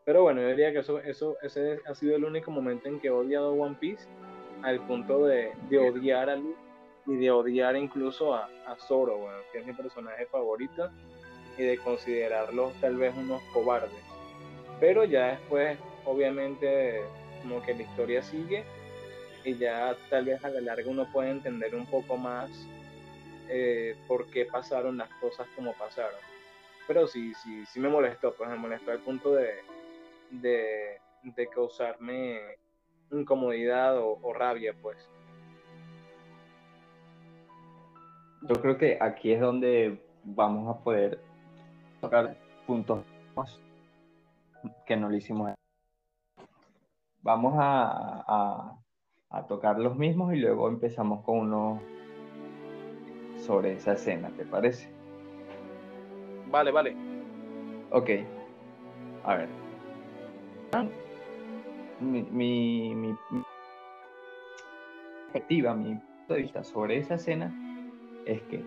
Pero 0.04 0.22
bueno, 0.22 0.40
yo 0.40 0.48
diría 0.48 0.72
que 0.72 0.80
eso, 0.80 0.98
eso, 1.00 1.36
ese 1.42 1.80
ha 1.86 1.94
sido 1.94 2.16
el 2.16 2.24
único 2.24 2.50
momento 2.50 2.88
en 2.88 3.00
que 3.00 3.08
he 3.08 3.10
odiado 3.10 3.52
One 3.52 3.76
Piece 3.80 4.08
al 4.62 4.84
punto 4.86 5.26
de, 5.26 5.52
odiar 5.78 6.30
a 6.30 6.36
Luffy 6.36 6.56
y 7.06 7.16
de 7.16 7.30
odiar 7.30 7.76
incluso 7.76 8.34
a, 8.34 8.48
a 8.66 8.76
Zoro, 8.76 9.18
bueno, 9.18 9.38
que 9.52 9.58
es 9.58 9.66
mi 9.66 9.72
personaje 9.72 10.26
favorito, 10.26 10.90
y 11.58 11.62
de 11.62 11.78
considerarlos 11.78 12.72
tal 12.80 12.96
vez 12.96 13.14
unos 13.16 13.42
cobardes. 13.52 14.11
Pero 14.82 15.04
ya 15.04 15.28
después, 15.28 15.78
obviamente, 16.04 17.02
como 17.40 17.62
que 17.62 17.72
la 17.72 17.82
historia 17.82 18.20
sigue 18.20 18.64
y 19.44 19.56
ya 19.56 19.96
tal 20.10 20.24
vez 20.24 20.44
a 20.44 20.48
la 20.48 20.60
larga 20.60 20.90
uno 20.90 21.06
puede 21.12 21.30
entender 21.30 21.72
un 21.76 21.86
poco 21.86 22.16
más 22.16 22.50
eh, 23.48 23.94
por 24.08 24.28
qué 24.32 24.44
pasaron 24.44 24.96
las 24.96 25.08
cosas 25.20 25.46
como 25.54 25.72
pasaron. 25.74 26.18
Pero 26.88 27.06
sí, 27.06 27.32
sí, 27.44 27.64
sí 27.66 27.78
me 27.78 27.88
molestó, 27.88 28.34
pues 28.34 28.50
me 28.50 28.56
molestó 28.56 28.90
al 28.90 28.98
punto 28.98 29.36
de, 29.36 29.60
de, 30.32 31.46
causarme 31.54 32.40
incomodidad 33.12 33.96
o, 34.00 34.32
rabia, 34.32 34.74
pues. 34.82 34.98
Yo 38.48 38.60
creo 38.60 38.76
que 38.76 38.98
aquí 39.00 39.30
es 39.32 39.40
donde 39.40 40.02
vamos 40.24 40.76
a 40.76 40.82
poder 40.82 41.20
tocar 42.00 42.36
puntos 42.66 43.04
que 44.86 44.96
no 44.96 45.08
lo 45.08 45.16
hicimos. 45.16 45.52
Vamos 47.22 47.54
a, 47.56 48.76
a 49.30 49.46
tocar 49.46 49.78
los 49.78 49.96
mismos 49.96 50.34
y 50.34 50.36
luego 50.36 50.68
empezamos 50.68 51.24
con 51.24 51.38
uno 51.38 51.80
sobre 53.38 53.72
esa 53.74 53.94
escena, 53.94 54.30
¿te 54.36 54.44
parece? 54.44 54.88
Vale, 56.50 56.70
vale. 56.70 56.96
Ok. 57.90 58.10
A 59.24 59.34
ver. 59.36 59.48
Mi, 62.00 62.22
mi, 62.22 62.94
mi, 62.94 63.16
perspectiva, 65.32 65.74
mi 65.74 65.94
punto 65.94 66.34
de 66.34 66.42
vista 66.42 66.64
sobre 66.64 66.98
esa 66.98 67.14
escena 67.14 67.54
es 68.26 68.42
que 68.42 68.62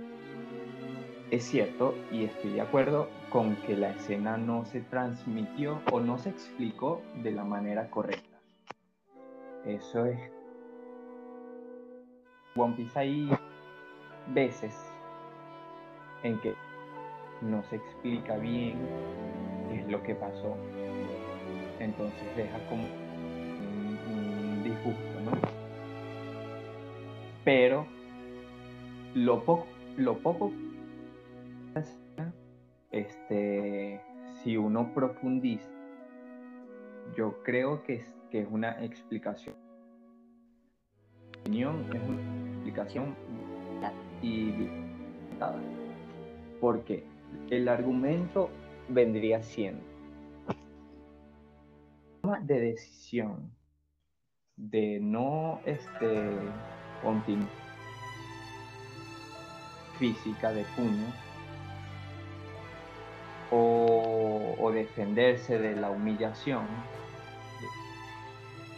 es 1.35 1.43
cierto 1.43 1.93
y 2.11 2.23
estoy 2.23 2.53
de 2.53 2.61
acuerdo 2.61 3.09
con 3.29 3.57
que 3.57 3.75
la 3.75 3.89
escena 3.89 4.37
no 4.37 4.63
se 4.65 4.79
transmitió 4.81 5.81
o 5.91 5.99
no 5.99 6.17
se 6.17 6.29
explicó 6.29 7.01
de 7.21 7.31
la 7.31 7.43
manera 7.43 7.89
correcta. 7.89 8.39
Eso 9.65 10.05
es 10.05 10.17
One 12.55 12.75
Piece 12.75 12.97
hay 12.97 13.29
veces 14.33 14.73
en 16.23 16.39
que 16.39 16.53
no 17.41 17.63
se 17.63 17.75
explica 17.75 18.37
bien 18.37 18.77
qué 19.69 19.81
es 19.81 19.87
lo 19.89 20.01
que 20.03 20.15
pasó. 20.15 20.55
Entonces 21.79 22.35
deja 22.37 22.57
como 22.69 22.83
un, 22.83 24.61
disgusto, 24.63 25.19
¿no? 25.25 25.31
Pero 27.43 27.85
lo 29.13 29.43
poco, 29.43 29.67
lo 29.97 30.17
poco 30.19 30.51
este, 32.91 34.01
si 34.43 34.57
uno 34.57 34.93
profundiza, 34.93 35.69
yo 37.15 37.41
creo 37.43 37.83
que 37.83 37.95
es, 37.95 38.13
que 38.29 38.41
es 38.41 38.47
una 38.49 38.83
explicación. 38.83 39.55
Opinión 41.41 41.85
es 41.93 42.01
una 42.01 42.51
explicación 42.53 43.15
y 44.21 44.51
porque 46.59 47.03
el 47.49 47.67
argumento 47.67 48.49
vendría 48.89 49.43
siendo 49.43 49.83
de 52.41 52.59
decisión 52.59 53.51
de 54.55 54.99
no 54.99 55.59
este 55.65 56.31
continuar 57.03 57.47
física 59.99 60.51
de 60.51 60.63
puños 60.75 61.13
defenderse 64.75 65.57
de 65.57 65.75
la 65.75 65.89
humillación 65.89 66.67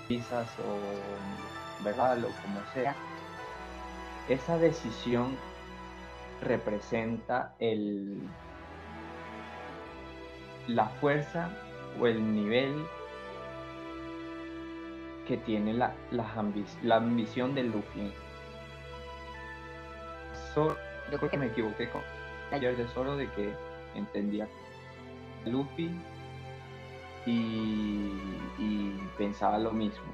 quizás 0.08 0.48
o 0.60 1.84
verdad 1.84 2.18
o 2.24 2.30
como 2.42 2.62
sea 2.74 2.96
esa 4.30 4.58
decisión 4.58 5.38
representa 6.42 7.56
el, 7.60 8.22
la 10.68 10.86
fuerza 10.86 11.50
o 12.00 12.08
el 12.08 12.36
nivel 12.36 12.86
que 15.28 15.38
tiene 15.38 15.74
la, 15.74 15.94
la, 16.12 16.96
ambición 16.96 17.56
de 17.56 17.64
Luffy. 17.64 18.14
yo 20.56 21.18
creo 21.18 21.30
que 21.30 21.38
me 21.38 21.48
equivoqué 21.48 21.90
con 21.90 22.02
ayer 22.52 22.76
de 22.78 22.88
solo 22.90 23.18
de 23.18 23.30
que 23.32 23.54
entendía 23.96 24.48
Luffy 25.48 25.92
y, 27.26 28.12
pensaba 29.18 29.58
lo 29.58 29.72
mismo. 29.72 30.06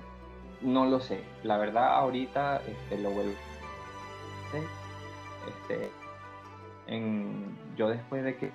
No 0.61 0.85
lo 0.85 1.01
sé, 1.01 1.23
la 1.43 1.57
verdad 1.57 1.95
ahorita 1.95 2.61
este, 2.65 2.97
lo 3.01 3.11
vuelvo 3.11 3.33
este, 5.47 5.89
en, 6.87 7.57
yo 7.75 7.89
después 7.89 8.23
de 8.23 8.37
que 8.37 8.51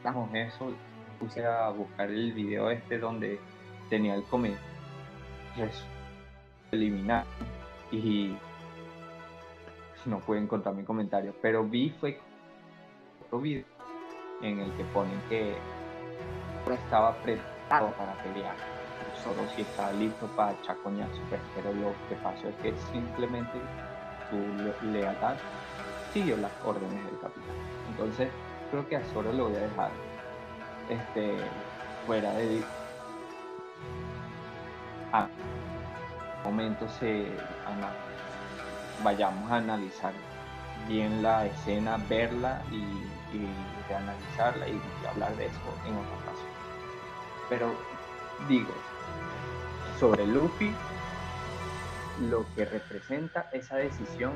hagamos 0.00 0.34
eso, 0.34 0.72
puse 1.18 1.44
a 1.44 1.68
buscar 1.68 2.08
el 2.08 2.32
video 2.32 2.70
este 2.70 2.98
donde 2.98 3.38
tenía 3.90 4.14
el 4.14 4.22
comentario 4.24 4.70
eliminar 6.72 7.24
y 7.90 8.34
no 10.06 10.20
pude 10.20 10.38
encontrar 10.38 10.74
mi 10.74 10.84
comentario, 10.84 11.34
pero 11.42 11.64
vi 11.64 11.90
fue 12.00 12.18
otro 13.26 13.40
video 13.40 13.64
en 14.42 14.60
el 14.60 14.72
que 14.72 14.84
ponen 14.84 15.20
que 15.28 15.54
estaba 16.74 17.14
preparado 17.16 17.90
para 17.92 18.12
pelear, 18.22 18.54
solo 19.22 19.48
si 19.54 19.62
estaba 19.62 19.92
listo 19.92 20.26
para 20.36 20.60
chacoñazo, 20.62 21.20
pues, 21.28 21.40
pero 21.54 21.72
lo 21.72 21.92
que 22.08 22.16
pasó 22.16 22.48
es 22.48 22.54
que 22.56 22.74
simplemente 22.92 23.58
su 24.28 24.86
lealtad 24.86 25.36
siguió 26.12 26.36
las 26.36 26.52
órdenes 26.64 27.04
del 27.04 27.18
capitán. 27.20 27.56
Entonces, 27.90 28.28
creo 28.70 28.88
que 28.88 28.96
a 28.96 29.04
Zoro 29.12 29.32
lo 29.32 29.48
voy 29.48 29.56
a 29.56 29.60
dejar 29.60 29.90
este, 30.88 31.36
fuera 32.06 32.32
de. 32.32 32.62
A 35.12 35.28
momento 36.44 36.88
se. 36.88 37.26
vayamos 39.04 39.50
a 39.50 39.56
analizar 39.56 40.12
bien 40.88 41.22
la 41.22 41.46
escena, 41.46 41.98
verla 42.08 42.62
y, 42.70 42.76
y 43.36 43.48
reanalizarla 43.88 44.68
y, 44.68 44.72
y 44.72 45.06
hablar 45.06 45.36
de 45.36 45.46
eso 45.46 45.58
en 45.86 45.96
otra 45.96 46.16
ocasión. 46.16 46.59
Pero 47.50 47.74
digo, 48.48 48.72
sobre 49.98 50.26
Luffy, 50.26 50.72
lo 52.30 52.46
que 52.54 52.64
representa 52.64 53.50
esa 53.52 53.76
decisión 53.76 54.32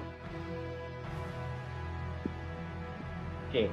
que 3.51 3.71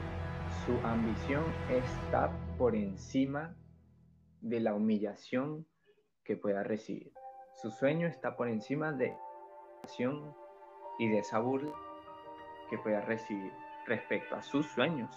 su 0.66 0.74
ambición 0.86 1.44
está 1.70 2.32
por 2.58 2.76
encima 2.76 3.56
de 4.42 4.60
la 4.60 4.76
humillación 4.76 5.66
que 6.24 6.38
pueda 6.38 6.64
recibir. 6.64 7.12
Su 7.62 7.72
sueño 7.72 8.08
está 8.08 8.38
por 8.38 8.48
encima 8.48 8.92
de 8.92 9.08
la 9.08 9.18
humillación 9.82 10.36
y 11.00 11.10
de 11.10 11.20
esa 11.20 11.40
burla 11.40 11.74
que 12.70 12.78
pueda 12.78 13.02
recibir 13.02 13.52
respecto 13.88 14.36
a 14.36 14.44
sus 14.44 14.68
sueños, 14.68 15.12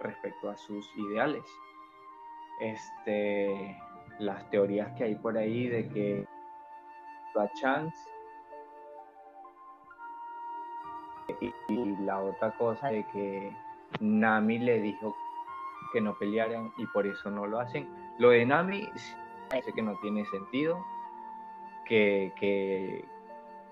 respecto 0.00 0.50
a 0.50 0.56
sus 0.56 0.84
ideales. 0.96 1.44
Este, 2.60 3.76
las 4.18 4.48
teorías 4.50 4.92
que 4.96 5.04
hay 5.04 5.14
por 5.14 5.36
ahí 5.36 5.68
de 5.68 5.88
que 5.88 6.26
a 7.38 7.48
Chance 7.52 8.10
y, 11.40 11.96
la 12.04 12.20
otra 12.20 12.50
cosa 12.56 12.88
de 12.88 13.04
que 13.04 13.56
Nami 14.00 14.58
le 14.58 14.80
dijo 14.80 15.14
que 15.92 16.00
no 16.00 16.18
pelearan 16.18 16.72
y 16.76 16.86
por 16.86 17.06
eso 17.06 17.30
no 17.30 17.46
lo 17.46 17.60
hacen. 17.60 17.88
Lo 18.18 18.30
de 18.30 18.44
Nami 18.44 18.88
sé 19.50 19.72
que 19.72 19.82
no 19.82 19.96
tiene 20.00 20.24
sentido, 20.26 20.84
que, 21.86 22.32
que, 22.38 23.04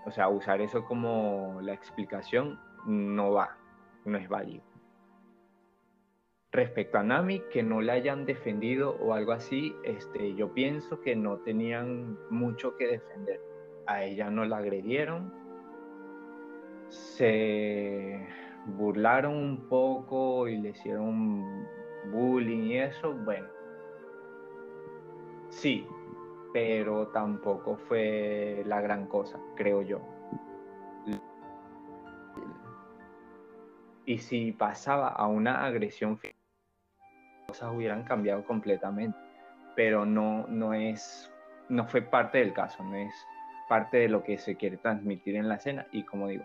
o 0.05 0.11
sea, 0.11 0.29
usar 0.29 0.61
eso 0.61 0.85
como 0.85 1.59
la 1.61 1.73
explicación 1.73 2.59
no 2.87 3.33
va, 3.33 3.57
no 4.05 4.19
es 4.19 4.29
válido. 4.29 4.68
Respecto 6.51 6.99
a 6.99 7.03
Nami, 7.03 7.43
que 7.53 7.63
no 7.63 7.83
la 7.83 7.93
hayan 7.95 8.25
defendido 8.25 8.97
o 9.01 9.13
algo 9.13 9.33
así, 9.33 9.75
este, 9.85 10.35
yo 10.35 10.55
pienso 10.55 11.01
que 11.01 11.15
no 11.15 11.39
tenían 11.39 12.19
mucho 12.31 12.75
que 12.77 12.87
defender. 12.87 13.41
A 13.87 14.05
ella 14.05 14.31
no 14.31 14.45
la 14.47 14.59
agredieron, 14.59 15.33
se 16.89 18.27
burlaron 18.67 19.35
un 19.35 19.69
poco 19.69 20.49
y 20.49 20.57
le 20.59 20.71
hicieron 20.71 21.67
bullying 22.11 22.65
y 22.65 22.79
eso, 22.79 23.13
bueno, 23.13 23.49
sí, 25.51 25.87
pero 26.53 27.09
tampoco 27.09 27.77
fue 27.77 28.63
la 28.67 28.81
gran 28.81 29.07
cosa, 29.07 29.39
creo 29.55 29.83
yo. 29.83 30.01
Y 34.07 34.19
si 34.19 34.53
pasaba 34.53 35.09
a 35.09 35.27
una 35.27 35.67
agresión 35.67 36.17
física, 36.17 36.38
cosas 37.49 37.75
hubieran 37.75 38.05
cambiado 38.05 38.45
completamente, 38.45 39.19
pero 39.75 40.05
no, 40.05 40.47
no 40.49 40.75
es, 40.75 41.33
no 41.71 41.87
fue 41.87 42.03
parte 42.03 42.39
del 42.39 42.53
caso, 42.53 42.85
no 42.85 42.95
es 42.95 43.15
parte 43.71 43.97
de 43.97 44.09
lo 44.09 44.23
que 44.23 44.37
se 44.37 44.57
quiere 44.57 44.77
transmitir 44.77 45.35
en 45.35 45.49
la 45.49 45.55
escena. 45.55 45.87
Y 45.91 46.03
como 46.03 46.29
digo, 46.29 46.45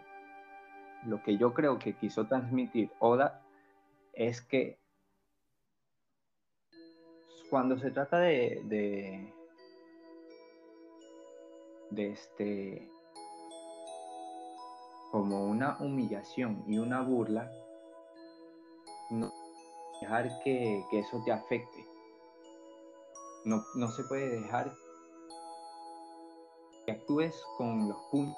lo 1.05 1.21
que 1.21 1.37
yo 1.37 1.53
creo 1.53 1.77
que 1.77 1.93
quiso 1.93 2.25
transmitir 2.25 2.89
Oda 2.99 3.41
es 4.13 4.41
que 4.41 4.79
cuando 7.49 7.77
se 7.77 7.91
trata 7.91 8.19
de, 8.19 8.61
de, 8.63 9.33
de 11.91 12.11
este 12.11 12.89
como 15.11 15.45
una 15.45 15.77
humillación 15.79 16.63
y 16.65 16.77
una 16.77 17.01
burla, 17.01 17.51
no 19.11 19.42
dejar 20.03 20.39
que, 20.43 20.83
que 20.91 20.99
eso 20.99 21.21
te 21.25 21.31
afecte. 21.31 21.85
No, 23.45 23.63
no 23.75 23.87
se 23.89 24.03
puede 24.03 24.41
dejar 24.41 24.73
que 26.85 26.91
actúes 26.91 27.41
con 27.57 27.89
los 27.89 27.97
puntos 28.11 28.37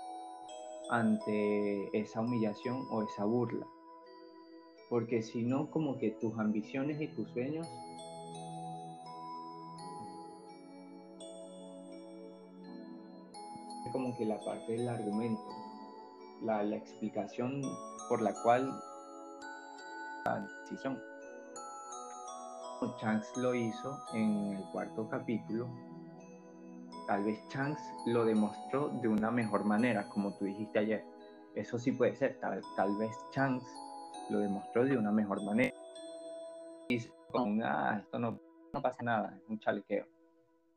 ante 0.89 1.89
esa 1.99 2.21
humillación 2.21 2.87
o 2.91 3.03
esa 3.03 3.25
burla. 3.25 3.65
Porque 4.89 5.23
si 5.23 5.43
no, 5.43 5.71
como 5.71 5.97
que 5.97 6.11
tus 6.11 6.37
ambiciones 6.37 7.01
y 7.01 7.07
tus 7.07 7.29
sueños 7.31 7.67
como 13.91 14.13
que 14.17 14.25
la 14.25 14.37
parte 14.43 14.73
del 14.73 14.89
argumento, 14.89 15.41
la, 16.43 16.61
la 16.63 16.75
explicación 16.75 17.61
por 18.09 18.21
la 18.21 18.33
cual 18.43 18.69
la 20.25 20.45
decisión. 20.63 21.14
Chance 22.97 23.39
lo 23.39 23.53
hizo 23.55 23.97
en 24.13 24.57
el 24.57 24.63
cuarto 24.71 25.07
capítulo 25.09 25.67
Tal 27.07 27.23
vez 27.23 27.39
Chance 27.49 27.83
lo 28.07 28.25
demostró 28.25 28.89
de 28.89 29.07
una 29.07 29.29
mejor 29.29 29.63
manera, 29.63 30.09
como 30.09 30.35
tú 30.37 30.45
dijiste 30.45 30.79
ayer. 30.79 31.03
Eso 31.53 31.77
sí 31.77 31.91
puede 31.91 32.15
ser. 32.15 32.39
Tal, 32.39 32.61
tal 32.75 32.97
vez 32.97 33.15
Chance 33.31 33.67
lo 34.29 34.39
demostró 34.39 34.85
de 34.85 34.97
una 34.97 35.11
mejor 35.11 35.43
manera. 35.43 35.75
Y 36.89 36.99
con, 37.31 37.61
ah, 37.63 37.99
esto 38.03 38.17
no, 38.17 38.39
pasa 38.81 39.03
nada, 39.03 39.37
es 39.37 39.47
un 39.47 39.59
chalequeo. 39.59 40.07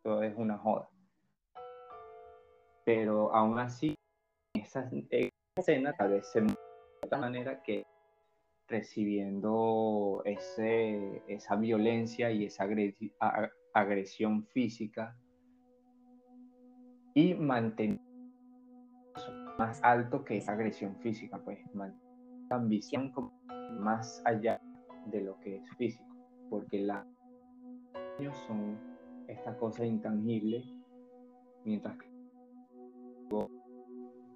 Todo 0.02 0.22
es 0.22 0.36
una 0.36 0.58
joda. 0.58 0.88
Pero 2.84 3.34
aún 3.34 3.58
así, 3.58 3.94
esa, 4.54 4.88
esa 5.10 5.30
escena 5.56 5.94
tal 5.94 6.10
vez 6.10 6.30
se 6.30 6.42
de 6.42 6.54
otra 7.02 7.18
manera 7.18 7.62
que 7.62 7.86
recibiendo 8.68 10.22
ese, 10.24 11.22
esa 11.26 11.56
violencia 11.56 12.30
y 12.30 12.44
esa 12.44 12.66
agresión 13.72 14.46
física 14.48 15.16
y 17.14 17.34
mantener 17.34 18.00
más 19.58 19.82
alto 19.82 20.24
que 20.24 20.36
esa 20.36 20.52
agresión 20.52 20.96
física, 21.00 21.42
pues 21.44 21.58
la 21.74 21.92
ambición 22.50 23.12
más 23.80 24.22
allá 24.24 24.60
de 25.06 25.22
lo 25.22 25.38
que 25.40 25.56
es 25.56 25.76
físico, 25.76 26.06
porque 26.48 26.86
los 28.18 28.36
son 28.46 28.78
esta 29.26 29.56
cosa 29.56 29.84
intangible, 29.84 30.64
mientras 31.64 31.98
que 31.98 32.08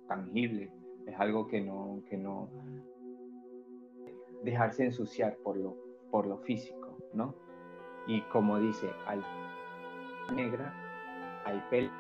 tangible 0.09 0.71
es 1.07 1.19
algo 1.19 1.47
que 1.47 1.61
no, 1.61 2.03
que 2.09 2.17
no 2.17 2.49
dejarse 4.43 4.85
ensuciar 4.85 5.37
por 5.39 5.57
lo, 5.57 5.77
por 6.11 6.27
lo 6.27 6.39
físico, 6.39 6.99
¿no? 7.13 7.35
Y 8.07 8.21
como 8.23 8.59
dice, 8.59 8.91
al 9.07 9.25
negra 10.35 10.73
hay 11.45 11.63
pelo 11.71 11.91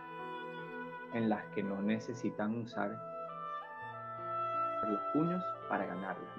en 1.14 1.28
las 1.28 1.44
que 1.54 1.62
no 1.62 1.80
necesitan 1.82 2.56
usar 2.58 2.96
los 4.88 5.00
puños 5.12 5.42
para 5.68 5.86
ganarlas. 5.86 6.32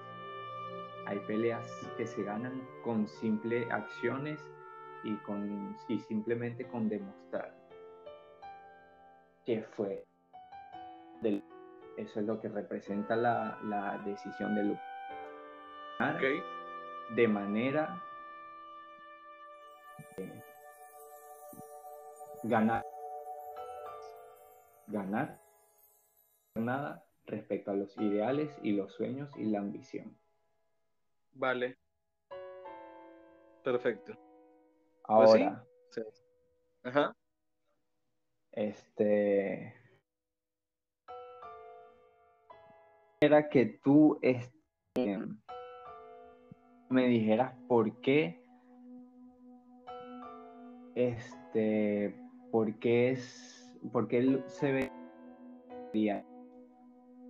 Hay 1.06 1.20
peleas 1.20 1.66
que 1.98 2.08
se 2.08 2.24
ganan 2.24 2.62
con 2.84 3.08
simples 3.08 3.70
acciones 3.72 4.40
y, 5.04 5.16
con, 5.18 5.78
y 5.88 6.00
simplemente 6.00 6.66
con 6.68 6.90
demostrar 6.90 7.54
que 9.46 9.62
fue 9.76 10.04
eso 11.98 12.20
es 12.20 12.26
lo 12.26 12.40
que 12.42 12.50
representa 12.50 13.16
la, 13.16 13.58
la 13.64 13.98
decisión 14.06 14.56
de 14.56 14.64
Luke. 14.64 14.93
Okay. 16.00 16.42
De 17.16 17.28
manera 17.28 18.02
ganar 22.44 22.84
ganar 24.88 25.40
nada 26.56 27.04
respecto 27.26 27.72
a 27.72 27.76
los 27.76 27.98
ideales 27.98 28.56
y 28.62 28.74
los 28.74 28.94
sueños 28.94 29.30
y 29.38 29.46
la 29.46 29.60
ambición. 29.60 30.18
Vale. 31.34 31.78
Perfecto. 33.64 34.14
Ahora, 35.04 35.66
Pues 35.94 36.06
sí. 36.06 36.22
Ajá. 36.84 37.16
este 38.52 39.74
era 43.22 43.48
que 43.50 43.66
tú 43.84 44.20
este, 44.22 44.63
me 46.90 47.08
dijeras 47.08 47.54
por 47.68 48.00
qué 48.02 48.42
este 50.96 52.16
por 52.52 52.78
qué 52.80 53.12
es 53.12 53.78
¿por 53.92 54.08
qué 54.08 54.44
se 54.48 54.72
ve 54.72 54.92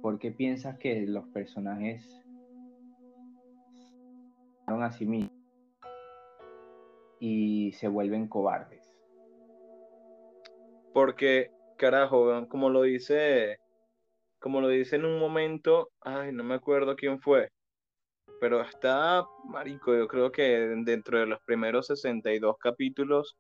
¿Por 0.02 0.20
qué 0.20 0.32
piensas 0.32 0.78
que 0.78 1.02
los 1.06 1.26
personajes 1.30 2.26
son 4.66 4.84
a 4.84 4.92
sí 4.92 5.06
mismos 5.06 5.32
y 7.20 7.74
se 7.74 7.90
vuelven 7.90 8.28
cobardes? 8.28 8.90
Porque, 10.94 11.52
carajo, 11.78 12.48
como 12.48 12.70
lo 12.70 12.84
dice, 12.84 13.58
como 14.40 14.62
lo 14.62 14.70
dice 14.70 14.96
en 14.96 15.06
un 15.06 15.20
momento, 15.20 15.90
ay, 16.02 16.32
no 16.32 16.44
me 16.44 16.56
acuerdo 16.56 16.96
quién 16.96 17.20
fue, 17.20 17.50
pero 18.40 18.62
está, 18.62 19.26
marico, 19.46 19.96
yo 19.96 20.08
creo 20.08 20.32
que 20.32 20.44
dentro 20.84 21.20
de 21.20 21.26
los 21.26 21.40
primeros 21.42 21.88
62 21.88 22.58
capítulos 22.60 23.38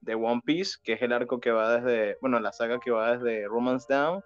de 0.00 0.14
One 0.14 0.42
Piece, 0.44 0.78
que 0.82 0.94
es 0.94 1.02
el 1.02 1.12
arco 1.12 1.40
que 1.40 1.50
va 1.50 1.80
desde, 1.80 2.16
bueno, 2.20 2.40
la 2.40 2.52
saga 2.52 2.78
que 2.78 2.90
va 2.90 3.16
desde 3.16 3.46
Romance 3.46 3.86
Down 3.92 4.22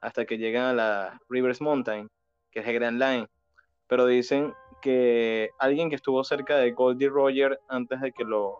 hasta 0.00 0.24
que 0.26 0.38
llegan 0.38 0.64
a 0.64 0.72
la 0.74 1.20
Rivers 1.28 1.60
Mountain, 1.60 2.10
que 2.50 2.60
es 2.60 2.66
el 2.66 2.74
Grand 2.74 3.00
Line. 3.00 3.26
Pero 3.86 4.06
dicen 4.06 4.52
que 4.82 5.50
alguien 5.58 5.88
que 5.88 5.96
estuvo 5.96 6.22
cerca 6.24 6.56
de 6.56 6.72
Goldie 6.72 7.08
Roger 7.08 7.58
antes 7.68 8.00
de 8.00 8.12
que 8.12 8.24
lo, 8.24 8.58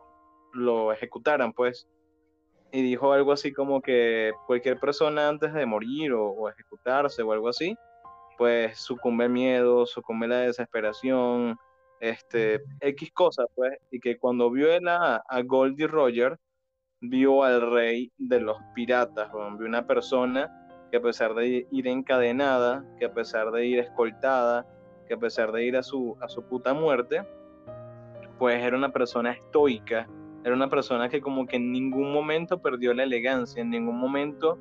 lo 0.55 0.93
ejecutaran, 0.93 1.53
pues, 1.53 1.87
y 2.75 2.83
dijo 2.83 3.13
algo 3.13 3.31
así 3.31 3.53
como 3.53 3.81
que 3.81 4.33
cualquier 4.47 4.81
persona 4.81 5.29
antes 5.29 5.53
de 5.55 5.65
morir 5.65 6.13
o, 6.13 6.49
ejecutarse 6.49 7.23
o 7.23 7.31
algo 7.31 7.49
así, 7.49 7.77
pues 8.37 8.79
sucumbe 8.79 9.25
al 9.25 9.31
miedo, 9.31 9.87
sucumbe 9.87 10.29
la 10.29 10.41
desesperación, 10.41 11.59
este, 12.01 12.63
X 12.81 13.13
cosas, 13.13 13.47
pues, 13.55 13.79
y 13.91 14.01
que 14.01 14.19
cuando 14.19 14.51
vio 14.51 14.69
a 14.87 15.43
Goldie 15.43 15.87
Roger, 15.87 16.39
vio 17.01 17.43
al 17.43 17.71
rey 17.73 18.11
de 18.19 18.41
los 18.41 18.57
piratas, 18.75 19.31
vio 19.33 19.67
una 19.67 19.87
persona 19.87 20.51
que 20.91 20.99
a 20.99 21.03
pesar 21.03 21.35
de 21.35 21.67
ir 21.71 21.89
encadenada, 21.89 22.85
que 22.99 23.07
a 23.07 23.13
pesar 23.13 23.51
de 23.51 23.67
ir 23.67 23.79
escoltada, 23.79 24.67
que 25.07 25.15
a 25.15 25.19
pesar 25.19 25.53
de 25.53 25.65
ir 25.65 25.77
a 25.77 25.83
su, 25.83 26.17
a 26.21 26.29
su 26.29 26.43
puta 26.45 26.73
muerte, 26.73 27.23
pues 28.39 28.63
era 28.63 28.77
una 28.77 28.93
persona 28.93 29.33
estoica, 29.33 30.09
era 30.45 30.55
una 30.55 30.69
persona 30.69 31.09
que 31.09 31.21
como 31.21 31.47
que 31.47 31.57
en 31.57 31.73
ningún 31.73 32.13
momento 32.13 32.61
perdió 32.61 32.93
la 32.95 33.05
elegancia, 33.05 33.63
en 33.63 33.71
ningún 33.71 33.99
momento 33.99 34.59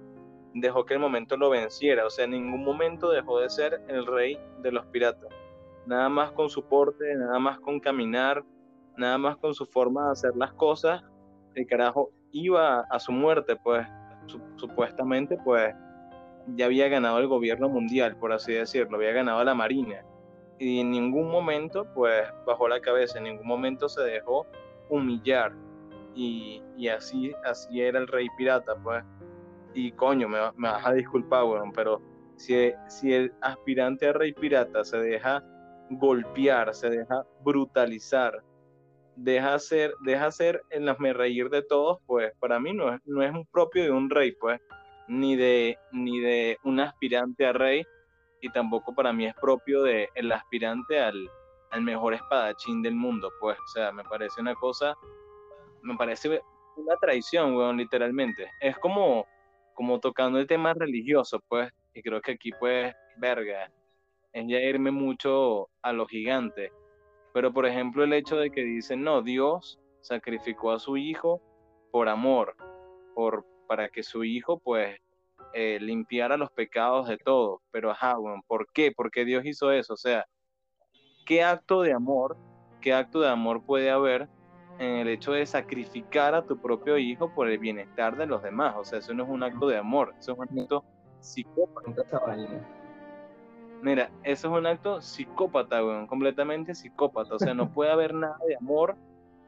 dejó 0.53 0.85
que 0.85 0.93
el 0.93 0.99
momento 0.99 1.38
lo 1.38 1.49
venciera, 1.49 2.05
o 2.05 2.09
sea, 2.09 2.25
en 2.25 2.31
ningún 2.31 2.63
momento 2.63 3.09
dejó 3.09 3.39
de 3.39 3.49
ser 3.49 3.81
el 3.88 4.05
rey 4.05 4.38
de 4.61 4.71
los 4.71 4.85
piratas. 4.88 5.30
Nada 5.85 6.09
más 6.09 6.31
con 6.31 6.49
su 6.49 6.63
porte, 6.63 7.15
nada 7.15 7.39
más 7.39 7.59
con 7.59 7.80
caminar, 7.80 8.43
nada 8.97 9.17
más 9.17 9.38
con 9.38 9.53
su 9.53 9.65
forma 9.65 10.05
de 10.05 10.11
hacer 10.11 10.35
las 10.35 10.53
cosas, 10.53 11.03
el 11.55 11.67
carajo 11.67 12.11
iba 12.31 12.81
a 12.81 12.99
su 12.99 13.11
muerte, 13.11 13.55
pues 13.55 13.85
supuestamente, 14.55 15.38
pues 15.43 15.73
ya 16.55 16.65
había 16.65 16.88
ganado 16.88 17.19
el 17.19 17.27
gobierno 17.27 17.69
mundial, 17.69 18.15
por 18.17 18.31
así 18.31 18.53
decirlo, 18.53 18.97
había 18.97 19.11
ganado 19.11 19.43
la 19.43 19.53
marina. 19.53 20.03
Y 20.59 20.80
en 20.80 20.91
ningún 20.91 21.30
momento, 21.30 21.85
pues, 21.93 22.23
bajó 22.45 22.67
la 22.67 22.80
cabeza, 22.80 23.17
en 23.17 23.25
ningún 23.25 23.47
momento 23.47 23.89
se 23.89 24.01
dejó 24.01 24.45
humillar. 24.89 25.53
Y, 26.15 26.61
así, 26.88 27.34
así 27.43 27.81
era 27.81 27.99
el 27.99 28.07
rey 28.07 28.27
pirata, 28.38 28.75
pues. 28.84 29.03
Y 29.74 29.91
coño, 29.94 30.28
me, 30.28 30.40
vas 30.40 30.86
a 30.86 30.94
disculpar, 30.94 31.45
weón, 31.45 31.72
pero 31.72 32.02
si, 32.36 32.72
si 32.88 33.14
el 33.14 33.34
aspirante 33.41 34.08
a 34.08 34.14
rey 34.14 34.34
pirata 34.34 34.84
se 34.84 34.98
deja 34.98 35.44
golpear, 35.90 36.74
se 36.74 36.90
deja 36.90 37.26
brutalizar, 37.44 38.44
deja 39.16 39.58
ser, 39.60 39.94
deja 40.02 40.32
ser 40.32 40.62
me 41.00 41.14
reír 41.14 41.50
de 41.50 41.62
todos, 41.62 42.00
pues 42.06 42.32
para 42.40 42.60
mí 42.60 42.74
no 42.74 42.94
es, 42.94 43.02
no 43.06 43.22
es 43.24 43.32
un 43.32 43.45
propio 43.45 43.84
de 43.84 43.91
un 43.91 44.10
rey, 44.10 44.34
pues, 44.34 44.60
ni 45.08 45.36
de, 45.36 45.78
ni 45.91 46.20
de 46.20 46.58
un 46.64 46.80
aspirante 46.80 47.45
a 47.45 47.54
rey, 47.54 47.84
y 48.41 48.50
tampoco 48.50 48.94
para 48.94 49.14
mí 49.14 49.26
es 49.26 49.36
propio 49.36 49.84
de 49.84 50.10
el 50.16 50.32
aspirante 50.32 51.00
al, 51.00 51.30
al 51.72 51.82
mejor 51.82 52.14
espadachín 52.14 52.82
del 52.82 52.95
mundo, 52.95 53.32
pues, 53.40 53.58
o 53.58 53.68
sea, 53.68 53.91
me 53.91 54.04
parece 54.04 54.41
una 54.41 54.56
cosa, 54.56 54.95
me 55.82 55.95
parece 55.95 56.41
una 56.76 56.95
traición, 56.98 57.56
weón, 57.56 57.78
literalmente. 57.78 58.50
Es 58.60 58.78
como, 58.80 59.26
como 59.74 60.00
tocando 60.00 60.40
el 60.40 60.48
tema 60.48 60.74
religioso, 60.74 61.41
pues, 61.48 61.72
y 61.94 62.02
creo 62.02 62.22
que 62.22 62.34
aquí, 62.34 62.52
pues, 62.60 62.94
verga, 63.18 63.72
es 64.32 64.48
ya 64.48 64.60
irme 64.60 64.91
mucho 64.91 65.70
a 65.82 65.94
lo 65.94 66.08
gigante 66.08 66.72
pero 67.34 67.52
por 67.52 67.66
ejemplo 67.66 68.04
el 68.04 68.14
hecho 68.14 68.38
de 68.38 68.52
que 68.52 68.62
dicen, 68.62 69.04
no, 69.04 69.22
Dios 69.24 69.80
sacrificó 70.02 70.72
a 70.72 70.80
su 70.80 70.98
hijo 70.98 71.41
por 71.91 72.08
amor, 72.08 72.56
por, 73.16 73.45
para 73.68 73.90
que 73.90 74.04
su 74.04 74.24
hijo 74.24 74.60
pues 74.60 75.00
eh, 75.54 75.80
limpiara 75.82 76.38
los 76.38 76.52
pecados 76.52 77.08
de 77.08 77.18
todos. 77.18 77.60
Pero 77.72 77.90
ajá, 77.91 78.18
bueno, 78.18 78.41
¿por 78.48 78.72
qué? 78.72 78.91
¿Por 78.91 79.10
qué 79.10 79.26
Dios 79.26 79.45
hizo 79.45 79.72
eso? 79.72 79.95
O 79.95 79.98
sea, 79.98 80.26
¿qué 81.26 81.44
acto 81.44 81.82
de 81.82 81.94
amor, 81.94 82.38
qué 82.82 82.94
acto 82.94 83.20
de 83.20 83.30
amor 83.30 83.66
puede 83.66 83.90
haber 83.90 84.30
en 84.80 84.95
el 84.98 85.08
hecho 85.08 85.34
de 85.34 85.45
sacrificar 85.45 86.36
a 86.36 86.44
tu 86.44 86.58
propio 86.58 86.98
hijo 86.98 87.30
por 87.34 87.48
el 87.50 87.58
bienestar 87.58 88.18
de 88.18 88.26
los 88.26 88.41
demás? 88.44 88.76
O 88.78 88.84
sea, 88.84 89.00
eso 89.00 89.14
no 89.14 89.24
es 89.24 89.30
un 89.30 89.44
acto 89.44 89.68
de 89.68 89.78
amor, 89.78 90.14
eso 90.20 90.34
es 90.34 90.40
un 90.40 90.60
acto 90.60 90.84
psicópata. 91.20 92.38
Mira, 93.82 94.10
eso 94.24 94.48
es 94.48 94.54
un 94.60 94.66
acto 94.66 95.02
psicópata, 95.02 95.84
weón, 95.84 96.08
completamente 96.08 96.74
psicópata. 96.74 97.36
O 97.36 97.40
sea, 97.40 97.54
no 97.54 97.70
puede 97.70 97.91
haber 97.91 98.14
nada 98.14 98.38
de 98.48 98.56
amor 98.56 98.95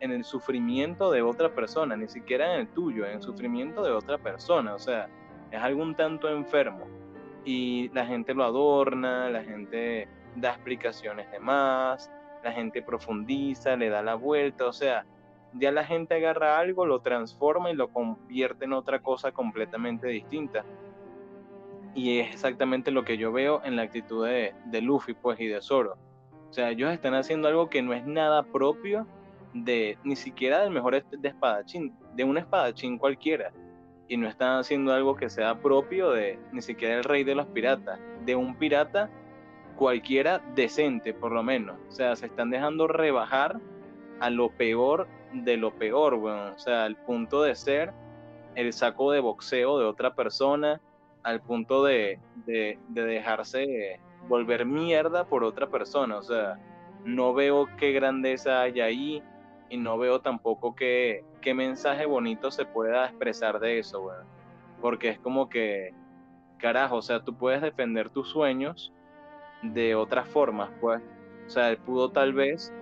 en 0.02 0.12
el 0.12 0.26
sufrimiento 0.26 1.10
de 1.12 1.22
otra 1.22 1.56
persona, 1.56 1.96
ni 1.96 2.08
siquiera 2.08 2.54
en 2.54 2.62
el 2.62 2.68
tuyo, 2.68 3.06
en 3.06 3.14
el 3.14 3.22
sufrimiento 3.22 3.82
de 3.84 3.92
otra 3.92 4.18
persona. 4.18 4.74
O 4.76 4.80
sea, 4.80 5.08
es 5.52 5.62
algún 5.62 5.96
tanto 5.96 6.30
enfermo. 6.30 6.86
Y 7.46 7.90
la 7.94 8.06
gente 8.06 8.34
lo 8.34 8.44
adorna, 8.44 9.30
la 9.30 9.44
gente 9.44 10.10
da 10.36 10.52
explicaciones 10.52 11.32
de 11.32 11.40
más, 11.40 12.12
la 12.44 12.52
gente 12.52 12.82
profundiza, 12.82 13.76
le 13.78 13.90
da 13.90 14.02
la 14.02 14.16
vuelta. 14.16 14.68
O 14.68 14.74
sea, 14.74 15.06
ya 15.58 15.72
la 15.72 15.86
gente 15.86 16.16
agarra 16.16 16.60
algo, 16.60 16.86
lo 16.86 17.00
transforma 17.00 17.72
y 17.72 17.76
lo 17.76 17.90
convierte 17.90 18.66
en 18.66 18.74
otra 18.74 19.02
cosa 19.02 19.32
completamente 19.32 20.08
distinta. 20.08 20.66
Y 21.94 22.20
es 22.20 22.34
exactamente 22.34 22.92
lo 22.92 23.06
que 23.06 23.18
yo 23.18 23.32
veo 23.32 23.62
en 23.64 23.78
la 23.78 23.84
actitud 23.84 24.26
de, 24.28 24.54
de 24.66 24.82
Luffy 24.82 25.14
pues, 25.14 25.40
y 25.40 25.48
de 25.48 25.62
Zoro. 25.62 25.98
O 26.50 26.54
sea, 26.54 26.70
ellos 26.70 26.92
están 26.92 27.14
haciendo 27.14 27.48
algo 27.48 27.70
que 27.70 27.82
no 27.82 27.94
es 27.94 28.06
nada 28.06 28.44
propio 28.44 29.08
de 29.54 29.98
ni 30.04 30.18
siquiera 30.18 30.62
del 30.62 30.72
mejor 30.72 31.02
de 31.10 31.30
espadachín, 31.30 31.94
de 32.14 32.24
un 32.26 32.38
espadachín 32.38 32.98
cualquiera. 32.98 33.52
Y 34.08 34.18
no 34.18 34.28
están 34.28 34.60
haciendo 34.60 34.94
algo 34.94 35.16
que 35.16 35.30
sea 35.30 35.60
propio 35.60 36.12
de 36.12 36.38
ni 36.52 36.62
siquiera 36.62 36.96
el 36.96 37.04
rey 37.04 37.24
de 37.24 37.34
los 37.34 37.48
piratas, 37.48 38.00
de 38.26 38.36
un 38.36 38.56
pirata 38.56 39.10
cualquiera 39.78 40.42
decente, 40.54 41.14
por 41.14 41.32
lo 41.32 41.44
menos. 41.44 41.78
O 41.90 41.92
sea, 41.92 42.16
se 42.16 42.28
están 42.28 42.50
dejando 42.50 42.88
rebajar 42.88 43.60
a 44.20 44.30
lo 44.30 44.50
peor 44.50 45.08
de 45.34 45.58
lo 45.58 45.72
peor, 45.72 46.18
bueno. 46.18 46.54
O 46.56 46.60
sea, 46.60 46.86
al 46.86 46.96
punto 46.96 47.44
de 47.44 47.56
ser 47.56 47.92
el 48.56 48.74
saco 48.74 49.12
de 49.12 49.20
boxeo 49.20 49.80
de 49.80 49.86
otra 49.86 50.16
persona, 50.16 50.82
al 51.24 51.42
punto 51.42 51.84
de, 51.84 52.20
dejarse 52.88 54.00
volver 54.28 54.66
mierda 54.66 55.26
por 55.26 55.44
otra 55.44 55.68
persona. 55.68 56.18
O 56.18 56.24
sea, 56.24 56.60
no 57.04 57.34
veo 57.34 57.68
qué 57.78 57.92
grandeza 57.92 58.62
hay 58.62 58.80
ahí 58.80 59.24
y 59.70 59.78
no 59.78 59.98
veo 59.98 60.22
tampoco 60.22 60.76
qué, 60.76 61.24
qué 61.42 61.54
mensaje 61.54 62.06
bonito 62.06 62.52
se 62.52 62.66
pueda 62.66 63.06
expresar 63.06 63.60
de 63.60 63.80
eso, 63.80 64.02
güey. 64.02 64.18
Porque 64.82 65.10
es 65.10 65.20
como 65.20 65.50
que, 65.50 65.94
carajo, 66.58 66.98
o 66.98 67.02
sea, 67.02 67.24
tú 67.24 67.36
puedes 67.36 67.62
defender 67.62 68.10
tus 68.10 68.30
sueños 68.30 68.94
de 69.62 69.96
otras 69.96 70.28
formas, 70.28 70.70
pues. 70.80 71.02
O 71.48 71.50
sea, 71.50 71.70
él 71.70 71.78
pudo 71.78 72.10
tal 72.10 72.34
vez 72.34 72.74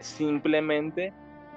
simplemente 0.00 1.12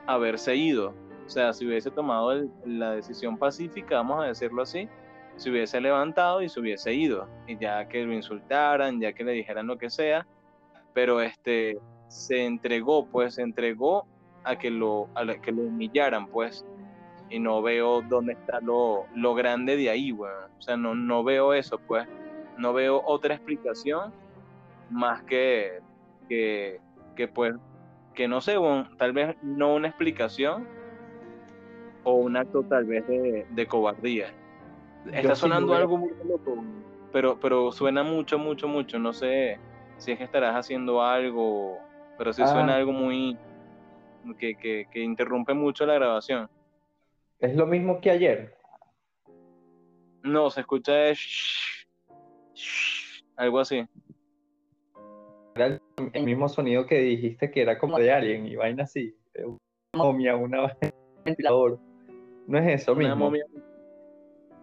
haberse 0.08 0.56
ido. 0.56 0.94
O 1.26 1.30
sea, 1.30 1.54
si 1.54 1.66
hubiese 1.66 1.92
tomado 1.92 2.44
la 2.66 2.92
decisión 2.92 3.38
pacífica, 3.38 3.98
vamos 3.98 4.24
a 4.24 4.28
decirlo 4.28 4.64
así, 4.64 4.90
se 5.38 5.50
hubiese 5.50 5.80
levantado 5.80 6.42
y 6.42 6.50
se 6.50 6.60
hubiese 6.60 6.94
ido, 6.94 7.28
y 7.48 7.58
ya 7.58 7.88
que 7.88 8.04
lo 8.04 8.14
insultaran, 8.14 9.00
ya 9.00 9.14
que 9.14 9.24
le 9.24 9.32
dijeran 9.32 9.68
lo 9.68 9.78
que 9.78 9.90
sea, 9.90 10.28
pero 10.94 11.22
este 11.22 11.80
se 12.08 12.46
entregó, 12.46 13.06
pues 13.06 13.36
se 13.36 13.42
entregó 13.42 14.06
a 14.44 14.58
que 14.58 14.70
lo, 14.70 15.08
a 15.16 15.26
que 15.36 15.52
lo 15.52 15.64
humillaran, 15.64 16.28
pues, 16.28 16.66
y 17.30 17.40
no 17.40 17.62
veo 17.62 18.02
dónde 18.02 18.34
está 18.34 18.60
lo, 18.60 19.06
lo 19.16 19.34
grande 19.34 19.78
de 19.78 19.90
ahí, 19.90 20.12
bueno. 20.12 20.36
o 20.60 20.62
sea, 20.62 20.76
no, 20.76 20.94
no 20.94 21.24
veo 21.24 21.54
eso, 21.54 21.80
pues, 21.80 22.08
no 22.58 22.74
veo 22.74 23.02
otra 23.06 23.36
explicación 23.36 24.12
más 24.90 25.24
que, 25.24 25.80
que, 26.28 26.82
que 27.16 27.28
pues, 27.28 27.56
que 28.14 28.28
no 28.28 28.42
sé, 28.42 28.56
tal 28.98 29.14
vez 29.14 29.36
no 29.42 29.76
una 29.76 29.88
explicación 29.88 30.68
o 32.04 32.16
un 32.16 32.36
acto 32.36 32.64
tal 32.64 32.86
vez 32.86 33.08
de, 33.08 33.46
de 33.50 33.68
cobardía 33.68 34.34
Está 35.06 35.36
sonando 35.36 35.74
algo 35.74 35.98
muy 35.98 36.12
loco, 36.28 36.64
pero, 37.12 37.40
pero 37.40 37.72
suena 37.72 38.04
mucho, 38.04 38.38
mucho, 38.38 38.68
mucho. 38.68 39.00
No 39.00 39.14
sé 39.14 39.58
si 39.98 40.12
es 40.12 40.18
que 40.18 40.24
estarás 40.24 40.56
haciendo 40.56 41.02
algo, 41.02 41.80
pero 42.18 42.32
sí 42.34 42.46
suena 42.46 42.74
ah. 42.74 42.78
algo 42.78 42.92
muy. 42.92 43.38
Que, 44.38 44.56
que, 44.56 44.88
que, 44.92 45.00
interrumpe 45.00 45.54
mucho 45.56 45.86
la 45.88 45.96
grabación. 45.96 46.48
¿Es 47.40 47.56
lo 47.56 47.66
mismo 47.66 48.00
que 48.00 48.12
ayer? 48.12 48.56
No, 50.22 50.52
se 50.52 50.62
escucha 50.62 50.94
algo 53.36 53.60
así. 53.60 53.88
Era 55.56 55.80
el, 56.14 56.24
mismo 56.24 56.48
sonido 56.48 56.86
que 56.86 57.00
dijiste 57.00 57.52
que 57.52 57.62
era 57.62 57.78
como 57.78 57.98
de 58.00 58.12
alguien 58.12 58.46
y 58.46 58.56
vaina 58.56 58.84
así. 58.84 59.16
Una 59.94 60.04
momia, 60.04 60.36
una 60.36 60.78
ventilador. 61.26 61.80
No 62.48 62.58
es 62.58 62.82
eso 62.82 62.94
una 62.94 63.10
mismo. 63.10 63.26
Momia 63.26 63.46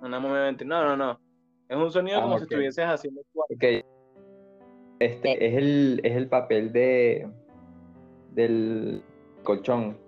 una 0.00 0.20
momia 0.20 0.52
No, 0.64 0.84
no, 0.84 0.96
no. 0.96 1.20
Es 1.68 1.76
un 1.76 1.90
sonido 1.90 2.18
Ah, 2.18 2.22
como 2.22 2.38
si 2.38 2.44
estuvieses 2.44 2.84
haciendo 2.84 3.22
cuatro. 3.32 3.56
Ok. 3.56 3.84
Este 5.00 5.46
es 5.46 5.54
el, 5.54 6.00
es 6.02 6.16
el 6.16 6.28
papel 6.28 6.72
de 6.72 7.28
del 8.32 9.02
colchón. 9.42 9.98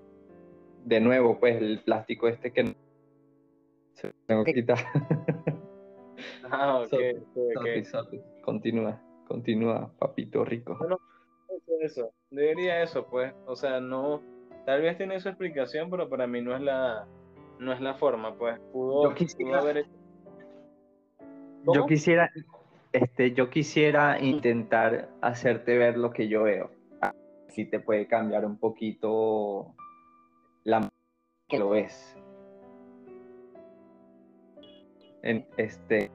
De 0.85 1.01
nuevo, 1.01 1.39
pues 1.39 1.61
el 1.61 1.81
plástico 1.81 2.27
este 2.28 2.52
que 2.52 2.74
se 3.94 4.07
lo 4.07 4.12
tengo 4.27 4.44
que 4.44 4.55
quitar. 4.55 4.78
Ah, 6.52 6.81
ok, 6.81 6.89
Sorry, 6.89 7.11
ok, 7.11 7.36
ok. 7.36 7.55
Sorry, 7.55 7.85
sorry. 7.85 8.20
Continúa, 8.43 9.01
continúa, 9.31 9.93
papito 9.98 10.44
rico. 10.44 10.77
Eso, 11.48 11.73
eso. 11.81 12.11
Debería 12.31 12.82
eso, 12.82 13.07
pues. 13.07 13.32
O 13.47 13.55
sea, 13.55 13.81
no. 13.81 14.20
Tal 14.66 14.82
vez 14.82 14.97
tiene 14.98 15.20
su 15.20 15.28
explicación, 15.28 15.89
pero 15.89 16.09
para 16.09 16.27
mí 16.27 16.43
no 16.43 16.55
es 16.55 16.61
la, 16.61 17.07
no 17.61 17.73
es 17.73 17.81
la 17.81 17.94
forma, 17.94 18.35
pues. 18.36 18.59
Pudo, 18.73 19.05
Yo 19.09 19.15
quisiera- 19.15 19.51
pudo 19.51 19.61
haber 19.61 19.77
hecho- 19.78 19.90
Yo 21.73 21.86
quisiera, 21.86 22.31
este, 22.93 23.32
yo 23.32 23.51
quisiera 23.51 24.19
intentar 24.20 25.09
hacerte 25.20 25.78
ver 25.78 25.97
lo 25.97 26.11
que 26.11 26.27
yo 26.28 26.43
veo. 26.43 26.70
Si 27.48 27.65
te 27.65 27.78
puede 27.81 28.07
cambiar 28.07 28.44
un 28.44 28.59
poquito 28.59 29.74
la 30.65 30.77
manera 30.81 30.94
que 31.48 31.59
lo 31.59 31.70
ves. 31.70 32.16
En, 35.23 35.47
este, 35.57 36.11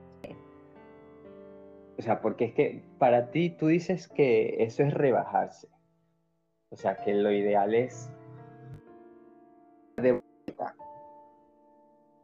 o 1.97 2.01
sea, 2.01 2.21
porque 2.21 2.45
es 2.45 2.53
que 2.53 2.83
para 2.99 3.31
ti 3.31 3.49
tú 3.49 3.67
dices 3.67 4.07
que 4.07 4.63
eso 4.63 4.83
es 4.83 4.93
rebajarse. 4.93 5.69
O 6.69 6.75
sea, 6.75 6.97
que 6.97 7.13
lo 7.13 7.31
ideal 7.31 7.73
es 7.73 8.11
de 9.97 10.11
vuelta. 10.11 10.75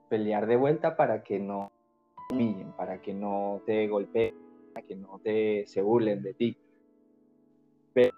Pelear 0.10 0.46
de 0.46 0.58
vuelta 0.58 0.98
para 0.98 1.24
que 1.24 1.40
no 1.40 1.72
humillen, 2.30 2.74
para 2.74 3.02
que 3.02 3.14
no 3.14 3.62
te 3.66 3.88
golpeen, 3.88 4.36
para 4.74 4.86
que 4.86 4.96
no 4.96 5.20
te 5.20 5.66
se 5.68 5.82
burlen 5.82 6.22
de 6.22 6.34
ti. 6.34 6.58
Pero 7.94 8.14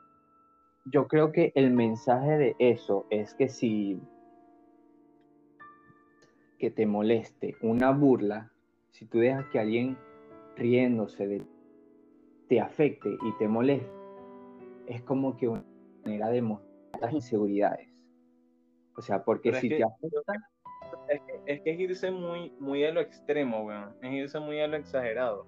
yo 0.86 1.08
creo 1.08 1.32
que 1.32 1.52
el 1.54 1.72
mensaje 1.72 2.38
de 2.38 2.56
eso 2.58 3.06
es 3.12 3.36
que 3.36 3.48
si 3.50 4.02
que 6.58 6.72
te 6.72 6.86
moleste 6.86 7.58
una 7.62 7.92
burla, 7.92 8.52
si 8.90 9.06
tú 9.06 9.20
dejas 9.20 9.46
que 9.50 9.60
alguien 9.60 9.98
riéndose 10.56 11.28
de 11.28 11.46
te 12.50 12.60
afecte 12.60 13.10
y 13.10 13.38
te 13.40 13.48
moleste, 13.48 13.90
es 14.88 15.02
como 15.04 15.36
que 15.38 15.48
una 15.48 15.64
manera 16.04 16.30
de 16.30 16.42
mostrar 16.42 17.02
las 17.02 17.14
inseguridades. 17.14 17.90
O 18.96 19.02
sea, 19.02 19.24
porque 19.24 19.50
Pero 19.50 19.56
es 19.58 19.62
si 19.62 19.70
que- 19.70 19.78
te 19.78 19.84
afecta, 19.84 20.34
Es 21.10 21.22
que, 21.22 21.54
es 21.54 21.62
que 21.62 21.72
es 21.72 21.80
irse 21.80 22.12
muy, 22.12 22.52
muy 22.60 22.84
a 22.84 22.92
lo 22.92 23.02
extremo, 23.02 23.66
weón. 23.66 23.96
Es 24.02 24.12
irse 24.14 24.40
muy 24.40 24.60
a 24.60 24.68
lo 24.68 24.78
exagerado. 24.78 25.48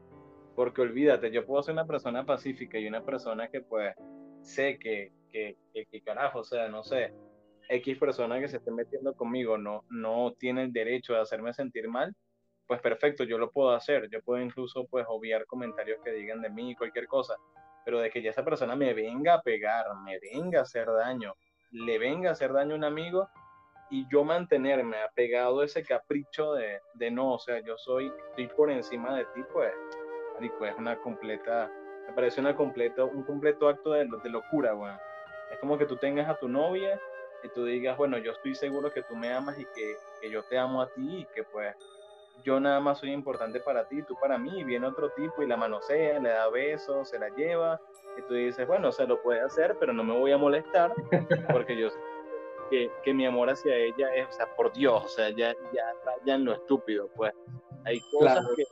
Porque 0.56 0.82
olvídate, 0.82 1.30
yo 1.32 1.46
puedo 1.46 1.62
ser 1.62 1.74
una 1.74 1.86
persona 1.86 2.26
pacífica 2.26 2.80
y 2.80 2.88
una 2.88 3.04
persona 3.04 3.48
que 3.50 3.62
pues 3.62 3.94
sé 4.42 4.80
que, 4.80 5.12
que, 5.30 5.58
que, 5.74 5.86
que 5.86 6.02
carajo, 6.02 6.40
o 6.40 6.44
sea, 6.44 6.68
no 6.70 6.84
sé, 6.84 7.14
X 7.70 7.98
persona 8.00 8.40
que 8.40 8.48
se 8.48 8.58
esté 8.58 8.72
metiendo 8.72 9.14
conmigo 9.14 9.58
no, 9.58 9.84
no 9.90 10.34
tiene 10.40 10.64
el 10.64 10.74
derecho 10.74 11.14
de 11.14 11.20
hacerme 11.22 11.54
sentir 11.54 11.88
mal, 11.90 12.16
pues 12.68 12.82
perfecto, 12.82 13.24
yo 13.24 13.38
lo 13.38 13.52
puedo 13.52 13.72
hacer. 13.72 14.10
Yo 14.10 14.22
puedo 14.22 14.42
incluso 14.42 14.86
pues 14.86 15.06
obviar 15.08 15.46
comentarios 15.46 16.00
que 16.04 16.12
digan 16.12 16.42
de 16.42 16.50
mí, 16.50 16.76
cualquier 16.76 17.08
cosa. 17.08 17.36
Pero 17.84 18.00
de 18.00 18.10
que 18.10 18.22
ya 18.22 18.32
esa 18.32 18.44
persona 18.44 18.76
me 18.76 18.94
venga 18.94 19.36
a 19.36 19.42
pegar, 19.42 19.86
me 20.04 20.20
venga 20.20 20.60
a 20.60 20.64
hacer 20.64 20.88
daño, 20.88 21.36
le 21.72 22.00
venga 22.00 22.30
a 22.30 22.34
hacer 22.34 22.52
daño 22.52 22.74
a 22.74 22.78
un 22.78 22.84
amigo, 22.84 23.30
y 23.90 24.08
yo 24.10 24.24
mantenerme 24.24 24.98
apegado 25.04 25.62
a 25.62 25.66
ese 25.66 25.84
capricho 25.84 26.54
de, 26.54 26.82
de 26.96 27.12
no, 27.12 27.34
o 27.34 27.40
sea, 27.40 27.60
yo 27.60 27.78
soy, 27.78 28.12
estoy 28.30 28.48
por 28.48 28.72
encima 28.72 29.16
de 29.16 29.26
ti, 29.26 29.42
pues, 29.54 29.72
marico, 30.34 30.66
es 30.66 30.76
una 30.78 30.98
completa, 30.98 31.72
me 32.08 32.14
parece 32.14 32.42
una 32.42 32.56
completa, 32.56 33.04
un 33.04 33.24
completo 33.24 33.68
acto 33.68 33.92
de, 33.92 34.08
de 34.24 34.30
locura, 34.30 34.76
weón. 34.76 34.98
Es 35.52 35.60
como 35.60 35.78
que 35.78 35.86
tú 35.86 35.98
tengas 35.98 36.28
a 36.28 36.40
tu 36.40 36.48
novia 36.48 37.00
y 37.44 37.50
tú 37.50 37.66
digas, 37.66 37.96
bueno, 37.98 38.18
yo 38.18 38.32
estoy 38.32 38.56
seguro 38.56 38.92
que 38.92 39.04
tú 39.04 39.16
me 39.16 39.32
amas 39.32 39.58
y 39.60 39.66
que, 39.66 39.96
que 40.20 40.32
yo 40.32 40.42
te 40.44 40.58
amo 40.58 40.82
a 40.82 40.90
ti 40.90 41.20
y 41.20 41.26
que 41.36 41.44
pues 41.44 41.76
yo 42.44 42.60
nada 42.60 42.80
más 42.80 43.00
soy 43.00 43.12
importante 43.12 43.60
para 43.60 43.88
ti, 43.88 44.04
tú 44.04 44.16
para 44.20 44.38
mí, 44.38 44.60
y 44.60 44.64
viene 44.64 44.88
otro 44.88 45.10
tipo 45.12 45.42
y 45.42 45.48
la 45.48 45.58
manosea, 45.58 46.20
le 46.20 46.30
da 46.30 46.50
besos, 46.50 47.10
se 47.10 47.18
la 47.20 47.30
lleva, 47.30 47.80
y 48.18 48.22
tú 48.24 48.34
dices, 48.34 48.68
bueno, 48.68 48.92
se 48.92 49.08
lo 49.08 49.22
puede 49.22 49.42
hacer, 49.42 49.76
pero 49.80 49.94
no 49.94 50.04
me 50.04 50.18
voy 50.18 50.32
a 50.32 50.38
molestar 50.38 50.94
porque 51.52 51.78
yo 51.78 51.90
sé 51.90 51.98
que, 52.70 52.90
que 53.04 53.14
mi 53.14 53.26
amor 53.26 53.50
hacia 53.50 53.76
ella 53.76 54.14
es, 54.16 54.28
o 54.28 54.32
sea, 54.32 54.48
por 54.56 54.74
Dios, 54.74 55.04
o 55.04 55.08
sea, 55.08 55.30
ya, 55.30 55.54
ya 55.74 55.84
raya 56.06 56.36
en 56.36 56.46
lo 56.46 56.54
estúpido, 56.54 57.10
pues. 57.16 57.32
Hay 57.84 58.00
cosas 58.12 58.40
Claro. 58.40 58.56
que, 58.56 58.64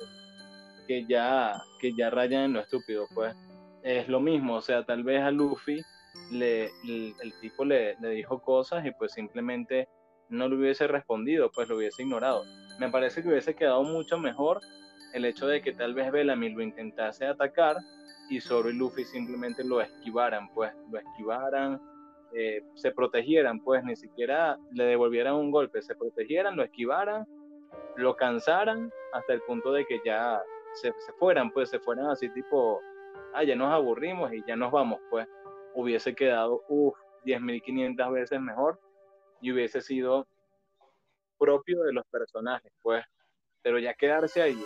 que, 0.87 1.05
ya, 1.05 1.53
que 1.79 1.93
ya 1.95 2.09
rayan 2.09 2.43
en 2.45 2.53
lo 2.53 2.59
estúpido, 2.61 3.05
pues. 3.13 3.35
Es 3.83 4.07
lo 4.07 4.19
mismo, 4.19 4.55
o 4.55 4.61
sea, 4.61 4.83
tal 4.83 5.03
vez 5.03 5.21
a 5.21 5.29
Luffy 5.29 5.81
le, 6.31 6.65
el, 6.85 7.13
el 7.21 7.39
tipo 7.41 7.65
le, 7.65 7.95
le 7.99 8.09
dijo 8.09 8.41
cosas 8.41 8.83
y 8.85 8.91
pues 8.91 9.11
simplemente 9.13 9.87
no 10.29 10.47
le 10.47 10.55
hubiese 10.55 10.87
respondido, 10.87 11.51
pues 11.51 11.67
lo 11.69 11.77
hubiese 11.77 12.01
ignorado. 12.01 12.43
Me 12.79 12.89
parece 12.89 13.21
que 13.21 13.29
hubiese 13.29 13.55
quedado 13.55 13.83
mucho 13.83 14.17
mejor 14.17 14.59
el 15.13 15.25
hecho 15.25 15.47
de 15.47 15.61
que 15.61 15.73
tal 15.73 15.93
vez 15.93 16.11
Bellamy 16.11 16.49
lo 16.49 16.61
intentase 16.61 17.25
atacar 17.25 17.77
y 18.29 18.41
Zoro 18.41 18.69
y 18.69 18.73
Luffy 18.73 19.05
simplemente 19.05 19.63
lo 19.63 19.79
esquivaran, 19.79 20.51
pues 20.53 20.71
lo 20.89 20.97
esquivaran, 20.99 21.79
eh, 22.33 22.63
se 22.73 22.91
protegieran, 22.91 23.59
pues 23.59 23.83
ni 23.83 23.95
siquiera 23.95 24.57
le 24.71 24.85
devolvieran 24.85 25.35
un 25.35 25.51
golpe, 25.51 25.81
se 25.83 25.95
protegieran, 25.95 26.55
lo 26.55 26.63
esquivaran, 26.63 27.27
lo 27.95 28.15
cansaran 28.15 28.91
hasta 29.13 29.33
el 29.33 29.41
punto 29.41 29.71
de 29.71 29.85
que 29.85 30.01
ya 30.03 30.41
se, 30.73 30.91
se 30.97 31.13
fueran, 31.13 31.51
pues 31.51 31.69
se 31.69 31.79
fueran 31.79 32.07
así 32.07 32.29
tipo, 32.29 32.81
ah, 33.33 33.43
ya 33.43 33.55
nos 33.55 33.71
aburrimos 33.71 34.33
y 34.33 34.43
ya 34.47 34.55
nos 34.55 34.71
vamos, 34.71 34.99
pues. 35.09 35.27
Hubiese 35.75 36.13
quedado, 36.13 36.63
uff, 36.67 36.97
10.500 37.25 38.11
veces 38.11 38.39
mejor 38.39 38.79
y 39.41 39.51
hubiese 39.51 39.81
sido 39.81 40.27
propio 41.43 41.83
de 41.83 41.91
los 41.91 42.05
personajes, 42.07 42.71
pues, 42.81 43.03
pero 43.61 43.77
ya 43.77 43.93
quedarse 43.93 44.41
ahí 44.41 44.63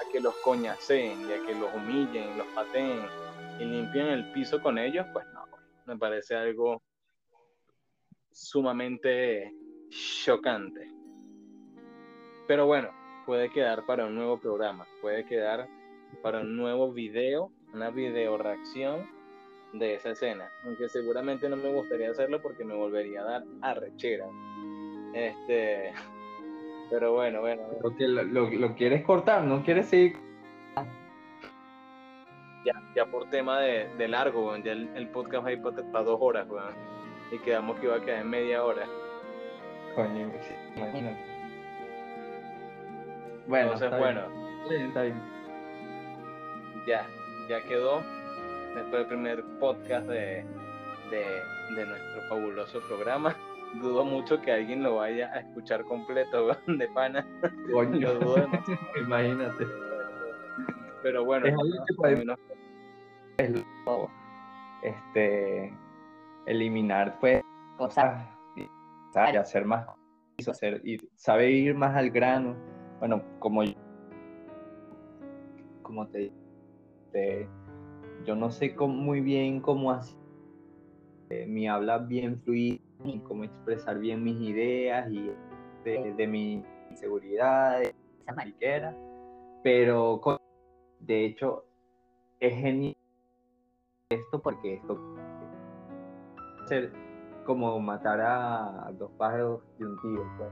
a 0.00 0.10
que 0.10 0.20
los 0.20 0.34
coñaceen 0.38 1.28
y 1.28 1.32
a 1.32 1.46
que 1.46 1.54
los 1.54 1.72
humillen, 1.72 2.36
los 2.36 2.48
pateen 2.48 3.00
y 3.60 3.64
limpien 3.64 4.06
el 4.06 4.32
piso 4.32 4.60
con 4.60 4.76
ellos, 4.76 5.06
pues 5.12 5.24
no, 5.32 5.44
me 5.86 5.96
parece 5.96 6.34
algo 6.34 6.82
sumamente 8.32 9.54
chocante. 10.24 10.90
Pero 12.48 12.66
bueno, 12.66 12.90
puede 13.24 13.50
quedar 13.50 13.86
para 13.86 14.06
un 14.06 14.16
nuevo 14.16 14.40
programa, 14.40 14.86
puede 15.00 15.24
quedar 15.24 15.68
para 16.22 16.40
un 16.40 16.56
nuevo 16.56 16.92
video, 16.92 17.52
una 17.72 17.90
video 17.90 18.36
reacción 18.36 19.08
de 19.72 19.94
esa 19.94 20.10
escena, 20.10 20.50
aunque 20.64 20.88
seguramente 20.88 21.48
no 21.48 21.56
me 21.56 21.72
gustaría 21.72 22.10
hacerlo 22.10 22.42
porque 22.42 22.64
me 22.64 22.74
volvería 22.74 23.20
a 23.20 23.24
dar 23.24 23.44
arrechera. 23.62 24.26
Este, 25.14 25.92
pero 26.90 27.12
bueno, 27.12 27.40
bueno, 27.40 27.62
bueno. 27.62 27.78
Creo 27.80 27.96
que 27.96 28.08
lo, 28.08 28.22
lo- 28.24 28.50
lo 28.50 28.74
quieres 28.74 29.04
cortar, 29.04 29.44
no 29.44 29.62
quieres 29.62 29.86
seguir. 29.86 30.16
ya, 32.64 32.72
ya 32.96 33.06
por 33.06 33.28
tema 33.30 33.60
de, 33.60 33.88
de 33.96 34.08
largo, 34.08 34.46
weón, 34.48 34.62
ya 34.62 34.72
el, 34.72 34.88
el 34.96 35.08
podcast 35.08 35.44
va 35.44 35.48
a 35.50 35.52
ir 35.52 35.62
para 35.62 36.04
dos 36.04 36.18
horas, 36.20 36.48
weón, 36.48 36.74
y 37.30 37.38
quedamos 37.38 37.78
que 37.78 37.86
iba 37.86 37.96
a 37.96 38.00
quedar 38.00 38.20
en 38.22 38.30
media 38.30 38.64
hora. 38.64 38.86
Coño, 39.94 40.30
imagínate. 40.76 41.24
Bueno, 43.46 43.64
Entonces, 43.72 43.86
está 43.92 43.98
bueno, 43.98 44.28
bien. 44.28 44.44
Sí, 44.68 44.74
está 44.88 45.02
bien. 45.02 45.22
ya, 46.86 47.06
ya 47.48 47.62
quedó. 47.68 48.02
Después 48.74 48.92
del 48.92 49.06
primer 49.06 49.44
podcast 49.60 50.06
de, 50.08 50.44
de, 51.10 51.24
de 51.76 51.86
nuestro 51.86 52.22
fabuloso 52.28 52.80
programa. 52.88 53.36
Dudo 53.80 54.04
mucho 54.04 54.40
que 54.40 54.52
alguien 54.52 54.82
lo 54.82 54.96
vaya 54.96 55.30
a 55.32 55.40
escuchar 55.40 55.84
completo, 55.84 56.48
de 56.66 56.88
pana. 56.88 57.26
Coño, 57.72 58.14
dudo 58.14 58.36
imagínate. 59.00 59.66
Pero 61.02 61.24
bueno, 61.24 61.46
Es 61.46 61.52
algo 61.52 61.84
que 61.86 61.94
podemos- 61.94 62.38
menos- 63.38 64.08
Este, 64.82 65.72
eliminar, 66.46 67.18
pues, 67.20 67.42
cosas 67.78 68.26
y, 68.56 68.62
hacer 69.36 69.64
más 69.64 69.86
hacer, 70.48 70.80
y 70.84 70.98
sabe 71.16 71.50
ir 71.50 71.74
más 71.74 71.94
al 71.96 72.10
grano. 72.10 72.56
Bueno, 73.00 73.22
como 73.38 73.64
yo, 73.64 73.72
como 75.82 76.06
te 76.08 76.32
te- 77.12 77.48
yo 78.24 78.34
no 78.34 78.50
sé 78.50 78.74
cómo- 78.74 78.94
muy 78.94 79.20
bien 79.20 79.60
cómo 79.60 79.92
hacer 79.92 80.18
eh, 81.30 81.46
mi 81.46 81.68
habla 81.68 81.98
bien 81.98 82.40
fluida 82.42 82.78
y 83.02 83.18
cómo 83.20 83.44
expresar 83.44 83.98
bien 83.98 84.22
mis 84.22 84.40
ideas 84.40 85.10
y 85.10 85.30
de, 85.84 86.14
de 86.14 86.26
mi 86.26 86.64
inseguridad, 86.90 87.80
de 87.80 87.94
esa 88.22 88.32
mariquera, 88.34 88.96
pero 89.62 90.20
co- 90.20 90.40
de 91.00 91.24
hecho 91.24 91.64
es 92.40 92.54
genial 92.54 92.96
esto 94.10 94.40
porque 94.40 94.74
esto 94.74 94.98
ser 96.66 96.92
como 97.44 97.78
matar 97.80 98.20
a 98.20 98.90
dos 98.98 99.10
pájaros 99.18 99.60
de 99.78 99.86
un 99.86 100.00
tiro, 100.00 100.24
pues, 100.38 100.50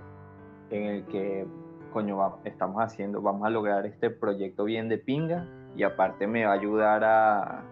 en 0.71 0.83
el 0.85 1.07
que 1.07 1.47
coño, 1.93 2.17
va- 2.17 2.39
estamos 2.45 2.83
haciendo, 2.83 3.21
vamos 3.23 3.47
a 3.47 3.51
lograr 3.51 3.87
este 3.87 4.11
proyecto 4.11 4.65
bien 4.65 4.89
de 4.89 4.99
pinga 4.99 5.47
y 5.77 5.83
aparte 5.85 6.27
me 6.27 6.45
va 6.45 6.53
a 6.53 6.55
ayudar 6.55 7.05
a, 7.05 7.65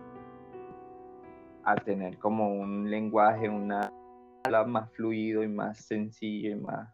a 1.64 1.76
tener 1.84 2.18
como 2.18 2.52
un 2.52 2.90
lenguaje, 2.90 3.48
una 3.48 3.90
habla 4.44 4.64
más 4.64 4.90
fluido 4.92 5.42
y 5.42 5.48
más 5.48 5.78
sencillo 5.78 6.50
y 6.50 6.54
más, 6.56 6.88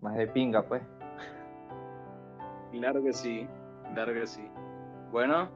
más 0.00 0.16
de 0.16 0.26
pinga, 0.28 0.62
pues. 0.66 0.82
Claro 2.72 3.02
que 3.02 3.12
sí, 3.12 3.46
claro 3.94 4.12
que 4.14 4.26
sí. 4.26 4.48
Bueno, 5.10 5.48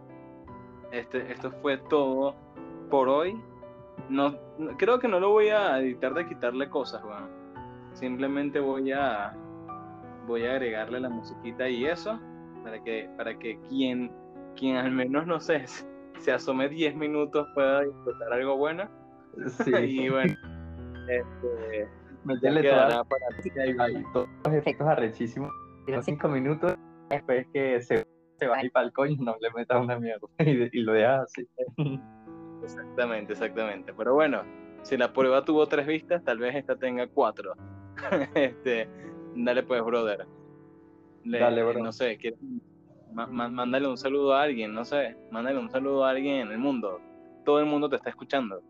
este, 0.93 1.33
esto 1.33 1.51
fue 1.63 1.79
todo 1.79 2.35
por 2.91 3.09
hoy. 3.09 3.41
No, 4.11 4.37
creo 4.77 4.99
que 4.99 5.09
no 5.09 5.19
lo 5.19 5.31
voy 5.31 5.49
a 5.49 5.79
editar 5.81 6.15
de 6.15 6.29
quitarle 6.29 6.69
cosas, 6.69 7.03
weón. 7.05 7.31
Simplemente 7.95 8.61
voy 8.61 8.93
a 8.93 9.35
voy 10.27 10.45
a 10.45 10.53
agregarle 10.53 11.01
la 11.01 11.09
musiquita 11.09 11.69
y 11.69 11.87
eso 11.87 12.19
para 12.65 12.83
que 12.83 13.09
para 13.17 13.39
que 13.39 13.61
quien 13.69 14.11
quien 14.57 14.77
al 14.77 14.91
menos 14.91 15.25
no 15.25 15.39
sé 15.39 15.65
se 16.19 16.33
asome 16.33 16.69
10 16.69 16.97
minutos 16.97 17.47
pueda 17.55 17.83
disfrutar 17.83 18.33
algo 18.33 18.57
bueno 18.57 18.89
y 19.87 20.09
bueno 20.09 20.35
este, 21.09 21.89
Métele 22.25 22.63
ya 22.63 22.71
toda 22.89 23.05
para 23.05 23.21
la- 23.77 23.85
ahí, 23.85 24.05
todos 24.13 24.29
los 24.45 24.55
efectos 24.55 24.87
arrechísimos. 24.89 25.51
Los 25.87 26.05
cinco 26.05 26.29
minutos 26.29 26.75
después 27.09 27.47
que 27.53 27.81
se, 27.81 28.05
se 28.39 28.47
va 28.49 28.57
a 28.57 28.65
ir 28.65 28.73
para 28.73 28.87
el 28.87 28.93
coño, 28.93 29.15
no 29.21 29.37
le 29.41 29.51
metas 29.53 29.81
una 29.81 29.99
mierda 30.01 30.27
y, 30.39 30.79
y 30.79 30.83
lo 30.83 30.93
dejas 30.93 31.23
así. 31.25 31.47
Exactamente, 32.65 33.35
exactamente. 33.35 33.93
Pero 33.97 34.15
bueno, 34.15 34.43
si 34.83 34.97
la 34.97 35.13
prueba 35.13 35.45
tuvo 35.45 35.67
tres 35.67 35.87
vistas, 35.87 36.25
tal 36.25 36.39
vez 36.39 36.57
esta 36.57 36.75
tenga 36.75 37.07
cuatro. 37.07 37.53
este, 38.35 38.89
dale 39.37 39.63
pues, 39.63 39.85
brother. 39.85 40.27
Le- 41.23 41.39
Dale, 41.39 41.63
bro. 41.63 41.83
No 41.85 41.93
sé, 41.93 42.19
¿quieres- 42.19 42.41
ma- 43.13 43.27
ma- 43.29 43.49
mándale 43.49 43.87
un 43.87 43.97
saludo 43.97 44.35
a 44.35 44.43
alguien, 44.43 44.75
no 44.75 44.85
sé, 44.85 45.17
mándale 45.31 45.59
un 45.61 45.71
saludo 45.71 46.05
a 46.05 46.11
alguien 46.11 46.37
en 46.47 46.51
el 46.53 46.59
mundo. 46.59 47.01
Todo 47.45 47.61
el 47.61 47.67
mundo 47.67 47.89
te 47.89 47.97
está 47.97 48.11
escuchando. 48.11 48.61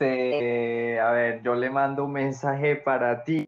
Este, 0.00 0.98
a 0.98 1.10
ver, 1.10 1.42
yo 1.42 1.54
le 1.54 1.68
mando 1.68 2.06
un 2.06 2.12
mensaje 2.12 2.74
para 2.74 3.22
ti, 3.22 3.46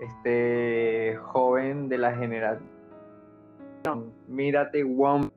este 0.00 1.16
joven 1.22 1.88
de 1.88 1.98
la 1.98 2.16
generación. 2.16 2.66
Mírate, 4.26 4.82
One 4.82 5.30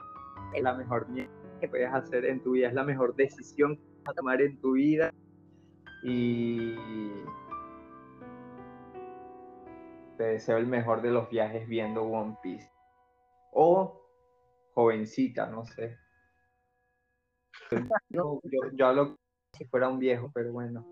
es 0.55 0.63
la 0.63 0.73
mejor 0.73 1.07
mierda 1.09 1.31
que 1.61 1.67
puedes 1.67 1.93
hacer 1.93 2.25
en 2.25 2.41
tu 2.41 2.53
vida, 2.53 2.69
es 2.69 2.73
la 2.73 2.83
mejor 2.83 3.15
decisión 3.15 3.75
que 3.75 3.83
vas 4.03 4.13
a 4.13 4.15
tomar 4.15 4.41
en 4.41 4.59
tu 4.59 4.71
vida. 4.71 5.13
Y 6.03 6.75
te 10.17 10.23
deseo 10.23 10.57
el 10.57 10.65
mejor 10.65 11.03
de 11.03 11.11
los 11.11 11.29
viajes 11.29 11.67
viendo 11.67 12.01
One 12.01 12.35
Piece. 12.41 12.71
O 13.51 14.01
jovencita, 14.73 15.45
no 15.51 15.65
sé. 15.65 15.95
Yo, 18.09 18.39
yo, 18.43 18.59
yo 18.73 18.87
hablo 18.87 19.19
si 19.59 19.65
fuera 19.65 19.89
un 19.89 19.99
viejo, 19.99 20.31
pero 20.33 20.51
bueno. 20.53 20.85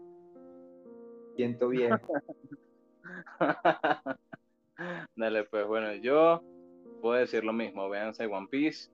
Siento 1.36 1.70
bien. 1.70 2.00
Dale, 5.16 5.46
pues 5.46 5.66
bueno, 5.66 5.94
yo 5.96 6.44
puedo 7.02 7.20
decir 7.20 7.44
lo 7.44 7.54
mismo, 7.54 7.90
véanse 7.90 8.28
One 8.28 8.48
Piece, 8.52 8.92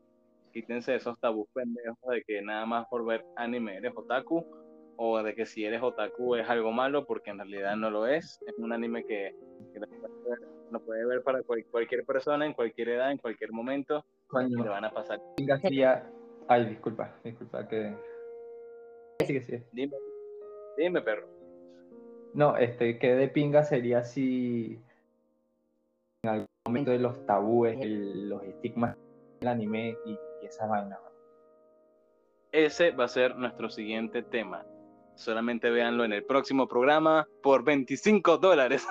quítense 0.51 0.95
esos 0.95 1.19
tabús 1.19 1.47
pendejos 1.53 1.97
de 2.09 2.23
que 2.23 2.41
nada 2.41 2.65
más 2.65 2.87
por 2.87 3.05
ver 3.05 3.25
anime 3.35 3.77
eres 3.77 3.91
otaku, 3.95 4.45
o 4.95 5.21
de 5.23 5.33
que 5.33 5.45
si 5.45 5.65
eres 5.65 5.81
otaku 5.81 6.35
es 6.35 6.47
algo 6.47 6.71
malo, 6.71 7.05
porque 7.05 7.31
en 7.31 7.39
realidad 7.39 7.75
no 7.75 7.89
lo 7.89 8.05
es, 8.05 8.39
es 8.45 8.53
un 8.57 8.71
anime 8.71 9.03
que, 9.05 9.35
que 9.73 9.79
lo, 9.79 9.87
puede 10.79 11.05
ver, 11.05 11.23
para 11.23 11.41
cual- 11.41 11.65
cualquier 11.71 12.05
persona, 12.05 12.45
en 12.45 12.53
cualquier 12.53 12.89
edad, 12.89 13.11
en 13.11 13.17
cualquier 13.17 13.51
momento, 13.51 14.05
y 14.35 14.49
le 14.49 14.55
Coño, 14.55 14.69
van 14.69 14.85
a 14.85 14.91
pasar. 14.91 15.19
Ay, 16.47 16.65
disculpa, 16.65 17.15
disculpa 17.23 17.67
que. 17.67 17.95
Sí, 19.25 19.39
sí. 19.41 19.63
Dime, 19.71 19.95
dime 20.77 21.01
perro. 21.01 21.27
No, 22.33 22.57
este, 22.57 22.97
que 22.97 23.13
de 23.15 23.27
pinga 23.27 23.63
sería 23.63 24.03
si 24.03 24.79
en 26.23 26.29
algún 26.29 26.47
momento 26.65 26.91
de 26.91 26.99
los 26.99 27.25
tabúes, 27.25 27.77
el- 27.81 28.29
los 28.29 28.41
estigmas 28.43 28.95
del 29.39 29.49
anime 29.49 29.97
y, 30.05 30.11
y 30.41 30.45
esa 30.45 30.65
vaina. 30.67 30.97
Ese 32.51 32.91
va 32.91 33.05
a 33.05 33.07
ser 33.07 33.35
nuestro 33.35 33.69
siguiente 33.69 34.23
tema. 34.23 34.65
Solamente 35.15 35.69
véanlo 35.69 36.05
en 36.05 36.13
el 36.13 36.23
próximo 36.23 36.67
programa 36.67 37.27
por 37.41 37.63
25 37.63 38.37
dólares. 38.37 38.85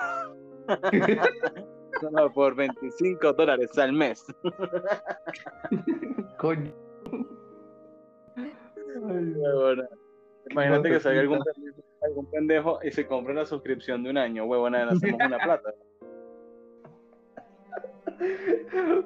Solo 2.01 2.31
por 2.33 2.55
25 2.55 3.33
dólares 3.33 3.77
al 3.77 3.93
mes. 3.93 4.25
Coño. 6.37 6.73
Imagínate 10.49 10.89
que 10.89 10.99
salga 10.99 11.21
algún 11.21 11.39
pendejo, 11.43 11.81
algún 12.01 12.25
pendejo 12.31 12.79
y 12.83 12.91
se 12.91 13.07
compre 13.07 13.33
la 13.33 13.45
suscripción 13.45 14.03
de 14.03 14.09
un 14.09 14.17
año. 14.17 14.45
Huevona, 14.45 14.85
le 14.85 14.91
hacemos 14.91 15.19
una 15.25 15.37
plata. 15.39 15.73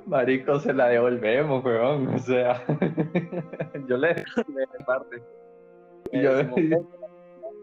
Marico, 0.05 0.59
se 0.59 0.73
la 0.73 0.87
devolvemos, 0.89 1.63
weón. 1.63 2.07
O 2.07 2.19
sea, 2.19 2.63
yo 3.87 3.97
le. 3.97 4.13
De 4.15 4.85
parte. 4.85 5.21
Y 6.11 6.21
yo- 6.21 6.31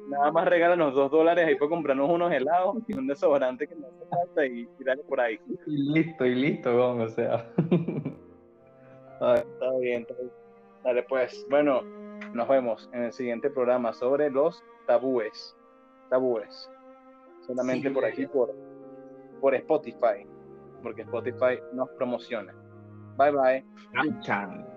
Nada 0.09 0.31
más 0.33 0.47
regálanos 0.47 0.95
dos 0.95 1.11
dólares 1.11 1.47
ahí 1.47 1.55
para 1.55 1.71
comprarnos 1.71 2.11
unos 2.11 2.31
helados 2.31 2.77
y 2.87 2.93
un 2.93 3.07
desodorante 3.07 3.67
que 3.67 3.75
nos 3.75 3.87
hace 3.91 4.05
falta 4.11 4.45
y 4.47 4.67
tirarle 4.77 5.03
por 5.05 5.19
ahí. 5.19 5.41
Y 5.67 5.93
listo, 5.95 6.27
y 6.27 6.35
listo, 6.35 6.77
weón. 6.77 7.01
O 7.01 7.09
sea. 7.09 7.51
Ay, 9.21 9.39
Está 9.41 9.71
bien, 9.81 10.03
está 10.03 10.15
bien. 10.15 10.31
Dale 10.85 11.03
pues. 11.05 11.47
Bueno, 11.49 11.81
nos 12.35 12.49
vemos 12.49 12.91
en 12.93 13.05
el 13.05 13.13
siguiente 13.13 13.49
programa 13.51 13.93
sobre 13.93 14.31
los 14.31 14.63
tabúes. 14.87 15.57
Tabúes. 16.11 16.71
Solamente 17.47 17.89
Sí. 17.89 17.95
por 17.95 18.05
aquí, 18.05 18.27
por, 18.27 18.55
por 19.41 19.55
Spotify. 19.55 20.27
Porque 20.83 21.03
Spotify 21.03 21.59
nos 21.73 21.89
promociona. 21.91 22.55
Bye 23.17 23.31
bye. 23.31 23.65
Chan. 24.21 24.67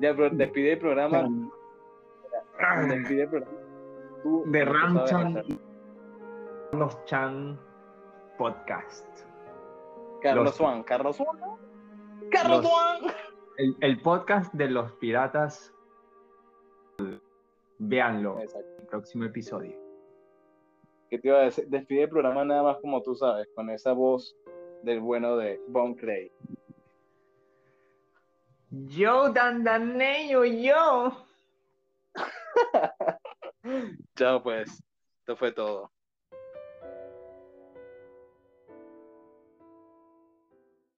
Ya, 0.00 0.14
pero 0.14 0.30
despide 0.30 0.72
el 0.72 0.78
programa. 0.78 1.28
Despide 2.88 3.22
el 3.22 3.28
programa. 3.28 3.58
Tú- 4.22 4.42
De 4.46 4.64
Ram 4.64 4.94
sabes 5.06 5.10
Chan. 5.10 5.44
Chan 7.04 7.60
Podcast. 8.38 9.06
Carlos 10.22 10.44
Los- 10.46 10.58
Juan. 10.58 10.82
Carlos 10.82 11.18
Juan. 11.18 11.38
Carlos 12.30 12.62
Los- 12.62 12.70
Juan. 12.70 12.98
El, 13.58 13.76
el 13.80 14.00
podcast 14.00 14.54
de 14.54 14.68
los 14.68 14.92
piratas. 14.92 15.74
Véanlo. 17.78 18.38
Exacto. 18.38 18.80
El 18.80 18.86
próximo 18.86 19.24
episodio. 19.24 19.76
¿Qué 21.10 21.18
te 21.18 21.28
iba 21.28 21.38
a 21.38 21.44
decir? 21.44 21.66
Despide 21.68 22.04
el 22.04 22.08
programa 22.08 22.44
nada 22.44 22.62
más 22.62 22.76
como 22.78 23.02
tú 23.02 23.16
sabes, 23.16 23.48
con 23.56 23.68
esa 23.70 23.92
voz 23.92 24.36
del 24.84 25.00
bueno 25.00 25.36
de 25.36 25.60
Bon 25.66 25.94
Clay. 25.94 26.30
Yo, 28.70 29.32
Dandaneyo, 29.32 30.44
yo. 30.44 31.26
Chao 34.16 34.40
pues. 34.40 34.82
Esto 35.20 35.36
fue 35.36 35.50
todo. 35.50 35.90